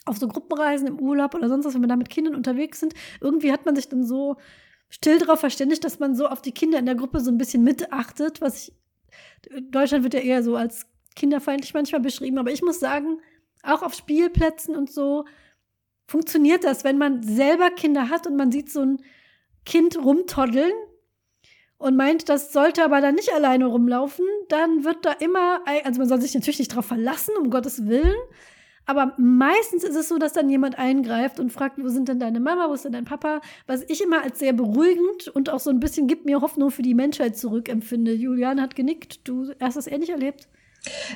auf 0.05 0.17
so 0.17 0.27
Gruppenreisen 0.27 0.87
im 0.87 0.99
Urlaub 0.99 1.35
oder 1.35 1.47
sonst 1.47 1.65
was, 1.65 1.73
wenn 1.73 1.81
wir 1.81 1.87
da 1.87 1.95
mit 1.95 2.09
Kindern 2.09 2.35
unterwegs 2.35 2.79
sind, 2.79 2.93
irgendwie 3.21 3.51
hat 3.51 3.65
man 3.65 3.75
sich 3.75 3.89
dann 3.89 4.03
so 4.03 4.37
still 4.89 5.17
darauf 5.17 5.39
verständigt, 5.39 5.83
dass 5.83 5.99
man 5.99 6.15
so 6.15 6.27
auf 6.27 6.41
die 6.41 6.51
Kinder 6.51 6.77
in 6.77 6.85
der 6.85 6.95
Gruppe 6.95 7.19
so 7.19 7.31
ein 7.31 7.37
bisschen 7.37 7.63
mitachtet, 7.63 8.41
was 8.41 8.67
ich, 8.67 8.73
Deutschland 9.71 10.03
wird 10.03 10.13
ja 10.13 10.19
eher 10.19 10.43
so 10.43 10.55
als 10.55 10.85
kinderfeindlich 11.15 11.73
manchmal 11.73 12.01
beschrieben, 12.01 12.37
aber 12.37 12.51
ich 12.51 12.61
muss 12.61 12.79
sagen, 12.79 13.19
auch 13.63 13.81
auf 13.81 13.93
Spielplätzen 13.93 14.75
und 14.75 14.91
so, 14.91 15.25
funktioniert 16.07 16.63
das, 16.63 16.83
wenn 16.83 16.97
man 16.97 17.23
selber 17.23 17.69
Kinder 17.69 18.09
hat 18.09 18.27
und 18.27 18.35
man 18.35 18.51
sieht 18.51 18.69
so 18.69 18.81
ein 18.81 19.01
Kind 19.65 19.97
rumtoddeln 19.97 20.73
und 21.77 21.95
meint, 21.95 22.29
das 22.29 22.53
sollte 22.53 22.83
aber 22.83 23.01
dann 23.01 23.15
nicht 23.15 23.33
alleine 23.33 23.65
rumlaufen, 23.65 24.25
dann 24.49 24.83
wird 24.83 25.05
da 25.05 25.11
immer, 25.13 25.61
also 25.83 25.99
man 25.99 26.09
soll 26.09 26.21
sich 26.21 26.33
natürlich 26.33 26.59
nicht 26.59 26.71
darauf 26.71 26.85
verlassen, 26.85 27.35
um 27.39 27.49
Gottes 27.49 27.87
Willen, 27.87 28.15
aber 28.85 29.13
meistens 29.17 29.83
ist 29.83 29.95
es 29.95 30.09
so, 30.09 30.17
dass 30.17 30.33
dann 30.33 30.49
jemand 30.49 30.77
eingreift 30.77 31.39
und 31.39 31.51
fragt, 31.51 31.77
wo 31.81 31.87
sind 31.87 32.09
denn 32.09 32.19
deine 32.19 32.39
Mama, 32.39 32.67
wo 32.69 32.73
ist 32.73 32.85
denn 32.85 32.91
dein 32.91 33.05
Papa? 33.05 33.41
Was 33.65 33.83
ich 33.87 34.01
immer 34.01 34.23
als 34.23 34.39
sehr 34.39 34.53
beruhigend 34.53 35.29
und 35.29 35.49
auch 35.49 35.59
so 35.59 35.69
ein 35.69 35.79
bisschen 35.79 36.07
gibt 36.07 36.25
mir 36.25 36.41
Hoffnung 36.41 36.69
für 36.69 36.81
die 36.81 36.93
Menschheit 36.93 37.37
zurückempfinde. 37.37 38.13
Julian 38.13 38.61
hat 38.61 38.75
genickt. 38.75 39.27
Du 39.27 39.51
hast 39.59 39.77
das 39.77 39.87
ähnlich 39.87 40.09
erlebt? 40.09 40.47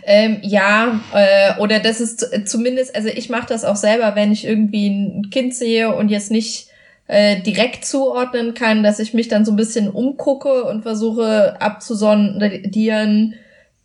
Ähm, 0.05 0.39
ja, 0.43 1.01
äh, 1.13 1.59
oder 1.59 1.79
das 1.79 1.99
ist 1.99 2.47
zumindest, 2.47 2.95
also 2.95 3.09
ich 3.09 3.29
mache 3.29 3.47
das 3.47 3.65
auch 3.65 3.75
selber, 3.75 4.15
wenn 4.15 4.31
ich 4.31 4.45
irgendwie 4.45 4.87
ein 4.87 5.29
Kind 5.29 5.53
sehe 5.53 5.93
und 5.93 6.07
jetzt 6.07 6.31
nicht 6.31 6.69
äh, 7.07 7.41
direkt 7.41 7.83
zuordnen 7.83 8.53
kann, 8.53 8.83
dass 8.83 8.99
ich 8.99 9.13
mich 9.13 9.27
dann 9.27 9.43
so 9.43 9.51
ein 9.51 9.57
bisschen 9.57 9.89
umgucke 9.89 10.63
und 10.63 10.83
versuche 10.83 11.59
abzusondieren, 11.59 13.35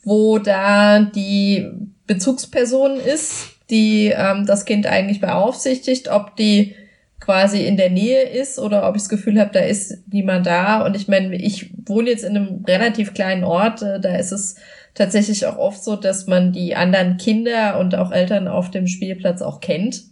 wo 0.04 0.38
da 0.38 1.00
die 1.00 1.68
Bezugsperson 2.06 2.96
ist, 2.96 3.51
die 3.70 4.12
ähm, 4.16 4.46
das 4.46 4.64
Kind 4.64 4.86
eigentlich 4.86 5.20
beaufsichtigt, 5.20 6.10
ob 6.10 6.36
die 6.36 6.74
quasi 7.22 7.64
in 7.64 7.76
der 7.76 7.90
Nähe 7.90 8.22
ist 8.22 8.58
oder 8.58 8.88
ob 8.88 8.96
ich 8.96 9.02
das 9.02 9.08
Gefühl 9.08 9.38
habe, 9.38 9.50
da 9.52 9.60
ist 9.60 9.98
niemand 10.10 10.46
da. 10.46 10.84
Und 10.84 10.96
ich 10.96 11.06
meine, 11.06 11.36
ich 11.36 11.70
wohne 11.86 12.10
jetzt 12.10 12.24
in 12.24 12.36
einem 12.36 12.64
relativ 12.66 13.14
kleinen 13.14 13.44
Ort, 13.44 13.82
äh, 13.82 14.00
da 14.00 14.16
ist 14.16 14.32
es 14.32 14.56
tatsächlich 14.94 15.46
auch 15.46 15.56
oft 15.56 15.82
so, 15.82 15.96
dass 15.96 16.26
man 16.26 16.52
die 16.52 16.74
anderen 16.74 17.16
Kinder 17.16 17.78
und 17.78 17.94
auch 17.94 18.10
Eltern 18.10 18.48
auf 18.48 18.70
dem 18.70 18.86
Spielplatz 18.86 19.40
auch 19.40 19.60
kennt, 19.60 20.02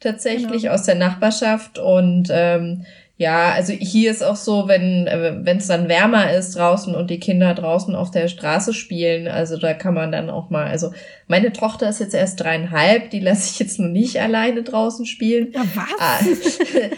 tatsächlich 0.00 0.62
genau. 0.62 0.74
aus 0.74 0.84
der 0.84 0.94
Nachbarschaft. 0.94 1.78
Und 1.78 2.28
ähm, 2.30 2.86
ja, 3.16 3.52
also 3.52 3.72
hier 3.72 4.10
ist 4.10 4.24
auch 4.24 4.36
so, 4.36 4.66
wenn 4.68 5.06
äh, 5.06 5.38
wenn 5.42 5.58
es 5.58 5.66
dann 5.66 5.88
wärmer 5.88 6.32
ist 6.32 6.56
draußen 6.56 6.94
und 6.94 7.10
die 7.10 7.20
Kinder 7.20 7.54
draußen 7.54 7.94
auf 7.94 8.10
der 8.10 8.28
Straße 8.28 8.72
spielen, 8.72 9.28
also 9.28 9.56
da 9.58 9.74
kann 9.74 9.94
man 9.94 10.10
dann 10.10 10.30
auch 10.30 10.50
mal, 10.50 10.66
also 10.66 10.92
meine 11.28 11.52
Tochter 11.52 11.88
ist 11.88 12.00
jetzt 12.00 12.14
erst 12.14 12.40
dreieinhalb, 12.40 13.10
die 13.10 13.20
lasse 13.20 13.50
ich 13.50 13.58
jetzt 13.58 13.78
noch 13.78 13.88
nicht 13.88 14.20
alleine 14.20 14.62
draußen 14.62 15.06
spielen. 15.06 15.52
Ja, 15.52 15.62
was? 15.74 16.00
Ah, 16.00 16.18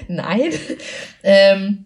nein. 0.08 0.50
ähm, 1.22 1.84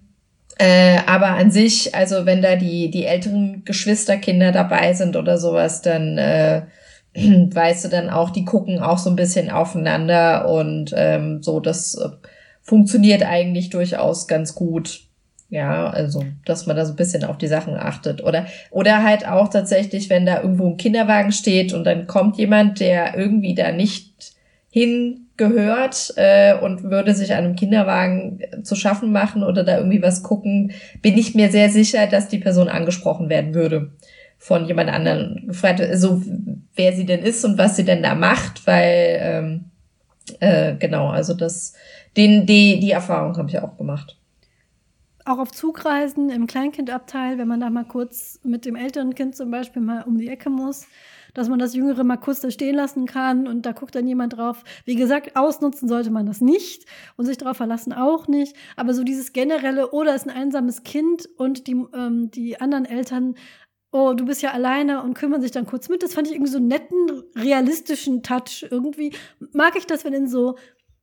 äh, 0.59 0.99
aber 1.07 1.29
an 1.29 1.51
sich, 1.51 1.95
also 1.95 2.27
wenn 2.27 2.43
da 2.43 2.57
die, 2.57 2.91
die 2.91 3.07
älteren 3.07 3.63
Geschwisterkinder 3.65 4.53
dabei 4.53 4.93
sind 4.93 5.17
oder 5.17 5.39
sowas, 5.39 5.83
dann 5.83 6.19
äh, 6.19 6.63
weißt 7.15 7.85
du 7.85 7.89
dann 7.89 8.11
auch, 8.11 8.31
die 8.31 8.45
gucken 8.45 8.81
auch 8.81 8.99
so 8.99 9.09
ein 9.09 9.17
bisschen 9.17 9.51
aufeinander 9.51 10.49
und 10.49 10.93
ähm, 10.97 11.43
so, 11.43 11.61
das 11.61 11.95
äh, 11.95 12.09
funktioniert 12.69 13.23
eigentlich 13.23 13.71
durchaus 13.71 14.29
ganz 14.29 14.55
gut. 14.55 15.01
Ja, 15.49 15.89
also, 15.89 16.23
dass 16.45 16.67
man 16.67 16.77
da 16.77 16.85
so 16.85 16.93
ein 16.93 16.97
bisschen 16.97 17.25
auf 17.25 17.39
die 17.39 17.47
Sachen 17.47 17.75
achtet. 17.75 18.23
Oder, 18.23 18.47
oder 18.71 19.03
halt 19.03 19.27
auch 19.27 19.49
tatsächlich, 19.49 20.11
wenn 20.11 20.27
da 20.27 20.43
irgendwo 20.43 20.69
ein 20.69 20.77
Kinderwagen 20.77 21.33
steht 21.33 21.73
und 21.73 21.85
dann 21.85 22.07
kommt 22.07 22.37
jemand, 22.37 22.81
der 22.81 23.17
irgendwie 23.17 23.55
da 23.55 23.73
nicht 23.73 24.35
hingehört 24.69 26.13
äh, 26.17 26.59
und 26.59 26.83
würde 26.83 27.15
sich 27.15 27.33
einem 27.33 27.57
Kinderwagen 27.57 28.41
zu 28.63 28.77
schaffen 28.77 29.11
machen 29.13 29.43
oder 29.43 29.65
da 29.65 29.79
irgendwie 29.79 30.03
was 30.03 30.23
gucken, 30.23 30.73
bin 31.01 31.17
ich 31.17 31.35
mir 31.35 31.51
sehr 31.51 31.71
sicher, 31.71 32.07
dass 32.07 32.29
die 32.29 32.39
Person 32.39 32.69
angesprochen 32.69 33.31
werden 33.31 33.55
würde 33.55 33.93
von 34.37 34.67
jemand 34.67 34.91
anderen 34.91 35.47
gefragt, 35.47 35.81
so 35.95 36.23
wer 36.77 36.93
sie 36.93 37.07
denn 37.07 37.23
ist 37.23 37.43
und 37.47 37.57
was 37.57 37.77
sie 37.77 37.85
denn 37.87 38.03
da 38.03 38.15
macht, 38.15 38.67
weil 38.67 39.19
ähm, 39.21 39.65
äh, 40.41 40.75
genau, 40.77 41.09
also 41.09 41.35
das, 41.35 41.75
den, 42.19 42.47
die, 42.47 42.81
die 42.81 42.91
Erfahrung 42.91 43.37
habe 43.37 43.49
ich 43.49 43.59
auch 43.59 43.77
gemacht. 43.77 44.19
Auch 45.25 45.39
auf 45.39 45.53
Zugreisen 45.53 46.31
im 46.31 46.47
Kleinkindabteil, 46.47 47.39
wenn 47.39 47.49
man 47.49 47.61
da 47.61 47.71
mal 47.71 47.85
kurz 47.85 48.41
mit 48.43 48.65
dem 48.65 48.77
älteren 48.77 49.15
Kind 49.15 49.37
zum 49.37 49.51
Beispiel 49.51 49.83
mal 49.83 50.03
um 50.03 50.19
die 50.19 50.29
Ecke 50.29 50.51
muss, 50.51 50.87
dass 51.35 51.49
man 51.49 51.59
das 51.59 51.75
Jüngere 51.75 52.03
mal 52.03 52.17
kurz 52.17 52.41
da 52.41 52.51
stehen 52.51 52.75
lassen 52.75 53.07
kann 53.07 53.47
und 53.47 53.67
da 53.67 53.73
guckt 53.73 53.95
dann 53.95 54.09
jemand 54.09 54.37
drauf. 54.37 54.65
Wie 54.85 54.97
gesagt, 54.97 55.37
ausnutzen 55.37 55.87
sollte 55.87 56.11
man 56.11 56.27
das 56.27 56.41
nicht 56.41 56.87
und 57.17 57.27
sich 57.27 57.37
darauf 57.37 57.59
verlassen 57.59 57.93
auch 57.93 58.27
nicht. 58.27 58.57
Aber 58.77 58.95
so 58.95 59.05
dieses 59.05 59.33
generelle, 59.33 59.91
oder 59.91 60.15
ist 60.15 60.27
ein 60.27 60.35
einsames 60.35 60.83
Kind 60.83 61.29
und 61.37 61.67
die, 61.67 61.85
ähm, 61.95 62.31
die 62.31 62.61
anderen 62.61 62.87
Eltern 62.87 63.35
oh, 63.91 64.13
du 64.13 64.27
bist 64.27 64.43
ja 64.43 64.53
alleine 64.53 65.03
und 65.03 65.15
kümmern 65.15 65.41
sich 65.41 65.51
dann 65.51 65.67
kurz 65.67 65.89
mit. 65.89 66.03
Das 66.03 66.15
fand 66.15 66.27
ich 66.27 66.35
irgendwie 66.35 66.53
so 66.53 66.59
einen 66.59 66.69
netten, 66.69 67.23
realistischen 67.35 68.23
Touch. 68.23 68.67
Irgendwie 68.71 69.15
mag 69.53 69.77
ich 69.77 69.87
das, 69.87 70.05
wenn 70.05 70.13
in 70.13 70.29
so 70.29 70.57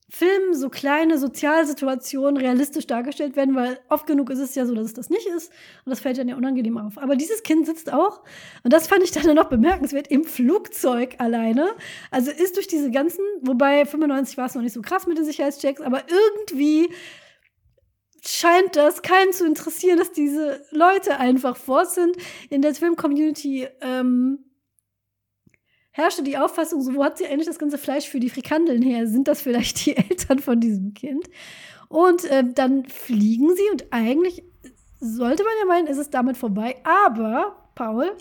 Filmen 0.08 0.53
so 0.53 0.70
kleine 0.70 1.18
Sozialsituationen 1.18 2.38
realistisch 2.38 2.86
dargestellt 2.86 3.36
werden, 3.36 3.56
weil 3.56 3.80
oft 3.89 4.06
genug 4.06 4.30
ist 4.30 4.39
es 4.39 4.53
ja 4.53 4.66
so, 4.66 4.76
dass 4.76 4.86
es 4.86 4.93
das 4.93 5.10
nicht 5.10 5.26
ist. 5.26 5.51
Und 5.84 5.89
das 5.89 5.99
fällt 5.99 6.20
dann 6.20 6.28
ja 6.28 6.36
unangenehm 6.36 6.78
auf. 6.78 6.99
Aber 6.99 7.16
dieses 7.16 7.41
Kind 7.41 7.66
sitzt 7.66 7.91
auch, 7.91 8.22
und 8.64 8.72
das 8.72 8.88
fand 8.88 9.03
ich 9.03 9.12
dann 9.12 9.34
noch 9.36 9.49
bemerkenswert, 9.49 10.08
im 10.08 10.24
Flugzeug 10.24 11.16
alleine. 11.18 11.70
Also 12.12 12.30
ist 12.30 12.56
durch 12.56 12.68
diese 12.68 12.91
ganzen, 12.91 13.22
wobei 13.41 13.86
95 13.86 14.38
war 14.38 14.45
es 14.45 14.53
noch 14.53 14.62
nicht 14.62 14.74
so 14.74 14.82
krass 14.82 15.08
mit 15.08 15.18
den 15.18 15.26
Sicherheitschecks, 15.26 15.82
aber 15.82 16.03
irgendwie 16.08 16.89
scheint 18.24 18.76
das 18.76 19.01
keinen 19.01 19.34
zu 19.34 19.45
interessieren, 19.45 19.97
dass 19.97 20.12
diese 20.12 20.64
Leute 20.72 21.20
einfach 21.20 21.58
vor 21.58 21.86
sind. 21.86 22.16
In 22.49 22.62
der 22.62 22.76
Film-Community 22.76 23.68
ähm, 23.82 24.45
herrschte 25.96 26.24
die 26.24 26.38
Auffassung, 26.38 26.82
so, 26.82 26.93
wo 26.93 27.04
hat 27.04 27.18
sie 27.18 27.26
eigentlich 27.26 27.48
das 27.48 27.58
ganze 27.58 27.78
Fleisch 27.78 28.10
für 28.10 28.20
die 28.20 28.30
Frikandeln 28.30 28.82
her? 28.82 29.08
Sind 29.08 29.30
das 29.30 29.41
vielleicht 29.41 29.86
die 29.86 29.96
Eltern 29.98 30.39
von 30.39 30.60
diesem 30.60 30.93
Kind? 30.93 31.30
Und 31.88 32.26
äh, 32.26 32.43
dann 32.54 32.86
fliegen 32.86 33.56
sie 33.56 33.70
und 33.72 33.86
eigentlich 33.91 34.43
sollte 35.00 35.43
man 35.43 35.54
ja 35.62 35.66
meinen, 35.68 35.88
ist 35.88 35.98
es 35.98 36.10
damit 36.10 36.36
vorbei. 36.36 36.76
Aber, 36.84 37.70
Paul? 37.76 38.12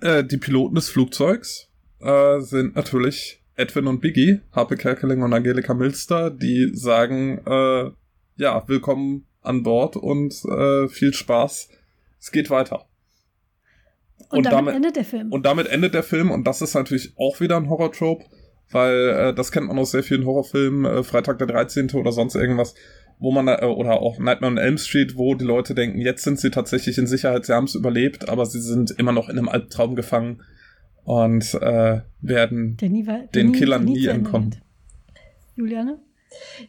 Äh, 0.00 0.22
die 0.22 0.36
Piloten 0.36 0.76
des 0.76 0.88
Flugzeugs 0.88 1.68
äh, 2.00 2.40
sind 2.40 2.76
natürlich 2.76 3.42
Edwin 3.56 3.88
und 3.88 4.00
Biggie, 4.00 4.40
Harpe 4.52 4.76
Kerkeling 4.76 5.22
und 5.22 5.32
Angelika 5.32 5.74
Milster, 5.74 6.30
die 6.30 6.70
sagen, 6.72 7.38
äh, 7.46 7.90
ja, 8.36 8.68
willkommen 8.68 9.26
an 9.42 9.64
Bord 9.64 9.96
und 9.96 10.32
äh, 10.44 10.86
viel 10.86 11.12
Spaß. 11.12 11.68
Es 12.20 12.30
geht 12.30 12.50
weiter. 12.50 12.87
Und, 14.30 14.38
und 14.38 14.46
damit, 14.46 14.56
damit, 14.56 14.74
endet 14.74 14.96
der 14.96 15.04
Film. 15.04 15.32
Und 15.32 15.46
damit 15.46 15.68
endet 15.68 15.94
der 15.94 16.02
Film 16.02 16.30
und 16.30 16.46
das 16.46 16.60
ist 16.60 16.74
natürlich 16.74 17.12
auch 17.16 17.40
wieder 17.40 17.56
ein 17.56 17.68
Horror-Trope, 17.68 18.24
weil 18.70 19.08
äh, 19.08 19.34
das 19.34 19.52
kennt 19.52 19.68
man 19.68 19.78
aus 19.78 19.92
sehr 19.92 20.02
vielen 20.02 20.26
Horrorfilmen, 20.26 20.84
äh, 20.84 21.02
Freitag 21.02 21.38
der 21.38 21.46
13. 21.46 21.90
oder 21.94 22.12
sonst 22.12 22.34
irgendwas, 22.34 22.74
wo 23.18 23.32
man, 23.32 23.48
äh, 23.48 23.64
oder 23.64 24.00
auch 24.00 24.18
Nightmare 24.18 24.52
on 24.52 24.58
Elm 24.58 24.76
Street, 24.76 25.16
wo 25.16 25.34
die 25.34 25.44
Leute 25.44 25.74
denken, 25.74 26.00
jetzt 26.00 26.24
sind 26.24 26.38
sie 26.38 26.50
tatsächlich 26.50 26.98
in 26.98 27.06
Sicherheit, 27.06 27.46
sie 27.46 27.54
haben 27.54 27.64
es 27.64 27.74
überlebt, 27.74 28.28
aber 28.28 28.44
sie 28.44 28.60
sind 28.60 28.90
immer 28.92 29.12
noch 29.12 29.28
in 29.28 29.38
einem 29.38 29.48
Albtraum 29.48 29.96
gefangen 29.96 30.42
und 31.04 31.54
äh, 31.54 32.00
werden 32.20 32.76
nie 32.82 33.06
war, 33.06 33.20
den 33.34 33.52
nie, 33.52 33.58
Killern 33.58 33.84
nie, 33.84 33.92
nie 33.94 34.06
entkommen. 34.06 34.56
Juliane? 35.56 35.98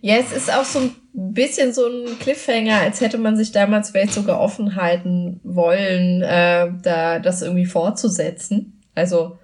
Ja, 0.02 0.16
es 0.18 0.32
ist 0.32 0.54
auch 0.54 0.64
so 0.64 0.80
ein 0.80 0.94
bisschen 1.14 1.74
so 1.74 1.88
ein 1.88 2.20
Cliffhanger, 2.20 2.82
als 2.82 3.02
hätte 3.02 3.18
man 3.18 3.36
sich 3.36 3.52
damals 3.52 3.90
vielleicht 3.90 4.14
sogar 4.14 4.40
offen 4.40 4.76
halten 4.76 5.40
wollen, 5.44 6.22
äh, 6.22 6.72
da 6.82 7.20
das 7.20 7.42
irgendwie 7.42 7.66
fortzusetzen. 7.66 8.82
Also 8.96 9.38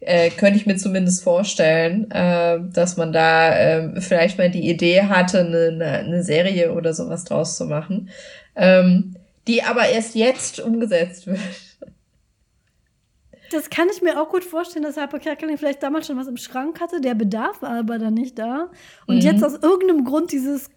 äh, 0.00 0.30
könnte 0.30 0.58
ich 0.58 0.66
mir 0.66 0.76
zumindest 0.76 1.22
vorstellen, 1.24 2.10
äh, 2.10 2.58
dass 2.72 2.96
man 2.96 3.12
da 3.12 3.56
äh, 3.56 4.00
vielleicht 4.00 4.38
mal 4.38 4.50
die 4.50 4.68
Idee 4.68 5.02
hatte, 5.02 5.40
eine, 5.40 5.84
eine 5.86 6.22
Serie 6.22 6.72
oder 6.72 6.94
sowas 6.94 7.24
draus 7.24 7.56
zu 7.56 7.64
machen, 7.64 8.10
ähm, 8.54 9.16
die 9.46 9.62
aber 9.62 9.88
erst 9.88 10.14
jetzt 10.14 10.60
umgesetzt 10.60 11.26
wird. 11.26 11.40
Das 13.50 13.70
kann 13.70 13.88
ich 13.90 14.02
mir 14.02 14.20
auch 14.20 14.28
gut 14.28 14.44
vorstellen, 14.44 14.84
dass 14.84 14.96
Harper 14.96 15.18
Kerkeling 15.18 15.58
vielleicht 15.58 15.82
damals 15.82 16.06
schon 16.06 16.16
was 16.16 16.26
im 16.26 16.36
Schrank 16.36 16.80
hatte. 16.80 17.00
Der 17.00 17.14
Bedarf 17.14 17.62
war 17.62 17.70
aber 17.70 17.98
dann 17.98 18.14
nicht 18.14 18.38
da. 18.38 18.70
Und 19.06 19.16
mhm. 19.16 19.22
jetzt 19.22 19.44
aus 19.44 19.54
irgendeinem 19.54 20.04
Grund 20.04 20.32
dieses 20.32 20.70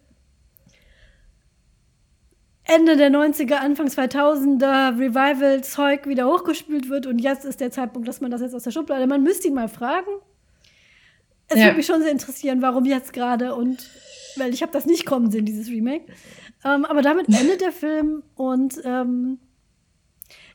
Ende 2.70 2.98
der 2.98 3.10
90er, 3.10 3.56
Anfang 3.56 3.88
2000er 3.88 5.00
Revival-Zeug 5.00 6.06
wieder 6.06 6.28
hochgespült 6.28 6.88
wird 6.88 7.08
und 7.08 7.18
jetzt 7.18 7.44
ist 7.44 7.62
der 7.62 7.72
Zeitpunkt, 7.72 8.08
dass 8.08 8.22
man 8.22 8.30
das 8.30 8.42
jetzt 8.42 8.54
aus 8.54 8.62
der 8.62 8.70
Schublade. 8.70 9.08
Man 9.08 9.24
müsste 9.24 9.48
ihn 9.48 9.56
mal 9.56 9.70
fragen. 9.70 10.12
Es 11.48 11.58
ja. 11.58 11.66
würde 11.66 11.78
mich 11.78 11.88
schon 11.88 12.04
sehr 12.04 12.12
interessieren, 12.12 12.62
warum 12.62 12.86
jetzt 12.86 13.12
gerade 13.12 13.56
und 13.56 13.90
weil 14.36 14.54
ich 14.54 14.62
habe 14.62 14.72
das 14.72 14.86
nicht 14.86 15.08
kommen 15.08 15.32
sehen, 15.32 15.46
dieses 15.46 15.68
Remake. 15.70 16.06
Ähm, 16.64 16.86
aber 16.86 17.02
damit 17.02 17.28
endet 17.30 17.62
der 17.62 17.72
Film 17.72 18.22
und 18.36 18.76
ähm, 18.84 19.40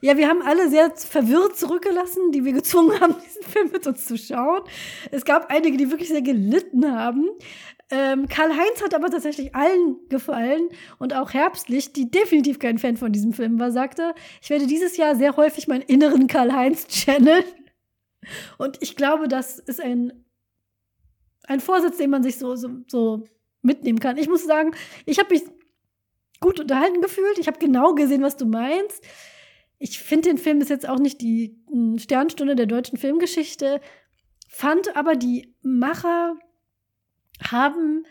ja, 0.00 0.16
wir 0.16 0.28
haben 0.28 0.42
alle 0.42 0.68
sehr 0.68 0.94
verwirrt 0.96 1.56
zurückgelassen, 1.56 2.32
die 2.32 2.44
wir 2.44 2.52
gezwungen 2.52 3.00
haben, 3.00 3.14
diesen 3.24 3.42
Film 3.42 3.70
mit 3.72 3.86
uns 3.86 4.06
zu 4.06 4.16
schauen. 4.16 4.62
Es 5.10 5.24
gab 5.24 5.50
einige, 5.50 5.76
die 5.76 5.90
wirklich 5.90 6.08
sehr 6.08 6.22
gelitten 6.22 6.90
haben. 6.92 7.28
Ähm, 7.90 8.28
Karl-Heinz 8.28 8.82
hat 8.82 8.94
aber 8.94 9.10
tatsächlich 9.10 9.54
allen 9.54 9.96
gefallen 10.08 10.68
und 10.98 11.14
auch 11.14 11.32
Herbstlicht, 11.34 11.96
die 11.96 12.10
definitiv 12.10 12.58
kein 12.58 12.78
Fan 12.78 12.96
von 12.96 13.12
diesem 13.12 13.32
Film 13.32 13.58
war, 13.58 13.70
sagte, 13.70 14.14
ich 14.42 14.50
werde 14.50 14.66
dieses 14.66 14.96
Jahr 14.96 15.16
sehr 15.16 15.36
häufig 15.36 15.68
meinen 15.68 15.82
inneren 15.82 16.26
Karl-Heinz 16.26 16.86
channeln. 16.88 17.44
Und 18.56 18.78
ich 18.80 18.96
glaube, 18.96 19.28
das 19.28 19.58
ist 19.58 19.80
ein, 19.80 20.24
ein 21.44 21.60
Vorsatz, 21.60 21.98
den 21.98 22.10
man 22.10 22.22
sich 22.22 22.38
so, 22.38 22.56
so, 22.56 22.70
so 22.88 23.24
mitnehmen 23.60 24.00
kann. 24.00 24.16
Ich 24.16 24.28
muss 24.28 24.44
sagen, 24.44 24.74
ich 25.04 25.18
habe 25.18 25.34
mich 25.34 25.42
gut 26.40 26.60
unterhalten 26.60 27.00
gefühlt. 27.00 27.38
Ich 27.38 27.46
habe 27.46 27.58
genau 27.58 27.94
gesehen, 27.94 28.22
was 28.22 28.36
du 28.36 28.46
meinst. 28.46 29.02
Ich 29.78 29.98
finde 29.98 30.30
den 30.30 30.38
Film 30.38 30.60
ist 30.60 30.70
jetzt 30.70 30.88
auch 30.88 30.98
nicht 30.98 31.20
die 31.20 31.56
hm, 31.70 31.98
Sternstunde 31.98 32.56
der 32.56 32.66
deutschen 32.66 32.98
Filmgeschichte, 32.98 33.80
fand 34.48 34.96
aber 34.96 35.16
die 35.16 35.54
Macher 35.62 36.36
haben 37.42 38.04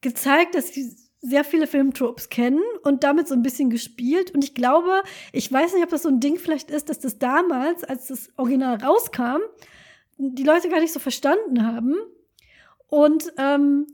gezeigt, 0.00 0.54
dass 0.54 0.72
sie 0.72 0.96
sehr 1.20 1.44
viele 1.44 1.66
Filmtropes 1.66 2.30
kennen 2.30 2.62
und 2.82 3.04
damit 3.04 3.28
so 3.28 3.34
ein 3.34 3.42
bisschen 3.42 3.68
gespielt. 3.68 4.30
Und 4.30 4.42
ich 4.42 4.54
glaube, 4.54 5.02
ich 5.32 5.52
weiß 5.52 5.74
nicht, 5.74 5.84
ob 5.84 5.90
das 5.90 6.02
so 6.02 6.08
ein 6.08 6.20
Ding 6.20 6.38
vielleicht 6.38 6.70
ist, 6.70 6.88
dass 6.88 6.98
das 6.98 7.18
damals, 7.18 7.84
als 7.84 8.08
das 8.08 8.30
Original 8.38 8.82
rauskam, 8.82 9.40
die 10.16 10.44
Leute 10.44 10.70
gar 10.70 10.80
nicht 10.80 10.92
so 10.92 11.00
verstanden 11.00 11.66
haben. 11.66 11.94
Und 12.88 13.32
ähm, 13.36 13.86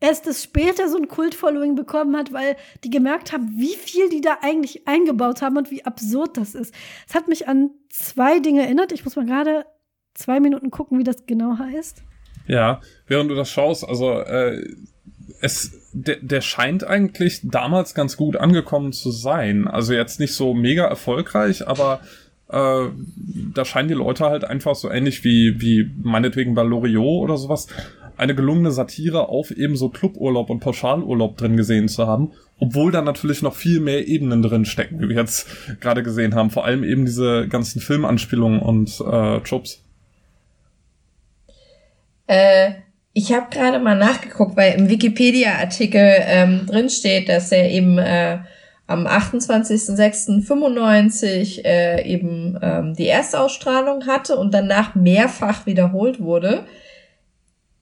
erst 0.00 0.26
das 0.26 0.42
später 0.42 0.88
so 0.88 0.98
ein 0.98 1.08
Kult-Following 1.08 1.74
bekommen 1.74 2.16
hat, 2.16 2.32
weil 2.32 2.56
die 2.84 2.90
gemerkt 2.90 3.32
haben, 3.32 3.52
wie 3.56 3.74
viel 3.74 4.08
die 4.08 4.20
da 4.20 4.38
eigentlich 4.42 4.86
eingebaut 4.86 5.42
haben 5.42 5.56
und 5.56 5.70
wie 5.70 5.84
absurd 5.84 6.36
das 6.36 6.54
ist. 6.54 6.74
Es 7.08 7.14
hat 7.14 7.28
mich 7.28 7.48
an 7.48 7.70
zwei 7.88 8.38
Dinge 8.40 8.62
erinnert. 8.62 8.92
Ich 8.92 9.04
muss 9.04 9.16
mal 9.16 9.26
gerade 9.26 9.64
zwei 10.14 10.40
Minuten 10.40 10.70
gucken, 10.70 10.98
wie 10.98 11.04
das 11.04 11.26
genau 11.26 11.58
heißt. 11.58 12.02
Ja, 12.46 12.80
während 13.06 13.30
du 13.30 13.34
das 13.34 13.50
schaust, 13.50 13.86
also 13.88 14.20
äh, 14.20 14.62
es, 15.40 15.90
der, 15.92 16.16
der 16.16 16.40
scheint 16.40 16.84
eigentlich 16.84 17.40
damals 17.42 17.94
ganz 17.94 18.16
gut 18.16 18.36
angekommen 18.36 18.92
zu 18.92 19.10
sein. 19.10 19.66
Also 19.66 19.94
jetzt 19.94 20.20
nicht 20.20 20.34
so 20.34 20.54
mega 20.54 20.86
erfolgreich, 20.86 21.66
aber 21.66 22.00
äh, 22.48 22.88
da 23.54 23.64
scheinen 23.64 23.88
die 23.88 23.94
Leute 23.94 24.24
halt 24.26 24.44
einfach 24.44 24.74
so 24.74 24.90
ähnlich 24.90 25.24
wie, 25.24 25.60
wie 25.60 25.90
meinetwegen 26.02 26.54
bei 26.54 26.62
Loriot 26.62 27.24
oder 27.24 27.36
sowas 27.36 27.66
eine 28.16 28.34
gelungene 28.34 28.70
Satire 28.70 29.28
auf 29.28 29.50
eben 29.50 29.76
so 29.76 29.88
Cluburlaub 29.88 30.50
und 30.50 30.60
Pauschalurlaub 30.60 31.36
drin 31.36 31.56
gesehen 31.56 31.88
zu 31.88 32.06
haben, 32.06 32.32
obwohl 32.58 32.92
da 32.92 33.02
natürlich 33.02 33.42
noch 33.42 33.54
viel 33.54 33.80
mehr 33.80 34.06
Ebenen 34.06 34.42
drin 34.42 34.64
stecken, 34.64 35.00
wie 35.00 35.08
wir 35.08 35.16
jetzt 35.16 35.46
gerade 35.80 36.02
gesehen 36.02 36.34
haben. 36.34 36.50
Vor 36.50 36.64
allem 36.64 36.84
eben 36.84 37.04
diese 37.04 37.48
ganzen 37.48 37.80
Filmanspielungen 37.80 38.60
und 38.60 39.00
äh, 39.00 39.38
Jobs. 39.38 39.82
Äh, 42.26 42.72
ich 43.12 43.32
habe 43.32 43.46
gerade 43.50 43.78
mal 43.78 43.96
nachgeguckt, 43.96 44.56
weil 44.56 44.78
im 44.78 44.90
Wikipedia-Artikel 44.90 46.22
ähm, 46.26 46.66
drin 46.66 46.90
steht, 46.90 47.28
dass 47.28 47.52
er 47.52 47.70
eben 47.70 47.98
äh, 47.98 48.38
am 48.86 49.06
28.06.95 49.06 51.64
äh, 51.64 52.06
eben 52.06 52.58
ähm, 52.62 52.94
die 52.94 53.08
Erstausstrahlung 53.08 54.06
hatte 54.06 54.36
und 54.36 54.54
danach 54.54 54.94
mehrfach 54.94 55.66
wiederholt 55.66 56.20
wurde. 56.20 56.64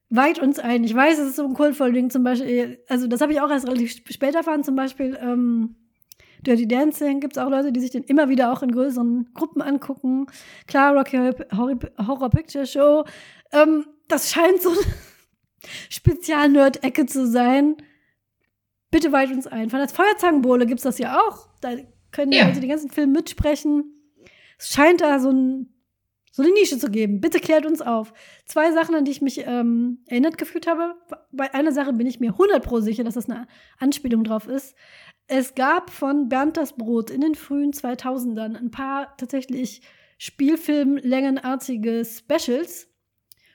weit 0.09 0.39
uns 0.39 0.59
ein. 0.59 0.83
Ich 0.83 0.95
weiß, 0.95 1.19
es 1.19 1.29
ist 1.29 1.35
so 1.35 1.45
ein 1.45 1.53
Kult-Following 1.53 2.09
zum 2.09 2.23
Beispiel, 2.23 2.83
also 2.87 3.07
das 3.07 3.21
habe 3.21 3.33
ich 3.33 3.41
auch 3.41 3.49
erst 3.49 3.67
relativ 3.67 3.91
spät 3.91 4.35
erfahren, 4.35 4.63
zum 4.63 4.75
Beispiel 4.75 5.17
ähm, 5.21 5.75
Dirty 6.47 6.67
Dancing 6.67 7.19
gibt 7.19 7.37
es 7.37 7.43
auch 7.43 7.49
Leute, 7.49 7.71
die 7.71 7.79
sich 7.79 7.91
den 7.91 8.03
immer 8.03 8.29
wieder 8.29 8.51
auch 8.51 8.63
in 8.63 8.71
größeren 8.71 9.29
Gruppen 9.33 9.61
angucken. 9.61 10.27
Klar, 10.67 10.95
Rocky 10.95 11.17
Horror 11.17 12.29
Picture 12.29 12.65
Show. 12.65 13.05
Ähm, 13.51 13.85
das 14.07 14.31
scheint 14.31 14.61
so 14.61 14.69
eine 14.69 14.79
Spezial-Nerd-Ecke 15.89 17.05
zu 17.05 17.27
sein 17.27 17.75
bitte 18.91 19.11
weit 19.11 19.31
uns 19.31 19.47
ein. 19.47 19.69
Von 19.69 19.79
der 19.79 19.89
Feuerzangenbowle 19.89 20.65
gibt 20.65 20.79
es 20.79 20.83
das 20.83 20.97
ja 20.97 21.19
auch. 21.19 21.47
Da 21.61 21.75
können 22.11 22.31
die 22.31 22.37
ja. 22.37 22.47
Leute 22.47 22.59
den 22.59 22.69
ganzen 22.69 22.89
Film 22.89 23.11
mitsprechen. 23.11 23.93
Es 24.57 24.69
scheint 24.69 25.01
da 25.01 25.19
so, 25.19 25.29
ein, 25.29 25.73
so 26.31 26.41
eine 26.41 26.51
Nische 26.53 26.77
zu 26.77 26.89
geben. 26.89 27.21
Bitte 27.21 27.39
klärt 27.39 27.65
uns 27.65 27.81
auf. 27.81 28.13
Zwei 28.45 28.71
Sachen, 28.71 28.95
an 28.95 29.05
die 29.05 29.11
ich 29.11 29.21
mich 29.21 29.45
ähm, 29.45 29.99
erinnert 30.07 30.37
gefühlt 30.37 30.67
habe. 30.67 30.95
Bei 31.31 31.53
einer 31.53 31.71
Sache 31.71 31.93
bin 31.93 32.07
ich 32.07 32.19
mir 32.19 32.31
100 32.31 32.63
pro 32.63 32.79
sicher, 32.79 33.03
dass 33.03 33.15
das 33.15 33.29
eine 33.29 33.47
Anspielung 33.77 34.23
drauf 34.23 34.47
ist. 34.47 34.75
Es 35.27 35.55
gab 35.55 35.89
von 35.89 36.29
Bernd 36.29 36.55
das 36.55 36.73
Brot 36.73 37.09
in 37.09 37.19
den 37.19 37.35
frühen 37.35 37.71
2000ern 37.71 38.55
ein 38.55 38.71
paar 38.71 39.15
tatsächlich 39.17 39.81
Spielfilm-längenartige 40.17 42.03
Specials, 42.05 42.87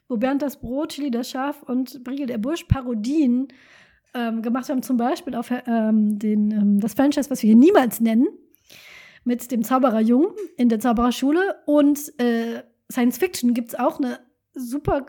wo 0.06 0.18
Bernd 0.18 0.42
das 0.42 0.60
Brot, 0.60 0.90
Chili 0.90 1.10
das 1.10 1.30
Schaf 1.30 1.62
und 1.62 2.04
Briegel 2.04 2.26
der 2.26 2.36
Bursch 2.36 2.64
Parodien 2.64 3.48
ähm, 4.12 4.42
gemacht 4.42 4.68
haben, 4.68 4.82
zum 4.82 4.98
Beispiel 4.98 5.34
auf 5.34 5.50
ähm, 5.50 6.18
den, 6.18 6.50
ähm, 6.50 6.80
das 6.80 6.92
Franchise, 6.92 7.30
was 7.30 7.42
wir 7.42 7.48
hier 7.48 7.56
niemals 7.56 8.00
nennen, 8.00 8.28
mit 9.24 9.50
dem 9.50 9.64
Zauberer 9.64 10.00
Jung 10.00 10.34
in 10.58 10.68
der 10.68 10.78
Zaubererschule. 10.78 11.56
Und 11.64 12.12
äh, 12.20 12.62
Science 12.90 13.16
Fiction 13.16 13.54
gibt 13.54 13.68
es 13.68 13.74
auch 13.78 13.98
eine 13.98 14.20
super 14.52 15.06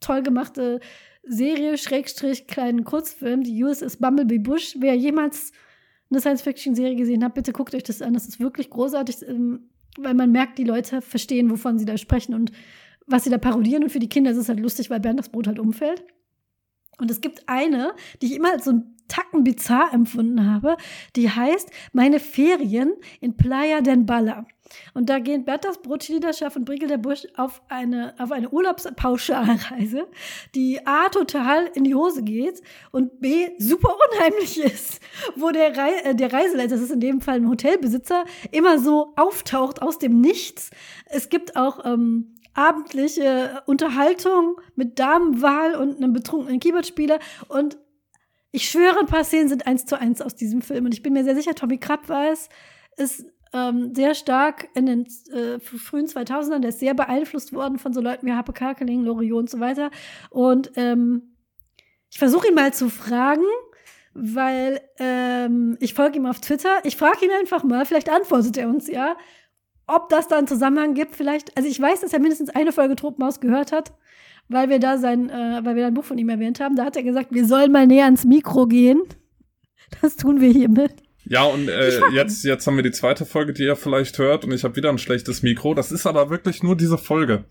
toll 0.00 0.22
gemachte 0.22 0.80
Serie, 1.22 1.78
Schrägstrich, 1.78 2.46
kleinen 2.46 2.84
Kurzfilm, 2.84 3.42
die 3.42 3.64
USS 3.64 3.96
Bumblebee 3.96 4.38
Bush. 4.38 4.76
Wer 4.78 4.94
jemals 4.94 5.52
eine 6.10 6.20
Science-Fiction-Serie 6.20 6.96
gesehen 6.96 7.24
hat, 7.24 7.34
bitte 7.34 7.52
guckt 7.52 7.74
euch 7.74 7.82
das 7.82 8.02
an. 8.02 8.14
Das 8.14 8.26
ist 8.26 8.40
wirklich 8.40 8.70
großartig, 8.70 9.26
ähm, 9.28 9.70
weil 9.98 10.14
man 10.14 10.30
merkt, 10.30 10.58
die 10.58 10.64
Leute 10.64 11.02
verstehen, 11.02 11.50
wovon 11.50 11.78
sie 11.78 11.84
da 11.84 11.96
sprechen 11.96 12.34
und 12.34 12.52
was 13.06 13.24
sie 13.24 13.30
da 13.30 13.38
parodieren. 13.38 13.84
Und 13.84 13.90
für 13.90 13.98
die 13.98 14.08
Kinder 14.08 14.30
ist 14.30 14.36
es 14.36 14.48
halt 14.48 14.60
lustig, 14.60 14.90
weil 14.90 15.00
Bernd 15.00 15.18
das 15.18 15.30
Brot 15.30 15.46
halt 15.46 15.58
umfällt. 15.58 16.04
Und 16.98 17.10
es 17.10 17.20
gibt 17.20 17.48
eine, 17.48 17.92
die 18.20 18.26
ich 18.26 18.34
immer 18.34 18.52
als 18.52 18.64
so 18.64 18.72
ein 18.72 18.96
Tacken 19.08 19.44
bizarr 19.44 19.92
empfunden 19.92 20.50
habe, 20.50 20.76
die 21.14 21.30
heißt 21.30 21.70
Meine 21.92 22.18
Ferien 22.18 22.92
in 23.20 23.36
Playa 23.36 23.80
del 23.80 23.98
Balla. 23.98 24.46
Und 24.94 25.08
da 25.08 25.18
gehen 25.18 25.44
Berthas 25.44 25.80
Brotschliederschaft 25.80 26.56
und 26.56 26.64
Brigel 26.64 26.88
der 26.88 26.98
Busch 26.98 27.26
auf 27.36 27.62
eine, 27.68 28.14
auf 28.18 28.32
eine 28.32 28.50
Urlaubspauschalreise, 28.50 30.06
die 30.54 30.86
A, 30.86 31.08
total 31.08 31.66
in 31.74 31.84
die 31.84 31.94
Hose 31.94 32.22
geht 32.22 32.62
und 32.90 33.20
B, 33.20 33.50
super 33.58 33.94
unheimlich 34.10 34.60
ist. 34.60 35.00
Wo 35.36 35.50
der, 35.50 35.76
Rei 35.76 35.92
äh, 36.04 36.14
der 36.14 36.32
Reiseleiter, 36.32 36.74
das 36.74 36.80
ist 36.80 36.92
in 36.92 37.00
dem 37.00 37.20
Fall 37.20 37.36
ein 37.36 37.48
Hotelbesitzer, 37.48 38.24
immer 38.50 38.78
so 38.78 39.12
auftaucht 39.16 39.82
aus 39.82 39.98
dem 39.98 40.20
Nichts. 40.20 40.70
Es 41.06 41.28
gibt 41.28 41.56
auch 41.56 41.84
ähm, 41.84 42.34
abendliche 42.54 43.62
Unterhaltung 43.66 44.60
mit 44.74 44.98
Damenwahl 44.98 45.74
und 45.74 45.98
einem 45.98 46.12
betrunkenen 46.12 46.58
Keyboardspieler 46.60 47.18
und 47.48 47.76
ich 48.52 48.70
schwöre, 48.70 48.98
ein 48.98 49.06
paar 49.06 49.24
Szenen 49.24 49.50
sind 49.50 49.66
eins 49.66 49.84
zu 49.84 50.00
eins 50.00 50.22
aus 50.22 50.34
diesem 50.34 50.62
Film 50.62 50.86
und 50.86 50.94
ich 50.94 51.02
bin 51.02 51.12
mir 51.12 51.24
sehr 51.24 51.36
sicher, 51.36 51.54
Tommy 51.54 51.76
Krapp 51.76 52.08
weiß, 52.08 52.48
ist 52.96 53.26
ähm, 53.56 53.94
sehr 53.94 54.14
stark 54.14 54.68
in 54.74 54.86
den 54.86 55.06
äh, 55.32 55.58
frühen 55.58 56.06
2000ern, 56.06 56.60
der 56.60 56.68
ist 56.68 56.80
sehr 56.80 56.94
beeinflusst 56.94 57.52
worden 57.54 57.78
von 57.78 57.94
so 57.94 58.00
Leuten 58.00 58.26
wie 58.26 58.32
Happe 58.32 58.52
Kerkeling, 58.52 59.02
Loriot 59.02 59.40
und 59.40 59.50
so 59.50 59.60
weiter. 59.60 59.90
Und 60.30 60.72
ähm, 60.76 61.34
ich 62.10 62.18
versuche 62.18 62.48
ihn 62.48 62.54
mal 62.54 62.72
zu 62.74 62.90
fragen, 62.90 63.44
weil 64.12 64.80
ähm, 64.98 65.76
ich 65.80 65.94
folge 65.94 66.18
ihm 66.18 66.26
auf 66.26 66.40
Twitter. 66.40 66.80
Ich 66.84 66.96
frage 66.96 67.24
ihn 67.24 67.30
einfach 67.30 67.64
mal, 67.64 67.86
vielleicht 67.86 68.10
antwortet 68.10 68.56
er 68.58 68.68
uns 68.68 68.88
ja, 68.88 69.16
ob 69.86 70.08
das 70.10 70.28
da 70.28 70.36
einen 70.36 70.46
Zusammenhang 70.46 70.94
gibt. 70.94 71.16
Vielleicht, 71.16 71.56
also 71.56 71.68
ich 71.68 71.80
weiß, 71.80 72.00
dass 72.00 72.12
er 72.12 72.20
mindestens 72.20 72.50
eine 72.50 72.72
Folge 72.72 72.96
Tropenhaus 72.96 73.40
gehört 73.40 73.72
hat, 73.72 73.92
weil 74.48 74.68
wir 74.68 74.80
da 74.80 74.98
sein, 74.98 75.30
äh, 75.30 75.60
weil 75.62 75.76
wir 75.76 75.86
ein 75.86 75.94
Buch 75.94 76.04
von 76.04 76.18
ihm 76.18 76.28
erwähnt 76.28 76.60
haben. 76.60 76.76
Da 76.76 76.84
hat 76.84 76.96
er 76.96 77.02
gesagt, 77.02 77.32
wir 77.32 77.46
sollen 77.46 77.72
mal 77.72 77.86
näher 77.86 78.04
ans 78.04 78.24
Mikro 78.24 78.66
gehen. 78.66 79.02
Das 80.02 80.16
tun 80.16 80.40
wir 80.40 80.50
hiermit. 80.50 81.05
Ja, 81.28 81.44
und 81.44 81.68
äh, 81.68 82.00
jetzt, 82.12 82.44
jetzt 82.44 82.66
haben 82.66 82.76
wir 82.76 82.84
die 82.84 82.92
zweite 82.92 83.26
Folge, 83.26 83.52
die 83.52 83.64
ihr 83.64 83.76
vielleicht 83.76 84.18
hört, 84.18 84.44
und 84.44 84.52
ich 84.52 84.62
habe 84.64 84.76
wieder 84.76 84.90
ein 84.90 84.98
schlechtes 84.98 85.42
Mikro. 85.42 85.74
Das 85.74 85.90
ist 85.90 86.06
aber 86.06 86.30
wirklich 86.30 86.62
nur 86.62 86.76
diese 86.76 86.98
Folge. 86.98 87.44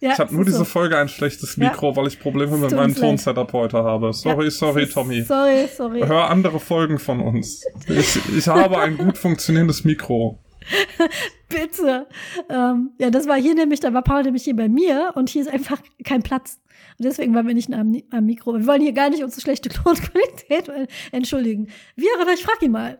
Ja, 0.00 0.12
ich 0.12 0.18
habe 0.18 0.34
nur 0.34 0.44
diese 0.44 0.58
so. 0.58 0.64
Folge 0.64 0.98
ein 0.98 1.08
schlechtes 1.08 1.56
Mikro, 1.56 1.90
ja. 1.90 1.96
weil 1.96 2.06
ich 2.06 2.20
Probleme 2.20 2.56
mit 2.58 2.70
meinem 2.72 2.94
Tonsetup 2.94 3.52
heute 3.52 3.78
habe. 3.78 4.12
Sorry, 4.12 4.44
ja, 4.44 4.50
sorry, 4.50 4.86
Tommy. 4.86 5.22
Sorry, 5.22 5.66
sorry. 5.74 6.02
Hör 6.02 6.30
andere 6.30 6.60
Folgen 6.60 6.98
von 6.98 7.20
uns. 7.20 7.64
Ich, 7.88 8.18
ich 8.36 8.46
habe 8.46 8.78
ein 8.78 8.98
gut 8.98 9.16
funktionierendes 9.16 9.84
Mikro. 9.84 10.38
Bitte. 11.48 12.06
Ähm, 12.50 12.90
ja, 12.98 13.10
das 13.10 13.26
war 13.26 13.36
hier 13.36 13.54
nämlich, 13.54 13.80
da 13.80 13.94
war 13.94 14.02
Paul 14.02 14.22
nämlich 14.22 14.44
hier 14.44 14.56
bei 14.56 14.68
mir 14.68 15.12
und 15.14 15.30
hier 15.30 15.42
ist 15.42 15.48
einfach 15.48 15.80
kein 16.04 16.22
Platz. 16.22 16.60
Und 16.98 17.04
deswegen 17.06 17.34
waren 17.34 17.46
wir 17.46 17.54
nicht 17.54 17.72
am, 17.72 17.96
am 18.10 18.26
Mikro. 18.26 18.54
Wir 18.54 18.66
wollen 18.66 18.82
hier 18.82 18.92
gar 18.92 19.08
nicht 19.08 19.22
unsere 19.22 19.40
schlechte 19.40 19.70
Tonqualität 19.70 20.70
entschuldigen. 21.12 21.68
Wie 21.94 22.06
aber 22.20 22.32
ich 22.32 22.42
frage 22.42 22.66
ihn 22.66 22.72
mal. 22.72 22.98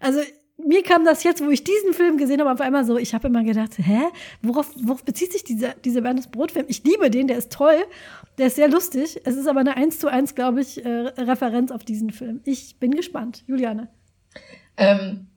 Also 0.00 0.20
mir 0.58 0.82
kam 0.82 1.04
das 1.04 1.22
jetzt, 1.22 1.44
wo 1.44 1.50
ich 1.50 1.64
diesen 1.64 1.92
Film 1.92 2.16
gesehen 2.16 2.40
habe, 2.40 2.50
auf 2.50 2.60
einmal 2.60 2.84
so, 2.84 2.96
ich 2.96 3.14
habe 3.14 3.28
immer 3.28 3.44
gedacht, 3.44 3.72
hä, 3.78 4.00
worauf, 4.42 4.70
worauf 4.82 5.04
bezieht 5.04 5.32
sich 5.32 5.44
dieser, 5.44 5.74
dieser 5.84 6.00
Bernes 6.00 6.28
Brot-Film? 6.28 6.66
Ich 6.68 6.82
liebe 6.82 7.10
den, 7.10 7.28
der 7.28 7.36
ist 7.36 7.52
toll, 7.52 7.76
der 8.38 8.46
ist 8.46 8.56
sehr 8.56 8.68
lustig. 8.68 9.20
Es 9.24 9.36
ist 9.36 9.46
aber 9.46 9.60
eine 9.60 9.76
1 9.76 9.98
zu 9.98 10.08
1, 10.08 10.34
glaube 10.34 10.62
ich, 10.62 10.84
äh, 10.84 10.88
Referenz 10.88 11.70
auf 11.70 11.84
diesen 11.84 12.10
Film. 12.10 12.40
Ich 12.44 12.78
bin 12.78 12.92
gespannt. 12.92 13.44
Juliane. 13.46 13.88
Ähm, 14.76 15.28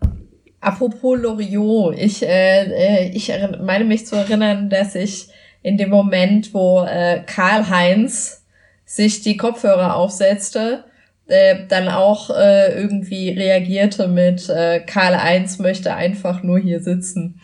apropos 0.61 1.19
Loriot, 1.19 1.95
ich, 1.97 2.23
äh, 2.23 2.63
äh 2.63 3.11
ich 3.13 3.31
meine 3.61 3.85
mich 3.85 4.05
zu 4.05 4.15
erinnern, 4.15 4.69
dass 4.69 4.95
ich 4.95 5.29
in 5.61 5.77
dem 5.77 5.89
Moment, 5.89 6.53
wo 6.53 6.83
äh, 6.83 7.23
Karl-Heinz 7.25 8.45
sich 8.85 9.21
die 9.21 9.37
Kopfhörer 9.37 9.95
aufsetzte, 9.95 10.85
äh, 11.29 11.67
dann 11.67 11.87
auch 11.87 12.29
äh, 12.29 12.73
irgendwie 12.79 13.29
reagierte 13.29 14.07
mit 14.07 14.49
äh, 14.49 14.79
Karl 14.81 15.15
1 15.15 15.59
möchte 15.59 15.93
einfach 15.95 16.43
nur 16.43 16.59
hier 16.59 16.81
sitzen. 16.81 17.39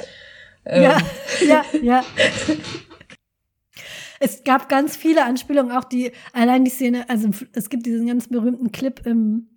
Ähm. 0.65 0.83
Ja, 0.83 0.97
ja, 1.47 1.65
ja. 1.81 2.03
es 4.19 4.43
gab 4.43 4.69
ganz 4.69 4.97
viele 4.97 5.23
Anspielungen, 5.23 5.71
auch 5.71 5.83
die, 5.83 6.11
allein 6.33 6.65
die 6.65 6.71
Szene, 6.71 7.09
also 7.09 7.29
es 7.53 7.69
gibt 7.69 7.85
diesen 7.85 8.07
ganz 8.07 8.27
berühmten 8.27 8.71
Clip 8.71 9.05
im 9.05 9.49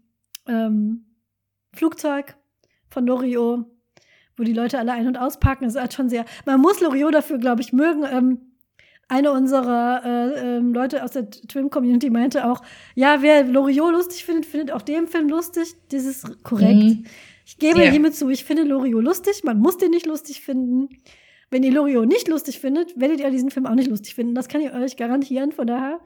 ähm, 0.46 1.06
Flugzeug 1.74 2.36
von 2.88 3.06
Loriot, 3.06 3.64
wo 4.36 4.42
die 4.42 4.52
Leute 4.52 4.78
alle 4.78 4.92
ein- 4.92 5.06
und 5.06 5.16
auspacken. 5.16 5.64
Das 5.64 5.74
ist 5.74 5.80
halt 5.80 5.94
schon 5.94 6.08
sehr, 6.08 6.24
man 6.44 6.60
muss 6.60 6.80
Loriot 6.80 7.14
dafür, 7.14 7.38
glaube 7.38 7.62
ich, 7.62 7.72
mögen. 7.72 8.04
Ähm, 8.04 8.47
eine 9.08 9.32
unserer 9.32 10.02
äh, 10.04 10.56
äh, 10.56 10.58
Leute 10.58 11.02
aus 11.02 11.12
der 11.12 11.30
Twim-Community 11.30 12.10
meinte 12.10 12.48
auch, 12.48 12.62
ja, 12.94 13.22
wer 13.22 13.44
Loriot 13.44 13.92
lustig 13.92 14.24
findet, 14.24 14.46
findet 14.46 14.70
auch 14.70 14.82
den 14.82 15.08
Film 15.08 15.28
lustig. 15.28 15.74
Das 15.90 16.04
ist 16.04 16.44
korrekt. 16.44 16.82
Mhm. 16.82 17.04
Ich 17.46 17.56
gebe 17.56 17.80
yeah. 17.80 17.90
hiermit 17.90 18.14
zu, 18.14 18.28
ich 18.28 18.44
finde 18.44 18.64
Loriot 18.64 19.02
lustig. 19.02 19.42
Man 19.44 19.58
muss 19.58 19.78
den 19.78 19.90
nicht 19.90 20.04
lustig 20.04 20.42
finden. 20.42 20.90
Wenn 21.50 21.62
ihr 21.62 21.72
Loriot 21.72 22.06
nicht 22.06 22.28
lustig 22.28 22.60
findet, 22.60 23.00
werdet 23.00 23.20
ihr 23.20 23.30
diesen 23.30 23.50
Film 23.50 23.64
auch 23.64 23.74
nicht 23.74 23.88
lustig 23.88 24.14
finden. 24.14 24.34
Das 24.34 24.48
kann 24.48 24.60
ich 24.60 24.72
euch 24.72 24.96
garantieren. 24.98 25.52
Von 25.52 25.66
daher. 25.66 26.00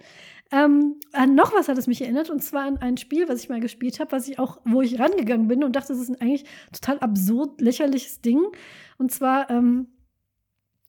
Ähm, 0.52 0.96
an 1.12 1.34
noch 1.34 1.54
was 1.54 1.68
hat 1.68 1.78
es 1.78 1.86
mich 1.86 2.02
erinnert, 2.02 2.28
und 2.28 2.44
zwar 2.44 2.66
an 2.66 2.76
ein 2.76 2.98
Spiel, 2.98 3.26
was 3.26 3.42
ich 3.42 3.48
mal 3.48 3.58
gespielt 3.58 3.98
habe, 4.00 4.12
was 4.12 4.28
ich 4.28 4.38
auch, 4.38 4.60
wo 4.66 4.82
ich 4.82 5.00
rangegangen 5.00 5.48
bin 5.48 5.64
und 5.64 5.74
dachte, 5.74 5.94
das 5.94 5.98
ist 5.98 6.10
ein 6.10 6.20
eigentlich 6.20 6.44
total 6.72 6.98
absurd 6.98 7.58
lächerliches 7.62 8.20
Ding. 8.20 8.42
Und 8.98 9.10
zwar 9.10 9.48
ähm, 9.48 9.86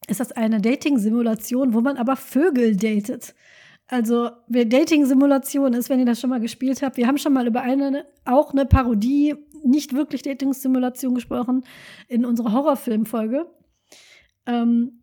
ist 0.08 0.20
das 0.20 0.32
eine 0.32 0.62
Dating-Simulation, 0.62 1.74
wo 1.74 1.82
man 1.82 1.98
aber 1.98 2.16
Vögel 2.16 2.76
datet. 2.76 3.34
Also, 3.88 4.32
wer 4.48 4.66
Dating-Simulation 4.66 5.74
ist, 5.74 5.90
wenn 5.90 6.00
ihr 6.00 6.06
das 6.06 6.20
schon 6.20 6.30
mal 6.30 6.40
gespielt 6.40 6.82
habt, 6.82 6.98
wir 6.98 7.08
haben 7.08 7.18
schon 7.18 7.34
mal 7.34 7.48
über 7.48 7.62
eine, 7.62 8.06
auch 8.26 8.52
eine 8.52 8.66
Parodie, 8.66 9.36
nicht 9.64 9.94
wirklich 9.94 10.22
Dating-Simulation 10.24 11.16
gesprochen, 11.16 11.64
in 12.08 12.26
unserer 12.26 12.54
Horrorfilm-Folge. 12.54 13.46
Ähm, 14.46 15.02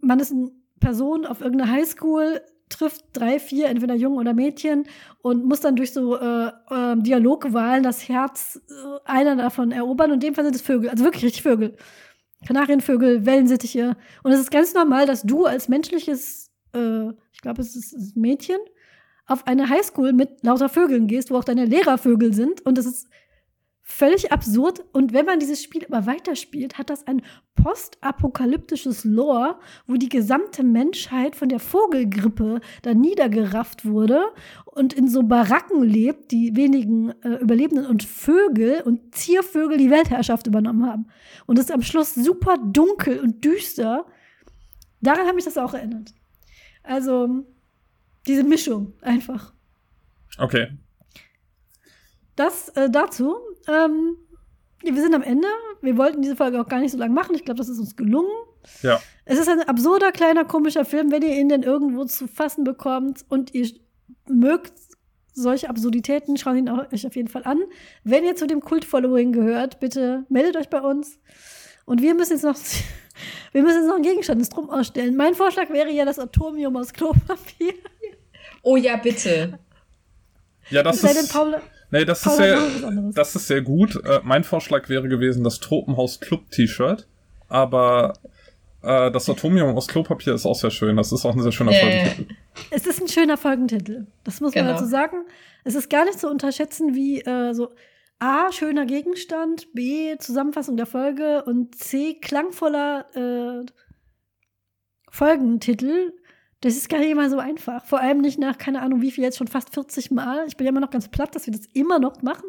man 0.00 0.20
ist 0.20 0.32
eine 0.32 0.50
Person 0.80 1.26
auf 1.26 1.40
irgendeiner 1.40 1.70
Highschool, 1.70 2.40
trifft 2.68 3.04
drei, 3.12 3.38
vier, 3.38 3.68
entweder 3.68 3.94
Jungen 3.94 4.18
oder 4.18 4.34
Mädchen 4.34 4.84
und 5.22 5.44
muss 5.44 5.60
dann 5.60 5.76
durch 5.76 5.92
so 5.92 6.18
äh, 6.18 6.48
äh, 6.48 6.96
Dialogwahlen 6.96 7.82
das 7.82 8.08
Herz 8.08 8.60
äh, 8.68 8.98
einer 9.04 9.36
davon 9.36 9.72
erobern. 9.72 10.10
Und 10.10 10.22
in 10.22 10.28
dem 10.28 10.34
Fall 10.34 10.44
sind 10.44 10.56
es 10.56 10.62
Vögel, 10.62 10.90
also 10.90 11.04
wirklich 11.04 11.24
richtig 11.24 11.42
Vögel. 11.42 11.76
Kanarienvögel, 12.46 13.26
Wellensittiche. 13.26 13.96
Und 14.22 14.32
es 14.32 14.40
ist 14.40 14.50
ganz 14.50 14.74
normal, 14.74 15.06
dass 15.06 15.22
du 15.22 15.46
als 15.46 15.68
menschliches, 15.68 16.50
äh, 16.74 17.08
ich 17.32 17.40
glaube, 17.40 17.62
es 17.62 17.74
ist 17.74 18.16
Mädchen, 18.16 18.58
auf 19.26 19.46
eine 19.46 19.68
Highschool 19.68 20.12
mit 20.12 20.42
lauter 20.42 20.68
Vögeln 20.68 21.06
gehst, 21.06 21.30
wo 21.30 21.36
auch 21.36 21.44
deine 21.44 21.66
Lehrervögel 21.66 22.32
sind. 22.32 22.64
Und 22.64 22.78
das 22.78 22.86
ist 22.86 23.08
völlig 23.90 24.32
absurd. 24.32 24.84
Und 24.92 25.14
wenn 25.14 25.24
man 25.24 25.40
dieses 25.40 25.62
Spiel 25.62 25.84
aber 25.86 26.06
weiterspielt, 26.06 26.76
hat 26.76 26.90
das 26.90 27.06
ein 27.06 27.22
postapokalyptisches 27.54 29.04
Lore, 29.04 29.58
wo 29.86 29.94
die 29.94 30.10
gesamte 30.10 30.62
Menschheit 30.62 31.34
von 31.34 31.48
der 31.48 31.58
Vogelgrippe 31.58 32.60
da 32.82 32.92
niedergerafft 32.92 33.86
wurde 33.86 34.20
und 34.66 34.92
in 34.92 35.08
so 35.08 35.22
Baracken 35.22 35.82
lebt, 35.82 36.30
die 36.32 36.54
wenigen 36.54 37.10
äh, 37.22 37.36
Überlebenden 37.40 37.86
und 37.86 38.04
Vögel 38.04 38.82
und 38.82 39.14
Ziervögel 39.14 39.78
die 39.78 39.90
Weltherrschaft 39.90 40.46
übernommen 40.46 40.86
haben. 40.86 41.06
Und 41.46 41.58
es 41.58 41.64
ist 41.64 41.72
am 41.72 41.82
Schluss 41.82 42.14
super 42.14 42.58
dunkel 42.58 43.20
und 43.20 43.42
düster. 43.42 44.04
Daran 45.00 45.26
hat 45.26 45.34
mich 45.34 45.46
das 45.46 45.56
auch 45.56 45.72
erinnert. 45.72 46.12
Also, 46.82 47.46
diese 48.26 48.44
Mischung 48.44 48.92
einfach. 49.00 49.54
Okay. 50.36 50.76
Das 52.36 52.68
äh, 52.70 52.90
dazu. 52.90 53.47
Ähm, 53.66 54.16
wir 54.82 54.94
sind 54.94 55.14
am 55.14 55.22
Ende. 55.22 55.48
Wir 55.82 55.96
wollten 55.96 56.22
diese 56.22 56.36
Folge 56.36 56.60
auch 56.60 56.68
gar 56.68 56.80
nicht 56.80 56.92
so 56.92 56.98
lange 56.98 57.14
machen. 57.14 57.34
Ich 57.34 57.44
glaube, 57.44 57.58
das 57.58 57.68
ist 57.68 57.78
uns 57.78 57.96
gelungen. 57.96 58.30
Ja. 58.82 59.00
Es 59.24 59.38
ist 59.38 59.48
ein 59.48 59.62
absurder, 59.62 60.12
kleiner, 60.12 60.44
komischer 60.44 60.84
Film, 60.84 61.10
wenn 61.10 61.22
ihr 61.22 61.36
ihn 61.36 61.48
denn 61.48 61.62
irgendwo 61.62 62.04
zu 62.04 62.26
fassen 62.28 62.64
bekommt 62.64 63.24
und 63.28 63.54
ihr 63.54 63.68
mögt 64.28 64.72
solche 65.32 65.68
Absurditäten, 65.68 66.36
schaut 66.36 66.56
ihn 66.56 66.68
euch 66.68 67.06
auf 67.06 67.16
jeden 67.16 67.28
Fall 67.28 67.42
an. 67.44 67.60
Wenn 68.04 68.24
ihr 68.24 68.36
zu 68.36 68.46
dem 68.46 68.60
Kult-Following 68.60 69.32
gehört, 69.32 69.80
bitte 69.80 70.24
meldet 70.28 70.56
euch 70.56 70.68
bei 70.68 70.80
uns. 70.80 71.18
Und 71.84 72.02
wir 72.02 72.14
müssen 72.14 72.32
jetzt 72.32 72.42
noch, 72.44 72.56
wir 73.52 73.62
müssen 73.62 73.78
jetzt 73.78 73.88
noch 73.88 73.94
einen 73.94 74.04
Gegenstand 74.04 74.40
ins 74.40 74.48
Drum 74.48 74.70
ausstellen. 74.70 75.16
Mein 75.16 75.34
Vorschlag 75.34 75.70
wäre 75.70 75.90
ja 75.90 76.04
das 76.04 76.18
Atomium 76.18 76.76
aus 76.76 76.92
Klopapier. 76.92 77.74
Oh 78.62 78.76
ja, 78.76 78.96
bitte. 78.96 79.58
Ja, 80.70 80.82
das 80.82 81.02
ist. 81.02 81.32
Paul, 81.32 81.60
Nee, 81.90 82.04
das 82.04 82.24
ist 82.26 82.36
sehr, 82.36 82.60
das 83.14 83.34
ist 83.34 83.46
sehr 83.46 83.62
gut. 83.62 83.96
Äh, 84.04 84.20
mein 84.22 84.44
Vorschlag 84.44 84.88
wäre 84.88 85.08
gewesen, 85.08 85.44
das 85.44 85.58
Tropenhaus 85.58 86.20
Club 86.20 86.50
T-Shirt. 86.50 87.06
Aber 87.48 88.12
äh, 88.82 89.10
das 89.10 89.28
Atomium 89.28 89.74
aus 89.76 89.88
Klopapier 89.88 90.34
ist 90.34 90.46
auch 90.46 90.54
sehr 90.54 90.70
schön. 90.70 90.96
Das 90.96 91.12
ist 91.12 91.24
auch 91.24 91.34
ein 91.34 91.42
sehr 91.42 91.52
schöner 91.52 91.72
äh. 91.72 91.80
Folgentitel. 91.80 92.34
Es 92.70 92.86
ist 92.86 93.00
ein 93.00 93.08
schöner 93.08 93.36
Folgentitel. 93.36 94.06
Das 94.24 94.40
muss 94.40 94.52
genau. 94.52 94.66
man 94.66 94.74
dazu 94.74 94.86
sagen. 94.86 95.24
Es 95.64 95.74
ist 95.74 95.88
gar 95.88 96.04
nicht 96.04 96.18
zu 96.18 96.28
unterschätzen, 96.28 96.94
wie 96.94 97.20
äh, 97.20 97.52
so 97.54 97.70
A, 98.18 98.50
schöner 98.52 98.84
Gegenstand, 98.84 99.72
B, 99.74 100.16
Zusammenfassung 100.18 100.76
der 100.76 100.86
Folge 100.86 101.44
und 101.44 101.74
C, 101.74 102.14
klangvoller 102.14 103.06
äh, 103.14 103.66
Folgentitel. 105.10 106.12
Das 106.60 106.74
ist 106.74 106.88
gar 106.88 106.98
nicht 106.98 107.10
immer 107.10 107.30
so 107.30 107.38
einfach. 107.38 107.84
Vor 107.84 108.00
allem 108.00 108.20
nicht 108.20 108.38
nach, 108.38 108.58
keine 108.58 108.82
Ahnung, 108.82 109.00
wie 109.00 109.10
viel 109.10 109.22
jetzt 109.22 109.38
schon 109.38 109.46
fast 109.46 109.72
40 109.72 110.10
Mal. 110.10 110.44
Ich 110.48 110.56
bin 110.56 110.64
ja 110.64 110.70
immer 110.70 110.80
noch 110.80 110.90
ganz 110.90 111.08
platt, 111.08 111.34
dass 111.34 111.46
wir 111.46 111.52
das 111.52 111.66
immer 111.72 111.98
noch 111.98 112.22
machen. 112.22 112.44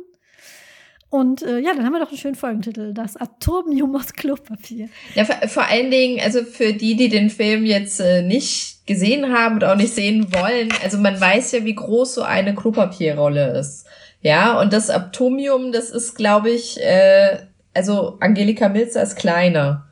Und 1.11 1.41
äh, 1.41 1.57
ja, 1.60 1.73
dann 1.73 1.86
haben 1.86 1.94
wir 1.94 1.99
doch 1.99 2.10
einen 2.10 2.18
schönen 2.18 2.36
Folgentitel. 2.36 2.94
Das 2.94 3.18
Atomium 3.18 3.95
aus 3.95 4.14
Klopapier. 4.14 4.90
Ja, 5.15 5.26
vor, 5.26 5.36
vor 5.48 5.68
allen 5.68 5.90
Dingen, 5.90 6.19
also 6.23 6.44
für 6.44 6.73
die, 6.73 6.95
die 6.95 7.10
den 7.10 7.30
Film 7.31 7.65
jetzt 7.65 7.99
äh, 7.99 8.22
nicht 8.22 8.86
gesehen 8.86 9.31
haben 9.31 9.56
oder 9.56 9.72
auch 9.72 9.77
nicht 9.77 9.94
sehen 9.94 10.31
wollen, 10.34 10.69
also 10.84 10.98
man 10.98 11.19
weiß 11.19 11.52
ja, 11.52 11.65
wie 11.65 11.76
groß 11.76 12.15
so 12.15 12.22
eine 12.22 12.53
Klopapierrolle 12.53 13.57
ist. 13.57 13.86
Ja, 14.22 14.60
und 14.60 14.73
das 14.73 14.90
Atomium, 14.90 15.72
das 15.72 15.90
ist, 15.90 16.15
glaube 16.15 16.52
ich, 16.52 16.80
äh, 16.81 17.38
also 17.73 18.18
Angelika 18.19 18.69
Milzer 18.69 19.02
ist 19.02 19.15
kleiner. 19.15 19.88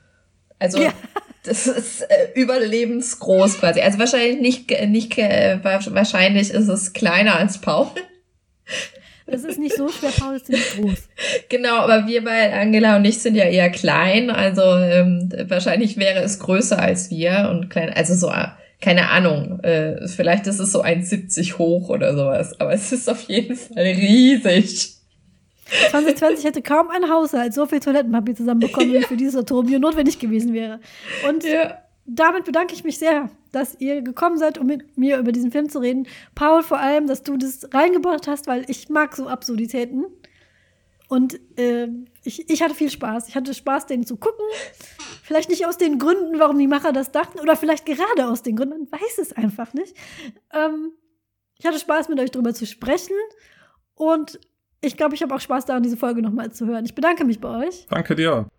Also 0.59 0.81
ja. 0.81 0.93
Das 1.47 1.67
ist 1.67 2.01
äh, 2.01 2.29
überlebensgroß 2.35 3.59
quasi. 3.59 3.81
Also 3.81 3.99
wahrscheinlich 3.99 4.39
nicht, 4.39 4.87
nicht 4.87 5.17
äh, 5.17 5.59
wahrscheinlich 5.63 6.51
ist 6.51 6.67
es 6.67 6.93
kleiner 6.93 7.37
als 7.37 7.59
Paul. 7.59 7.87
Es 9.29 9.43
ist 9.43 9.59
nicht 9.59 9.75
so 9.75 9.89
schwer, 9.89 10.11
Paul 10.17 10.37
ist 10.37 10.47
nicht 10.47 10.77
groß. 10.77 11.09
Genau, 11.49 11.79
aber 11.79 12.07
wir 12.07 12.23
bei 12.23 12.53
Angela 12.53 12.95
und 12.95 13.03
ich 13.03 13.19
sind 13.19 13.35
ja 13.35 13.43
eher 13.43 13.69
klein, 13.69 14.29
also 14.29 14.61
ähm, 14.61 15.29
wahrscheinlich 15.49 15.97
wäre 15.97 16.21
es 16.21 16.39
größer 16.39 16.79
als 16.79 17.09
wir 17.09 17.49
und 17.51 17.69
klein, 17.69 17.91
also 17.93 18.13
so, 18.13 18.31
keine 18.79 19.09
Ahnung, 19.09 19.59
äh, 19.63 20.07
vielleicht 20.07 20.47
ist 20.47 20.59
es 20.59 20.71
so 20.71 20.81
1,70 20.81 21.57
hoch 21.57 21.89
oder 21.89 22.15
sowas, 22.15 22.57
aber 22.61 22.71
es 22.71 22.93
ist 22.93 23.09
auf 23.09 23.23
jeden 23.23 23.57
Fall 23.57 23.83
riesig. 23.83 24.96
2020 25.91 26.45
hätte 26.45 26.61
kaum 26.61 26.89
ein 26.89 27.09
Haushalt 27.09 27.53
so 27.53 27.65
viel 27.65 27.79
Toilettenpapier 27.79 28.35
zusammenbekommen, 28.35 28.93
wie 28.93 29.03
für 29.03 29.17
dieses 29.17 29.35
Atomium 29.35 29.81
notwendig 29.81 30.19
gewesen 30.19 30.53
wäre. 30.53 30.79
Und 31.27 31.43
ja. 31.43 31.77
damit 32.05 32.45
bedanke 32.45 32.73
ich 32.73 32.83
mich 32.83 32.97
sehr 32.97 33.29
dass 33.57 33.79
ihr 33.79 34.01
gekommen 34.01 34.37
seid, 34.37 34.57
um 34.57 34.67
mit 34.67 34.97
mir 34.97 35.17
über 35.17 35.31
diesen 35.31 35.51
Film 35.51 35.69
zu 35.69 35.79
reden. 35.79 36.07
Paul, 36.35 36.63
vor 36.63 36.79
allem, 36.79 37.07
dass 37.07 37.23
du 37.23 37.37
das 37.37 37.67
reingebracht 37.73 38.27
hast, 38.27 38.47
weil 38.47 38.69
ich 38.69 38.89
mag 38.89 39.15
so 39.15 39.27
Absurditäten. 39.27 40.05
Und 41.09 41.39
äh, 41.57 41.87
ich, 42.23 42.49
ich 42.49 42.61
hatte 42.61 42.75
viel 42.75 42.89
Spaß. 42.89 43.29
Ich 43.29 43.35
hatte 43.35 43.53
Spaß, 43.53 43.85
den 43.85 44.05
zu 44.05 44.17
gucken. 44.17 44.45
Vielleicht 45.23 45.49
nicht 45.49 45.65
aus 45.65 45.77
den 45.77 45.99
Gründen, 45.99 46.37
warum 46.37 46.57
die 46.59 46.67
Macher 46.67 46.91
das 46.91 47.11
dachten, 47.11 47.39
oder 47.39 47.55
vielleicht 47.55 47.85
gerade 47.85 48.27
aus 48.27 48.43
den 48.43 48.57
Gründen. 48.57 48.87
Man 48.89 48.91
weiß 48.91 49.17
es 49.19 49.33
einfach 49.33 49.73
nicht. 49.73 49.95
Ähm, 50.53 50.91
ich 51.57 51.65
hatte 51.65 51.79
Spaß, 51.79 52.09
mit 52.09 52.19
euch 52.19 52.31
darüber 52.31 52.53
zu 52.53 52.65
sprechen. 52.65 53.15
Und 53.95 54.39
ich 54.87 54.97
glaube, 54.97 55.15
ich 55.15 55.21
habe 55.21 55.35
auch 55.35 55.39
Spaß 55.39 55.65
daran, 55.65 55.83
diese 55.83 55.97
Folge 55.97 56.21
nochmal 56.21 56.51
zu 56.51 56.65
hören. 56.65 56.85
Ich 56.85 56.95
bedanke 56.95 57.25
mich 57.25 57.39
bei 57.39 57.67
euch. 57.67 57.85
Danke 57.89 58.15
dir. 58.15 58.49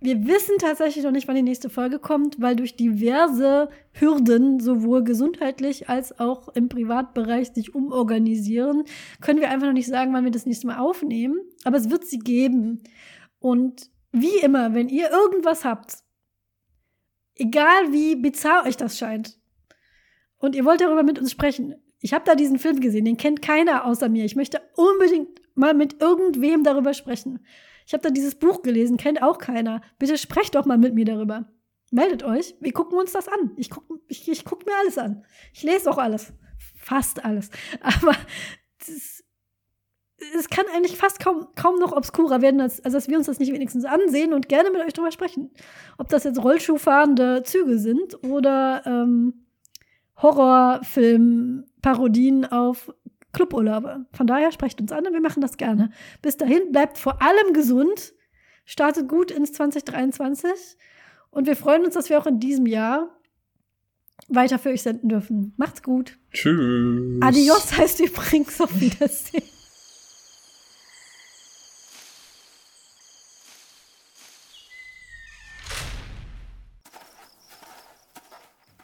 Wir 0.00 0.26
wissen 0.28 0.58
tatsächlich 0.58 1.04
noch 1.04 1.10
nicht, 1.10 1.26
wann 1.26 1.34
die 1.34 1.42
nächste 1.42 1.68
Folge 1.68 1.98
kommt, 1.98 2.40
weil 2.40 2.54
durch 2.54 2.76
diverse 2.76 3.68
Hürden, 3.92 4.60
sowohl 4.60 5.02
gesundheitlich 5.02 5.88
als 5.88 6.20
auch 6.20 6.48
im 6.50 6.68
Privatbereich, 6.68 7.48
sich 7.48 7.74
umorganisieren, 7.74 8.84
können 9.20 9.40
wir 9.40 9.50
einfach 9.50 9.66
noch 9.66 9.72
nicht 9.72 9.88
sagen, 9.88 10.12
wann 10.14 10.22
wir 10.22 10.30
das 10.30 10.46
nächste 10.46 10.68
Mal 10.68 10.78
aufnehmen. 10.78 11.40
Aber 11.64 11.76
es 11.76 11.90
wird 11.90 12.04
sie 12.04 12.20
geben. 12.20 12.84
Und 13.40 13.90
wie 14.12 14.38
immer, 14.40 14.72
wenn 14.72 14.88
ihr 14.88 15.10
irgendwas 15.10 15.64
habt, 15.64 15.94
egal 17.34 17.90
wie 17.92 18.14
bizarr 18.14 18.66
euch 18.66 18.76
das 18.76 18.98
scheint, 18.98 19.36
und 20.38 20.54
ihr 20.54 20.64
wollt 20.64 20.80
darüber 20.80 21.02
mit 21.02 21.18
uns 21.18 21.32
sprechen, 21.32 21.74
ich 22.00 22.12
habe 22.12 22.24
da 22.24 22.36
diesen 22.36 22.60
Film 22.60 22.78
gesehen, 22.78 23.04
den 23.04 23.16
kennt 23.16 23.42
keiner 23.42 23.84
außer 23.84 24.08
mir. 24.08 24.24
Ich 24.24 24.36
möchte 24.36 24.60
unbedingt 24.76 25.40
mal 25.58 25.74
mit 25.74 26.00
irgendwem 26.00 26.64
darüber 26.64 26.94
sprechen. 26.94 27.44
Ich 27.86 27.92
habe 27.92 28.02
da 28.02 28.10
dieses 28.10 28.34
Buch 28.34 28.62
gelesen, 28.62 28.96
kennt 28.96 29.22
auch 29.22 29.38
keiner. 29.38 29.82
Bitte 29.98 30.18
sprecht 30.18 30.54
doch 30.54 30.66
mal 30.66 30.78
mit 30.78 30.94
mir 30.94 31.04
darüber. 31.04 31.46
Meldet 31.90 32.22
euch, 32.22 32.54
wir 32.60 32.72
gucken 32.72 32.98
uns 32.98 33.12
das 33.12 33.28
an. 33.28 33.52
Ich 33.56 33.70
gucke 33.70 34.00
ich, 34.08 34.28
ich 34.28 34.44
guck 34.44 34.66
mir 34.66 34.72
alles 34.80 34.98
an. 34.98 35.24
Ich 35.54 35.62
lese 35.62 35.90
auch 35.90 35.98
alles. 35.98 36.32
Fast 36.76 37.24
alles. 37.24 37.50
Aber 37.80 38.14
es 40.36 40.50
kann 40.50 40.66
eigentlich 40.74 40.96
fast 40.96 41.20
kaum, 41.20 41.46
kaum 41.54 41.78
noch 41.78 41.92
obskurer 41.92 42.42
werden, 42.42 42.60
als, 42.60 42.84
als 42.84 42.92
dass 42.92 43.06
wir 43.08 43.16
uns 43.16 43.26
das 43.26 43.38
nicht 43.38 43.52
wenigstens 43.52 43.84
ansehen 43.84 44.32
und 44.32 44.48
gerne 44.48 44.70
mit 44.70 44.82
euch 44.82 44.92
drüber 44.92 45.12
sprechen. 45.12 45.52
Ob 45.96 46.08
das 46.08 46.24
jetzt 46.24 46.42
Rollschuhfahrende 46.42 47.44
Züge 47.44 47.78
sind 47.78 48.20
oder 48.24 48.82
ähm, 48.84 49.46
Horrorfilm-Parodien 50.20 52.44
auf 52.44 52.92
Cluburlaube. 53.32 54.06
Von 54.12 54.26
daher 54.26 54.52
sprecht 54.52 54.80
uns 54.80 54.92
an 54.92 55.06
und 55.06 55.12
wir 55.12 55.20
machen 55.20 55.40
das 55.40 55.56
gerne. 55.56 55.90
Bis 56.22 56.36
dahin 56.36 56.72
bleibt 56.72 56.98
vor 56.98 57.22
allem 57.22 57.52
gesund, 57.52 58.14
startet 58.64 59.08
gut 59.08 59.30
ins 59.30 59.52
2023 59.52 60.50
und 61.30 61.46
wir 61.46 61.56
freuen 61.56 61.84
uns, 61.84 61.94
dass 61.94 62.10
wir 62.10 62.18
auch 62.18 62.26
in 62.26 62.40
diesem 62.40 62.66
Jahr 62.66 63.18
weiter 64.28 64.58
für 64.58 64.70
euch 64.70 64.82
senden 64.82 65.08
dürfen. 65.08 65.54
Macht's 65.56 65.82
gut. 65.82 66.18
Tschüss. 66.32 67.22
Adios 67.22 67.76
heißt 67.76 68.00
übrigens 68.00 68.60
auf 68.60 68.80
Wiedersehen. 68.80 69.42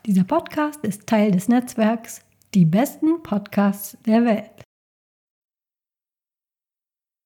Dieser 0.07 0.25
Podcast 0.25 0.85
ist 0.85 1.07
Teil 1.07 1.31
des 1.31 1.49
Netzwerks 1.49 2.24
die 2.55 2.65
besten 2.65 3.23
Podcasts 3.23 3.99
der 4.07 4.25
Welt. 4.25 4.64